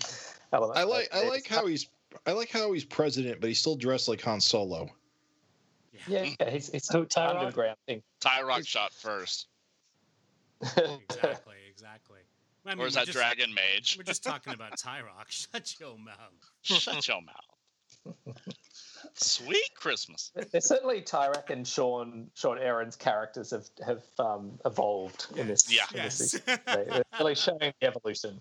Element 0.52 0.78
I 0.78 0.82
uh, 0.82 0.86
like 0.86 1.08
I 1.12 1.28
like 1.28 1.46
how 1.48 1.66
he's 1.66 1.88
I 2.26 2.32
like 2.32 2.50
how 2.50 2.72
he's 2.72 2.84
president, 2.84 3.40
but 3.40 3.48
he's 3.48 3.58
still 3.58 3.76
dressed 3.76 4.06
like 4.08 4.20
Han 4.22 4.40
Solo. 4.40 4.88
Yeah, 6.06 6.28
yeah 6.38 6.50
he's, 6.50 6.70
he's 6.70 6.84
So 6.86 7.04
Tyrod- 7.04 7.36
underground 7.40 7.76
thing. 7.86 8.02
Ty 8.20 8.42
Rock 8.42 8.66
shot 8.66 8.92
first. 8.92 9.48
Exactly. 10.62 11.54
Exactly. 11.70 12.20
I 12.66 12.70
mean, 12.70 12.80
Or 12.80 12.86
is 12.86 12.94
that 12.94 13.06
just- 13.06 13.16
Dragon 13.18 13.52
Mage? 13.52 13.96
We're 13.98 14.04
just 14.04 14.24
talking 14.24 14.54
about 14.54 14.76
Tyroc. 14.78 15.28
Shut 15.28 15.74
your 15.78 15.98
mouth. 15.98 16.16
Shut 16.62 17.06
your 17.08 17.20
mouth. 17.22 18.14
Sweet 19.16 19.74
Christmas. 19.76 20.32
There's 20.50 20.66
certainly 20.66 21.00
Tyroc 21.00 21.50
and 21.50 21.66
Sean 21.66 22.30
Sean 22.34 22.58
Erin's 22.58 22.96
characters 22.96 23.50
have 23.50 23.68
have 23.84 24.02
um, 24.18 24.58
evolved 24.64 25.26
in 25.36 25.46
this. 25.46 25.72
Yeah. 25.72 25.84
in 25.92 25.96
Yes. 25.98 26.16
season. 26.16 26.40
They- 26.46 26.84
They're 26.84 27.04
really 27.20 27.34
showing 27.36 27.72
the 27.80 27.86
evolution. 27.86 28.40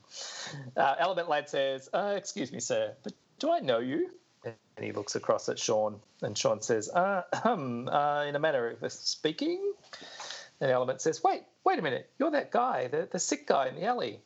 Uh, 0.76 0.96
Element 0.98 1.30
Lad 1.30 1.48
says, 1.50 1.90
uh, 1.94 2.16
"Excuse 2.18 2.52
me, 2.52 2.60
sir, 2.60 2.94
but 3.04 3.14
do 3.40 3.52
I 3.52 3.60
know 3.60 3.80
you?" 3.80 4.10
And 4.46 4.56
he 4.84 4.92
looks 4.92 5.16
across 5.16 5.48
at 5.50 5.60
Sean, 5.60 6.00
and 6.24 6.36
Sean 6.38 6.62
says, 6.62 6.90
uh, 6.90 7.24
"Hum, 7.34 7.88
uh, 7.88 8.24
in 8.24 8.36
a 8.36 8.40
manner 8.40 8.76
of 8.82 8.92
speaking." 8.92 9.74
And 10.60 10.72
Element 10.72 11.02
says, 11.02 11.24
"Wait, 11.24 11.44
wait 11.64 11.78
a 11.78 11.82
minute. 11.84 12.10
You're 12.18 12.32
that 12.32 12.50
guy, 12.52 12.88
the 12.88 13.08
the 13.12 13.20
sick 13.20 13.46
guy 13.48 13.68
in 13.68 13.76
the 13.76 13.86
alley." 13.86 14.22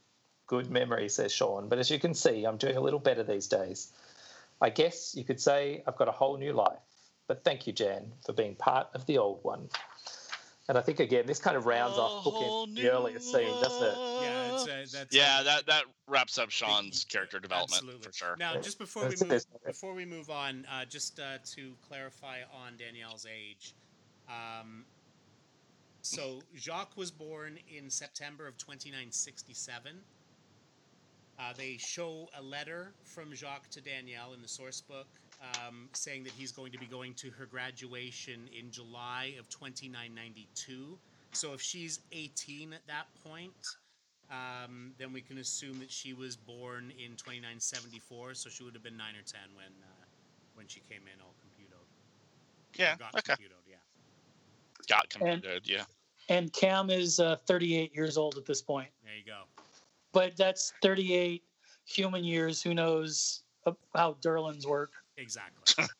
Good 0.47 0.71
memory, 0.71 1.09
says 1.09 1.33
Sean. 1.33 1.67
But 1.67 1.77
as 1.79 1.91
you 1.91 1.99
can 1.99 2.13
see, 2.13 2.45
I'm 2.45 2.55
doing 2.55 2.77
a 2.77 2.81
little 2.81 2.99
better 2.99 3.21
these 3.23 3.47
days. 3.47 3.91
I 4.61 4.69
guess 4.69 5.13
you 5.15 5.23
could 5.23 5.39
say 5.39 5.83
I've 5.87 5.97
got 5.97 6.07
a 6.07 6.11
whole 6.11 6.37
new 6.37 6.53
life. 6.53 6.79
But 7.27 7.43
thank 7.43 7.67
you, 7.67 7.73
Jan, 7.73 8.13
for 8.25 8.33
being 8.33 8.55
part 8.55 8.87
of 8.93 9.05
the 9.05 9.17
old 9.17 9.43
one. 9.43 9.69
And 10.69 10.77
I 10.77 10.81
think 10.81 10.99
again, 10.99 11.25
this 11.25 11.39
kind 11.39 11.55
of 11.55 11.65
rounds 11.65 11.97
off 11.97 12.25
bookend 12.25 12.75
the 12.75 12.89
earlier 12.91 13.19
scene, 13.19 13.49
doesn't 13.61 13.87
it? 13.87 13.93
Yeah, 13.95 14.53
it's 14.53 14.63
uh, 14.63 14.97
that's 14.97 15.15
Yeah, 15.15 15.37
uh, 15.39 15.43
that 15.43 15.65
that 15.67 15.83
wraps 16.07 16.37
up 16.37 16.49
Sean's 16.49 17.05
character 17.05 17.39
development 17.39 17.83
Absolutely. 17.83 18.05
for 18.05 18.13
sure. 18.13 18.35
Now, 18.37 18.59
just 18.59 18.77
before 18.77 19.07
we 19.07 19.15
move, 19.25 19.45
before 19.65 19.93
we 19.93 20.05
move 20.05 20.29
on, 20.29 20.65
uh, 20.69 20.83
just 20.83 21.19
uh, 21.21 21.37
to 21.55 21.73
clarify 21.87 22.39
on 22.53 22.75
Danielle's 22.77 23.25
age, 23.25 23.75
um, 24.27 24.83
so 26.01 26.41
Jacques 26.55 26.97
was 26.97 27.11
born 27.11 27.59
in 27.69 27.89
September 27.89 28.45
of 28.45 28.57
2967. 28.57 30.01
Uh, 31.39 31.53
they 31.55 31.77
show 31.77 32.27
a 32.39 32.41
letter 32.41 32.91
from 33.03 33.33
Jacques 33.35 33.69
to 33.69 33.81
Danielle 33.81 34.33
in 34.33 34.41
the 34.41 34.47
source 34.47 34.81
book 34.81 35.07
um, 35.67 35.87
saying 35.93 36.23
that 36.23 36.33
he's 36.33 36.51
going 36.51 36.71
to 36.71 36.79
be 36.79 36.87
going 36.87 37.13
to 37.15 37.29
her 37.31 37.45
graduation 37.45 38.49
in 38.57 38.71
July 38.71 39.35
of 39.39 39.47
2992. 39.49 40.97
So 41.33 41.53
if 41.53 41.61
she's 41.61 41.99
18 42.11 42.73
at 42.73 42.85
that 42.87 43.05
point, 43.23 43.53
um, 44.31 44.93
then 44.97 45.13
we 45.13 45.21
can 45.21 45.37
assume 45.37 45.77
that 45.79 45.91
she 45.91 46.13
was 46.13 46.35
born 46.35 46.91
in 46.97 47.11
2974, 47.15 48.33
so 48.33 48.49
she 48.49 48.63
would 48.63 48.73
have 48.73 48.83
been 48.83 48.97
nine 48.97 49.13
or 49.15 49.23
ten 49.25 49.41
when 49.55 49.67
uh, 49.83 50.05
when 50.55 50.67
she 50.67 50.79
came 50.89 51.01
in 51.13 51.21
all 51.21 51.35
computed. 51.39 51.77
Yeah. 52.75 52.95
got 52.97 53.13
Okay. 53.15 53.21
computed, 53.33 53.57
yeah. 53.69 53.75
Got 54.89 55.13
And- 55.21 55.41
computed. 55.43 55.67
Yeah. 55.69 55.83
And 56.29 56.51
Cam 56.51 56.89
is 56.89 57.19
uh, 57.21 57.37
38 57.45 57.95
years 57.95 58.17
old 58.17 58.37
at 58.37 58.45
this 58.45 58.61
point. 58.61 58.89
There 59.03 59.15
you 59.15 59.23
go. 59.23 59.43
But 60.13 60.37
that's 60.37 60.73
38 60.81 61.43
human 61.85 62.23
years. 62.23 62.61
Who 62.61 62.73
knows 62.73 63.41
uh, 63.65 63.73
how 63.95 64.17
Durlans 64.21 64.65
work? 64.65 64.91
Exactly. 65.17 65.85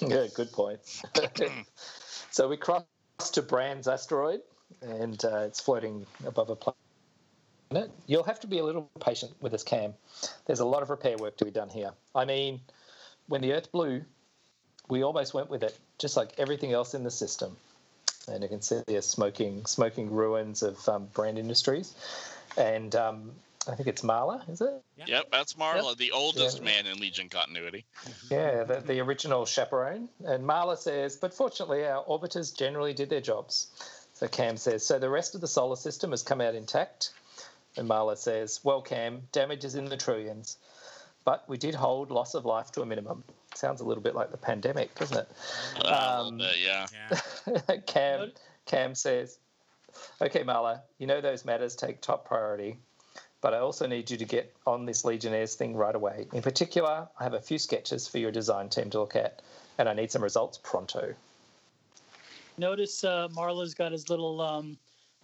Yeah, 0.00 0.26
good 0.34 0.52
point. 0.52 0.80
so 2.30 2.46
we 2.46 2.58
cross 2.58 2.84
to 3.32 3.40
Brand's 3.40 3.88
asteroid, 3.88 4.40
and 4.82 5.24
uh, 5.24 5.38
it's 5.38 5.60
floating 5.60 6.04
above 6.26 6.50
a 6.50 6.56
planet. 6.56 7.90
You'll 8.06 8.24
have 8.24 8.38
to 8.40 8.46
be 8.46 8.58
a 8.58 8.64
little 8.64 8.90
patient 9.00 9.32
with 9.40 9.52
this, 9.52 9.62
Cam. 9.62 9.94
There's 10.46 10.60
a 10.60 10.64
lot 10.64 10.82
of 10.82 10.90
repair 10.90 11.16
work 11.16 11.38
to 11.38 11.46
be 11.46 11.50
done 11.50 11.70
here. 11.70 11.92
I 12.14 12.26
mean, 12.26 12.60
when 13.28 13.40
the 13.40 13.52
Earth 13.54 13.72
blew, 13.72 14.02
we 14.88 15.02
almost 15.02 15.34
went 15.34 15.48
with 15.48 15.62
it, 15.62 15.78
just 15.98 16.16
like 16.16 16.32
everything 16.38 16.72
else 16.72 16.94
in 16.94 17.02
the 17.02 17.10
system. 17.10 17.56
And 18.30 18.42
you 18.42 18.48
can 18.48 18.60
see 18.60 18.82
the 18.86 19.00
smoking, 19.00 19.64
smoking 19.64 20.10
ruins 20.10 20.62
of 20.62 20.86
um, 20.86 21.06
Brand 21.14 21.38
Industries, 21.38 21.94
and 22.58 22.94
um, 22.94 23.32
I 23.68 23.74
think 23.74 23.88
it's 23.88 24.02
Marla, 24.02 24.48
is 24.50 24.60
it? 24.60 24.82
Yep, 25.06 25.26
that's 25.30 25.54
Marla, 25.54 25.96
the 25.96 26.12
oldest 26.12 26.58
Yeah. 26.58 26.64
man 26.64 26.86
in 26.86 26.98
Legion 26.98 27.28
continuity. 27.28 27.84
Yeah, 28.30 28.64
the, 28.64 28.80
the 28.80 29.00
original 29.00 29.44
chaperone. 29.46 30.08
And 30.24 30.44
Marla 30.44 30.76
says, 30.78 31.16
but 31.16 31.34
fortunately, 31.34 31.84
our 31.86 32.02
orbiters 32.04 32.56
generally 32.56 32.94
did 32.94 33.10
their 33.10 33.20
jobs. 33.20 33.68
So 34.14 34.26
Cam 34.26 34.56
says, 34.56 34.84
so 34.84 34.98
the 34.98 35.10
rest 35.10 35.34
of 35.34 35.40
the 35.40 35.46
solar 35.48 35.76
system 35.76 36.10
has 36.10 36.22
come 36.22 36.40
out 36.40 36.54
intact. 36.54 37.10
And 37.76 37.88
Marla 37.88 38.16
says, 38.16 38.60
well, 38.64 38.80
Cam, 38.82 39.22
damage 39.32 39.64
is 39.64 39.74
in 39.76 39.84
the 39.84 39.96
trillions, 39.96 40.56
but 41.24 41.44
we 41.48 41.56
did 41.58 41.74
hold 41.74 42.10
loss 42.10 42.34
of 42.34 42.44
life 42.44 42.72
to 42.72 42.82
a 42.82 42.86
minimum. 42.86 43.22
Sounds 43.54 43.80
a 43.80 43.84
little 43.84 44.02
bit 44.02 44.14
like 44.14 44.30
the 44.30 44.36
pandemic, 44.36 44.94
doesn't 44.96 45.16
it? 45.18 45.28
Uh, 45.84 45.88
a 45.88 46.20
Um, 46.22 46.38
little 46.38 46.52
bit, 46.52 46.58
yeah. 46.64 46.86
Yeah. 47.68 47.76
Cam, 47.86 48.32
Cam 48.66 48.94
says, 48.94 49.38
okay, 50.20 50.42
Marla, 50.42 50.80
you 50.98 51.06
know 51.06 51.20
those 51.20 51.44
matters 51.44 51.76
take 51.76 52.00
top 52.00 52.26
priority, 52.26 52.78
but 53.40 53.54
I 53.54 53.58
also 53.58 53.86
need 53.86 54.10
you 54.10 54.16
to 54.16 54.24
get 54.24 54.54
on 54.66 54.84
this 54.84 55.04
Legionnaires 55.04 55.54
thing 55.54 55.76
right 55.76 55.94
away. 55.94 56.26
In 56.32 56.42
particular, 56.42 57.08
I 57.18 57.22
have 57.22 57.34
a 57.34 57.40
few 57.40 57.58
sketches 57.58 58.08
for 58.08 58.18
your 58.18 58.32
design 58.32 58.68
team 58.68 58.90
to 58.90 59.00
look 59.00 59.16
at, 59.16 59.42
and 59.78 59.88
I 59.88 59.94
need 59.94 60.10
some 60.10 60.22
results 60.22 60.58
pronto. 60.62 61.14
Notice 62.56 63.04
uh, 63.04 63.28
Marla's 63.28 63.74
got 63.74 63.92
his 63.92 64.10
little 64.10 64.40
um, 64.40 64.76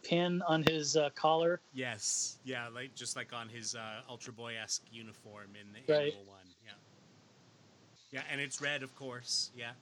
pin 0.04 0.42
on 0.46 0.62
his 0.62 0.96
uh, 0.96 1.10
collar. 1.16 1.60
Yes. 1.72 2.36
Yeah. 2.44 2.68
Like 2.68 2.94
just 2.94 3.16
like 3.16 3.32
on 3.32 3.48
his 3.48 3.74
uh, 3.74 4.02
Ultra 4.08 4.32
Boy 4.32 4.54
esque 4.62 4.84
uniform 4.92 5.48
in 5.60 5.66
the 5.72 5.92
Right. 5.92 6.12
annual 6.12 6.24
one. 6.26 6.46
Yeah. 6.64 6.72
Yeah, 8.12 8.22
and 8.30 8.40
it's 8.40 8.60
red, 8.60 8.84
of 8.84 8.94
course. 8.94 9.50
Yeah. 9.56 9.72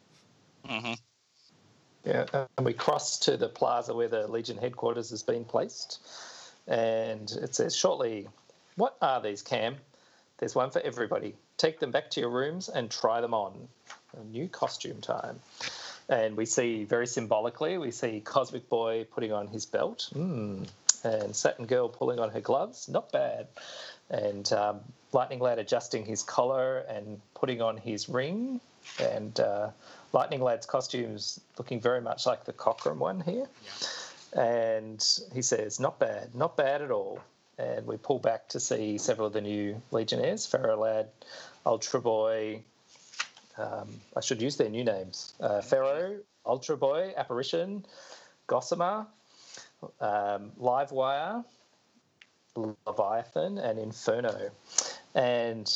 hmm 0.65 0.95
Yeah, 2.07 2.47
and 2.57 2.65
we 2.65 2.73
cross 2.73 3.19
to 3.21 3.37
the 3.37 3.49
plaza 3.49 3.93
where 3.93 4.09
the 4.09 4.27
Legion 4.27 4.57
headquarters 4.57 5.11
has 5.11 5.23
been 5.23 5.45
placed. 5.45 6.01
And 6.67 7.31
it 7.31 7.55
says 7.55 7.77
shortly, 7.77 8.29
What 8.77 8.97
are 9.01 9.21
these, 9.21 9.43
Cam? 9.43 9.77
There's 10.39 10.55
one 10.55 10.71
for 10.71 10.81
everybody. 10.81 11.35
Take 11.57 11.79
them 11.79 11.91
back 11.91 12.11
to 12.11 12.21
your 12.21 12.31
rooms 12.31 12.69
and 12.69 12.91
try 12.91 13.21
them 13.21 13.35
on. 13.35 13.69
A 14.21 14.25
new 14.25 14.49
costume 14.49 15.01
time. 15.01 15.41
And 16.09 16.37
we 16.37 16.47
see 16.47 16.85
very 16.85 17.07
symbolically, 17.07 17.79
we 17.79 17.93
see 17.93 18.21
Cosmic 18.21 18.69
Boy 18.69 19.07
putting 19.15 19.33
on 19.33 19.47
his 19.47 19.67
belt. 19.67 20.11
Mm. 20.15 20.69
And 21.05 21.35
Satin 21.35 21.67
Girl 21.67 21.89
pulling 21.89 22.19
on 22.19 22.31
her 22.31 22.41
gloves. 22.41 22.89
Not 22.89 23.11
bad. 23.13 23.47
And 24.11 24.53
um, 24.53 24.81
Lightning 25.13 25.39
Lad 25.39 25.59
adjusting 25.59 26.05
his 26.05 26.23
collar 26.23 26.79
and 26.81 27.21
putting 27.35 27.63
on 27.63 27.77
his 27.77 28.09
ring. 28.09 28.61
And 29.01 29.39
uh, 29.39 29.71
Lightning 30.13 30.43
Lad's 30.43 30.67
costume's 30.67 31.41
looking 31.57 31.81
very 31.81 32.01
much 32.01 32.27
like 32.27 32.45
the 32.45 32.53
Cockrum 32.53 32.99
one 32.99 33.21
here. 33.21 33.47
Yeah. 33.65 33.89
And 34.33 35.05
he 35.35 35.43
says, 35.43 35.79
Not 35.79 35.99
bad, 35.99 36.35
not 36.35 36.57
bad 36.57 36.83
at 36.83 36.91
all. 36.91 37.21
And 37.59 37.87
we 37.87 37.97
pull 37.97 38.19
back 38.19 38.49
to 38.51 38.61
see 38.61 38.99
several 38.99 39.27
of 39.27 39.33
the 39.35 39.41
new 39.41 39.81
Legionnaires 39.91 40.47
Ferro 40.47 40.77
Lad, 40.77 41.09
Ultra 41.67 42.01
Boy. 42.01 42.63
Um, 43.59 44.01
I 44.17 44.21
should 44.21 44.41
use 44.41 44.57
their 44.57 44.71
new 44.71 44.85
names 44.85 45.35
uh, 45.41 45.61
Ferro, 45.61 46.19
Ultra 46.47 46.77
Boy, 46.77 47.13
Apparition, 47.17 47.85
Gossamer, 48.47 49.07
um, 50.01 50.53
Livewire, 50.59 51.45
Leviathan, 52.57 53.59
and 53.59 53.79
Inferno. 53.79 54.51
And 55.15 55.71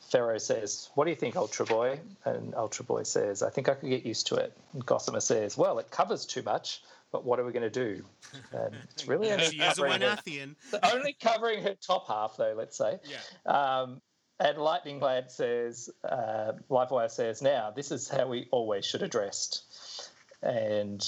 Ferro 0.00 0.38
says, 0.38 0.90
What 0.94 1.04
do 1.04 1.10
you 1.10 1.16
think, 1.16 1.36
Ultra 1.36 1.66
Boy? 1.66 2.00
And 2.24 2.54
Ultra 2.54 2.84
Boy 2.84 3.02
says, 3.02 3.42
I 3.42 3.50
think 3.50 3.68
I 3.68 3.74
could 3.74 3.90
get 3.90 4.06
used 4.06 4.28
to 4.28 4.36
it. 4.36 4.56
And 4.72 4.84
Gossamer 4.86 5.20
says, 5.20 5.56
Well, 5.58 5.78
it 5.78 5.90
covers 5.90 6.24
too 6.24 6.42
much, 6.42 6.82
but 7.12 7.24
what 7.24 7.38
are 7.38 7.44
we 7.44 7.52
going 7.52 7.70
to 7.70 7.70
do? 7.70 8.04
And 8.52 8.74
it's 8.90 9.06
really 9.06 9.30
only 9.30 9.46
She 9.46 9.60
is 9.60 9.78
a 9.78 9.82
covering, 9.82 10.00
her, 10.00 10.16
Winathian. 10.16 10.54
only 10.94 11.12
covering 11.14 11.62
her 11.62 11.74
top 11.74 12.08
half, 12.08 12.36
though, 12.36 12.54
let's 12.56 12.76
say. 12.76 12.98
Yeah. 13.04 13.52
Um, 13.52 14.00
and 14.38 14.58
Lightning 14.58 15.00
Lad 15.00 15.30
says, 15.30 15.88
uh, 16.04 16.52
Livewire 16.70 17.10
says, 17.10 17.40
Now, 17.40 17.70
this 17.70 17.90
is 17.90 18.08
how 18.08 18.26
we 18.26 18.48
always 18.50 18.84
should 18.84 19.00
have 19.00 19.10
dressed. 19.10 20.10
And 20.42 21.02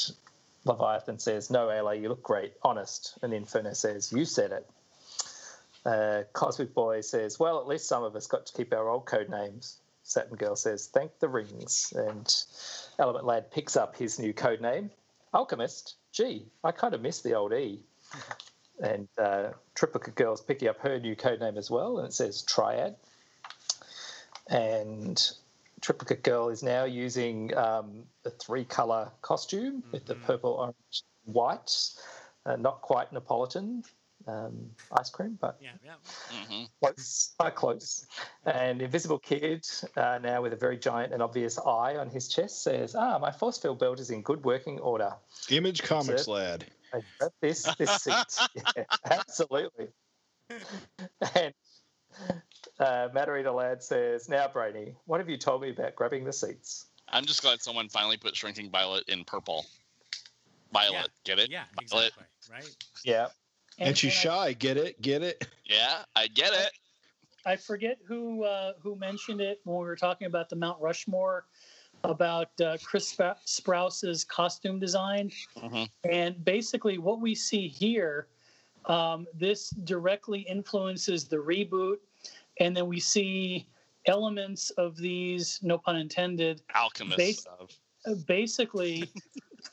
Leviathan 0.64 1.18
says, 1.18 1.50
No, 1.50 1.66
Ayla, 1.66 2.00
you 2.00 2.08
look 2.08 2.22
great, 2.22 2.54
honest. 2.62 3.18
And 3.22 3.32
Inferno 3.32 3.74
says, 3.74 4.12
You 4.12 4.24
said 4.24 4.52
it. 4.52 4.70
Uh, 5.84 6.22
Cosmic 6.32 6.74
Boy 6.74 7.00
says, 7.02 7.38
Well, 7.38 7.58
at 7.58 7.66
least 7.66 7.86
some 7.86 8.02
of 8.02 8.16
us 8.16 8.26
got 8.26 8.46
to 8.46 8.52
keep 8.52 8.72
our 8.72 8.88
old 8.88 9.06
code 9.06 9.28
names. 9.28 9.78
Saturn 10.02 10.36
Girl 10.36 10.56
says, 10.56 10.86
Thank 10.86 11.18
the 11.18 11.28
rings. 11.28 11.92
And 11.94 12.34
Element 12.98 13.26
Lad 13.26 13.50
picks 13.50 13.76
up 13.76 13.96
his 13.96 14.18
new 14.18 14.32
code 14.32 14.60
name, 14.60 14.90
Alchemist. 15.32 15.96
Gee, 16.12 16.46
I 16.64 16.72
kind 16.72 16.94
of 16.94 17.00
miss 17.00 17.20
the 17.20 17.34
old 17.34 17.52
E. 17.52 17.84
and 18.82 19.08
uh, 19.18 19.50
Triplicate 19.74 20.14
Girl's 20.14 20.40
picking 20.40 20.68
up 20.68 20.78
her 20.80 20.98
new 20.98 21.16
code 21.16 21.40
name 21.40 21.56
as 21.58 21.70
well, 21.70 21.98
and 21.98 22.08
it 22.08 22.12
says 22.12 22.42
Triad. 22.42 22.96
And 24.48 25.20
Triplicate 25.80 26.22
Girl 26.22 26.48
is 26.48 26.62
now 26.62 26.84
using 26.84 27.54
um, 27.56 28.04
a 28.24 28.30
three 28.30 28.64
color 28.64 29.10
costume 29.20 29.82
with 29.92 30.06
the 30.06 30.14
Mhm. 30.14 30.22
purple, 30.22 30.50
orange, 30.52 31.02
white, 31.24 31.94
uh, 32.46 32.56
not 32.56 32.80
quite 32.80 33.12
Neapolitan 33.12 33.84
um, 34.28 34.70
ice 34.92 35.10
cream, 35.10 35.38
but 35.40 35.58
Yeah, 35.60 35.72
yeah. 35.84 35.94
hmm 36.30 36.64
close, 36.80 37.34
quite 37.38 37.54
close. 37.54 38.06
And 38.44 38.80
Invisible 38.82 39.18
Kid, 39.18 39.66
uh, 39.96 40.18
now 40.22 40.42
with 40.42 40.52
a 40.52 40.56
very 40.56 40.78
giant 40.78 41.12
and 41.12 41.22
obvious 41.22 41.58
eye 41.58 41.96
on 41.96 42.08
his 42.08 42.28
chest, 42.28 42.62
says, 42.62 42.94
"Ah, 42.94 43.18
my 43.18 43.32
force 43.32 43.58
field 43.58 43.78
belt 43.78 44.00
is 44.00 44.10
in 44.10 44.22
good 44.22 44.44
working 44.44 44.78
order. 44.80 45.14
Image 45.50 45.82
Comics 45.82 46.22
it. 46.22 46.30
lad. 46.30 46.66
I 46.92 47.00
got 47.20 47.32
this 47.40 47.64
this 47.78 47.90
seat. 48.02 48.48
Yeah, 48.76 48.84
absolutely." 49.04 49.88
And 51.34 51.54
uh, 52.78 53.08
Matter-Eater 53.12 53.50
Lad 53.50 53.82
says, 53.82 54.28
"Now, 54.28 54.48
Brainy, 54.48 54.94
what 55.06 55.20
have 55.20 55.28
you 55.28 55.36
told 55.36 55.62
me 55.62 55.70
about 55.70 55.94
grabbing 55.96 56.24
the 56.24 56.32
seats?" 56.32 56.86
I'm 57.10 57.24
just 57.24 57.42
glad 57.42 57.62
someone 57.62 57.88
finally 57.88 58.18
put 58.18 58.36
Shrinking 58.36 58.70
Violet 58.70 59.08
in 59.08 59.24
purple. 59.24 59.64
Violet, 60.72 61.10
get 61.24 61.38
it? 61.38 61.50
Yeah, 61.50 61.64
Violet. 61.88 62.12
exactly. 62.12 62.24
Right. 62.50 62.76
Yeah, 63.02 63.28
And, 63.78 63.96
she's 63.96 64.12
I- 64.12 64.14
shy. 64.14 64.52
Get 64.54 64.76
it? 64.76 65.00
Get 65.00 65.22
it? 65.22 65.46
Yeah, 65.64 66.02
I 66.16 66.26
get 66.28 66.52
it. 66.52 66.70
I 67.46 67.56
forget 67.56 67.98
who 68.06 68.44
uh, 68.44 68.72
who 68.82 68.96
mentioned 68.96 69.40
it 69.40 69.60
when 69.64 69.78
we 69.78 69.84
were 69.84 69.96
talking 69.96 70.26
about 70.26 70.48
the 70.48 70.56
Mount 70.56 70.80
Rushmore 70.80 71.46
about 72.04 72.48
uh, 72.60 72.76
Chris 72.82 73.14
Spra- 73.14 73.36
Sprouse's 73.44 74.24
costume 74.24 74.78
design, 74.78 75.30
hmm 75.56 75.84
and 76.08 76.44
basically 76.44 76.98
what 76.98 77.20
we 77.20 77.34
see 77.34 77.66
here, 77.68 78.28
um, 78.86 79.26
this 79.34 79.70
directly 79.70 80.40
influences 80.40 81.24
the 81.24 81.36
reboot, 81.36 81.96
and 82.60 82.76
then 82.76 82.86
we 82.86 83.00
see 83.00 83.66
elements 84.06 84.70
of 84.70 84.96
these, 84.96 85.58
no 85.62 85.78
pun 85.78 85.96
intended, 85.96 86.62
alchemists. 86.74 87.16
Base- 87.16 87.46
of. 87.58 87.70
uh, 88.06 88.14
basically 88.26 89.10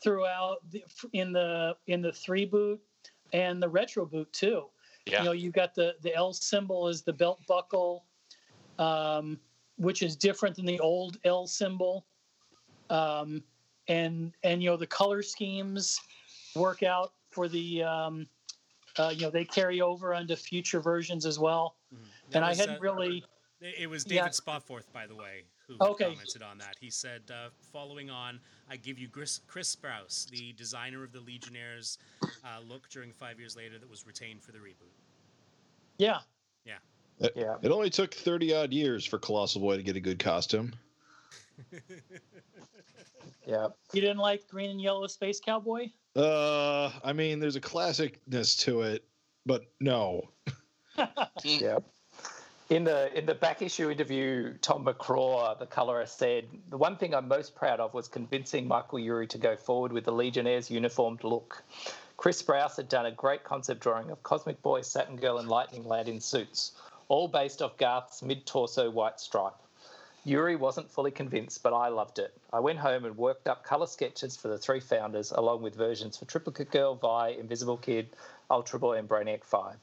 throughout 0.02 0.58
the, 0.70 0.82
in 1.12 1.32
the 1.32 1.76
in 1.88 2.00
the 2.00 2.12
three 2.12 2.44
boot 2.44 2.80
and 3.36 3.62
the 3.62 3.68
retro 3.68 4.06
boot 4.06 4.32
too. 4.32 4.64
Yeah. 5.04 5.20
You 5.20 5.24
know, 5.26 5.32
you've 5.32 5.52
got 5.52 5.74
the 5.74 5.94
the 6.02 6.14
L 6.14 6.32
symbol 6.32 6.88
is 6.88 7.02
the 7.02 7.12
belt 7.12 7.40
buckle, 7.46 8.06
um, 8.78 9.38
which 9.76 10.02
is 10.02 10.16
different 10.16 10.56
than 10.56 10.64
the 10.64 10.80
old 10.80 11.18
L 11.24 11.46
symbol, 11.46 12.06
um, 12.90 13.44
and 13.88 14.32
and 14.42 14.62
you 14.62 14.70
know 14.70 14.76
the 14.76 14.86
color 14.86 15.22
schemes 15.22 16.00
work 16.54 16.82
out 16.82 17.12
for 17.28 17.46
the 17.46 17.82
um, 17.82 18.26
uh, 18.98 19.12
you 19.14 19.22
know 19.22 19.30
they 19.30 19.44
carry 19.44 19.80
over 19.80 20.14
onto 20.14 20.34
future 20.34 20.80
versions 20.80 21.26
as 21.26 21.38
well. 21.38 21.76
That 22.30 22.38
And 22.38 22.44
I 22.44 22.54
hadn't 22.54 22.78
uh, 22.78 22.80
really 22.80 23.22
It 23.60 23.74
it 23.80 23.86
was 23.86 24.04
Yeah. 24.06 24.22
David 24.22 24.32
Spotforth, 24.32 24.90
by 24.92 25.06
the 25.06 25.14
way, 25.14 25.44
who 25.68 25.76
Okay. 25.80 26.04
commented 26.12 26.42
on 26.42 26.58
that. 26.58 26.76
He 26.80 26.90
said, 26.90 27.22
uh, 27.30 27.48
following 27.72 28.10
on, 28.10 28.40
I 28.70 28.76
give 28.76 28.98
you 28.98 29.08
Chris, 29.08 29.40
Chris 29.46 29.74
Sprouse, 29.74 30.28
the 30.30 30.52
designer 30.52 31.02
of 31.04 31.12
the 31.12 31.20
Legionnaires 31.20 31.98
uh, 32.22 32.60
look 32.66 32.88
during 32.88 33.12
Five 33.12 33.38
Years 33.38 33.56
Later 33.56 33.78
that 33.78 33.88
was 33.88 34.06
retained 34.06 34.42
for 34.42 34.52
the 34.52 34.58
reboot. 34.58 34.92
yeah 35.98 36.20
yeah. 37.34 37.56
It 37.62 37.70
only 37.70 37.88
took 37.88 38.12
30 38.12 38.54
odd 38.54 38.72
years 38.74 39.06
for 39.06 39.18
Colossal 39.18 39.62
Boy 39.62 39.78
to 39.78 39.82
get 39.82 39.96
a 39.96 40.00
good 40.00 40.18
costume. 40.18 40.74
Yeah, 43.46 43.68
you 43.92 44.00
didn't 44.00 44.18
like 44.18 44.48
green 44.48 44.70
and 44.70 44.80
yellow 44.80 45.06
space 45.06 45.38
cowboy. 45.40 45.90
Uh, 46.16 46.90
I 47.04 47.12
mean, 47.12 47.38
there's 47.38 47.54
a 47.54 47.60
classicness 47.60 48.58
to 48.64 48.82
it, 48.82 49.04
but 49.46 49.66
no. 49.80 50.30
yeah. 51.44 51.78
In 52.68 52.82
the 52.82 53.16
in 53.16 53.26
the 53.26 53.34
back 53.34 53.62
issue 53.62 53.90
interview, 53.90 54.54
Tom 54.60 54.84
McCraw, 54.84 55.56
the 55.56 55.66
colorist, 55.66 56.18
said 56.18 56.48
the 56.68 56.76
one 56.76 56.96
thing 56.96 57.14
I'm 57.14 57.28
most 57.28 57.54
proud 57.54 57.78
of 57.78 57.94
was 57.94 58.08
convincing 58.08 58.66
Michael 58.66 58.98
Yuri 58.98 59.28
to 59.28 59.38
go 59.38 59.54
forward 59.54 59.92
with 59.92 60.04
the 60.04 60.10
Legionnaires' 60.10 60.68
uniformed 60.68 61.22
look. 61.22 61.62
Chris 62.16 62.42
Sprouse 62.42 62.76
had 62.76 62.88
done 62.88 63.06
a 63.06 63.12
great 63.12 63.44
concept 63.44 63.82
drawing 63.82 64.10
of 64.10 64.20
Cosmic 64.24 64.60
Boy, 64.62 64.80
Saturn 64.80 65.14
Girl, 65.14 65.38
and 65.38 65.48
Lightning 65.48 65.86
Lad 65.86 66.08
in 66.08 66.20
suits, 66.20 66.72
all 67.06 67.28
based 67.28 67.62
off 67.62 67.76
Garth's 67.76 68.20
mid-torso 68.20 68.90
white 68.90 69.20
stripe. 69.20 69.54
Yuri 70.24 70.56
wasn't 70.56 70.90
fully 70.90 71.12
convinced, 71.12 71.62
but 71.62 71.72
I 71.72 71.86
loved 71.86 72.18
it. 72.18 72.36
I 72.52 72.58
went 72.58 72.80
home 72.80 73.04
and 73.04 73.16
worked 73.16 73.46
up 73.46 73.62
colour 73.62 73.86
sketches 73.86 74.36
for 74.36 74.48
the 74.48 74.58
three 74.58 74.80
founders, 74.80 75.30
along 75.30 75.62
with 75.62 75.76
versions 75.76 76.16
for 76.16 76.24
Triplicate 76.24 76.72
Girl, 76.72 76.96
Vi, 76.96 77.28
Invisible 77.28 77.76
Kid, 77.76 78.08
Ultra 78.50 78.80
Boy, 78.80 78.98
and 78.98 79.08
Brainiac 79.08 79.44
5. 79.44 79.76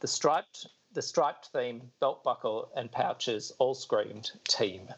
The 0.00 0.08
striped 0.08 0.66
the 0.98 1.02
striped 1.02 1.46
theme, 1.52 1.80
belt 2.00 2.24
buckle, 2.24 2.72
and 2.74 2.90
pouches 2.90 3.52
all 3.60 3.72
screamed 3.72 4.32
team. 4.48 4.88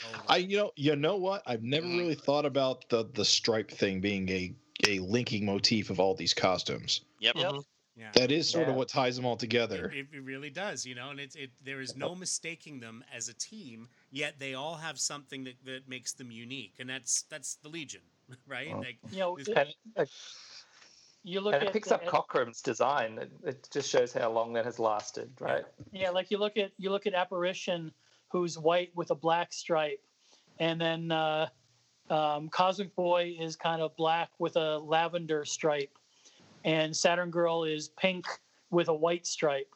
Totally. 0.00 0.24
I, 0.28 0.36
you 0.36 0.56
know, 0.56 0.70
you 0.76 0.94
know 0.94 1.16
what? 1.16 1.42
I've 1.46 1.64
never 1.64 1.84
Mhm. 1.84 1.98
really 1.98 2.14
thought 2.14 2.46
about 2.46 2.88
the 2.90 3.02
the 3.14 3.24
stripe 3.24 3.68
thing 3.68 4.00
being 4.00 4.28
a 4.28 4.54
a 4.86 5.00
linking 5.00 5.44
motif 5.44 5.90
of 5.90 5.98
all 5.98 6.14
these 6.14 6.32
costumes. 6.32 7.00
Yep. 7.18 7.34
Yep. 7.36 7.54
yeah. 7.96 8.10
That 8.14 8.30
is 8.30 8.48
sort 8.48 8.68
of 8.68 8.76
what 8.76 8.88
ties 8.88 9.16
them 9.16 9.24
all 9.26 9.36
together. 9.36 9.90
It, 9.90 10.06
it 10.12 10.22
really 10.22 10.50
does, 10.50 10.86
you 10.86 10.94
know, 10.94 11.10
and 11.10 11.18
it's 11.18 11.34
it. 11.34 11.50
There 11.64 11.80
is 11.80 11.96
no 11.96 12.14
mistaking 12.14 12.78
them 12.78 13.02
as 13.12 13.28
a 13.28 13.34
team. 13.34 13.88
Yet 14.12 14.38
they 14.38 14.54
all 14.54 14.76
have 14.76 15.00
something 15.00 15.42
that, 15.44 15.54
that 15.64 15.88
makes 15.88 16.12
them 16.12 16.30
unique, 16.30 16.74
and 16.78 16.88
that's 16.88 17.22
that's 17.22 17.56
the 17.56 17.68
Legion, 17.68 18.02
right? 18.46 18.76
Like 18.78 18.98
You 19.10 19.18
know, 19.18 19.36
This- 19.36 19.48
it- 19.48 19.56
And, 19.58 19.74
uh, 19.96 20.04
you 21.24 21.40
look 21.40 21.54
and 21.54 21.62
at 21.62 21.68
it 21.68 21.72
picks 21.72 21.88
the- 21.88 21.96
up 21.96 22.06
Cockrum's 22.06 22.60
design. 22.60 23.18
It, 23.18 23.32
it 23.44 23.68
just 23.72 23.88
shows 23.88 24.12
how 24.12 24.30
long 24.30 24.52
that 24.54 24.64
has 24.64 24.78
lasted, 24.78 25.30
right? 25.40 25.64
Yeah, 25.92 26.10
like 26.10 26.30
you 26.30 26.38
look 26.38 26.56
at 26.56 26.72
you 26.78 26.90
look 26.90 27.06
at 27.06 27.14
apparition, 27.14 27.92
who's 28.28 28.58
white 28.58 28.90
with 28.94 29.10
a 29.10 29.14
black 29.14 29.52
stripe, 29.52 30.00
and 30.58 30.80
then 30.80 31.12
uh, 31.12 31.48
um, 32.10 32.48
Cosmic 32.48 32.94
Boy 32.96 33.36
is 33.38 33.56
kind 33.56 33.80
of 33.80 33.96
black 33.96 34.30
with 34.38 34.56
a 34.56 34.78
lavender 34.78 35.44
stripe, 35.44 35.96
and 36.64 36.94
Saturn 36.96 37.30
Girl 37.30 37.64
is 37.64 37.90
pink 37.90 38.26
with 38.70 38.88
a 38.88 38.94
white 38.94 39.26
stripe. 39.26 39.68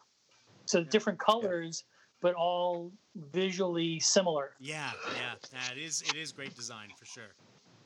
So 0.64 0.82
different 0.82 1.20
colors, 1.20 1.84
but 2.20 2.34
all 2.34 2.90
visually 3.14 4.00
similar. 4.00 4.52
yeah, 4.58 4.90
yeah, 5.14 5.34
yeah, 5.52 5.72
it 5.72 5.78
is 5.78 6.02
it 6.02 6.16
is 6.16 6.32
great 6.32 6.56
design 6.56 6.88
for 6.98 7.04
sure. 7.04 7.34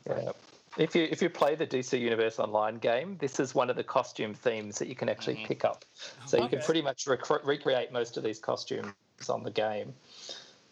Yeah. 0.09 0.33
If 0.79 0.95
you 0.95 1.03
if 1.11 1.21
you 1.23 1.29
play 1.31 1.55
the 1.55 1.67
DC 1.67 1.99
Universe 1.99 2.39
Online 2.39 2.79
game, 2.79 3.17
this 3.19 3.41
is 3.41 3.55
one 3.55 3.71
of 3.71 3.77
the 3.77 3.85
costume 3.85 4.35
themes 4.35 4.79
that 4.79 4.89
you 4.89 4.95
can 4.95 5.09
actually 5.09 5.37
Mhm. 5.37 5.47
pick 5.47 5.65
up. 5.65 5.85
So 6.27 6.41
you 6.43 6.49
can 6.49 6.61
pretty 6.61 6.83
much 6.83 7.07
rec- 7.07 7.45
recreate 7.45 7.93
most 7.93 8.17
of 8.17 8.23
these 8.23 8.39
costumes 8.39 8.93
on 9.29 9.43
the 9.43 9.51
game 9.51 9.95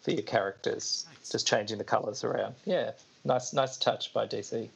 for 0.01 0.11
your 0.11 0.21
characters, 0.23 1.05
Nice. 1.19 1.29
just 1.29 1.47
changing 1.47 1.77
the 1.77 1.83
colours 1.83 2.23
around. 2.23 2.55
Yeah, 2.65 2.91
nice 3.25 3.51
nice 3.53 3.77
touch 3.77 4.13
by 4.13 4.25
DC. 4.25 4.69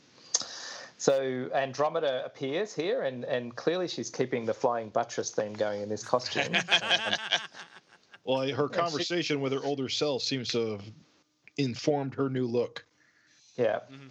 So 0.98 1.50
Andromeda 1.54 2.24
appears 2.26 2.74
here, 2.74 3.04
and 3.04 3.24
and 3.26 3.56
clearly 3.56 3.88
she's 3.88 4.10
keeping 4.10 4.46
the 4.46 4.54
flying 4.54 4.90
buttress 4.90 5.32
theme 5.32 5.54
going 5.54 5.82
in 5.82 5.90
this 5.90 6.04
costume. 6.04 6.56
Um, 6.56 6.62
Well, 8.26 8.40
I- 8.40 8.52
her 8.54 8.70
she- 8.70 8.74
conversation 8.80 9.42
with 9.42 9.52
her 9.52 9.62
older 9.66 9.90
self 9.90 10.22
seems 10.24 10.48
to 10.50 10.72
have 10.72 10.84
informed 11.58 12.16
her 12.16 12.30
new 12.30 12.48
look. 12.48 12.86
Yeah. 13.56 13.82
Mhm. 13.92 14.10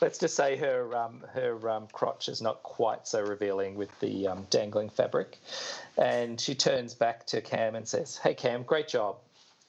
Let's 0.00 0.18
just 0.18 0.36
say 0.36 0.56
her 0.56 0.96
um, 0.96 1.24
her 1.32 1.68
um, 1.68 1.88
crotch 1.92 2.28
is 2.28 2.40
not 2.40 2.62
quite 2.62 3.08
so 3.08 3.20
revealing 3.22 3.74
with 3.74 3.90
the 3.98 4.28
um, 4.28 4.46
dangling 4.50 4.88
fabric, 4.88 5.38
and 5.98 6.40
she 6.40 6.54
turns 6.54 6.94
back 6.94 7.26
to 7.26 7.40
Cam 7.40 7.74
and 7.74 7.88
says, 7.88 8.16
"Hey 8.16 8.34
Cam, 8.34 8.62
great 8.62 8.86
job." 8.86 9.16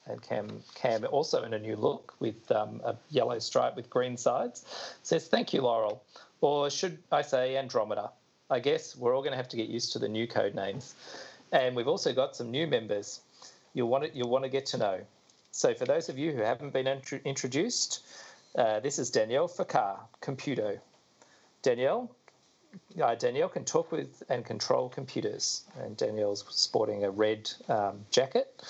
And 0.06 0.22
Cam 0.22 0.62
Cam 0.76 1.04
also 1.12 1.42
in 1.44 1.56
a 1.56 1.60
new 1.60 1.76
look 1.76 2.14
with 2.20 2.52
um, 2.52 2.82
a 2.86 2.96
yellow 3.10 3.40
stripe 3.40 3.76
with 3.76 3.90
green 3.90 4.16
sides 4.16 4.64
says, 5.02 5.28
"Thank 5.28 5.54
you, 5.54 5.62
Laurel," 5.62 6.04
or 6.42 6.70
should 6.70 7.00
I 7.12 7.24
say 7.24 7.58
Andromeda? 7.58 8.12
I 8.52 8.60
guess 8.60 8.96
we're 8.96 9.16
all 9.16 9.22
going 9.22 9.32
to 9.32 9.38
have 9.38 9.50
to 9.50 9.58
get 9.58 9.70
used 9.70 9.92
to 9.94 10.00
the 10.00 10.08
new 10.08 10.28
code 10.28 10.54
names, 10.54 10.94
and 11.52 11.76
we've 11.76 11.88
also 11.88 12.14
got 12.14 12.36
some 12.36 12.52
new 12.52 12.68
members. 12.68 13.22
You'll 13.74 13.90
want 13.90 14.04
to, 14.04 14.16
you'll 14.16 14.30
want 14.30 14.44
to 14.44 14.50
get 14.50 14.68
to 14.68 14.78
know. 14.78 15.00
So 15.52 15.74
for 15.74 15.86
those 15.86 16.10
of 16.10 16.20
you 16.20 16.32
who 16.32 16.42
haven't 16.42 16.74
been 16.74 16.86
intro- 16.86 17.22
introduced. 17.26 18.04
Uh, 18.58 18.80
this 18.80 19.00
is 19.00 19.10
Danielle 19.12 19.50
Foccart, 19.50 20.00
Computo. 20.22 20.80
Danielle, 21.62 22.10
uh, 23.02 23.16
Danielle 23.16 23.50
can 23.50 23.66
talk 23.66 23.92
with 23.92 24.24
and 24.30 24.46
control 24.46 24.88
computers, 24.88 25.64
and 25.82 25.98
Danielle's 25.98 26.46
sporting 26.50 27.04
a 27.04 27.12
red 27.12 27.52
um, 27.68 28.06
jacket, 28.12 28.64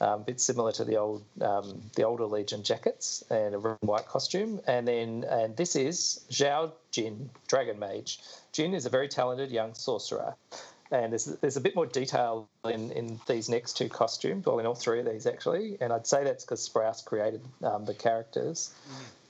um, 0.00 0.20
a 0.20 0.24
bit 0.24 0.40
similar 0.40 0.70
to 0.70 0.84
the 0.84 0.96
old 0.96 1.24
um, 1.40 1.82
the 1.96 2.04
older 2.04 2.26
Legion 2.26 2.62
jackets, 2.62 3.24
and 3.30 3.56
a 3.56 3.58
red 3.58 3.78
and 3.80 3.88
white 3.88 4.06
costume. 4.06 4.60
And 4.68 4.86
then 4.86 5.24
and 5.28 5.56
this 5.56 5.74
is 5.74 6.24
Zhao 6.30 6.70
Jin, 6.92 7.28
Dragon 7.48 7.80
Mage. 7.80 8.20
Jin 8.52 8.74
is 8.74 8.86
a 8.86 8.90
very 8.90 9.08
talented 9.08 9.50
young 9.50 9.74
sorcerer. 9.74 10.36
And 10.92 11.10
there's, 11.10 11.24
there's 11.24 11.56
a 11.56 11.60
bit 11.62 11.74
more 11.74 11.86
detail 11.86 12.46
in, 12.66 12.92
in 12.92 13.18
these 13.26 13.48
next 13.48 13.78
two 13.78 13.88
costumes, 13.88 14.44
well, 14.44 14.58
in 14.58 14.66
all 14.66 14.74
three 14.74 15.00
of 15.00 15.06
these 15.06 15.26
actually. 15.26 15.78
And 15.80 15.90
I'd 15.90 16.06
say 16.06 16.22
that's 16.22 16.44
because 16.44 16.68
Sprouse 16.68 17.02
created 17.02 17.40
um, 17.64 17.86
the 17.86 17.94
characters 17.94 18.74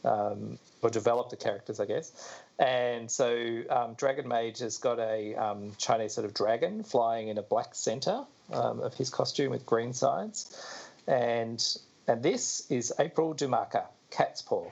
um, 0.05 0.59
or 0.83 0.91
develop 0.91 1.31
the 1.31 1.37
characters, 1.37 1.81
I 1.81 1.87
guess. 1.87 2.13
And 2.59 3.11
so 3.11 3.63
um, 3.71 3.95
Dragon 3.95 4.29
Mage 4.29 4.59
has 4.61 4.79
got 4.79 4.99
a 4.99 5.35
um, 5.35 5.73
Chinese 5.79 6.15
sort 6.15 6.25
of 6.25 6.35
dragon 6.35 6.83
flying 6.83 7.29
in 7.29 7.39
a 7.39 7.43
black 7.43 7.75
center 7.75 8.25
um, 8.53 8.81
of 8.81 8.95
his 8.95 9.11
costume 9.11 9.51
with 9.51 9.67
green 9.67 9.93
sides. 9.93 10.91
And 11.07 11.63
and 12.09 12.23
this 12.23 12.71
is 12.71 12.93
April 12.99 13.35
Dumaka, 13.35 13.87
Cat's 14.11 14.43
Paw. 14.43 14.67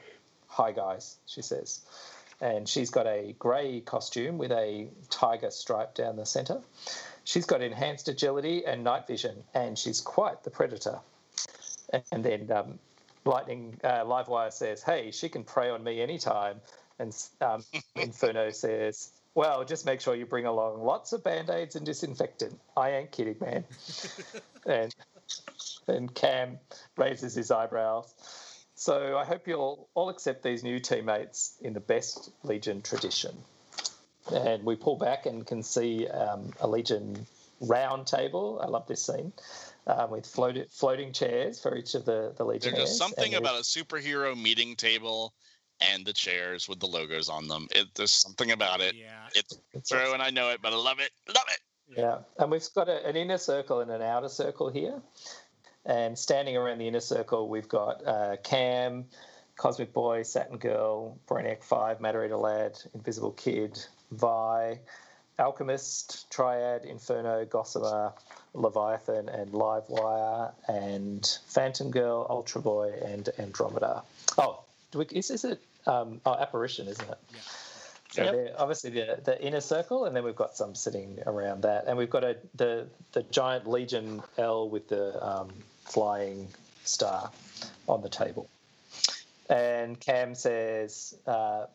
Hi 0.49 0.73
guys, 0.73 1.17
she 1.27 1.43
says. 1.43 1.81
And 2.41 2.69
she's 2.69 2.91
got 2.91 3.07
a 3.07 3.35
grey 3.39 3.81
costume 3.81 4.39
with 4.39 4.51
a 4.51 4.89
tiger 5.11 5.51
stripe 5.51 5.95
down 5.95 6.17
the 6.17 6.25
center. 6.25 6.61
She's 7.25 7.45
got 7.45 7.63
enhanced 7.63 8.09
agility 8.09 8.65
and 8.65 8.83
night 8.83 9.07
vision, 9.07 9.45
and 9.55 9.79
she's 9.79 10.01
quite 10.01 10.43
the 10.43 10.51
predator. 10.51 11.01
And 12.11 12.25
then 12.25 12.51
um, 12.51 12.79
Lightning 13.25 13.79
uh, 13.85 14.05
Livewire 14.05 14.53
says, 14.53 14.83
"Hey, 14.83 15.11
she 15.11 15.29
can 15.29 15.45
prey 15.45 15.71
on 15.71 15.85
me 15.85 16.01
anytime." 16.01 16.61
And 16.99 17.17
um, 17.41 17.65
Inferno 17.97 18.51
says, 18.51 19.13
"Well, 19.35 19.65
just 19.65 19.87
make 19.87 20.01
sure 20.01 20.15
you 20.15 20.27
bring 20.27 20.47
along 20.47 20.83
lots 20.83 21.13
of 21.13 21.23
band 21.23 21.51
aids 21.51 21.77
and 21.77 21.85
disinfectant." 21.85 22.59
I 22.77 22.91
ain't 22.91 23.13
kidding, 23.13 23.37
man. 23.41 23.65
and 24.67 24.95
and 25.87 26.15
Cam 26.15 26.59
raises 26.97 27.35
his 27.35 27.51
eyebrows. 27.51 28.15
So 28.75 29.19
I 29.19 29.25
hope 29.27 29.47
you'll 29.47 29.89
all 29.95 30.09
accept 30.09 30.43
these 30.43 30.63
new 30.63 30.81
teammates 30.81 31.55
in 31.61 31.75
the 31.75 31.81
best 31.81 32.31
Legion 32.43 32.81
tradition. 32.81 33.37
And 34.33 34.65
we 34.65 34.77
pull 34.77 34.97
back 34.97 35.27
and 35.27 35.47
can 35.47 35.63
see 35.63 36.09
um, 36.09 36.53
a 36.61 36.67
Legion 36.67 37.27
round 37.61 38.07
table. 38.07 38.59
I 38.63 38.69
love 38.69 38.87
this 38.87 39.05
scene. 39.05 39.33
Um, 39.87 40.11
with 40.11 40.27
floated, 40.27 40.71
floating 40.71 41.13
chairs 41.13 41.61
for 41.61 41.75
each 41.77 41.95
of 41.95 42.05
the, 42.05 42.35
the 42.37 42.45
There's 42.45 42.49
Legionnaires. 42.65 42.89
just 42.91 42.99
something 42.99 43.35
about 43.35 43.57
a 43.59 43.63
superhero 43.63 44.41
meeting 44.41 44.77
table 44.77 45.33
and 45.81 46.05
the 46.05 46.13
chairs 46.13 46.69
with 46.69 46.79
the 46.81 46.87
logos 46.87 47.29
on 47.31 47.49
them. 47.49 47.67
It, 47.71 47.87
there's 47.97 48.13
something 48.13 48.51
about 48.53 48.81
it. 48.81 48.95
yeah. 48.95 49.27
It's 49.35 49.55
it's- 49.73 49.89
true, 49.89 50.13
and 50.13 50.23
I 50.23 50.31
know 50.31 50.51
it, 50.51 50.61
but 50.63 50.73
I 50.73 50.77
love 50.77 51.01
it. 51.01 51.11
Love 51.29 51.45
it. 51.49 51.61
Yeah, 51.99 52.19
and 52.39 52.51
we've 52.51 52.63
got 52.75 52.89
a, 52.89 53.05
an 53.07 53.17
inner 53.17 53.39
circle 53.39 53.81
and 53.81 53.91
an 53.91 54.03
outer 54.03 54.29
circle 54.29 54.69
here. 54.71 55.01
And 55.87 56.17
standing 56.17 56.57
around 56.57 56.79
the 56.79 56.87
inner 56.87 57.01
circle, 57.01 57.49
we've 57.49 57.69
got 57.69 58.07
uh, 58.07 58.37
Cam, 58.45 59.07
Cosmic 59.57 59.93
Boy, 59.95 60.23
Saturn 60.23 60.59
Girl, 60.59 61.19
Brainiac 61.27 61.65
5, 61.65 62.01
Matter 62.01 62.25
Eater 62.25 62.37
Lad, 62.37 62.79
Invisible 62.95 63.33
Kid, 63.33 63.83
Vi, 64.13 64.79
Alchemist, 65.41 66.31
Triad, 66.31 66.85
Inferno, 66.85 67.45
Gossamer, 67.45 68.13
Leviathan, 68.55 69.29
and 69.29 69.51
Livewire, 69.53 70.53
and 70.69 71.39
Phantom 71.47 71.91
Girl, 71.91 72.27
Ultra 72.29 72.61
Boy, 72.61 72.93
and 73.05 73.29
Andromeda. 73.39 74.03
Oh, 74.39 74.61
do 74.91 74.99
we, 75.01 75.07
is, 75.07 75.31
is 75.31 75.45
it 75.45 75.61
um, 75.87 76.21
oh, 76.27 76.35
Apparition, 76.35 76.87
isn't 76.89 77.09
it? 77.09 77.19
Yeah. 77.33 77.41
So 78.11 78.25
Yep. 78.25 78.33
they're 78.33 78.55
obviously 78.59 78.91
the, 78.91 79.21
the 79.25 79.41
inner 79.41 79.61
circle, 79.61 80.05
and 80.05 80.17
then 80.17 80.25
we've 80.25 80.35
got 80.35 80.57
some 80.57 80.75
sitting 80.75 81.21
around 81.27 81.63
that, 81.63 81.85
and 81.87 81.97
we've 81.97 82.11
got 82.11 82.25
a 82.25 82.37
the 82.57 82.87
the 83.13 83.23
giant 83.31 83.69
Legion 83.69 84.21
L 84.37 84.69
with 84.69 84.89
the 84.89 85.25
um, 85.25 85.49
flying 85.85 86.49
star 86.85 87.31
on 87.89 88.03
the 88.03 88.09
table. 88.09 88.49
And 89.49 89.99
Cam 90.01 90.35
says, 90.35 91.17
uh, 91.27 91.67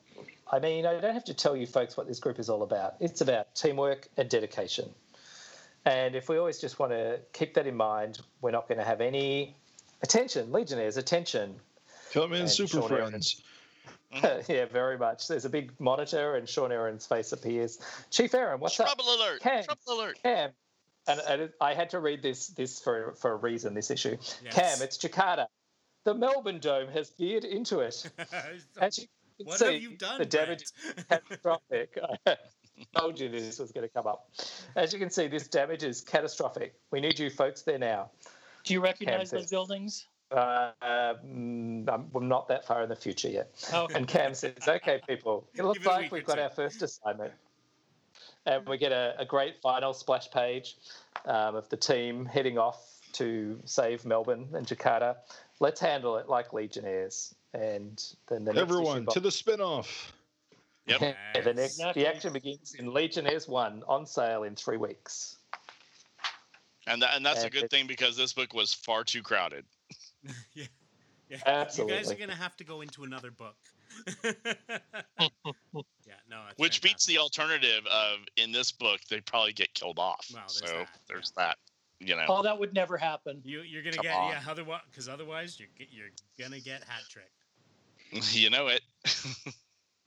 "I 0.52 0.60
mean, 0.60 0.86
I 0.86 1.00
don't 1.00 1.14
have 1.14 1.26
to 1.26 1.34
tell 1.34 1.56
you 1.56 1.68
folks 1.68 1.98
what 1.98 2.08
this 2.08 2.20
group 2.20 2.40
is 2.40 2.50
all 2.50 2.64
about. 2.64 2.96
It's 3.00 3.22
about 3.22 3.54
teamwork 3.56 4.08
and 4.18 4.30
dedication. 4.30 4.94
And 5.86 6.16
if 6.16 6.30
we 6.30 6.38
always 6.38 6.60
just 6.60 6.80
want 6.80 6.92
to 6.92 7.20
keep 7.34 7.54
that 7.56 7.68
in 7.68 7.76
mind, 7.76 8.20
we're 8.42 8.52
not 8.52 8.68
going 8.68 8.80
to 8.80 8.84
have 8.84 9.02
any 9.02 9.56
attention, 10.02 10.52
Legionnaires, 10.52 10.98
attention, 10.98 11.60
Come 12.12 12.34
in, 12.34 12.42
And 12.42 12.50
Super 12.50 12.80
Sean 12.80 12.88
Friends. 12.88 13.42
yeah, 14.48 14.66
very 14.66 14.98
much. 14.98 15.28
There's 15.28 15.46
a 15.46 15.50
big 15.50 15.74
monitor, 15.80 16.36
and 16.36 16.48
Sean 16.48 16.72
Erin's 16.72 17.06
face 17.06 17.34
appears. 17.34 17.80
Chief 18.10 18.34
Erin, 18.34 18.60
what's 18.60 18.80
up? 18.80 18.88
Trouble 18.88 19.16
alert! 19.16 19.42
Cam. 19.42 19.64
Trouble 19.66 19.82
alert! 19.90 20.20
Cam. 20.24 20.52
And, 21.08 21.22
and 21.28 21.50
I 21.60 21.74
had 21.74 21.90
to 21.92 22.00
read 22.00 22.24
this 22.24 22.48
this 22.48 22.80
for 22.80 23.14
for 23.18 23.34
a 23.34 23.36
reason. 23.36 23.74
This 23.74 23.92
issue, 23.92 24.18
Yes. 24.44 24.54
Cam. 24.54 24.82
It's 24.82 24.98
Jakarta. 24.98 25.48
The 26.06 26.14
Melbourne 26.14 26.60
Dome 26.60 26.88
has 26.90 27.10
veered 27.18 27.44
into 27.44 27.82
it. 27.82 28.10
As 28.80 28.98
you 28.98 29.04
can 29.08 29.25
what 29.44 29.60
see, 29.60 29.66
have 29.74 29.82
you 29.82 29.96
done? 29.98 30.18
the 30.20 30.26
damage 30.26 30.64
is 30.64 30.74
catastrophic. 31.10 31.98
I 32.26 32.36
told 32.98 33.20
you 33.20 33.30
this 33.30 33.60
was 33.60 33.72
going 33.72 33.88
to 33.88 33.94
come 33.94 34.08
up. 34.08 34.30
As 34.76 34.92
you 34.94 35.00
can 35.00 35.10
see, 35.10 35.28
this 35.28 35.48
damage 35.48 35.84
is 35.84 36.02
catastrophic. 36.02 36.76
We 36.92 37.00
need 37.00 37.18
you 37.20 37.30
folks 37.30 37.62
there 37.62 37.80
now. 37.80 38.12
Do 38.64 38.74
you 38.74 38.82
recognize 38.82 39.30
Cam 39.30 39.38
those 39.38 39.44
says- 39.46 39.50
buildings? 39.52 40.08
Uh, 40.32 40.72
mm, 40.84 41.88
I'm- 41.88 42.10
we're 42.12 42.24
not 42.24 42.48
that 42.48 42.66
far 42.66 42.82
in 42.82 42.90
the 42.90 42.96
future 42.96 43.30
yet. 43.30 43.52
Oh, 43.72 43.88
And 43.94 44.08
Cam 44.08 44.34
says, 44.34 44.56
"Okay, 44.68 45.00
people, 45.08 45.48
it 45.56 45.64
looks 45.64 45.78
Give 45.78 45.88
it 45.88 45.90
a 45.90 45.94
like 46.02 46.12
we've 46.12 46.26
got 46.26 46.40
our 46.40 46.50
first 46.50 46.82
assignment." 46.82 47.32
And 48.48 48.68
we 48.68 48.78
get 48.78 48.92
a, 48.92 49.16
a 49.20 49.26
great 49.26 49.62
final 49.62 49.94
splash 49.94 50.30
page 50.32 50.78
um, 51.26 51.56
of 51.56 51.70
the 51.70 51.78
team 51.78 52.26
heading 52.26 52.58
off 52.58 53.00
to 53.14 53.60
save 53.66 54.04
Melbourne 54.04 54.48
and 54.54 54.66
Jakarta. 54.66 55.16
Let's 55.60 55.80
handle 55.80 56.18
it 56.18 56.28
like 56.28 56.54
Legionnaires. 56.54 57.34
And 57.56 58.04
then 58.28 58.44
the 58.44 58.54
Everyone 58.54 59.04
issue 59.04 59.12
to 59.12 59.20
the 59.22 59.32
spin-off. 59.32 60.14
Yep. 60.88 61.02
Yeah, 61.36 61.42
the 61.42 61.54
next 61.54 61.78
the 61.96 62.06
action 62.06 62.34
begins 62.34 62.76
in 62.76 62.94
Legionnaires 62.94 63.48
One 63.48 63.82
on 63.88 64.06
sale 64.06 64.44
in 64.44 64.56
three 64.56 64.78
weeks. 64.78 65.38
And 66.86 67.02
that, 67.02 67.16
and 67.16 67.26
that's 67.26 67.44
a 67.44 67.50
good 67.50 67.72
thing 67.72 67.88
because 67.88 68.16
this 68.16 68.34
book 68.34 68.54
was 68.54 68.74
far 68.74 69.04
too 69.04 69.24
crowded. 69.24 69.66
yeah. 70.54 70.66
Yeah. 71.30 71.66
You 71.76 71.88
guys 71.88 72.12
are 72.12 72.16
gonna 72.16 72.36
have 72.36 72.56
to 72.58 72.64
go 72.64 72.82
into 72.82 73.04
another 73.04 73.32
book. 73.32 73.56
yeah, 74.24 74.34
no. 76.30 76.44
it's 76.50 76.58
Which 76.58 76.82
beats 76.82 77.06
the 77.08 77.18
alternative 77.18 77.86
of 77.88 78.20
in 78.38 78.52
this 78.52 78.72
book 78.72 79.00
they 79.10 79.22
probably 79.22 79.54
get 79.54 79.74
killed 79.74 79.98
off. 79.98 80.28
Well, 80.32 80.44
there's 80.44 80.72
so 80.72 80.78
that, 80.78 80.88
there's 81.08 81.32
that. 81.38 81.58
You 82.00 82.16
know. 82.16 82.26
oh, 82.28 82.44
that 82.44 82.60
would 82.60 82.74
never 82.74 82.98
happen. 82.98 83.42
You 83.44 83.62
you're 83.62 83.82
gonna 83.82 83.96
Come 83.96 84.04
get 84.04 84.16
on. 84.16 84.32
yeah 84.32 84.42
otherwise 84.48 84.82
because 84.92 85.10
otherwise 85.10 85.60
you're 85.60 85.70
you're 85.90 86.12
gonna 86.40 86.60
get 86.60 86.84
hat 86.84 87.04
trick. 87.10 87.32
you 88.32 88.50
know 88.50 88.68
it. 88.68 88.82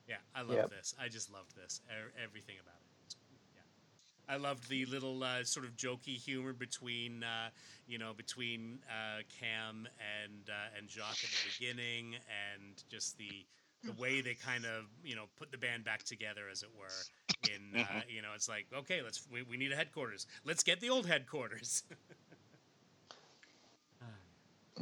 Yeah, 0.07 0.17
I 0.35 0.43
love 0.43 0.61
Yep. 0.61 0.71
this. 0.71 0.95
I 1.01 1.09
just 1.09 1.33
loved 1.33 1.55
this. 1.55 1.81
Everything 2.23 2.57
about 2.61 2.77
it. 2.81 3.15
Yeah, 3.55 4.35
I 4.35 4.37
loved 4.39 4.69
the 4.69 4.87
little 4.87 5.23
uh, 5.23 5.45
sort 5.45 5.67
of 5.67 5.77
jokey 5.77 6.17
humor 6.17 6.53
between 6.53 7.23
uh, 7.25 7.51
you 7.87 7.99
know 7.99 8.13
between 8.15 8.81
uh, 8.89 9.23
Cam 9.41 9.89
and 10.25 10.49
uh, 10.49 10.77
and 10.79 10.89
Jacques 10.91 11.25
at 11.25 11.33
the 11.33 11.39
beginning, 11.43 12.15
and 12.55 12.83
just 12.91 13.19
the 13.19 13.47
the 13.87 13.93
way 13.93 14.21
they 14.21 14.35
kind 14.35 14.65
of 14.65 14.85
you 15.05 15.17
know 15.17 15.27
put 15.37 15.51
the 15.51 15.59
band 15.59 15.85
back 15.85 16.05
together, 16.05 16.43
as 16.51 16.63
it 16.63 16.71
were. 16.79 17.07
In 17.45 17.77
uh, 17.77 18.01
Mhm. 18.01 18.05
you 18.09 18.23
know, 18.23 18.31
it's 18.35 18.49
like 18.49 18.67
okay, 18.75 19.03
let's 19.03 19.23
we, 19.31 19.43
we 19.43 19.57
need 19.57 19.73
a 19.73 19.77
headquarters. 19.77 20.27
Let's 20.45 20.63
get 20.63 20.81
the 20.81 20.91
old 20.91 21.07
headquarters. 21.07 21.83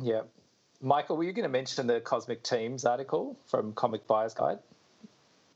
Yeah. 0.01 0.23
Michael, 0.87 1.17
were 1.17 1.25
you 1.25 1.33
going 1.33 1.43
to 1.43 1.49
mention 1.49 1.89
the 1.89 2.01
Cosmic 2.01 2.45
Teams 2.45 2.85
article 2.85 3.37
from 3.47 3.73
Comic 3.73 4.07
Buyer's 4.07 4.35
Guide 4.35 4.61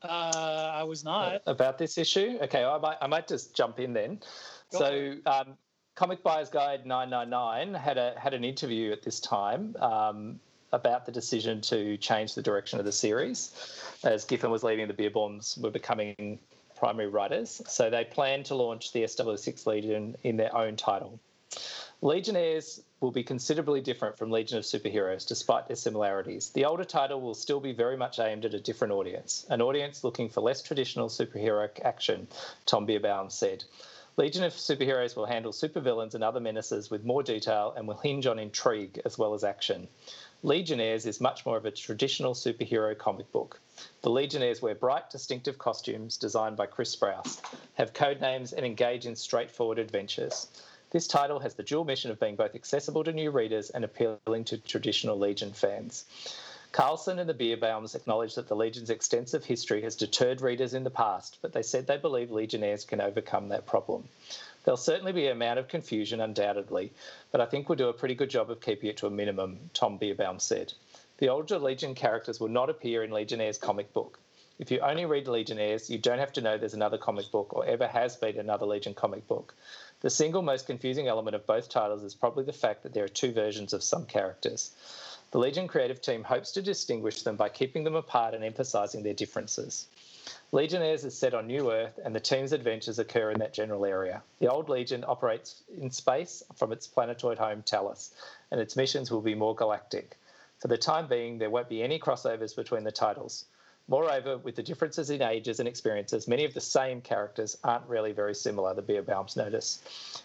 Uh, 0.03 0.73
I 0.75 0.83
was 0.83 1.05
not. 1.05 1.43
about 1.47 1.79
this 1.79 1.99
issue? 1.99 2.37
Okay, 2.43 2.65
I 2.65 2.79
might, 2.79 2.97
I 3.01 3.07
might 3.07 3.29
just 3.29 3.55
jump 3.55 3.79
in 3.79 3.93
then. 3.93 4.19
Go 4.73 4.79
so, 4.79 5.17
um, 5.27 5.57
Comic 5.95 6.25
Buyer's 6.25 6.49
Guide 6.51 6.85
999 6.85 7.75
had 7.75 7.97
a 7.97 8.15
had 8.19 8.35
an 8.35 8.43
interview 8.43 8.91
at 8.91 9.03
this 9.03 9.21
time 9.21 9.77
um, 9.79 10.41
about 10.73 11.07
the 11.07 11.13
decision 11.13 11.61
to 11.61 11.97
change 11.99 12.35
the 12.35 12.43
direction 12.43 12.81
of 12.81 12.85
the 12.85 12.93
series, 12.93 13.53
as 14.03 14.25
Giffen 14.25 14.51
was 14.51 14.65
leaving, 14.65 14.89
the 14.89 14.95
Bierbaums 14.95 15.61
were 15.61 15.71
becoming 15.71 16.41
primary 16.75 17.09
writers. 17.09 17.63
So 17.69 17.89
they 17.89 18.05
planned 18.05 18.47
to 18.47 18.57
launch 18.57 18.93
the 18.93 19.05
SW6 19.05 19.67
Legion 19.67 20.17
in 20.25 20.37
their 20.37 20.57
own 20.57 20.75
title. 20.75 21.21
Legionnaires 22.03 22.81
will 23.01 23.11
be 23.11 23.23
considerably 23.23 23.81
different 23.81 24.19
from 24.19 24.31
Legion 24.31 24.59
of 24.59 24.65
Superheroes, 24.65 25.27
despite 25.27 25.67
their 25.67 25.77
similarities. 25.77 26.51
The 26.51 26.67
older 26.67 26.85
title 26.85 27.21
will 27.21 27.35
still 27.35 27.61
be 27.61 27.73
very 27.73 27.97
much 27.97 28.19
aimed 28.19 28.45
at 28.45 28.55
a 28.55 28.61
different 28.61 28.93
audience, 28.93 29.47
an 29.49 29.63
audience 29.63 30.05
looking 30.05 30.29
for 30.29 30.43
less 30.43 30.61
traditional 30.61 31.09
superhero 31.09 31.69
action, 31.83 32.29
Tom 32.67 32.87
Bierbaum 32.87 33.33
said. 33.33 33.65
Legion 34.17 34.45
of 34.45 34.53
Superheroes 34.53 35.17
will 35.17 35.25
handle 35.25 35.51
supervillains 35.51 36.15
and 36.15 36.23
other 36.23 36.41
menaces 36.41 36.91
with 36.91 37.05
more 37.05 37.23
detail 37.23 37.73
and 37.75 37.89
will 37.89 37.97
hinge 37.97 38.27
on 38.27 38.39
intrigue 38.39 39.01
as 39.07 39.17
well 39.17 39.33
as 39.33 39.45
action. 39.45 39.89
Legionnaires 40.43 41.07
is 41.07 41.21
much 41.21 41.47
more 41.47 41.57
of 41.57 41.65
a 41.65 41.71
traditional 41.71 42.35
superhero 42.35 42.97
comic 42.97 43.31
book. 43.33 43.61
The 44.03 44.11
Legionnaires 44.11 44.61
wear 44.61 44.75
bright, 44.75 45.09
distinctive 45.09 45.57
costumes 45.59 46.19
designed 46.19 46.57
by 46.57 46.67
Chris 46.67 46.95
Sprouse, 46.95 47.41
have 47.75 47.95
code 47.95 48.21
names, 48.21 48.53
and 48.53 48.67
engage 48.67 49.07
in 49.07 49.17
straightforward 49.17 49.79
adventures. 49.79 50.49
This 50.91 51.07
title 51.07 51.39
has 51.39 51.55
the 51.55 51.63
dual 51.63 51.85
mission 51.85 52.11
of 52.11 52.19
being 52.19 52.35
both 52.35 52.57
accessible 52.57 53.05
to 53.05 53.13
new 53.13 53.31
readers 53.31 53.71
and 53.71 53.85
appealing 53.85 54.45
to 54.47 54.59
traditional 54.59 55.17
Legion 55.17 55.53
fans. 55.53 56.05
Carlson 56.73 57.21
and 57.21 57.29
the 57.29 57.35
Bierbaums 57.35 57.95
acknowledge 57.95 58.35
that 58.35 58.49
the 58.49 58.57
Legion's 58.57 58.91
extensive 58.91 59.45
history 59.45 59.83
has 59.83 59.95
deterred 59.95 60.41
readers 60.41 60.75
in 60.75 60.83
the 60.83 60.91
past, 60.91 61.39
but 61.43 61.53
they 61.53 61.63
said 61.63 61.87
they 61.87 61.97
believe 61.97 62.33
Legionnaires 62.33 62.85
can 62.85 63.01
overcome 63.01 63.49
that 63.49 63.67
problem. 63.67 64.09
There'll 64.65 64.77
certainly 64.77 65.13
be 65.13 65.27
an 65.27 65.33
amount 65.33 65.61
of 65.61 65.69
confusion, 65.69 66.21
undoubtedly, 66.21 66.93
but 67.31 67.41
I 67.41 67.47
think 67.47 67.69
we'll 67.69 67.77
do 67.77 67.89
a 67.89 67.93
pretty 67.93 68.17
good 68.17 68.31
job 68.31 68.51
of 68.51 68.61
keeping 68.61 68.91
it 68.91 68.97
to 68.99 69.07
a 69.07 69.11
minimum, 69.11 69.71
Tom 69.75 69.97
Bierbaum 69.97 70.41
said. 70.41 70.73
The 71.19 71.29
older 71.29 71.61
Legion 71.61 71.95
characters 71.95 72.41
will 72.41 72.49
not 72.49 72.69
appear 72.69 73.05
in 73.05 73.13
Legionnaire's 73.13 73.59
comic 73.59 73.93
book. 73.93 74.19
If 74.61 74.71
you 74.71 74.81
only 74.81 75.07
read 75.07 75.27
Legionnaires, 75.27 75.89
you 75.89 75.97
don't 75.97 76.19
have 76.19 76.35
to 76.35 76.43
know 76.43 76.59
there's 76.59 76.75
another 76.75 76.99
comic 76.99 77.31
book 77.31 77.55
or 77.55 77.65
ever 77.65 77.87
has 77.87 78.17
been 78.17 78.39
another 78.39 78.67
Legion 78.67 78.93
comic 78.93 79.27
book. 79.27 79.55
The 80.01 80.11
single 80.11 80.41
most 80.41 80.67
confusing 80.67 81.09
element 81.09 81.37
of 81.37 81.47
both 81.47 81.69
titles 81.69 82.03
is 82.03 82.15
probably 82.15 82.45
the 82.45 82.53
fact 82.55 82.83
that 82.83 82.95
there 82.95 83.05
are 83.05 83.09
two 83.09 83.33
versions 83.33 83.75
of 83.75 83.83
some 83.83 84.07
characters. 84.07 84.71
The 85.31 85.39
Legion 85.39 85.69
creative 85.69 86.01
team 86.01 86.25
hopes 86.25 86.53
to 86.53 86.63
distinguish 86.63 87.23
them 87.23 87.37
by 87.37 87.51
keeping 87.51 87.85
them 87.85 87.95
apart 87.95 88.33
and 88.33 88.43
emphasizing 88.43 89.03
their 89.03 89.15
differences. 89.15 89.87
Legionnaires 90.53 91.05
is 91.05 91.17
set 91.17 91.35
on 91.35 91.47
New 91.47 91.71
Earth, 91.71 92.01
and 92.03 92.15
the 92.15 92.21
team's 92.21 92.53
adventures 92.53 92.99
occur 92.99 93.31
in 93.31 93.39
that 93.41 93.53
general 93.53 93.85
area. 93.85 94.23
The 94.39 94.51
old 94.51 94.69
Legion 94.71 95.05
operates 95.07 95.63
in 95.81 95.91
space 95.91 96.43
from 96.57 96.73
its 96.73 96.87
planetoid 96.87 97.39
home, 97.39 97.63
Talos, 97.63 98.11
and 98.51 98.61
its 98.61 98.77
missions 98.77 99.11
will 99.11 99.21
be 99.21 99.35
more 99.35 99.55
galactic. 99.55 100.17
For 100.61 100.69
the 100.69 100.79
time 100.79 101.09
being, 101.09 101.39
there 101.39 101.51
won't 101.51 101.69
be 101.69 101.83
any 101.83 101.99
crossovers 101.99 102.57
between 102.57 102.85
the 102.85 102.91
titles. 102.91 103.45
Moreover, 103.91 104.39
with 104.39 104.55
the 104.55 104.63
differences 104.63 105.11
in 105.11 105.21
ages 105.21 105.59
and 105.59 105.69
experiences, 105.69 106.29
many 106.29 106.45
of 106.45 106.55
the 106.55 106.61
same 106.61 107.01
characters 107.01 107.59
aren't 107.65 107.89
really 107.89 108.13
very 108.13 108.37
similar, 108.37 108.73
the 108.73 108.83
Bierbaums 108.83 109.37
notice. 109.37 109.83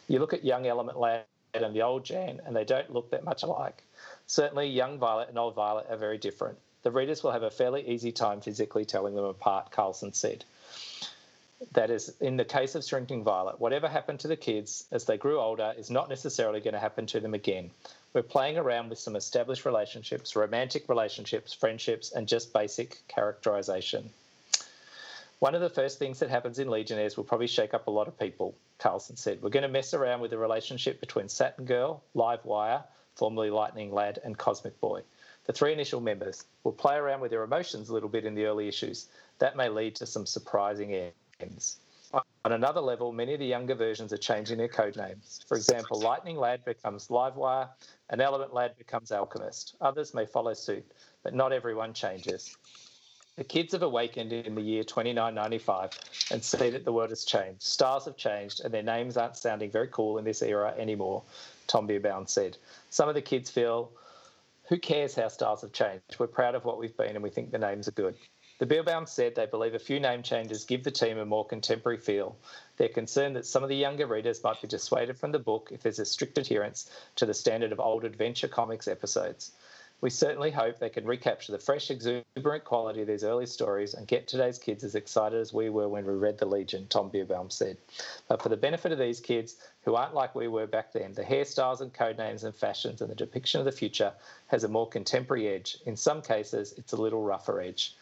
You 0.08 0.20
look 0.20 0.34
at 0.34 0.46
young 0.46 0.68
Element 0.68 1.00
Lad 1.00 1.26
and 1.56 1.76
the 1.76 1.82
old 1.82 2.06
Jan, 2.06 2.42
and 2.46 2.56
they 2.56 2.64
don't 2.64 2.94
look 2.94 3.10
that 3.10 3.24
much 3.24 3.42
alike. 3.42 3.84
Certainly, 4.28 4.68
young 4.68 5.00
Violet 5.00 5.30
and 5.30 5.40
old 5.40 5.56
Violet 5.56 5.88
are 5.90 5.98
very 5.98 6.20
different. 6.20 6.60
The 6.84 6.92
readers 6.92 7.24
will 7.24 7.32
have 7.32 7.42
a 7.42 7.50
fairly 7.50 7.90
easy 7.90 8.12
time 8.12 8.40
physically 8.40 8.86
telling 8.86 9.16
them 9.16 9.26
apart, 9.26 9.72
Carlson 9.72 10.14
said. 10.14 10.46
That 11.72 11.90
is, 11.90 12.14
in 12.22 12.38
the 12.38 12.46
case 12.46 12.76
of 12.76 12.84
Shrinking 12.84 13.24
Violet, 13.24 13.60
whatever 13.60 13.88
happened 13.88 14.20
to 14.20 14.28
the 14.28 14.36
kids 14.36 14.86
as 14.92 15.06
they 15.06 15.18
grew 15.18 15.40
older 15.40 15.74
is 15.76 15.90
not 15.90 16.08
necessarily 16.08 16.60
going 16.60 16.76
to 16.76 16.80
happen 16.80 17.08
to 17.08 17.20
them 17.20 17.34
again. 17.34 17.72
We're 18.16 18.22
playing 18.22 18.58
around 18.58 18.88
with 18.88 18.98
some 18.98 19.18
established 19.18 19.66
relationships, 19.66 20.38
romantic 20.38 20.88
relationships, 20.88 21.52
friendships, 21.52 22.14
and 22.14 22.30
just 22.30 22.54
basic 22.54 23.06
characterization. 23.10 24.10
One 25.40 25.54
of 25.54 25.60
the 25.60 25.70
first 25.70 26.00
things 26.00 26.20
that 26.20 26.30
happens 26.30 26.58
in 26.58 26.70
Legionnaires 26.70 27.18
will 27.18 27.26
probably 27.26 27.48
shake 27.48 27.74
up 27.74 27.88
a 27.88 27.92
lot 27.92 28.08
of 28.08 28.18
people, 28.18 28.56
Carlson 28.80 29.18
said. 29.18 29.42
We're 29.42 29.50
going 29.50 29.64
to 29.64 29.68
mess 29.68 29.94
around 29.94 30.22
with 30.22 30.32
the 30.32 30.38
relationship 30.38 31.02
between 31.02 31.28
Saturn 31.28 31.66
Girl, 31.66 32.02
Livewire, 32.16 32.84
formerly 33.16 33.50
Lightning 33.50 33.94
Lad, 33.94 34.18
and 34.24 34.38
Cosmic 34.38 34.80
Boy. 34.80 35.02
The 35.46 35.52
three 35.52 35.74
initial 35.74 36.00
members 36.00 36.46
will 36.64 36.72
play 36.72 36.96
around 36.96 37.20
with 37.20 37.32
their 37.32 37.44
emotions 37.44 37.90
a 37.90 37.94
little 37.94 38.08
bit 38.08 38.24
in 38.24 38.34
the 38.34 38.46
early 38.46 38.70
issues. 38.70 39.10
That 39.40 39.58
may 39.58 39.68
lead 39.68 39.96
to 39.96 40.06
some 40.06 40.26
surprising 40.26 41.12
ends. 41.42 41.76
On 42.46 42.52
another 42.52 42.80
level, 42.80 43.12
many 43.12 43.34
of 43.34 43.40
the 43.40 43.46
younger 43.46 43.76
versions 43.76 44.14
are 44.14 44.18
changing 44.18 44.58
their 44.58 44.68
code 44.68 44.96
names. 44.96 45.42
For 45.48 45.58
example, 45.58 46.00
Lightning 46.00 46.38
Lad 46.38 46.64
becomes 46.64 47.08
Livewire, 47.08 47.70
and 48.10 48.22
Element 48.22 48.54
Lad 48.54 48.78
becomes 48.78 49.12
Alchemist. 49.12 49.76
Others 49.82 50.14
may 50.14 50.26
follow 50.26 50.54
suit, 50.54 50.86
but 51.24 51.34
not 51.34 51.52
everyone 51.52 51.94
changes. 51.94 52.56
The 53.36 53.44
kids 53.44 53.74
have 53.74 53.82
awakened 53.82 54.32
in 54.32 54.56
the 54.56 54.62
year 54.62 54.84
2995 54.84 55.92
and 56.32 56.42
see 56.42 56.70
that 56.70 56.86
the 56.86 56.94
world 56.94 57.10
has 57.10 57.26
changed. 57.26 57.64
Stars 57.64 58.06
have 58.06 58.16
changed, 58.16 58.62
and 58.64 58.74
their 58.74 58.84
names 58.84 59.18
aren't 59.18 59.36
sounding 59.36 59.70
very 59.70 59.90
cool 59.92 60.18
in 60.18 60.24
this 60.24 60.42
era 60.42 60.74
anymore, 60.78 61.24
Tom 61.68 61.86
Bierbaum 61.88 62.30
said. 62.30 62.58
Some 62.92 63.10
of 63.10 63.16
the 63.16 63.22
kids 63.22 63.50
feel, 63.50 63.92
who 64.70 64.78
cares 64.78 65.16
how 65.16 65.28
stars 65.28 65.62
have 65.62 65.74
changed? 65.74 66.18
We're 66.18 66.28
proud 66.28 66.56
of 66.56 66.64
what 66.64 66.80
we've 66.80 66.96
been, 66.96 67.16
and 67.16 67.24
we 67.24 67.30
think 67.30 67.52
the 67.52 67.58
names 67.58 67.90
are 67.90 67.92
good. 67.92 68.16
The 68.58 68.66
Bierbaum 68.66 69.06
said 69.06 69.36
they 69.36 69.48
believe 69.48 69.74
a 69.74 69.80
few 69.80 70.00
name 70.00 70.24
changes 70.24 70.64
give 70.64 70.86
the 70.86 70.92
team 70.92 71.18
a 71.18 71.26
more 71.26 71.46
contemporary 71.46 71.98
feel. 71.98 72.38
They're 72.78 72.88
concerned 72.88 73.36
that 73.36 73.46
some 73.46 73.64
of 73.64 73.70
the 73.70 73.76
younger 73.76 74.08
readers 74.08 74.42
might 74.42 74.62
be 74.62 74.68
dissuaded 74.70 75.18
from 75.18 75.34
the 75.34 75.40
book 75.40 75.72
if 75.74 75.82
there's 75.82 76.00
a 76.00 76.06
strict 76.06 76.38
adherence 76.38 76.90
to 77.18 77.26
the 77.26 77.34
standard 77.34 77.74
of 77.74 77.82
old 77.82 78.06
adventure 78.06 78.48
comics 78.48 78.88
episodes. 78.88 79.52
We 80.00 80.10
certainly 80.10 80.52
hope 80.52 80.80
they 80.80 80.90
can 80.90 81.06
recapture 81.06 81.52
the 81.52 81.60
fresh, 81.60 81.92
exuberant 81.92 82.64
quality 82.64 83.02
of 83.02 83.08
these 83.08 83.26
early 83.26 83.46
stories 83.46 83.94
and 83.94 84.08
get 84.08 84.26
today's 84.26 84.58
kids 84.58 84.86
as 84.86 84.96
excited 84.96 85.40
as 85.40 85.52
we 85.52 85.70
were 85.70 85.90
when 85.90 86.06
we 86.06 86.14
read 86.14 86.38
The 86.38 86.46
Legion, 86.46 86.88
Tom 86.88 87.10
Bierbaum 87.10 87.52
said. 87.52 87.76
But 88.30 88.42
for 88.42 88.48
the 88.48 88.56
benefit 88.56 88.94
of 88.94 89.00
these 89.00 89.20
kids, 89.20 89.58
who 89.84 89.96
aren't 89.96 90.14
like 90.14 90.34
we 90.34 90.48
were 90.48 90.68
back 90.68 90.94
then, 90.94 91.14
the 91.14 91.24
hairstyles 91.24 91.82
and 91.82 91.94
code 91.94 92.18
names 92.18 92.46
and 92.46 92.56
fashions 92.56 93.02
and 93.02 93.12
the 93.12 93.16
depiction 93.16 93.60
of 93.60 93.66
the 93.66 93.72
future 93.74 94.14
has 94.48 94.64
a 94.64 94.70
more 94.70 94.88
contemporary 94.88 95.50
edge. 95.50 95.78
In 95.86 95.98
some 95.98 96.22
cases, 96.22 96.74
it's 96.78 96.94
a 96.94 97.02
little 97.02 97.22
rougher 97.22 97.60
edge. 97.60 97.96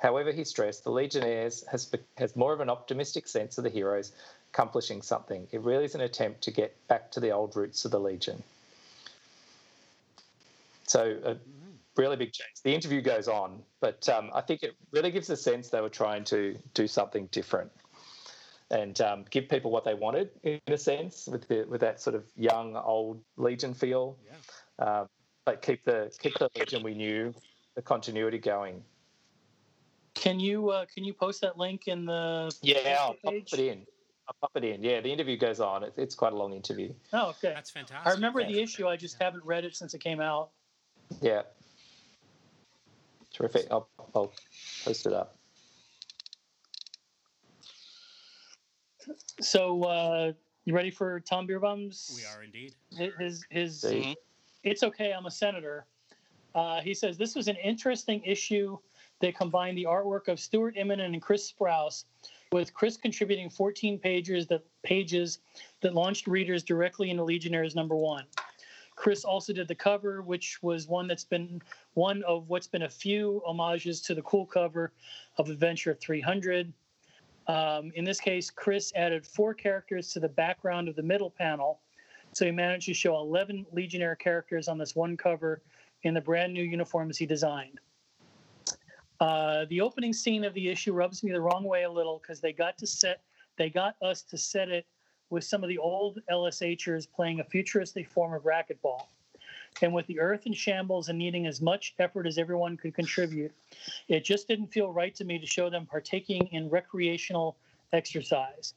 However, 0.00 0.32
he 0.32 0.44
stressed 0.44 0.84
the 0.84 0.90
Legionnaires 0.90 1.62
has, 1.70 1.94
has 2.16 2.34
more 2.34 2.54
of 2.54 2.60
an 2.60 2.70
optimistic 2.70 3.28
sense 3.28 3.58
of 3.58 3.64
the 3.64 3.70
heroes 3.70 4.12
accomplishing 4.52 5.02
something. 5.02 5.46
It 5.52 5.60
really 5.60 5.84
is 5.84 5.94
an 5.94 6.00
attempt 6.00 6.40
to 6.42 6.50
get 6.50 6.74
back 6.88 7.10
to 7.12 7.20
the 7.20 7.30
old 7.30 7.54
roots 7.54 7.84
of 7.84 7.90
the 7.90 8.00
Legion. 8.00 8.42
So, 10.86 11.18
a 11.24 11.36
really 11.96 12.16
big 12.16 12.32
change. 12.32 12.62
The 12.64 12.74
interview 12.74 13.02
goes 13.02 13.28
on, 13.28 13.62
but 13.80 14.08
um, 14.08 14.30
I 14.34 14.40
think 14.40 14.62
it 14.62 14.74
really 14.90 15.10
gives 15.10 15.28
a 15.28 15.36
sense 15.36 15.68
they 15.68 15.82
were 15.82 15.88
trying 15.90 16.24
to 16.24 16.56
do 16.72 16.88
something 16.88 17.28
different 17.30 17.70
and 18.70 19.00
um, 19.02 19.24
give 19.30 19.48
people 19.48 19.70
what 19.70 19.84
they 19.84 19.94
wanted, 19.94 20.30
in 20.42 20.60
a 20.68 20.78
sense, 20.78 21.28
with 21.30 21.46
the, 21.48 21.64
with 21.68 21.82
that 21.82 22.00
sort 22.00 22.16
of 22.16 22.24
young, 22.36 22.76
old 22.76 23.20
Legion 23.36 23.74
feel. 23.74 24.16
Yeah. 24.24 24.84
Um, 24.84 25.08
but 25.44 25.62
keep 25.62 25.84
the 25.84 26.14
keep 26.20 26.34
the 26.38 26.48
Legion 26.56 26.82
we 26.82 26.94
knew, 26.94 27.34
the 27.74 27.82
continuity 27.82 28.38
going. 28.38 28.82
Can 30.14 30.40
you 30.40 30.70
uh, 30.70 30.86
can 30.92 31.04
you 31.04 31.14
post 31.14 31.40
that 31.42 31.58
link 31.58 31.88
in 31.88 32.04
the 32.04 32.54
Yeah, 32.62 32.96
I'll 33.00 33.14
pop 33.14 33.34
it 33.34 33.58
in. 33.58 33.86
I'll 34.28 34.36
pop 34.40 34.50
it 34.54 34.64
in. 34.64 34.82
Yeah, 34.82 35.00
the 35.00 35.12
interview 35.12 35.36
goes 35.36 35.60
on. 35.60 35.82
It's, 35.82 35.98
it's 35.98 36.14
quite 36.14 36.32
a 36.32 36.36
long 36.36 36.52
interview. 36.52 36.92
Oh, 37.12 37.30
okay. 37.30 37.52
That's 37.54 37.70
fantastic. 37.70 38.06
I 38.06 38.14
remember 38.14 38.44
the 38.44 38.60
issue. 38.60 38.86
I 38.86 38.96
just 38.96 39.20
haven't 39.20 39.44
read 39.44 39.64
it 39.64 39.74
since 39.74 39.94
it 39.94 39.98
came 39.98 40.20
out. 40.20 40.50
Yeah. 41.20 41.42
Terrific. 43.32 43.66
I'll, 43.70 43.88
I'll 44.14 44.32
post 44.84 45.06
it 45.06 45.12
up. 45.12 45.36
So, 49.40 49.82
uh, 49.84 50.32
you 50.64 50.74
ready 50.74 50.90
for 50.90 51.20
Tom 51.20 51.46
Bierbaum's? 51.46 52.12
We 52.14 52.24
are 52.26 52.42
indeed. 52.44 52.74
His 53.18 53.44
his. 53.50 53.80
See? 53.80 54.00
Mhm. 54.00 54.14
It's 54.62 54.82
okay. 54.82 55.12
I'm 55.12 55.26
a 55.26 55.30
senator. 55.30 55.86
Uh, 56.54 56.80
he 56.80 56.94
says 56.94 57.16
this 57.16 57.34
was 57.34 57.48
an 57.48 57.56
interesting 57.56 58.22
issue 58.24 58.76
that 59.20 59.36
combined 59.36 59.76
the 59.78 59.84
artwork 59.84 60.28
of 60.28 60.40
Stuart 60.40 60.76
Immonen 60.76 61.12
and 61.12 61.22
Chris 61.22 61.52
Sprouse, 61.52 62.04
with 62.52 62.74
Chris 62.74 62.96
contributing 62.96 63.48
14 63.48 63.98
pages 63.98 64.46
that 64.48 64.64
pages 64.82 65.38
that 65.82 65.94
launched 65.94 66.26
readers 66.26 66.64
directly 66.64 67.10
into 67.10 67.22
Legionnaires 67.22 67.76
number 67.76 67.94
one. 67.94 68.24
Chris 68.96 69.24
also 69.24 69.52
did 69.52 69.68
the 69.68 69.74
cover, 69.74 70.20
which 70.20 70.62
was 70.62 70.88
one 70.88 71.06
that's 71.06 71.24
been 71.24 71.62
one 71.94 72.22
of 72.24 72.48
what's 72.48 72.66
been 72.66 72.82
a 72.82 72.88
few 72.88 73.40
homages 73.46 74.00
to 74.02 74.14
the 74.14 74.22
cool 74.22 74.44
cover 74.44 74.92
of 75.38 75.48
Adventure 75.48 75.94
300. 75.94 76.72
Um, 77.46 77.92
in 77.94 78.04
this 78.04 78.20
case, 78.20 78.50
Chris 78.50 78.92
added 78.94 79.26
four 79.26 79.54
characters 79.54 80.12
to 80.12 80.20
the 80.20 80.28
background 80.28 80.88
of 80.88 80.96
the 80.96 81.02
middle 81.02 81.30
panel. 81.30 81.80
So 82.32 82.44
he 82.44 82.50
managed 82.50 82.86
to 82.86 82.94
show 82.94 83.16
11 83.16 83.66
Legionnaire 83.72 84.16
characters 84.16 84.68
on 84.68 84.76
this 84.76 84.94
one 84.94 85.16
cover 85.16 85.62
in 86.02 86.14
the 86.14 86.20
brand 86.20 86.52
new 86.52 86.62
uniforms 86.62 87.16
he 87.16 87.26
designed. 87.26 87.80
Uh, 89.20 89.66
the 89.68 89.80
opening 89.80 90.12
scene 90.12 90.44
of 90.44 90.54
the 90.54 90.68
issue 90.68 90.92
rubs 90.94 91.22
me 91.22 91.30
the 91.30 91.40
wrong 91.40 91.64
way 91.64 91.82
a 91.82 91.90
little 91.90 92.18
because 92.22 92.40
they 92.40 92.52
got 92.52 92.78
to 92.78 92.86
set, 92.86 93.20
they 93.56 93.68
got 93.68 93.94
us 94.00 94.22
to 94.22 94.38
set 94.38 94.70
it 94.70 94.86
with 95.28 95.44
some 95.44 95.62
of 95.62 95.68
the 95.68 95.78
old 95.78 96.20
LSHers 96.30 97.06
playing 97.10 97.40
a 97.40 97.44
futuristic 97.44 98.08
form 98.08 98.32
of 98.32 98.42
racquetball. 98.42 99.06
And 99.82 99.92
with 99.92 100.06
the 100.06 100.18
earth 100.18 100.46
in 100.46 100.52
shambles 100.52 101.08
and 101.08 101.18
needing 101.18 101.46
as 101.46 101.60
much 101.60 101.94
effort 101.98 102.26
as 102.26 102.38
everyone 102.38 102.76
could 102.76 102.94
contribute, 102.94 103.52
it 104.08 104.24
just 104.24 104.48
didn't 104.48 104.68
feel 104.68 104.90
right 104.90 105.14
to 105.14 105.24
me 105.24 105.38
to 105.38 105.46
show 105.46 105.70
them 105.70 105.86
partaking 105.86 106.48
in 106.52 106.68
recreational 106.70 107.56
exercise. 107.92 108.74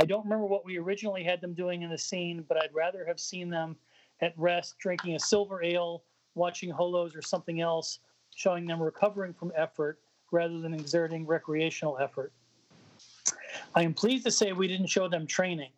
I 0.00 0.04
don't 0.04 0.24
remember 0.24 0.46
what 0.46 0.64
we 0.64 0.78
originally 0.78 1.24
had 1.24 1.40
them 1.40 1.52
doing 1.52 1.82
in 1.82 1.90
the 1.90 1.98
scene, 1.98 2.44
but 2.48 2.62
I'd 2.62 2.74
rather 2.74 3.04
have 3.06 3.20
seen 3.20 3.50
them 3.50 3.76
at 4.20 4.32
rest 4.36 4.78
drinking 4.78 5.16
a 5.16 5.20
silver 5.20 5.62
ale, 5.62 6.04
watching 6.34 6.70
holos 6.70 7.14
or 7.14 7.22
something 7.22 7.60
else, 7.60 7.98
showing 8.34 8.66
them 8.66 8.82
recovering 8.82 9.32
from 9.32 9.52
effort 9.56 10.00
rather 10.30 10.60
than 10.60 10.74
exerting 10.74 11.26
recreational 11.26 11.98
effort. 11.98 12.32
I 13.74 13.82
am 13.82 13.94
pleased 13.94 14.24
to 14.24 14.30
say 14.30 14.52
we 14.52 14.68
didn't 14.68 14.88
show 14.88 15.08
them 15.08 15.26
training. 15.26 15.70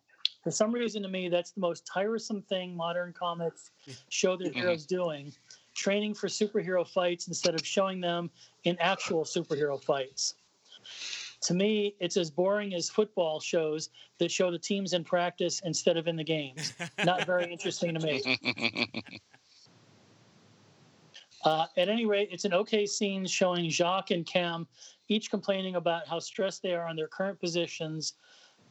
For 0.43 0.51
some 0.51 0.71
reason, 0.71 1.03
to 1.03 1.09
me, 1.09 1.29
that's 1.29 1.51
the 1.51 1.59
most 1.61 1.85
tiresome 1.85 2.41
thing 2.43 2.75
modern 2.75 3.13
comics 3.13 3.71
show 4.09 4.37
their 4.37 4.51
Mhm. 4.51 4.55
heroes 4.55 4.85
doing 4.85 5.33
training 5.73 6.13
for 6.13 6.27
superhero 6.27 6.87
fights 6.87 7.27
instead 7.27 7.53
of 7.53 7.65
showing 7.65 8.01
them 8.01 8.31
in 8.63 8.77
actual 8.79 9.23
superhero 9.23 9.81
fights. 9.83 10.35
To 11.41 11.53
me, 11.53 11.95
it's 11.99 12.17
as 12.17 12.31
boring 12.31 12.73
as 12.73 12.89
football 12.89 13.39
shows 13.39 13.89
that 14.17 14.31
show 14.31 14.49
the 14.49 14.57
teams 14.57 14.93
in 14.93 15.03
practice 15.03 15.61
instead 15.65 15.97
of 15.97 16.07
in 16.07 16.15
the 16.15 16.23
games. 16.23 16.73
Not 17.03 17.25
very 17.27 17.51
interesting 17.51 17.93
to 17.93 18.05
me. 18.05 18.23
Uh, 21.43 21.65
at 21.77 21.89
any 21.89 22.05
rate, 22.05 22.29
it's 22.31 22.45
an 22.45 22.53
okay 22.53 22.85
scene 22.85 23.25
showing 23.25 23.69
Jacques 23.69 24.11
and 24.11 24.25
Cam 24.25 24.67
each 25.07 25.29
complaining 25.29 25.75
about 25.75 26.07
how 26.07 26.19
stressed 26.19 26.61
they 26.61 26.73
are 26.73 26.87
on 26.87 26.95
their 26.95 27.07
current 27.07 27.39
positions. 27.39 28.13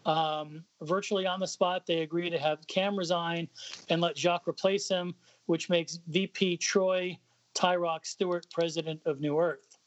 Um, 0.04 0.64
virtually 0.82 1.26
on 1.26 1.40
the 1.40 1.46
spot, 1.46 1.86
they 1.86 2.02
agree 2.02 2.30
to 2.30 2.38
have 2.38 2.66
Cam 2.66 2.96
resign 2.96 3.48
and 3.88 4.00
let 4.00 4.16
Jacques 4.16 4.46
replace 4.46 4.88
him, 4.88 5.14
which 5.46 5.68
makes 5.68 5.98
VP 6.08 6.58
Troy 6.58 7.18
Tyroc 7.54 8.04
Stewart 8.04 8.46
president 8.52 9.00
of 9.06 9.20
New 9.20 9.38
Earth. 9.38 9.78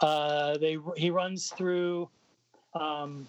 Uh, 0.00 0.56
they 0.58 0.78
he 0.96 1.10
runs 1.10 1.50
through 1.50 2.08
um, 2.74 3.26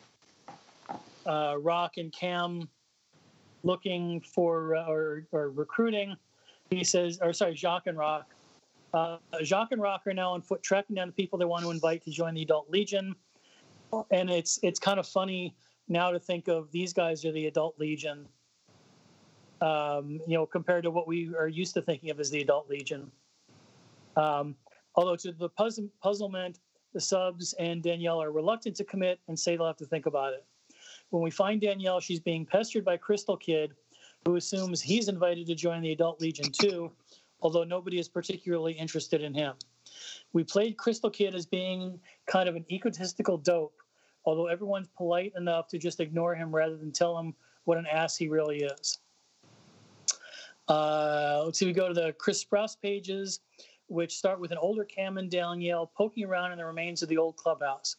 uh, 1.26 1.56
Rokk 1.56 1.98
and 1.98 2.14
Cam 2.14 2.69
looking 3.64 4.22
for 4.22 4.76
uh, 4.76 4.86
or, 4.86 5.26
or 5.31 5.49
recruiting. 5.49 6.15
He 6.69 6.84
says, 6.84 7.19
or 7.22 7.34
sorry, 7.34 7.56
Jacques 7.56 7.88
and 7.88 7.98
Rokk 7.98 8.26
uh, 8.94 9.18
Jacques 9.44 9.72
and 9.72 9.82
Rokk 9.82 10.07
are 10.07 10.14
now 10.14 10.34
on 10.34 10.41
foot 10.41 10.64
tracking 10.64 10.95
down 10.95 11.07
the 11.07 11.14
people 11.14 11.38
they 11.38 11.45
want 11.45 11.64
to 11.64 11.72
invite 11.72 12.03
to 12.06 12.11
join 12.11 12.34
the 12.34 12.41
Adult 12.41 12.70
Legion, 12.70 13.16
and 14.11 14.30
it's 14.30 14.60
it's 14.64 14.80
kind 14.80 14.99
of 14.99 15.07
funny 15.07 15.56
now 15.88 16.11
to 16.11 16.20
think 16.20 16.48
of 16.48 16.72
these 16.72 16.94
guys 16.94 17.26
are 17.26 17.32
the 17.32 17.48
Adult 17.48 17.80
Legion. 17.80 18.28
Um, 19.61 20.22
you 20.26 20.36
know, 20.38 20.45
compared 20.45 20.84
to 20.84 20.91
what 20.91 21.06
we 21.06 21.36
are 21.36 21.49
used 21.49 21.74
to 21.74 21.82
thinking 21.82 22.10
of 22.11 22.20
as 22.20 22.30
the 22.30 22.41
Adult 22.41 22.70
Legion. 22.70 23.11
Um, 24.16 24.56
although 24.95 25.18
to 25.18 25.34
the 25.34 25.49
puzzle, 25.49 25.90
puzzlement, 26.02 26.60
the 26.94 27.02
subs 27.02 27.53
and 27.60 27.84
Danielle 27.84 28.22
are 28.22 28.32
reluctant 28.32 28.76
to 28.78 28.86
commit 28.86 29.20
and 29.28 29.38
say 29.38 29.57
they'll 29.57 29.68
have 29.68 29.78
to 29.78 29.86
think 29.86 30.06
about 30.06 30.34
it. 30.34 30.45
When 31.10 31.22
we 31.22 31.30
find 31.30 31.60
Danielle, 31.60 31.99
she's 31.99 32.20
being 32.20 32.45
pestered 32.45 32.86
by 32.86 32.98
Crystal 32.98 33.36
Kid, 33.36 33.74
who 34.26 34.36
assumes 34.36 34.82
he's 34.82 35.10
invited 35.10 35.48
to 35.48 35.56
join 35.56 35.82
the 35.82 35.91
Adult 35.91 36.22
Legion 36.22 36.52
too, 36.52 36.91
although 37.41 37.64
nobody 37.64 37.99
is 37.99 38.07
particularly 38.07 38.74
interested 38.74 39.22
in 39.22 39.34
him. 39.34 39.53
We 40.34 40.44
played 40.44 40.78
Crystal 40.78 41.10
Kid 41.10 41.36
as 41.36 41.45
being 41.45 41.99
kind 42.28 42.48
of 42.48 42.56
an 42.56 42.66
egotistical 42.70 43.38
dope, 43.38 43.82
although 44.26 44.48
everyone's 44.48 44.90
polite 44.95 45.34
enough 45.36 45.68
to 45.70 45.78
just 45.78 45.99
ignore 45.99 46.36
him 46.36 46.53
rather 46.53 46.78
than 46.78 46.91
tell 46.91 47.18
him 47.18 47.34
what 47.66 47.78
an 47.78 47.88
ass 47.88 48.16
he 48.16 48.28
really 48.28 48.64
is. 48.64 48.99
Uh, 50.68 51.41
let's 51.45 51.57
see, 51.57 51.66
we 51.66 51.74
go 51.74 51.88
to 51.88 51.94
the 51.94 52.14
Chris 52.14 52.44
Sprouse 52.44 52.80
pages, 52.80 53.40
which 53.88 54.16
start 54.16 54.40
with 54.40 54.52
an 54.52 54.60
older 54.60 54.84
Cam 54.84 55.18
and 55.18 55.32
Danielle 55.32 55.88
poking 55.88 56.26
around 56.26 56.52
in 56.52 56.60
the 56.60 56.66
remains 56.66 57.02
of 57.02 57.10
the 57.10 57.18
old 57.18 57.36
clubhouse. 57.38 57.95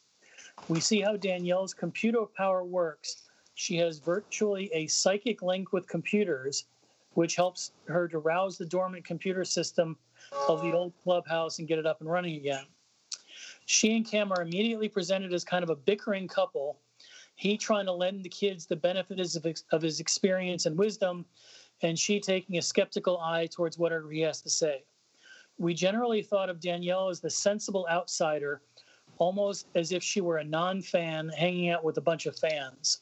We 0.69 0.79
see 0.79 1.01
how 1.01 1.17
Danielle's 1.17 1.73
computer 1.73 2.25
power 2.37 2.63
works. 2.63 3.23
She 3.55 3.75
has 3.77 3.99
virtually 3.99 4.69
a 4.73 4.87
psychic 4.87 5.41
link 5.41 5.73
with 5.73 5.87
computers, 5.87 6.65
which 7.13 7.35
helps 7.35 7.71
her 7.87 8.07
to 8.07 8.19
rouse 8.19 8.57
the 8.57 8.65
dormant 8.65 9.03
computer 9.05 9.43
system 9.43 9.97
of 10.47 10.61
the 10.61 10.71
old 10.71 10.93
clubhouse 11.03 11.59
and 11.59 11.67
get 11.67 11.79
it 11.79 11.85
up 11.85 12.01
and 12.01 12.09
running 12.09 12.35
again. 12.37 12.65
She 13.65 13.95
and 13.95 14.05
Cam 14.05 14.31
are 14.31 14.41
immediately 14.41 14.89
presented 14.89 15.33
as 15.33 15.43
kind 15.43 15.63
of 15.63 15.69
a 15.69 15.75
bickering 15.75 16.27
couple. 16.27 16.79
He 17.35 17.57
trying 17.57 17.85
to 17.85 17.91
lend 17.91 18.23
the 18.23 18.29
kids 18.29 18.65
the 18.65 18.75
benefits 18.75 19.35
of, 19.35 19.45
of 19.71 19.81
his 19.81 19.99
experience 19.99 20.65
and 20.65 20.77
wisdom, 20.77 21.25
and 21.81 21.97
she 21.97 22.19
taking 22.19 22.57
a 22.57 22.61
skeptical 22.61 23.19
eye 23.19 23.47
towards 23.47 23.77
whatever 23.77 24.09
he 24.11 24.21
has 24.21 24.41
to 24.41 24.49
say. 24.49 24.83
We 25.57 25.73
generally 25.73 26.21
thought 26.21 26.49
of 26.49 26.59
Danielle 26.59 27.09
as 27.09 27.19
the 27.19 27.29
sensible 27.29 27.87
outsider, 27.89 28.61
almost 29.17 29.67
as 29.75 29.91
if 29.91 30.03
she 30.03 30.21
were 30.21 30.37
a 30.37 30.43
non 30.43 30.81
fan 30.81 31.29
hanging 31.29 31.69
out 31.69 31.83
with 31.83 31.97
a 31.97 32.01
bunch 32.01 32.25
of 32.25 32.37
fans. 32.37 33.01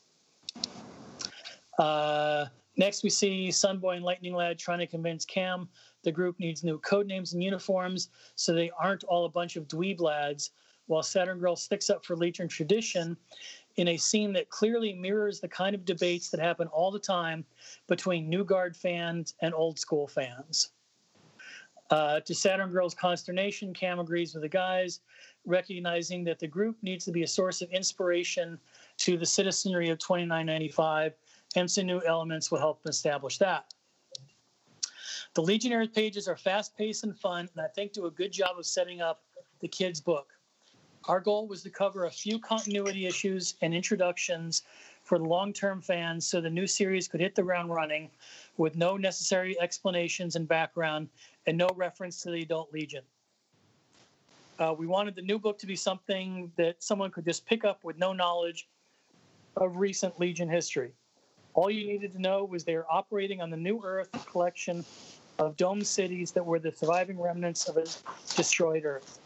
Uh, 1.78 2.46
next, 2.80 3.04
we 3.04 3.10
see 3.10 3.50
Sunboy 3.50 3.98
and 3.98 4.06
Lightning 4.06 4.34
Lad 4.34 4.58
trying 4.58 4.80
to 4.80 4.88
convince 4.88 5.26
Cam 5.26 5.70
the 6.04 6.12
group 6.12 6.40
needs 6.40 6.64
new 6.64 6.80
code 6.80 7.06
names 7.06 7.34
and 7.34 7.44
uniforms 7.44 8.10
so 8.36 8.54
they 8.54 8.72
aren't 8.80 9.04
all 9.04 9.26
a 9.26 9.30
bunch 9.30 9.56
of 9.56 9.68
dweeb 9.68 10.00
lads, 10.00 10.52
while 10.88 11.04
Saturn 11.04 11.40
Girl 11.40 11.56
sticks 11.56 11.90
up 11.90 12.04
for 12.04 12.16
Legion 12.16 12.48
tradition 12.48 13.16
in 13.76 13.90
a 13.90 13.98
scene 13.98 14.34
that 14.34 14.50
clearly 14.50 14.94
mirrors 14.94 15.40
the 15.40 15.48
kind 15.48 15.76
of 15.76 15.86
debates 15.86 16.30
that 16.30 16.40
happen 16.40 16.68
all 16.70 16.90
the 16.90 17.00
time 17.00 17.46
between 17.88 18.28
New 18.28 18.44
Guard 18.44 18.76
fans 18.76 19.36
and 19.42 19.54
old 19.54 19.78
school 19.78 20.08
fans. 20.08 20.72
Uh, 21.92 22.20
to 22.22 22.36
Saturn 22.36 22.72
Girl's 22.72 22.94
consternation, 22.94 23.74
Cam 23.74 24.00
agrees 24.00 24.34
with 24.34 24.44
the 24.44 24.50
guys, 24.50 25.00
recognizing 25.46 26.24
that 26.24 26.40
the 26.40 26.48
group 26.48 26.78
needs 26.82 27.06
to 27.06 27.12
be 27.12 27.24
a 27.24 27.28
source 27.28 27.62
of 27.62 27.70
inspiration 27.72 28.60
to 28.98 29.18
the 29.18 29.26
citizenry 29.26 29.90
of 29.90 29.98
2995, 29.98 31.14
and 31.56 31.70
some 31.70 31.86
new 31.86 32.02
elements 32.06 32.52
will 32.52 32.60
help 32.60 32.82
establish 32.88 33.38
that. 33.40 33.74
The 35.36 35.42
Legionnaires 35.42 35.90
pages 35.90 36.28
are 36.28 36.38
fast 36.38 36.76
paced 36.78 37.04
and 37.04 37.18
fun, 37.18 37.50
and 37.54 37.64
I 37.64 37.68
think 37.68 37.94
do 37.94 38.08
a 38.08 38.12
good 38.12 38.32
job 38.32 38.58
of 38.58 38.66
setting 38.66 39.02
up 39.02 39.24
the 39.60 39.68
kids' 39.68 40.02
book. 40.02 40.34
Our 41.06 41.20
goal 41.20 41.48
was 41.48 41.64
to 41.64 41.70
cover 41.70 42.06
a 42.06 42.12
few 42.12 42.40
continuity 42.40 43.06
issues 43.06 43.56
and 43.62 43.74
introductions 43.74 44.64
for 45.04 45.18
the 45.18 45.24
long 45.24 45.54
term 45.54 45.82
fans 45.82 46.26
so 46.26 46.42
the 46.42 46.50
new 46.50 46.68
series 46.68 47.08
could 47.08 47.22
hit 47.22 47.36
the 47.36 47.44
ground 47.44 47.70
running 47.70 48.10
with 48.58 48.76
no 48.76 48.98
necessary 48.98 49.60
explanations 49.60 50.36
and 50.36 50.48
background 50.48 51.10
and 51.48 51.58
no 51.58 51.70
reference 51.76 52.22
to 52.22 52.32
the 52.32 52.42
Adult 52.42 52.72
Legion. 52.74 53.04
Uh, 54.60 54.76
we 54.78 54.86
wanted 54.86 55.16
the 55.16 55.22
new 55.22 55.40
book 55.40 55.58
to 55.58 55.66
be 55.66 55.76
something 55.76 56.52
that 56.58 56.84
someone 56.84 57.12
could 57.12 57.24
just 57.24 57.46
pick 57.46 57.64
up 57.64 57.84
with 57.84 57.98
no 57.98 58.12
knowledge 58.12 58.68
of 59.56 59.78
recent 59.78 60.20
Legion 60.20 60.50
history. 60.50 60.94
All 61.54 61.70
you 61.70 61.88
needed 61.88 62.14
to 62.14 62.22
know 62.22 62.44
was 62.46 62.64
they 62.64 62.76
are 62.76 62.86
operating 62.90 63.42
on 63.42 63.50
the 63.50 63.58
New 63.58 63.82
Earth 63.84 64.10
collection 64.32 64.86
of 65.40 65.58
domed 65.58 65.88
cities 65.88 66.32
that 66.34 66.46
were 66.46 66.60
the 66.60 66.72
surviving 66.72 67.20
remnants 67.20 67.68
of 67.68 67.78
a 67.78 67.86
destroyed 68.36 68.86
Earth. 68.86 69.20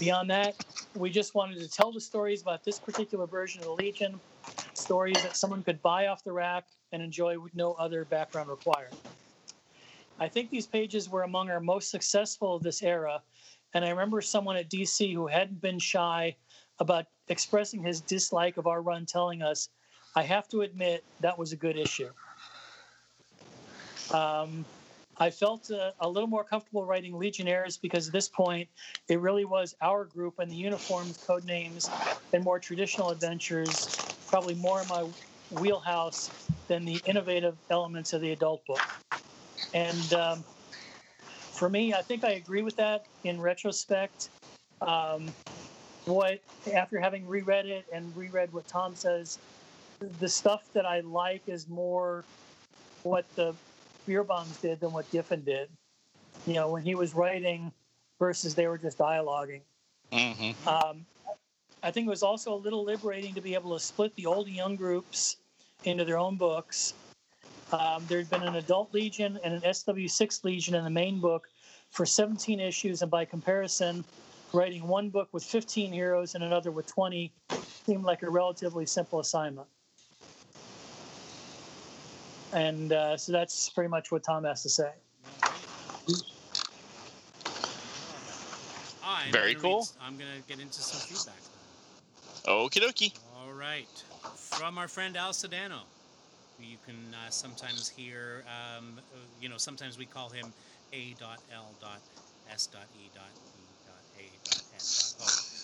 Beyond 0.00 0.30
that, 0.30 0.56
we 0.94 1.10
just 1.10 1.34
wanted 1.34 1.58
to 1.60 1.68
tell 1.68 1.92
the 1.92 2.00
stories 2.00 2.42
about 2.42 2.64
this 2.64 2.78
particular 2.78 3.26
version 3.26 3.60
of 3.60 3.66
the 3.66 3.72
Legion, 3.72 4.20
stories 4.74 5.22
that 5.22 5.36
someone 5.36 5.62
could 5.62 5.80
buy 5.82 6.08
off 6.08 6.24
the 6.24 6.32
rack 6.32 6.66
and 6.92 7.02
enjoy 7.02 7.38
with 7.38 7.54
no 7.54 7.74
other 7.74 8.04
background 8.04 8.48
required. 8.48 8.92
I 10.18 10.28
think 10.28 10.50
these 10.50 10.66
pages 10.66 11.08
were 11.08 11.22
among 11.22 11.50
our 11.50 11.60
most 11.60 11.90
successful 11.90 12.56
of 12.56 12.62
this 12.62 12.82
era, 12.82 13.22
and 13.72 13.84
I 13.84 13.90
remember 13.90 14.20
someone 14.20 14.56
at 14.56 14.70
DC 14.70 15.12
who 15.12 15.26
hadn't 15.26 15.60
been 15.60 15.78
shy 15.78 16.36
about 16.78 17.06
expressing 17.28 17.84
his 17.84 18.00
dislike 18.00 18.56
of 18.56 18.66
our 18.66 18.82
run 18.82 19.06
telling 19.06 19.42
us, 19.42 19.68
I 20.16 20.22
have 20.22 20.48
to 20.48 20.62
admit 20.62 21.04
that 21.20 21.38
was 21.38 21.52
a 21.52 21.56
good 21.56 21.76
issue. 21.76 22.10
Um, 24.12 24.64
I 25.18 25.30
felt 25.30 25.70
uh, 25.70 25.92
a 26.00 26.08
little 26.08 26.28
more 26.28 26.44
comfortable 26.44 26.84
writing 26.84 27.16
Legionnaires 27.16 27.76
because 27.76 28.08
at 28.08 28.12
this 28.12 28.28
point 28.28 28.68
it 29.08 29.20
really 29.20 29.44
was 29.44 29.74
our 29.80 30.04
group 30.04 30.38
and 30.38 30.50
the 30.50 30.56
uniforms, 30.56 31.18
code 31.26 31.44
names, 31.44 31.88
and 32.32 32.42
more 32.42 32.58
traditional 32.58 33.10
adventures, 33.10 33.88
probably 34.26 34.54
more 34.54 34.80
in 34.80 34.88
my 34.88 35.04
wheelhouse 35.50 36.30
than 36.68 36.84
the 36.84 37.00
innovative 37.06 37.56
elements 37.70 38.12
of 38.12 38.20
the 38.20 38.32
adult 38.32 38.64
book. 38.66 38.82
And 39.72 40.12
um, 40.14 40.44
for 41.52 41.68
me, 41.68 41.92
I 41.92 42.02
think 42.02 42.24
I 42.24 42.32
agree 42.32 42.62
with 42.62 42.76
that 42.76 43.06
in 43.22 43.40
retrospect. 43.40 44.30
Um, 44.80 45.32
what 46.06 46.40
after 46.74 46.98
having 46.98 47.26
reread 47.26 47.66
it 47.66 47.86
and 47.92 48.14
reread 48.16 48.52
what 48.52 48.66
Tom 48.66 48.94
says, 48.96 49.38
the 50.20 50.28
stuff 50.28 50.72
that 50.72 50.86
I 50.86 51.00
like 51.00 51.42
is 51.46 51.68
more 51.68 52.24
what 53.02 53.24
the 53.36 53.54
Bierbaums 54.08 54.60
did 54.60 54.80
than 54.80 54.92
what 54.92 55.10
Giffen 55.10 55.42
did. 55.42 55.68
You 56.46 56.54
know, 56.54 56.70
when 56.70 56.82
he 56.82 56.94
was 56.94 57.14
writing 57.14 57.72
versus 58.18 58.54
they 58.54 58.66
were 58.66 58.78
just 58.78 58.98
dialoguing. 58.98 59.62
Mm-hmm. 60.12 60.68
Um, 60.68 61.06
I 61.82 61.90
think 61.90 62.06
it 62.06 62.10
was 62.10 62.22
also 62.22 62.54
a 62.54 62.56
little 62.56 62.84
liberating 62.84 63.34
to 63.34 63.40
be 63.40 63.54
able 63.54 63.74
to 63.74 63.80
split 63.82 64.14
the 64.16 64.26
old 64.26 64.46
and 64.46 64.56
young 64.56 64.76
groups 64.76 65.36
into 65.84 66.04
their 66.04 66.18
own 66.18 66.36
books. 66.36 66.94
Um, 67.72 68.04
there'd 68.08 68.30
been 68.30 68.42
an 68.42 68.56
adult 68.56 68.92
legion 68.94 69.38
and 69.42 69.54
an 69.54 69.60
SW6 69.60 70.44
legion 70.44 70.74
in 70.74 70.84
the 70.84 70.90
main 70.90 71.20
book 71.20 71.48
for 71.90 72.06
17 72.06 72.60
issues, 72.60 73.02
and 73.02 73.10
by 73.10 73.24
comparison, 73.24 74.04
writing 74.52 74.86
one 74.86 75.10
book 75.10 75.28
with 75.32 75.44
15 75.44 75.92
heroes 75.92 76.34
and 76.34 76.44
another 76.44 76.70
with 76.70 76.86
20 76.86 77.32
seemed 77.84 78.04
like 78.04 78.22
a 78.22 78.30
relatively 78.30 78.86
simple 78.86 79.20
assignment. 79.20 79.68
And 82.54 82.92
uh, 82.92 83.16
so 83.16 83.32
that's 83.32 83.68
pretty 83.70 83.88
much 83.88 84.12
what 84.12 84.22
Tom 84.22 84.44
has 84.44 84.62
to 84.62 84.68
say. 84.68 84.92
I'm 89.04 89.32
Very 89.32 89.54
gonna 89.54 89.58
read 89.58 89.62
cool. 89.62 89.78
s- 89.80 89.96
I'm 90.00 90.16
going 90.16 90.30
to 90.40 90.48
get 90.48 90.60
into 90.60 90.80
some 90.80 91.00
feedback. 91.00 91.40
Okie 92.46 92.80
dokie. 92.80 93.12
All 93.36 93.52
right. 93.52 93.88
From 94.36 94.78
our 94.78 94.86
friend 94.88 95.16
Al 95.16 95.32
Sedano. 95.32 95.80
who 96.58 96.64
You 96.64 96.76
can 96.84 97.14
uh, 97.14 97.30
sometimes 97.30 97.88
hear, 97.88 98.44
um, 98.46 99.00
uh, 99.12 99.16
you 99.40 99.48
know, 99.48 99.56
sometimes 99.56 99.98
we 99.98 100.06
call 100.06 100.28
him 100.28 100.52
A.L.S.E.E.E.A.N. 100.92 101.24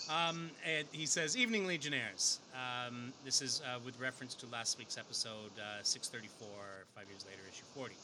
Um, 0.09 0.49
he 0.91 1.05
says, 1.05 1.37
Evening 1.37 1.65
Legionnaires. 1.67 2.39
Um, 2.53 3.13
this 3.23 3.41
is 3.41 3.61
uh, 3.65 3.79
with 3.85 3.99
reference 3.99 4.35
to 4.35 4.45
last 4.47 4.77
week's 4.77 4.97
episode 4.97 5.51
uh, 5.57 5.83
634, 5.83 6.47
five 6.95 7.07
years 7.09 7.25
later, 7.25 7.41
issue 7.49 7.63
40. 7.73 7.95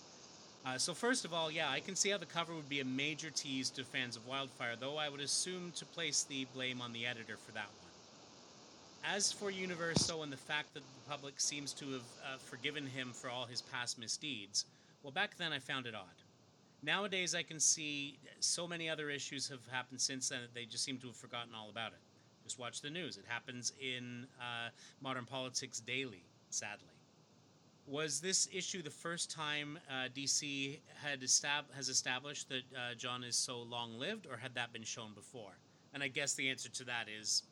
Uh, 0.65 0.77
so 0.77 0.93
first 0.93 1.25
of 1.25 1.33
all, 1.33 1.49
yeah, 1.49 1.69
I 1.69 1.79
can 1.79 1.95
see 1.95 2.09
how 2.09 2.17
the 2.17 2.25
cover 2.25 2.53
would 2.53 2.69
be 2.69 2.81
a 2.81 2.85
major 2.85 3.29
tease 3.29 3.69
to 3.71 3.83
fans 3.83 4.15
of 4.15 4.27
Wildfire, 4.27 4.75
though 4.79 4.97
I 4.97 5.09
would 5.09 5.21
assume 5.21 5.71
to 5.77 5.85
place 5.85 6.23
the 6.23 6.45
blame 6.53 6.81
on 6.81 6.93
the 6.93 7.05
editor 7.05 7.37
for 7.37 7.51
that 7.53 7.67
one. 7.67 9.15
As 9.15 9.31
for 9.31 9.49
Universo 9.49 10.23
and 10.23 10.31
the 10.31 10.37
fact 10.37 10.73
that 10.73 10.81
the 10.81 11.09
public 11.09 11.39
seems 11.39 11.71
to 11.73 11.85
have 11.93 12.01
uh, 12.01 12.37
forgiven 12.37 12.85
him 12.85 13.11
for 13.13 13.29
all 13.29 13.45
his 13.45 13.61
past 13.61 13.97
misdeeds, 13.97 14.65
well, 15.03 15.11
back 15.11 15.37
then 15.37 15.53
I 15.53 15.59
found 15.59 15.85
it 15.85 15.95
odd. 15.95 16.26
Nowadays, 16.83 17.33
I 17.33 17.43
can 17.43 17.59
see 17.59 18.19
so 18.39 18.67
many 18.67 18.89
other 18.89 19.09
issues 19.09 19.47
have 19.49 19.65
happened 19.71 19.99
since 19.99 20.29
then 20.29 20.41
that 20.41 20.53
they 20.53 20.65
just 20.65 20.83
seem 20.83 20.97
to 20.99 21.07
have 21.07 21.15
forgotten 21.15 21.53
all 21.55 21.69
about 21.69 21.93
it. 21.93 21.99
Just 22.43 22.59
watch 22.59 22.81
the 22.81 22.89
news. 22.89 23.17
It 23.17 23.25
happens 23.27 23.73
in 23.81 24.27
uh, 24.39 24.69
Modern 25.01 25.25
Politics 25.25 25.79
Daily, 25.79 26.23
sadly. 26.49 26.87
Was 27.87 28.21
this 28.21 28.47
issue 28.53 28.81
the 28.81 28.89
first 28.89 29.31
time 29.31 29.79
uh, 29.89 30.09
DC 30.15 30.79
had 31.03 31.21
estab- 31.21 31.73
has 31.75 31.89
established 31.89 32.49
that 32.49 32.63
uh, 32.75 32.95
John 32.95 33.23
is 33.23 33.35
so 33.35 33.59
long 33.61 33.97
lived, 33.97 34.27
or 34.27 34.37
had 34.37 34.55
that 34.55 34.71
been 34.71 34.83
shown 34.83 35.13
before? 35.13 35.57
And 35.93 36.03
I 36.03 36.09
guess 36.09 36.33
the 36.35 36.49
answer 36.49 36.69
to 36.69 36.83
that 36.85 37.07
is 37.09 37.43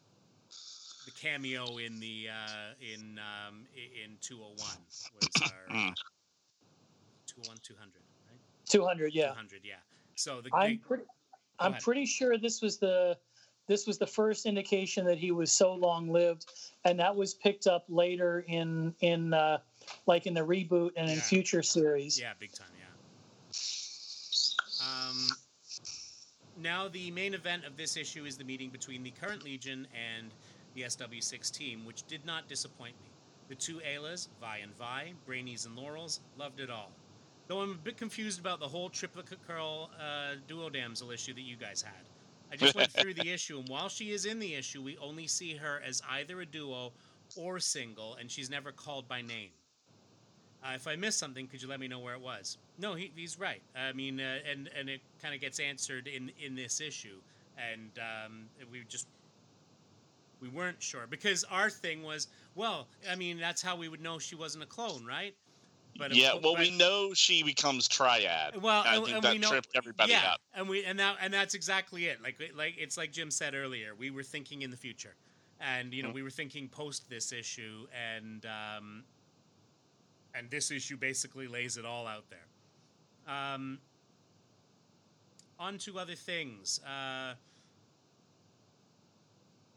the 1.05 1.11
cameo 1.11 1.77
in 1.77 1.99
the 1.99 2.27
uh, 2.29 2.73
in 2.81 3.19
um, 3.19 3.65
in 3.75 4.17
201 4.21 4.57
was 4.57 5.29
our 5.41 5.77
uh, 5.77 5.93
201 7.27 7.57
200 7.63 7.91
right 7.95 8.04
200, 8.69 9.13
yeah. 9.13 9.29
200 9.29 9.61
yeah 9.63 9.75
so 10.15 10.41
the 10.41 10.49
I'm 10.53 10.79
pretty. 10.79 11.03
I'm 11.59 11.71
ahead. 11.71 11.83
pretty 11.83 12.05
sure 12.05 12.37
this 12.37 12.61
was 12.61 12.77
the 12.77 13.17
this 13.67 13.87
was 13.87 13.97
the 13.97 14.07
first 14.07 14.45
indication 14.45 15.05
that 15.05 15.17
he 15.17 15.31
was 15.31 15.51
so 15.51 15.73
long 15.73 16.09
lived, 16.09 16.45
and 16.83 16.99
that 16.99 17.15
was 17.15 17.33
picked 17.33 17.67
up 17.67 17.85
later 17.87 18.45
in 18.47 18.93
in 19.01 19.33
uh, 19.33 19.59
like 20.07 20.25
in 20.25 20.33
the 20.33 20.45
reboot 20.45 20.91
and 20.95 21.09
in 21.09 21.19
future 21.19 21.63
series. 21.63 22.19
Yeah, 22.19 22.33
big 22.39 22.53
time. 22.53 22.67
Yeah. 22.77 22.85
Um, 24.81 25.27
now 26.61 26.87
the 26.87 27.11
main 27.11 27.33
event 27.33 27.65
of 27.65 27.77
this 27.77 27.97
issue 27.97 28.25
is 28.25 28.37
the 28.37 28.43
meeting 28.43 28.69
between 28.69 29.03
the 29.03 29.11
current 29.11 29.43
Legion 29.43 29.87
and 29.93 30.31
the 30.75 30.81
SW6 30.81 31.51
team, 31.51 31.85
which 31.85 32.05
did 32.07 32.25
not 32.25 32.47
disappoint 32.47 32.93
me. 33.01 33.09
The 33.47 33.55
two 33.55 33.79
Aylas, 33.79 34.27
Vi 34.41 34.57
and 34.57 34.75
Vi, 34.77 35.13
Brainies 35.27 35.65
and 35.65 35.75
Laurels, 35.75 36.19
loved 36.37 36.59
it 36.59 36.69
all. 36.69 36.91
Though 37.47 37.61
I'm 37.61 37.71
a 37.71 37.75
bit 37.75 37.97
confused 37.97 38.39
about 38.39 38.59
the 38.59 38.67
whole 38.67 38.89
triplicate 38.89 39.45
girl 39.47 39.91
uh, 39.99 40.35
duo 40.47 40.69
damsel 40.69 41.11
issue 41.11 41.33
that 41.33 41.41
you 41.41 41.55
guys 41.55 41.81
had. 41.81 41.93
I 42.51 42.55
just 42.55 42.75
went 42.75 42.91
through 42.93 43.13
the 43.13 43.29
issue, 43.31 43.59
and 43.59 43.69
while 43.69 43.89
she 43.89 44.11
is 44.11 44.25
in 44.25 44.39
the 44.39 44.55
issue, 44.55 44.81
we 44.81 44.97
only 44.97 45.27
see 45.27 45.55
her 45.55 45.81
as 45.85 46.01
either 46.09 46.41
a 46.41 46.45
duo 46.45 46.91
or 47.35 47.59
single, 47.59 48.15
and 48.15 48.31
she's 48.31 48.49
never 48.49 48.71
called 48.71 49.07
by 49.07 49.21
name. 49.21 49.49
Uh, 50.63 50.73
if 50.73 50.87
I 50.87 50.95
missed 50.95 51.19
something, 51.19 51.47
could 51.47 51.61
you 51.61 51.67
let 51.67 51.79
me 51.79 51.87
know 51.87 51.99
where 51.99 52.15
it 52.15 52.21
was? 52.21 52.57
No, 52.79 52.95
he, 52.95 53.11
he's 53.15 53.39
right. 53.39 53.61
I 53.75 53.93
mean, 53.93 54.19
uh, 54.19 54.39
and 54.49 54.69
and 54.77 54.89
it 54.89 55.01
kind 55.21 55.35
of 55.35 55.41
gets 55.41 55.59
answered 55.59 56.07
in 56.07 56.31
in 56.43 56.55
this 56.55 56.81
issue, 56.81 57.17
and 57.57 57.91
um, 57.99 58.45
we 58.71 58.83
just 58.89 59.07
we 60.41 60.49
weren't 60.49 60.81
sure 60.81 61.05
because 61.07 61.43
our 61.45 61.69
thing 61.69 62.03
was, 62.03 62.27
well, 62.55 62.87
I 63.09 63.15
mean, 63.15 63.39
that's 63.39 63.61
how 63.61 63.75
we 63.75 63.87
would 63.89 64.01
know 64.01 64.17
she 64.17 64.35
wasn't 64.35 64.63
a 64.63 64.67
clone, 64.67 65.05
right? 65.05 65.35
Of 65.99 66.13
yeah, 66.13 66.33
well, 66.33 66.53
but- 66.53 66.59
we 66.59 66.71
know 66.71 67.13
she 67.13 67.43
becomes 67.43 67.87
triad. 67.87 68.61
well, 68.61 68.83
I 68.85 68.95
and, 68.95 69.05
think 69.05 69.15
and 69.17 69.23
that 69.23 69.33
we 69.33 69.39
know, 69.39 69.49
tripped 69.49 69.69
everybody 69.75 70.11
yeah, 70.11 70.33
up. 70.33 70.41
and 70.53 70.67
we 70.67 70.83
and 70.85 70.99
that 70.99 71.17
and 71.21 71.33
that's 71.33 71.53
exactly 71.53 72.05
it. 72.05 72.21
Like 72.21 72.39
like 72.55 72.75
it's 72.77 72.97
like 72.97 73.11
Jim 73.11 73.31
said 73.31 73.53
earlier, 73.55 73.95
we 73.95 74.09
were 74.11 74.23
thinking 74.23 74.61
in 74.61 74.71
the 74.71 74.77
future, 74.77 75.15
and 75.59 75.93
you 75.93 76.03
know 76.03 76.09
Mhm. 76.09 76.13
we 76.15 76.23
were 76.23 76.29
thinking 76.29 76.67
post 76.69 77.09
this 77.09 77.31
issue, 77.31 77.87
and 77.93 78.45
um, 78.45 79.03
and 80.33 80.49
this 80.49 80.71
issue 80.71 80.97
basically 80.97 81.47
lays 81.47 81.77
it 81.77 81.85
all 81.85 82.07
out 82.07 82.25
there. 82.29 82.45
Um, 83.33 83.79
on 85.57 85.77
to 85.79 85.97
other 85.99 86.15
things. 86.15 86.79
Uh, 86.85 87.33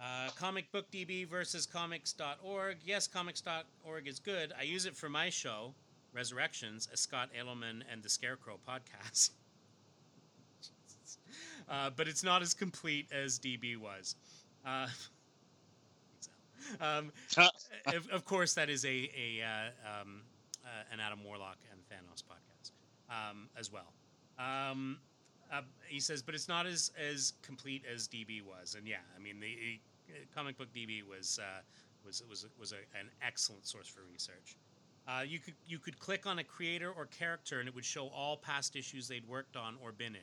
uh, 0.01 0.29
comic 0.37 0.71
book 0.71 0.91
DB 0.91 1.27
versus 1.27 1.67
comics.org. 1.67 2.77
Yes, 2.85 3.07
comics.org 3.07 4.07
is 4.07 4.19
good. 4.21 4.53
I 4.59 4.63
use 4.63 4.87
it 4.87 4.97
for 4.97 5.09
my 5.09 5.29
show, 5.31 5.75
Resurrections, 6.19 6.89
a 6.93 6.97
Scott 6.97 7.29
Edelman 7.33 7.83
and 7.93 8.03
the 8.03 8.09
Scarecrow 8.09 8.59
podcast. 8.69 9.31
uh, 11.71 11.91
but 11.95 12.09
it's 12.09 12.25
not 12.25 12.43
as 12.43 12.55
complete 12.55 13.07
as 13.13 13.39
DB 13.39 13.77
was. 13.77 14.17
Uh, 14.67 14.89
um, 16.81 17.13
of, 17.87 18.09
of 18.09 18.25
course, 18.25 18.55
that 18.55 18.69
is 18.69 18.85
a, 18.85 18.89
a 18.89 19.45
uh, 19.45 20.01
um, 20.01 20.23
uh, 20.65 20.93
an 20.93 20.99
Adam 20.99 21.23
Warlock 21.23 21.59
and 21.71 21.81
Thanos 21.89 22.25
podcast 22.25 22.73
um, 23.09 23.49
as 23.57 23.71
well. 23.71 23.93
Um, 24.41 24.99
uh, 25.53 25.61
he 25.87 26.01
says, 26.01 26.21
but 26.21 26.35
it's 26.35 26.49
not 26.49 26.67
as 26.67 26.91
as 26.99 27.35
complete 27.43 27.85
as 27.95 28.09
DB 28.09 28.43
was, 28.43 28.75
and 28.77 28.89
yeah, 28.89 29.07
I 29.17 29.23
mean 29.23 29.39
the 29.39 29.79
uh, 30.11 30.19
comic 30.35 30.59
book 30.59 30.69
DB 30.75 31.07
was 31.09 31.39
uh, 31.41 31.61
was 32.05 32.25
was 32.29 32.45
was 32.59 32.73
a, 32.73 32.99
an 32.99 33.09
excellent 33.23 33.69
source 33.69 33.87
for 33.87 34.01
research. 34.13 34.57
Uh, 35.09 35.23
you 35.23 35.39
could 35.39 35.55
you 35.67 35.79
could 35.79 35.99
click 35.99 36.27
on 36.27 36.39
a 36.39 36.45
creator 36.45 36.91
or 36.91 37.07
character, 37.07 37.61
and 37.61 37.69
it 37.69 37.75
would 37.75 37.85
show 37.85 38.09
all 38.09 38.37
past 38.37 38.77
issues 38.77 39.09
they'd 39.09 39.27
worked 39.27 39.57
on 39.57 39.77
or 39.83 39.91
been 39.91 40.15
in. 40.15 40.21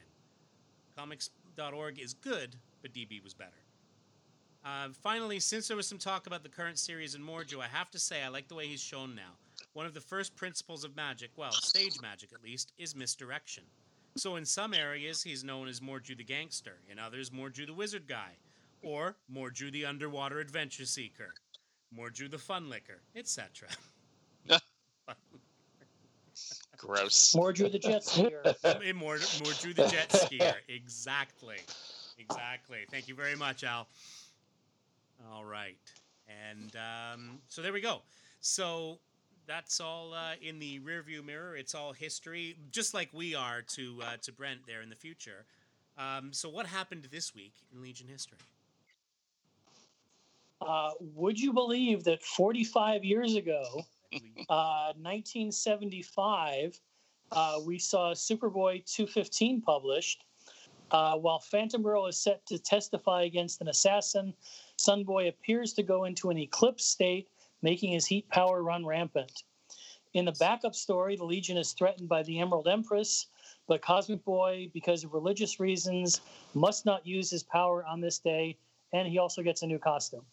Comics.org 0.96 2.00
is 2.00 2.14
good, 2.14 2.56
but 2.84 2.94
DB 2.94 3.24
was 3.24 3.34
better. 3.34 3.52
Uh, 4.64 4.90
finally, 5.02 5.40
since 5.40 5.68
there 5.68 5.78
was 5.78 5.88
some 5.88 5.98
talk 5.98 6.28
about 6.28 6.44
the 6.44 6.50
current 6.50 6.78
series 6.78 7.16
in 7.16 7.22
Mordru, 7.22 7.60
I 7.60 7.68
have 7.68 7.92
to 7.92 8.00
say 8.00 8.24
I 8.24 8.30
like 8.30 8.48
the 8.48 8.56
way 8.56 8.68
he's 8.68 8.82
shown 8.82 9.16
now. 9.16 9.34
One 9.74 9.86
of 9.86 9.94
the 9.94 10.02
first 10.02 10.36
principles 10.36 10.84
of 10.84 10.96
magic, 10.96 11.32
well, 11.36 11.52
stage 11.52 12.02
magic 12.02 12.30
at 12.34 12.44
least, 12.44 12.72
is 12.78 12.96
misdirection. 12.96 13.64
So 14.18 14.38
in 14.38 14.46
some 14.46 14.74
areas, 14.74 15.22
he's 15.22 15.44
known 15.44 15.68
as 15.68 15.82
Mordru 15.82 16.18
the 16.18 16.24
Gangster, 16.24 16.78
in 16.90 16.98
others, 16.98 17.30
Mordru 17.30 17.68
the 17.68 17.74
Wizard 17.74 18.08
Guy, 18.08 18.32
or 18.82 19.18
Mordru 19.32 19.72
the 19.72 19.86
Underwater 19.86 20.40
Adventure 20.40 20.86
Seeker, 20.86 21.34
Mordru 21.96 22.30
the 22.32 22.38
Fun 22.38 22.70
Licker, 22.70 23.02
etc. 23.16 23.68
Gross. 26.86 27.34
Mordru 27.34 27.72
the 27.72 27.80
Jet 27.80 28.04
Skier. 28.04 28.82
In 28.84 28.96
Mor- 28.96 29.18
Mordru 29.18 29.76
the 29.76 29.88
Jet 29.88 30.10
Skier, 30.10 30.56
exactly. 30.68 31.58
Exactly. 32.18 32.80
Thank 32.92 33.08
you 33.08 33.16
very 33.16 33.36
much, 33.36 33.64
Al. 33.64 33.88
All 35.34 35.46
right. 35.46 35.78
And 36.28 36.76
um, 36.76 37.40
so 37.48 37.62
there 37.62 37.74
we 37.74 37.82
go. 37.82 38.02
So 38.42 39.00
that's 39.48 39.80
all 39.80 40.14
uh, 40.14 40.34
in 40.42 40.60
the 40.60 40.80
rearview 40.80 41.26
mirror. 41.26 41.56
It's 41.56 41.76
all 41.76 41.94
history, 41.94 42.56
just 42.72 42.94
like 42.94 43.10
we 43.14 43.36
are 43.36 43.62
to 43.62 44.02
uh, 44.04 44.18
to 44.22 44.32
Brent 44.32 44.60
there 44.68 44.82
in 44.82 44.90
the 44.90 44.96
future. 44.96 45.46
Um, 45.98 46.32
so 46.32 46.50
what 46.50 46.66
happened 46.66 47.08
this 47.12 47.34
week 47.34 47.54
in 47.74 47.82
Legion 47.82 48.08
history? 48.08 48.38
Uh, 50.62 50.92
would 51.00 51.40
you 51.40 51.54
believe 51.54 52.04
that 52.06 52.24
45 52.24 53.04
years 53.04 53.36
ago, 53.36 53.86
uh, 54.50 54.94
1975, 54.98 56.80
uh, 57.32 57.60
we 57.66 57.80
saw 57.80 58.14
Superboy 58.14 58.86
215 58.86 59.62
published. 59.62 60.24
Uh, 60.92 61.16
while 61.16 61.40
Phantom 61.40 61.82
Girl 61.82 62.06
is 62.06 62.18
set 62.18 62.46
to 62.46 62.60
testify 62.60 63.24
against 63.24 63.60
an 63.62 63.68
assassin, 63.68 64.34
Sunboy 64.78 65.28
appears 65.28 65.74
to 65.74 65.84
go 65.84 66.06
into 66.06 66.30
an 66.30 66.38
eclipse 66.38 66.86
state, 66.86 67.28
making 67.62 67.92
his 67.92 68.06
heat 68.06 68.30
power 68.30 68.62
run 68.62 68.86
rampant. 68.86 69.44
In 70.14 70.26
the 70.26 70.32
backup 70.34 70.76
story, 70.76 71.16
the 71.16 71.26
Legion 71.26 71.58
is 71.58 71.74
threatened 71.74 72.08
by 72.08 72.24
the 72.24 72.40
Emerald 72.40 72.68
Empress, 72.68 73.28
but 73.68 73.82
Cosmic 73.82 74.24
Boy, 74.24 74.70
because 74.74 75.04
of 75.04 75.14
religious 75.14 75.60
reasons, 75.60 76.22
must 76.54 76.86
not 76.86 77.06
use 77.06 77.30
his 77.32 77.44
power 77.44 77.84
on 77.86 78.00
this 78.00 78.20
day, 78.20 78.58
and 78.94 79.08
he 79.08 79.18
also 79.18 79.42
gets 79.42 79.64
a 79.64 79.68
new 79.68 79.80
costume. 79.80 80.26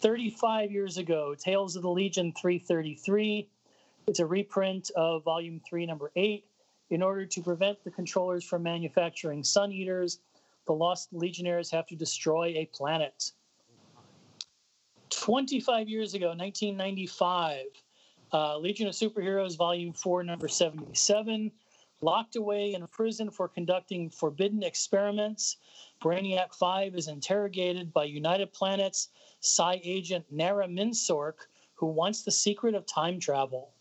35 0.00 0.72
years 0.72 0.96
ago, 0.96 1.34
Tales 1.34 1.76
of 1.76 1.82
the 1.82 1.90
Legion 1.90 2.32
333. 2.32 3.48
It's 4.06 4.18
a 4.18 4.26
reprint 4.26 4.90
of 4.96 5.24
Volume 5.24 5.60
3, 5.68 5.86
Number 5.86 6.10
8. 6.16 6.44
In 6.90 7.02
order 7.02 7.26
to 7.26 7.42
prevent 7.42 7.84
the 7.84 7.90
controllers 7.90 8.42
from 8.42 8.62
manufacturing 8.62 9.44
Sun 9.44 9.72
Eaters, 9.72 10.20
the 10.66 10.72
Lost 10.72 11.08
Legionnaires 11.12 11.70
have 11.70 11.86
to 11.86 11.96
destroy 11.96 12.54
a 12.56 12.68
planet. 12.72 13.32
25 15.10 15.88
years 15.88 16.14
ago, 16.14 16.28
1995, 16.28 17.66
uh, 18.32 18.56
Legion 18.58 18.88
of 18.88 18.94
Superheroes, 18.94 19.56
Volume 19.56 19.92
4, 19.92 20.24
Number 20.24 20.48
77. 20.48 21.52
Locked 22.02 22.36
away 22.36 22.72
in 22.72 22.82
a 22.82 22.86
prison 22.86 23.30
for 23.30 23.46
conducting 23.46 24.08
forbidden 24.08 24.62
experiments, 24.62 25.58
Brainiac 26.02 26.54
5 26.54 26.94
is 26.94 27.08
interrogated 27.08 27.92
by 27.92 28.04
United 28.04 28.54
Planet's 28.54 29.08
Psi 29.40 29.80
agent 29.84 30.24
Nara 30.30 30.66
Minsork, 30.66 31.48
who 31.74 31.86
wants 31.86 32.22
the 32.22 32.30
secret 32.30 32.74
of 32.74 32.86
time 32.86 33.20
travel. 33.20 33.74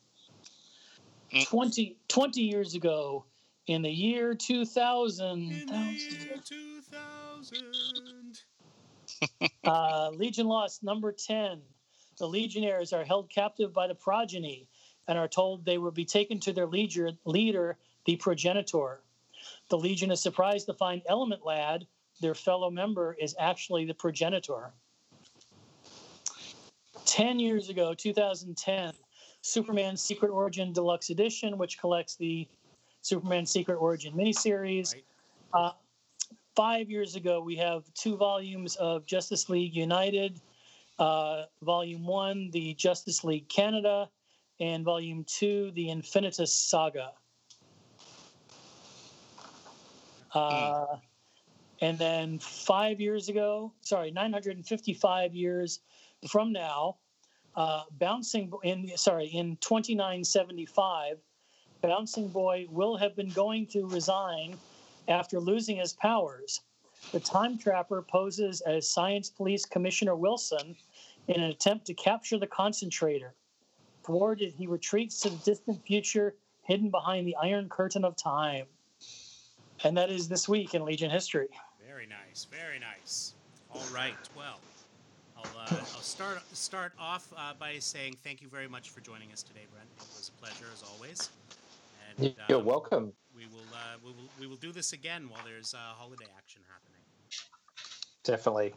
Mm. 1.34 1.48
20, 1.48 1.98
20 2.10 2.42
years 2.42 2.76
ago, 2.76 3.24
in 3.68 3.82
the 3.84 3.90
year 3.90 4.34
2000, 4.34 5.30
In 5.30 5.66
the 5.68 5.74
year 5.76 6.36
2000. 6.44 8.40
uh, 9.64 10.10
Legion 10.10 10.48
Lost 10.48 10.84
number 10.84 11.14
10. 11.14 11.62
The 12.18 12.28
Legionnaires 12.28 12.92
are 12.92 13.06
held 13.06 13.30
captive 13.30 13.72
by 13.74 13.88
the 13.88 13.96
progeny 13.96 14.68
and 15.08 15.18
are 15.18 15.28
told 15.28 15.64
they 15.64 15.78
will 15.78 15.92
be 15.92 16.04
taken 16.04 16.40
to 16.42 16.52
their 16.52 16.68
leader, 16.68 17.12
leader, 17.26 17.78
the 18.06 18.16
progenitor. 18.16 19.02
The 19.70 19.78
Legion 19.78 20.12
is 20.12 20.22
surprised 20.22 20.66
to 20.68 20.74
find 20.74 21.02
Element 21.08 21.46
Lad, 21.46 21.88
their 22.22 22.36
fellow 22.36 22.70
member, 22.70 23.16
is 23.20 23.36
actually 23.40 23.86
the 23.86 23.94
progenitor. 23.94 24.74
10 27.06 27.40
years 27.40 27.70
ago, 27.70 27.94
2010, 27.94 28.94
Superman 29.42 29.98
Secret 29.98 30.30
Origin 30.30 30.74
Deluxe 30.74 31.10
Edition, 31.10 31.58
which 31.58 31.80
collects 31.80 32.16
the 32.16 32.48
Superman 33.02 33.46
Secret 33.46 33.76
Origin 33.76 34.14
miniseries. 34.14 34.94
Right. 34.94 35.06
Uh, 35.54 35.72
five 36.56 36.90
years 36.90 37.16
ago, 37.16 37.42
we 37.42 37.56
have 37.56 37.84
two 37.94 38.18
volumes 38.18 38.76
of 38.76 39.06
Justice 39.06 39.50
League 39.50 39.76
United. 39.76 40.40
Uh, 41.00 41.46
volume 41.62 42.06
one, 42.06 42.50
the 42.52 42.74
Justice 42.74 43.24
League 43.24 43.48
Canada, 43.48 44.10
and 44.60 44.84
volume 44.84 45.24
two, 45.24 45.72
the 45.72 45.88
Infinitus 45.88 46.50
Saga. 46.50 47.14
Uh, 50.34 50.98
and 51.82 51.98
then 51.98 52.40
five 52.40 53.00
years 53.00 53.30
ago, 53.30 53.74
sorry, 53.82 54.12
955 54.12 55.34
years 55.34 55.80
from 56.28 56.52
now, 56.52 56.98
uh, 57.56 57.84
bouncing 57.98 58.52
in 58.64 58.92
sorry 58.96 59.28
in 59.28 59.58
2975, 59.58 61.18
bouncing 61.82 62.28
boy 62.28 62.68
will 62.70 62.98
have 62.98 63.16
been 63.16 63.30
going 63.30 63.66
to 63.68 63.88
resign 63.88 64.58
after 65.08 65.40
losing 65.40 65.78
his 65.78 65.94
powers. 65.94 66.62
The 67.12 67.20
time 67.20 67.58
trapper 67.58 68.02
poses 68.02 68.62
as 68.62 68.88
Science 68.88 69.30
Police 69.30 69.66
Commissioner 69.66 70.16
Wilson 70.16 70.76
in 71.28 71.42
an 71.42 71.50
attempt 71.50 71.86
to 71.88 71.94
capture 71.94 72.38
the 72.38 72.48
concentrator. 72.48 73.34
Thwarted, 74.04 74.54
he 74.54 74.68
retreats 74.68 75.22
to 75.22 75.30
the 75.30 75.38
distant 75.38 75.86
future, 75.86 76.36
hidden 76.64 76.90
behind 76.90 77.28
the 77.28 77.36
Iron 77.38 77.70
Curtain 77.70 78.04
of 78.04 78.16
Time. 78.16 78.66
And 79.84 79.96
that 79.98 80.10
is 80.10 80.28
this 80.28 80.50
week 80.50 80.74
in 80.74 80.84
Legion 80.84 81.10
history. 81.10 81.48
Very 81.86 82.06
nice. 82.06 82.46
Very 82.52 82.80
nice. 82.80 83.36
All 83.74 83.84
right. 83.94 84.16
Well, 84.36 84.60
I'll, 85.38 85.58
uh, 85.58 85.68
I'll 85.70 86.02
start 86.02 86.42
start 86.54 86.94
off 87.00 87.32
uh, 87.38 87.54
by 87.58 87.80
saying 87.80 88.18
thank 88.24 88.42
you 88.42 88.50
very 88.50 88.68
much 88.68 88.90
for 88.90 89.00
joining 89.00 89.32
us 89.32 89.42
today, 89.42 89.66
Brent. 89.72 89.88
It 89.98 90.08
was 90.18 90.32
a 90.36 90.40
pleasure 90.42 90.66
as 90.74 90.84
always. 90.84 91.30
And 92.18 92.36
You're 92.50 92.60
um, 92.60 92.66
welcome. 92.66 93.14
We 93.36 93.46
will 93.46 93.68
uh, 93.74 93.98
we 94.04 94.12
will 94.12 94.30
we 94.40 94.48
will 94.48 94.58
do 94.58 94.72
this 94.72 94.92
again 94.94 95.30
while 95.30 95.42
there's 95.46 95.74
uh, 95.74 95.78
holiday 95.78 96.28
action 96.38 96.62
happening. 96.68 97.02
Definitely. 98.24 98.74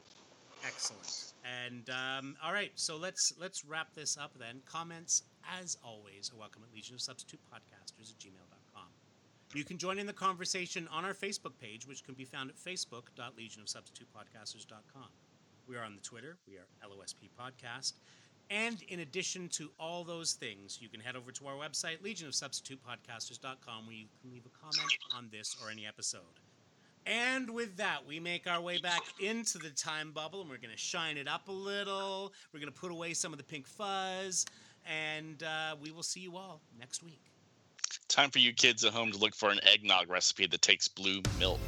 Excellent. 0.65 1.33
And 1.65 1.91
um, 1.91 2.37
all 2.43 2.53
right, 2.53 2.71
so 2.77 2.97
let's 2.97 3.33
let's 3.41 3.65
wrap 3.65 3.93
this 3.95 4.17
up 4.17 4.33
then. 4.39 4.61
Comments, 4.65 5.23
as 5.61 5.77
always, 5.85 6.31
are 6.33 6.39
welcome 6.39 6.63
at 6.63 6.73
Legion 6.73 6.95
of 6.95 7.01
Substitute 7.01 7.41
Podcasters 7.53 8.13
at 8.13 8.19
gmail.com. 8.19 8.62
You 9.55 9.65
can 9.65 9.77
join 9.77 9.99
in 9.99 10.07
the 10.07 10.15
conversation 10.15 10.89
on 10.91 11.05
our 11.05 11.13
Facebook 11.13 11.59
page, 11.61 11.87
which 11.87 12.05
can 12.05 12.15
be 12.15 12.25
found 12.25 12.49
at 12.49 12.57
facebook.legionofsubstitutepodcasters.com. 12.57 15.09
We 15.69 15.77
are 15.77 15.85
on 15.85 15.95
the 15.95 16.01
Twitter. 16.01 16.39
We 16.49 16.57
are 16.57 16.65
LOSP 16.83 17.29
Podcast. 17.39 17.93
And 18.51 18.83
in 18.89 19.01
addition 19.01 19.51
to 19.51 19.71
all 19.79 20.05
those 20.05 20.33
things, 20.33 20.79
you 20.81 20.89
can 20.89 21.01
head 21.01 21.17
over 21.17 21.33
to 21.33 21.47
our 21.47 21.55
website, 21.55 22.01
legionofsubstitutepodcasters.com, 22.03 23.87
where 23.87 23.95
you 23.95 24.07
can 24.23 24.33
leave 24.33 24.47
a 24.47 24.65
comment 24.65 24.91
on 25.15 25.29
this 25.31 25.55
or 25.63 25.71
any 25.71 25.87
episode. 25.87 26.41
And 27.05 27.51
with 27.51 27.77
that, 27.77 28.07
we 28.07 28.21
make 28.21 28.47
our 28.47 28.61
way 28.61 28.79
back 28.79 29.03
into 29.21 29.59
the 29.59 29.71
time 29.71 30.13
bubble 30.13 30.41
and 30.41 30.49
we're 30.49 30.59
going 30.59 30.71
to 30.71 30.79
shine 30.79 31.17
it 31.17 31.29
up 31.29 31.49
a 31.49 31.53
little. 31.53 32.33
We're 32.53 32.61
going 32.61 32.73
to 32.73 32.81
put 32.81 32.93
away 32.93 33.13
some 33.13 33.33
of 33.33 33.39
the 33.39 33.45
pink 33.45 33.67
fuzz. 33.67 34.47
And 34.87 35.43
uh, 35.43 35.77
we 35.81 35.91
will 35.91 36.03
see 36.03 36.21
you 36.21 36.37
all 36.37 36.61
next 36.79 37.03
week. 37.03 37.32
Time 38.09 38.31
for 38.31 38.39
you 38.39 38.53
kids 38.53 38.85
at 38.85 38.93
home 38.93 39.13
to 39.13 39.19
look 39.19 39.35
for 39.35 39.51
an 39.51 39.61
eggnog 39.65 40.09
recipe 40.09 40.47
that 40.47 40.63
takes 40.63 40.89
blue 40.89 41.21
milk. 41.39 41.61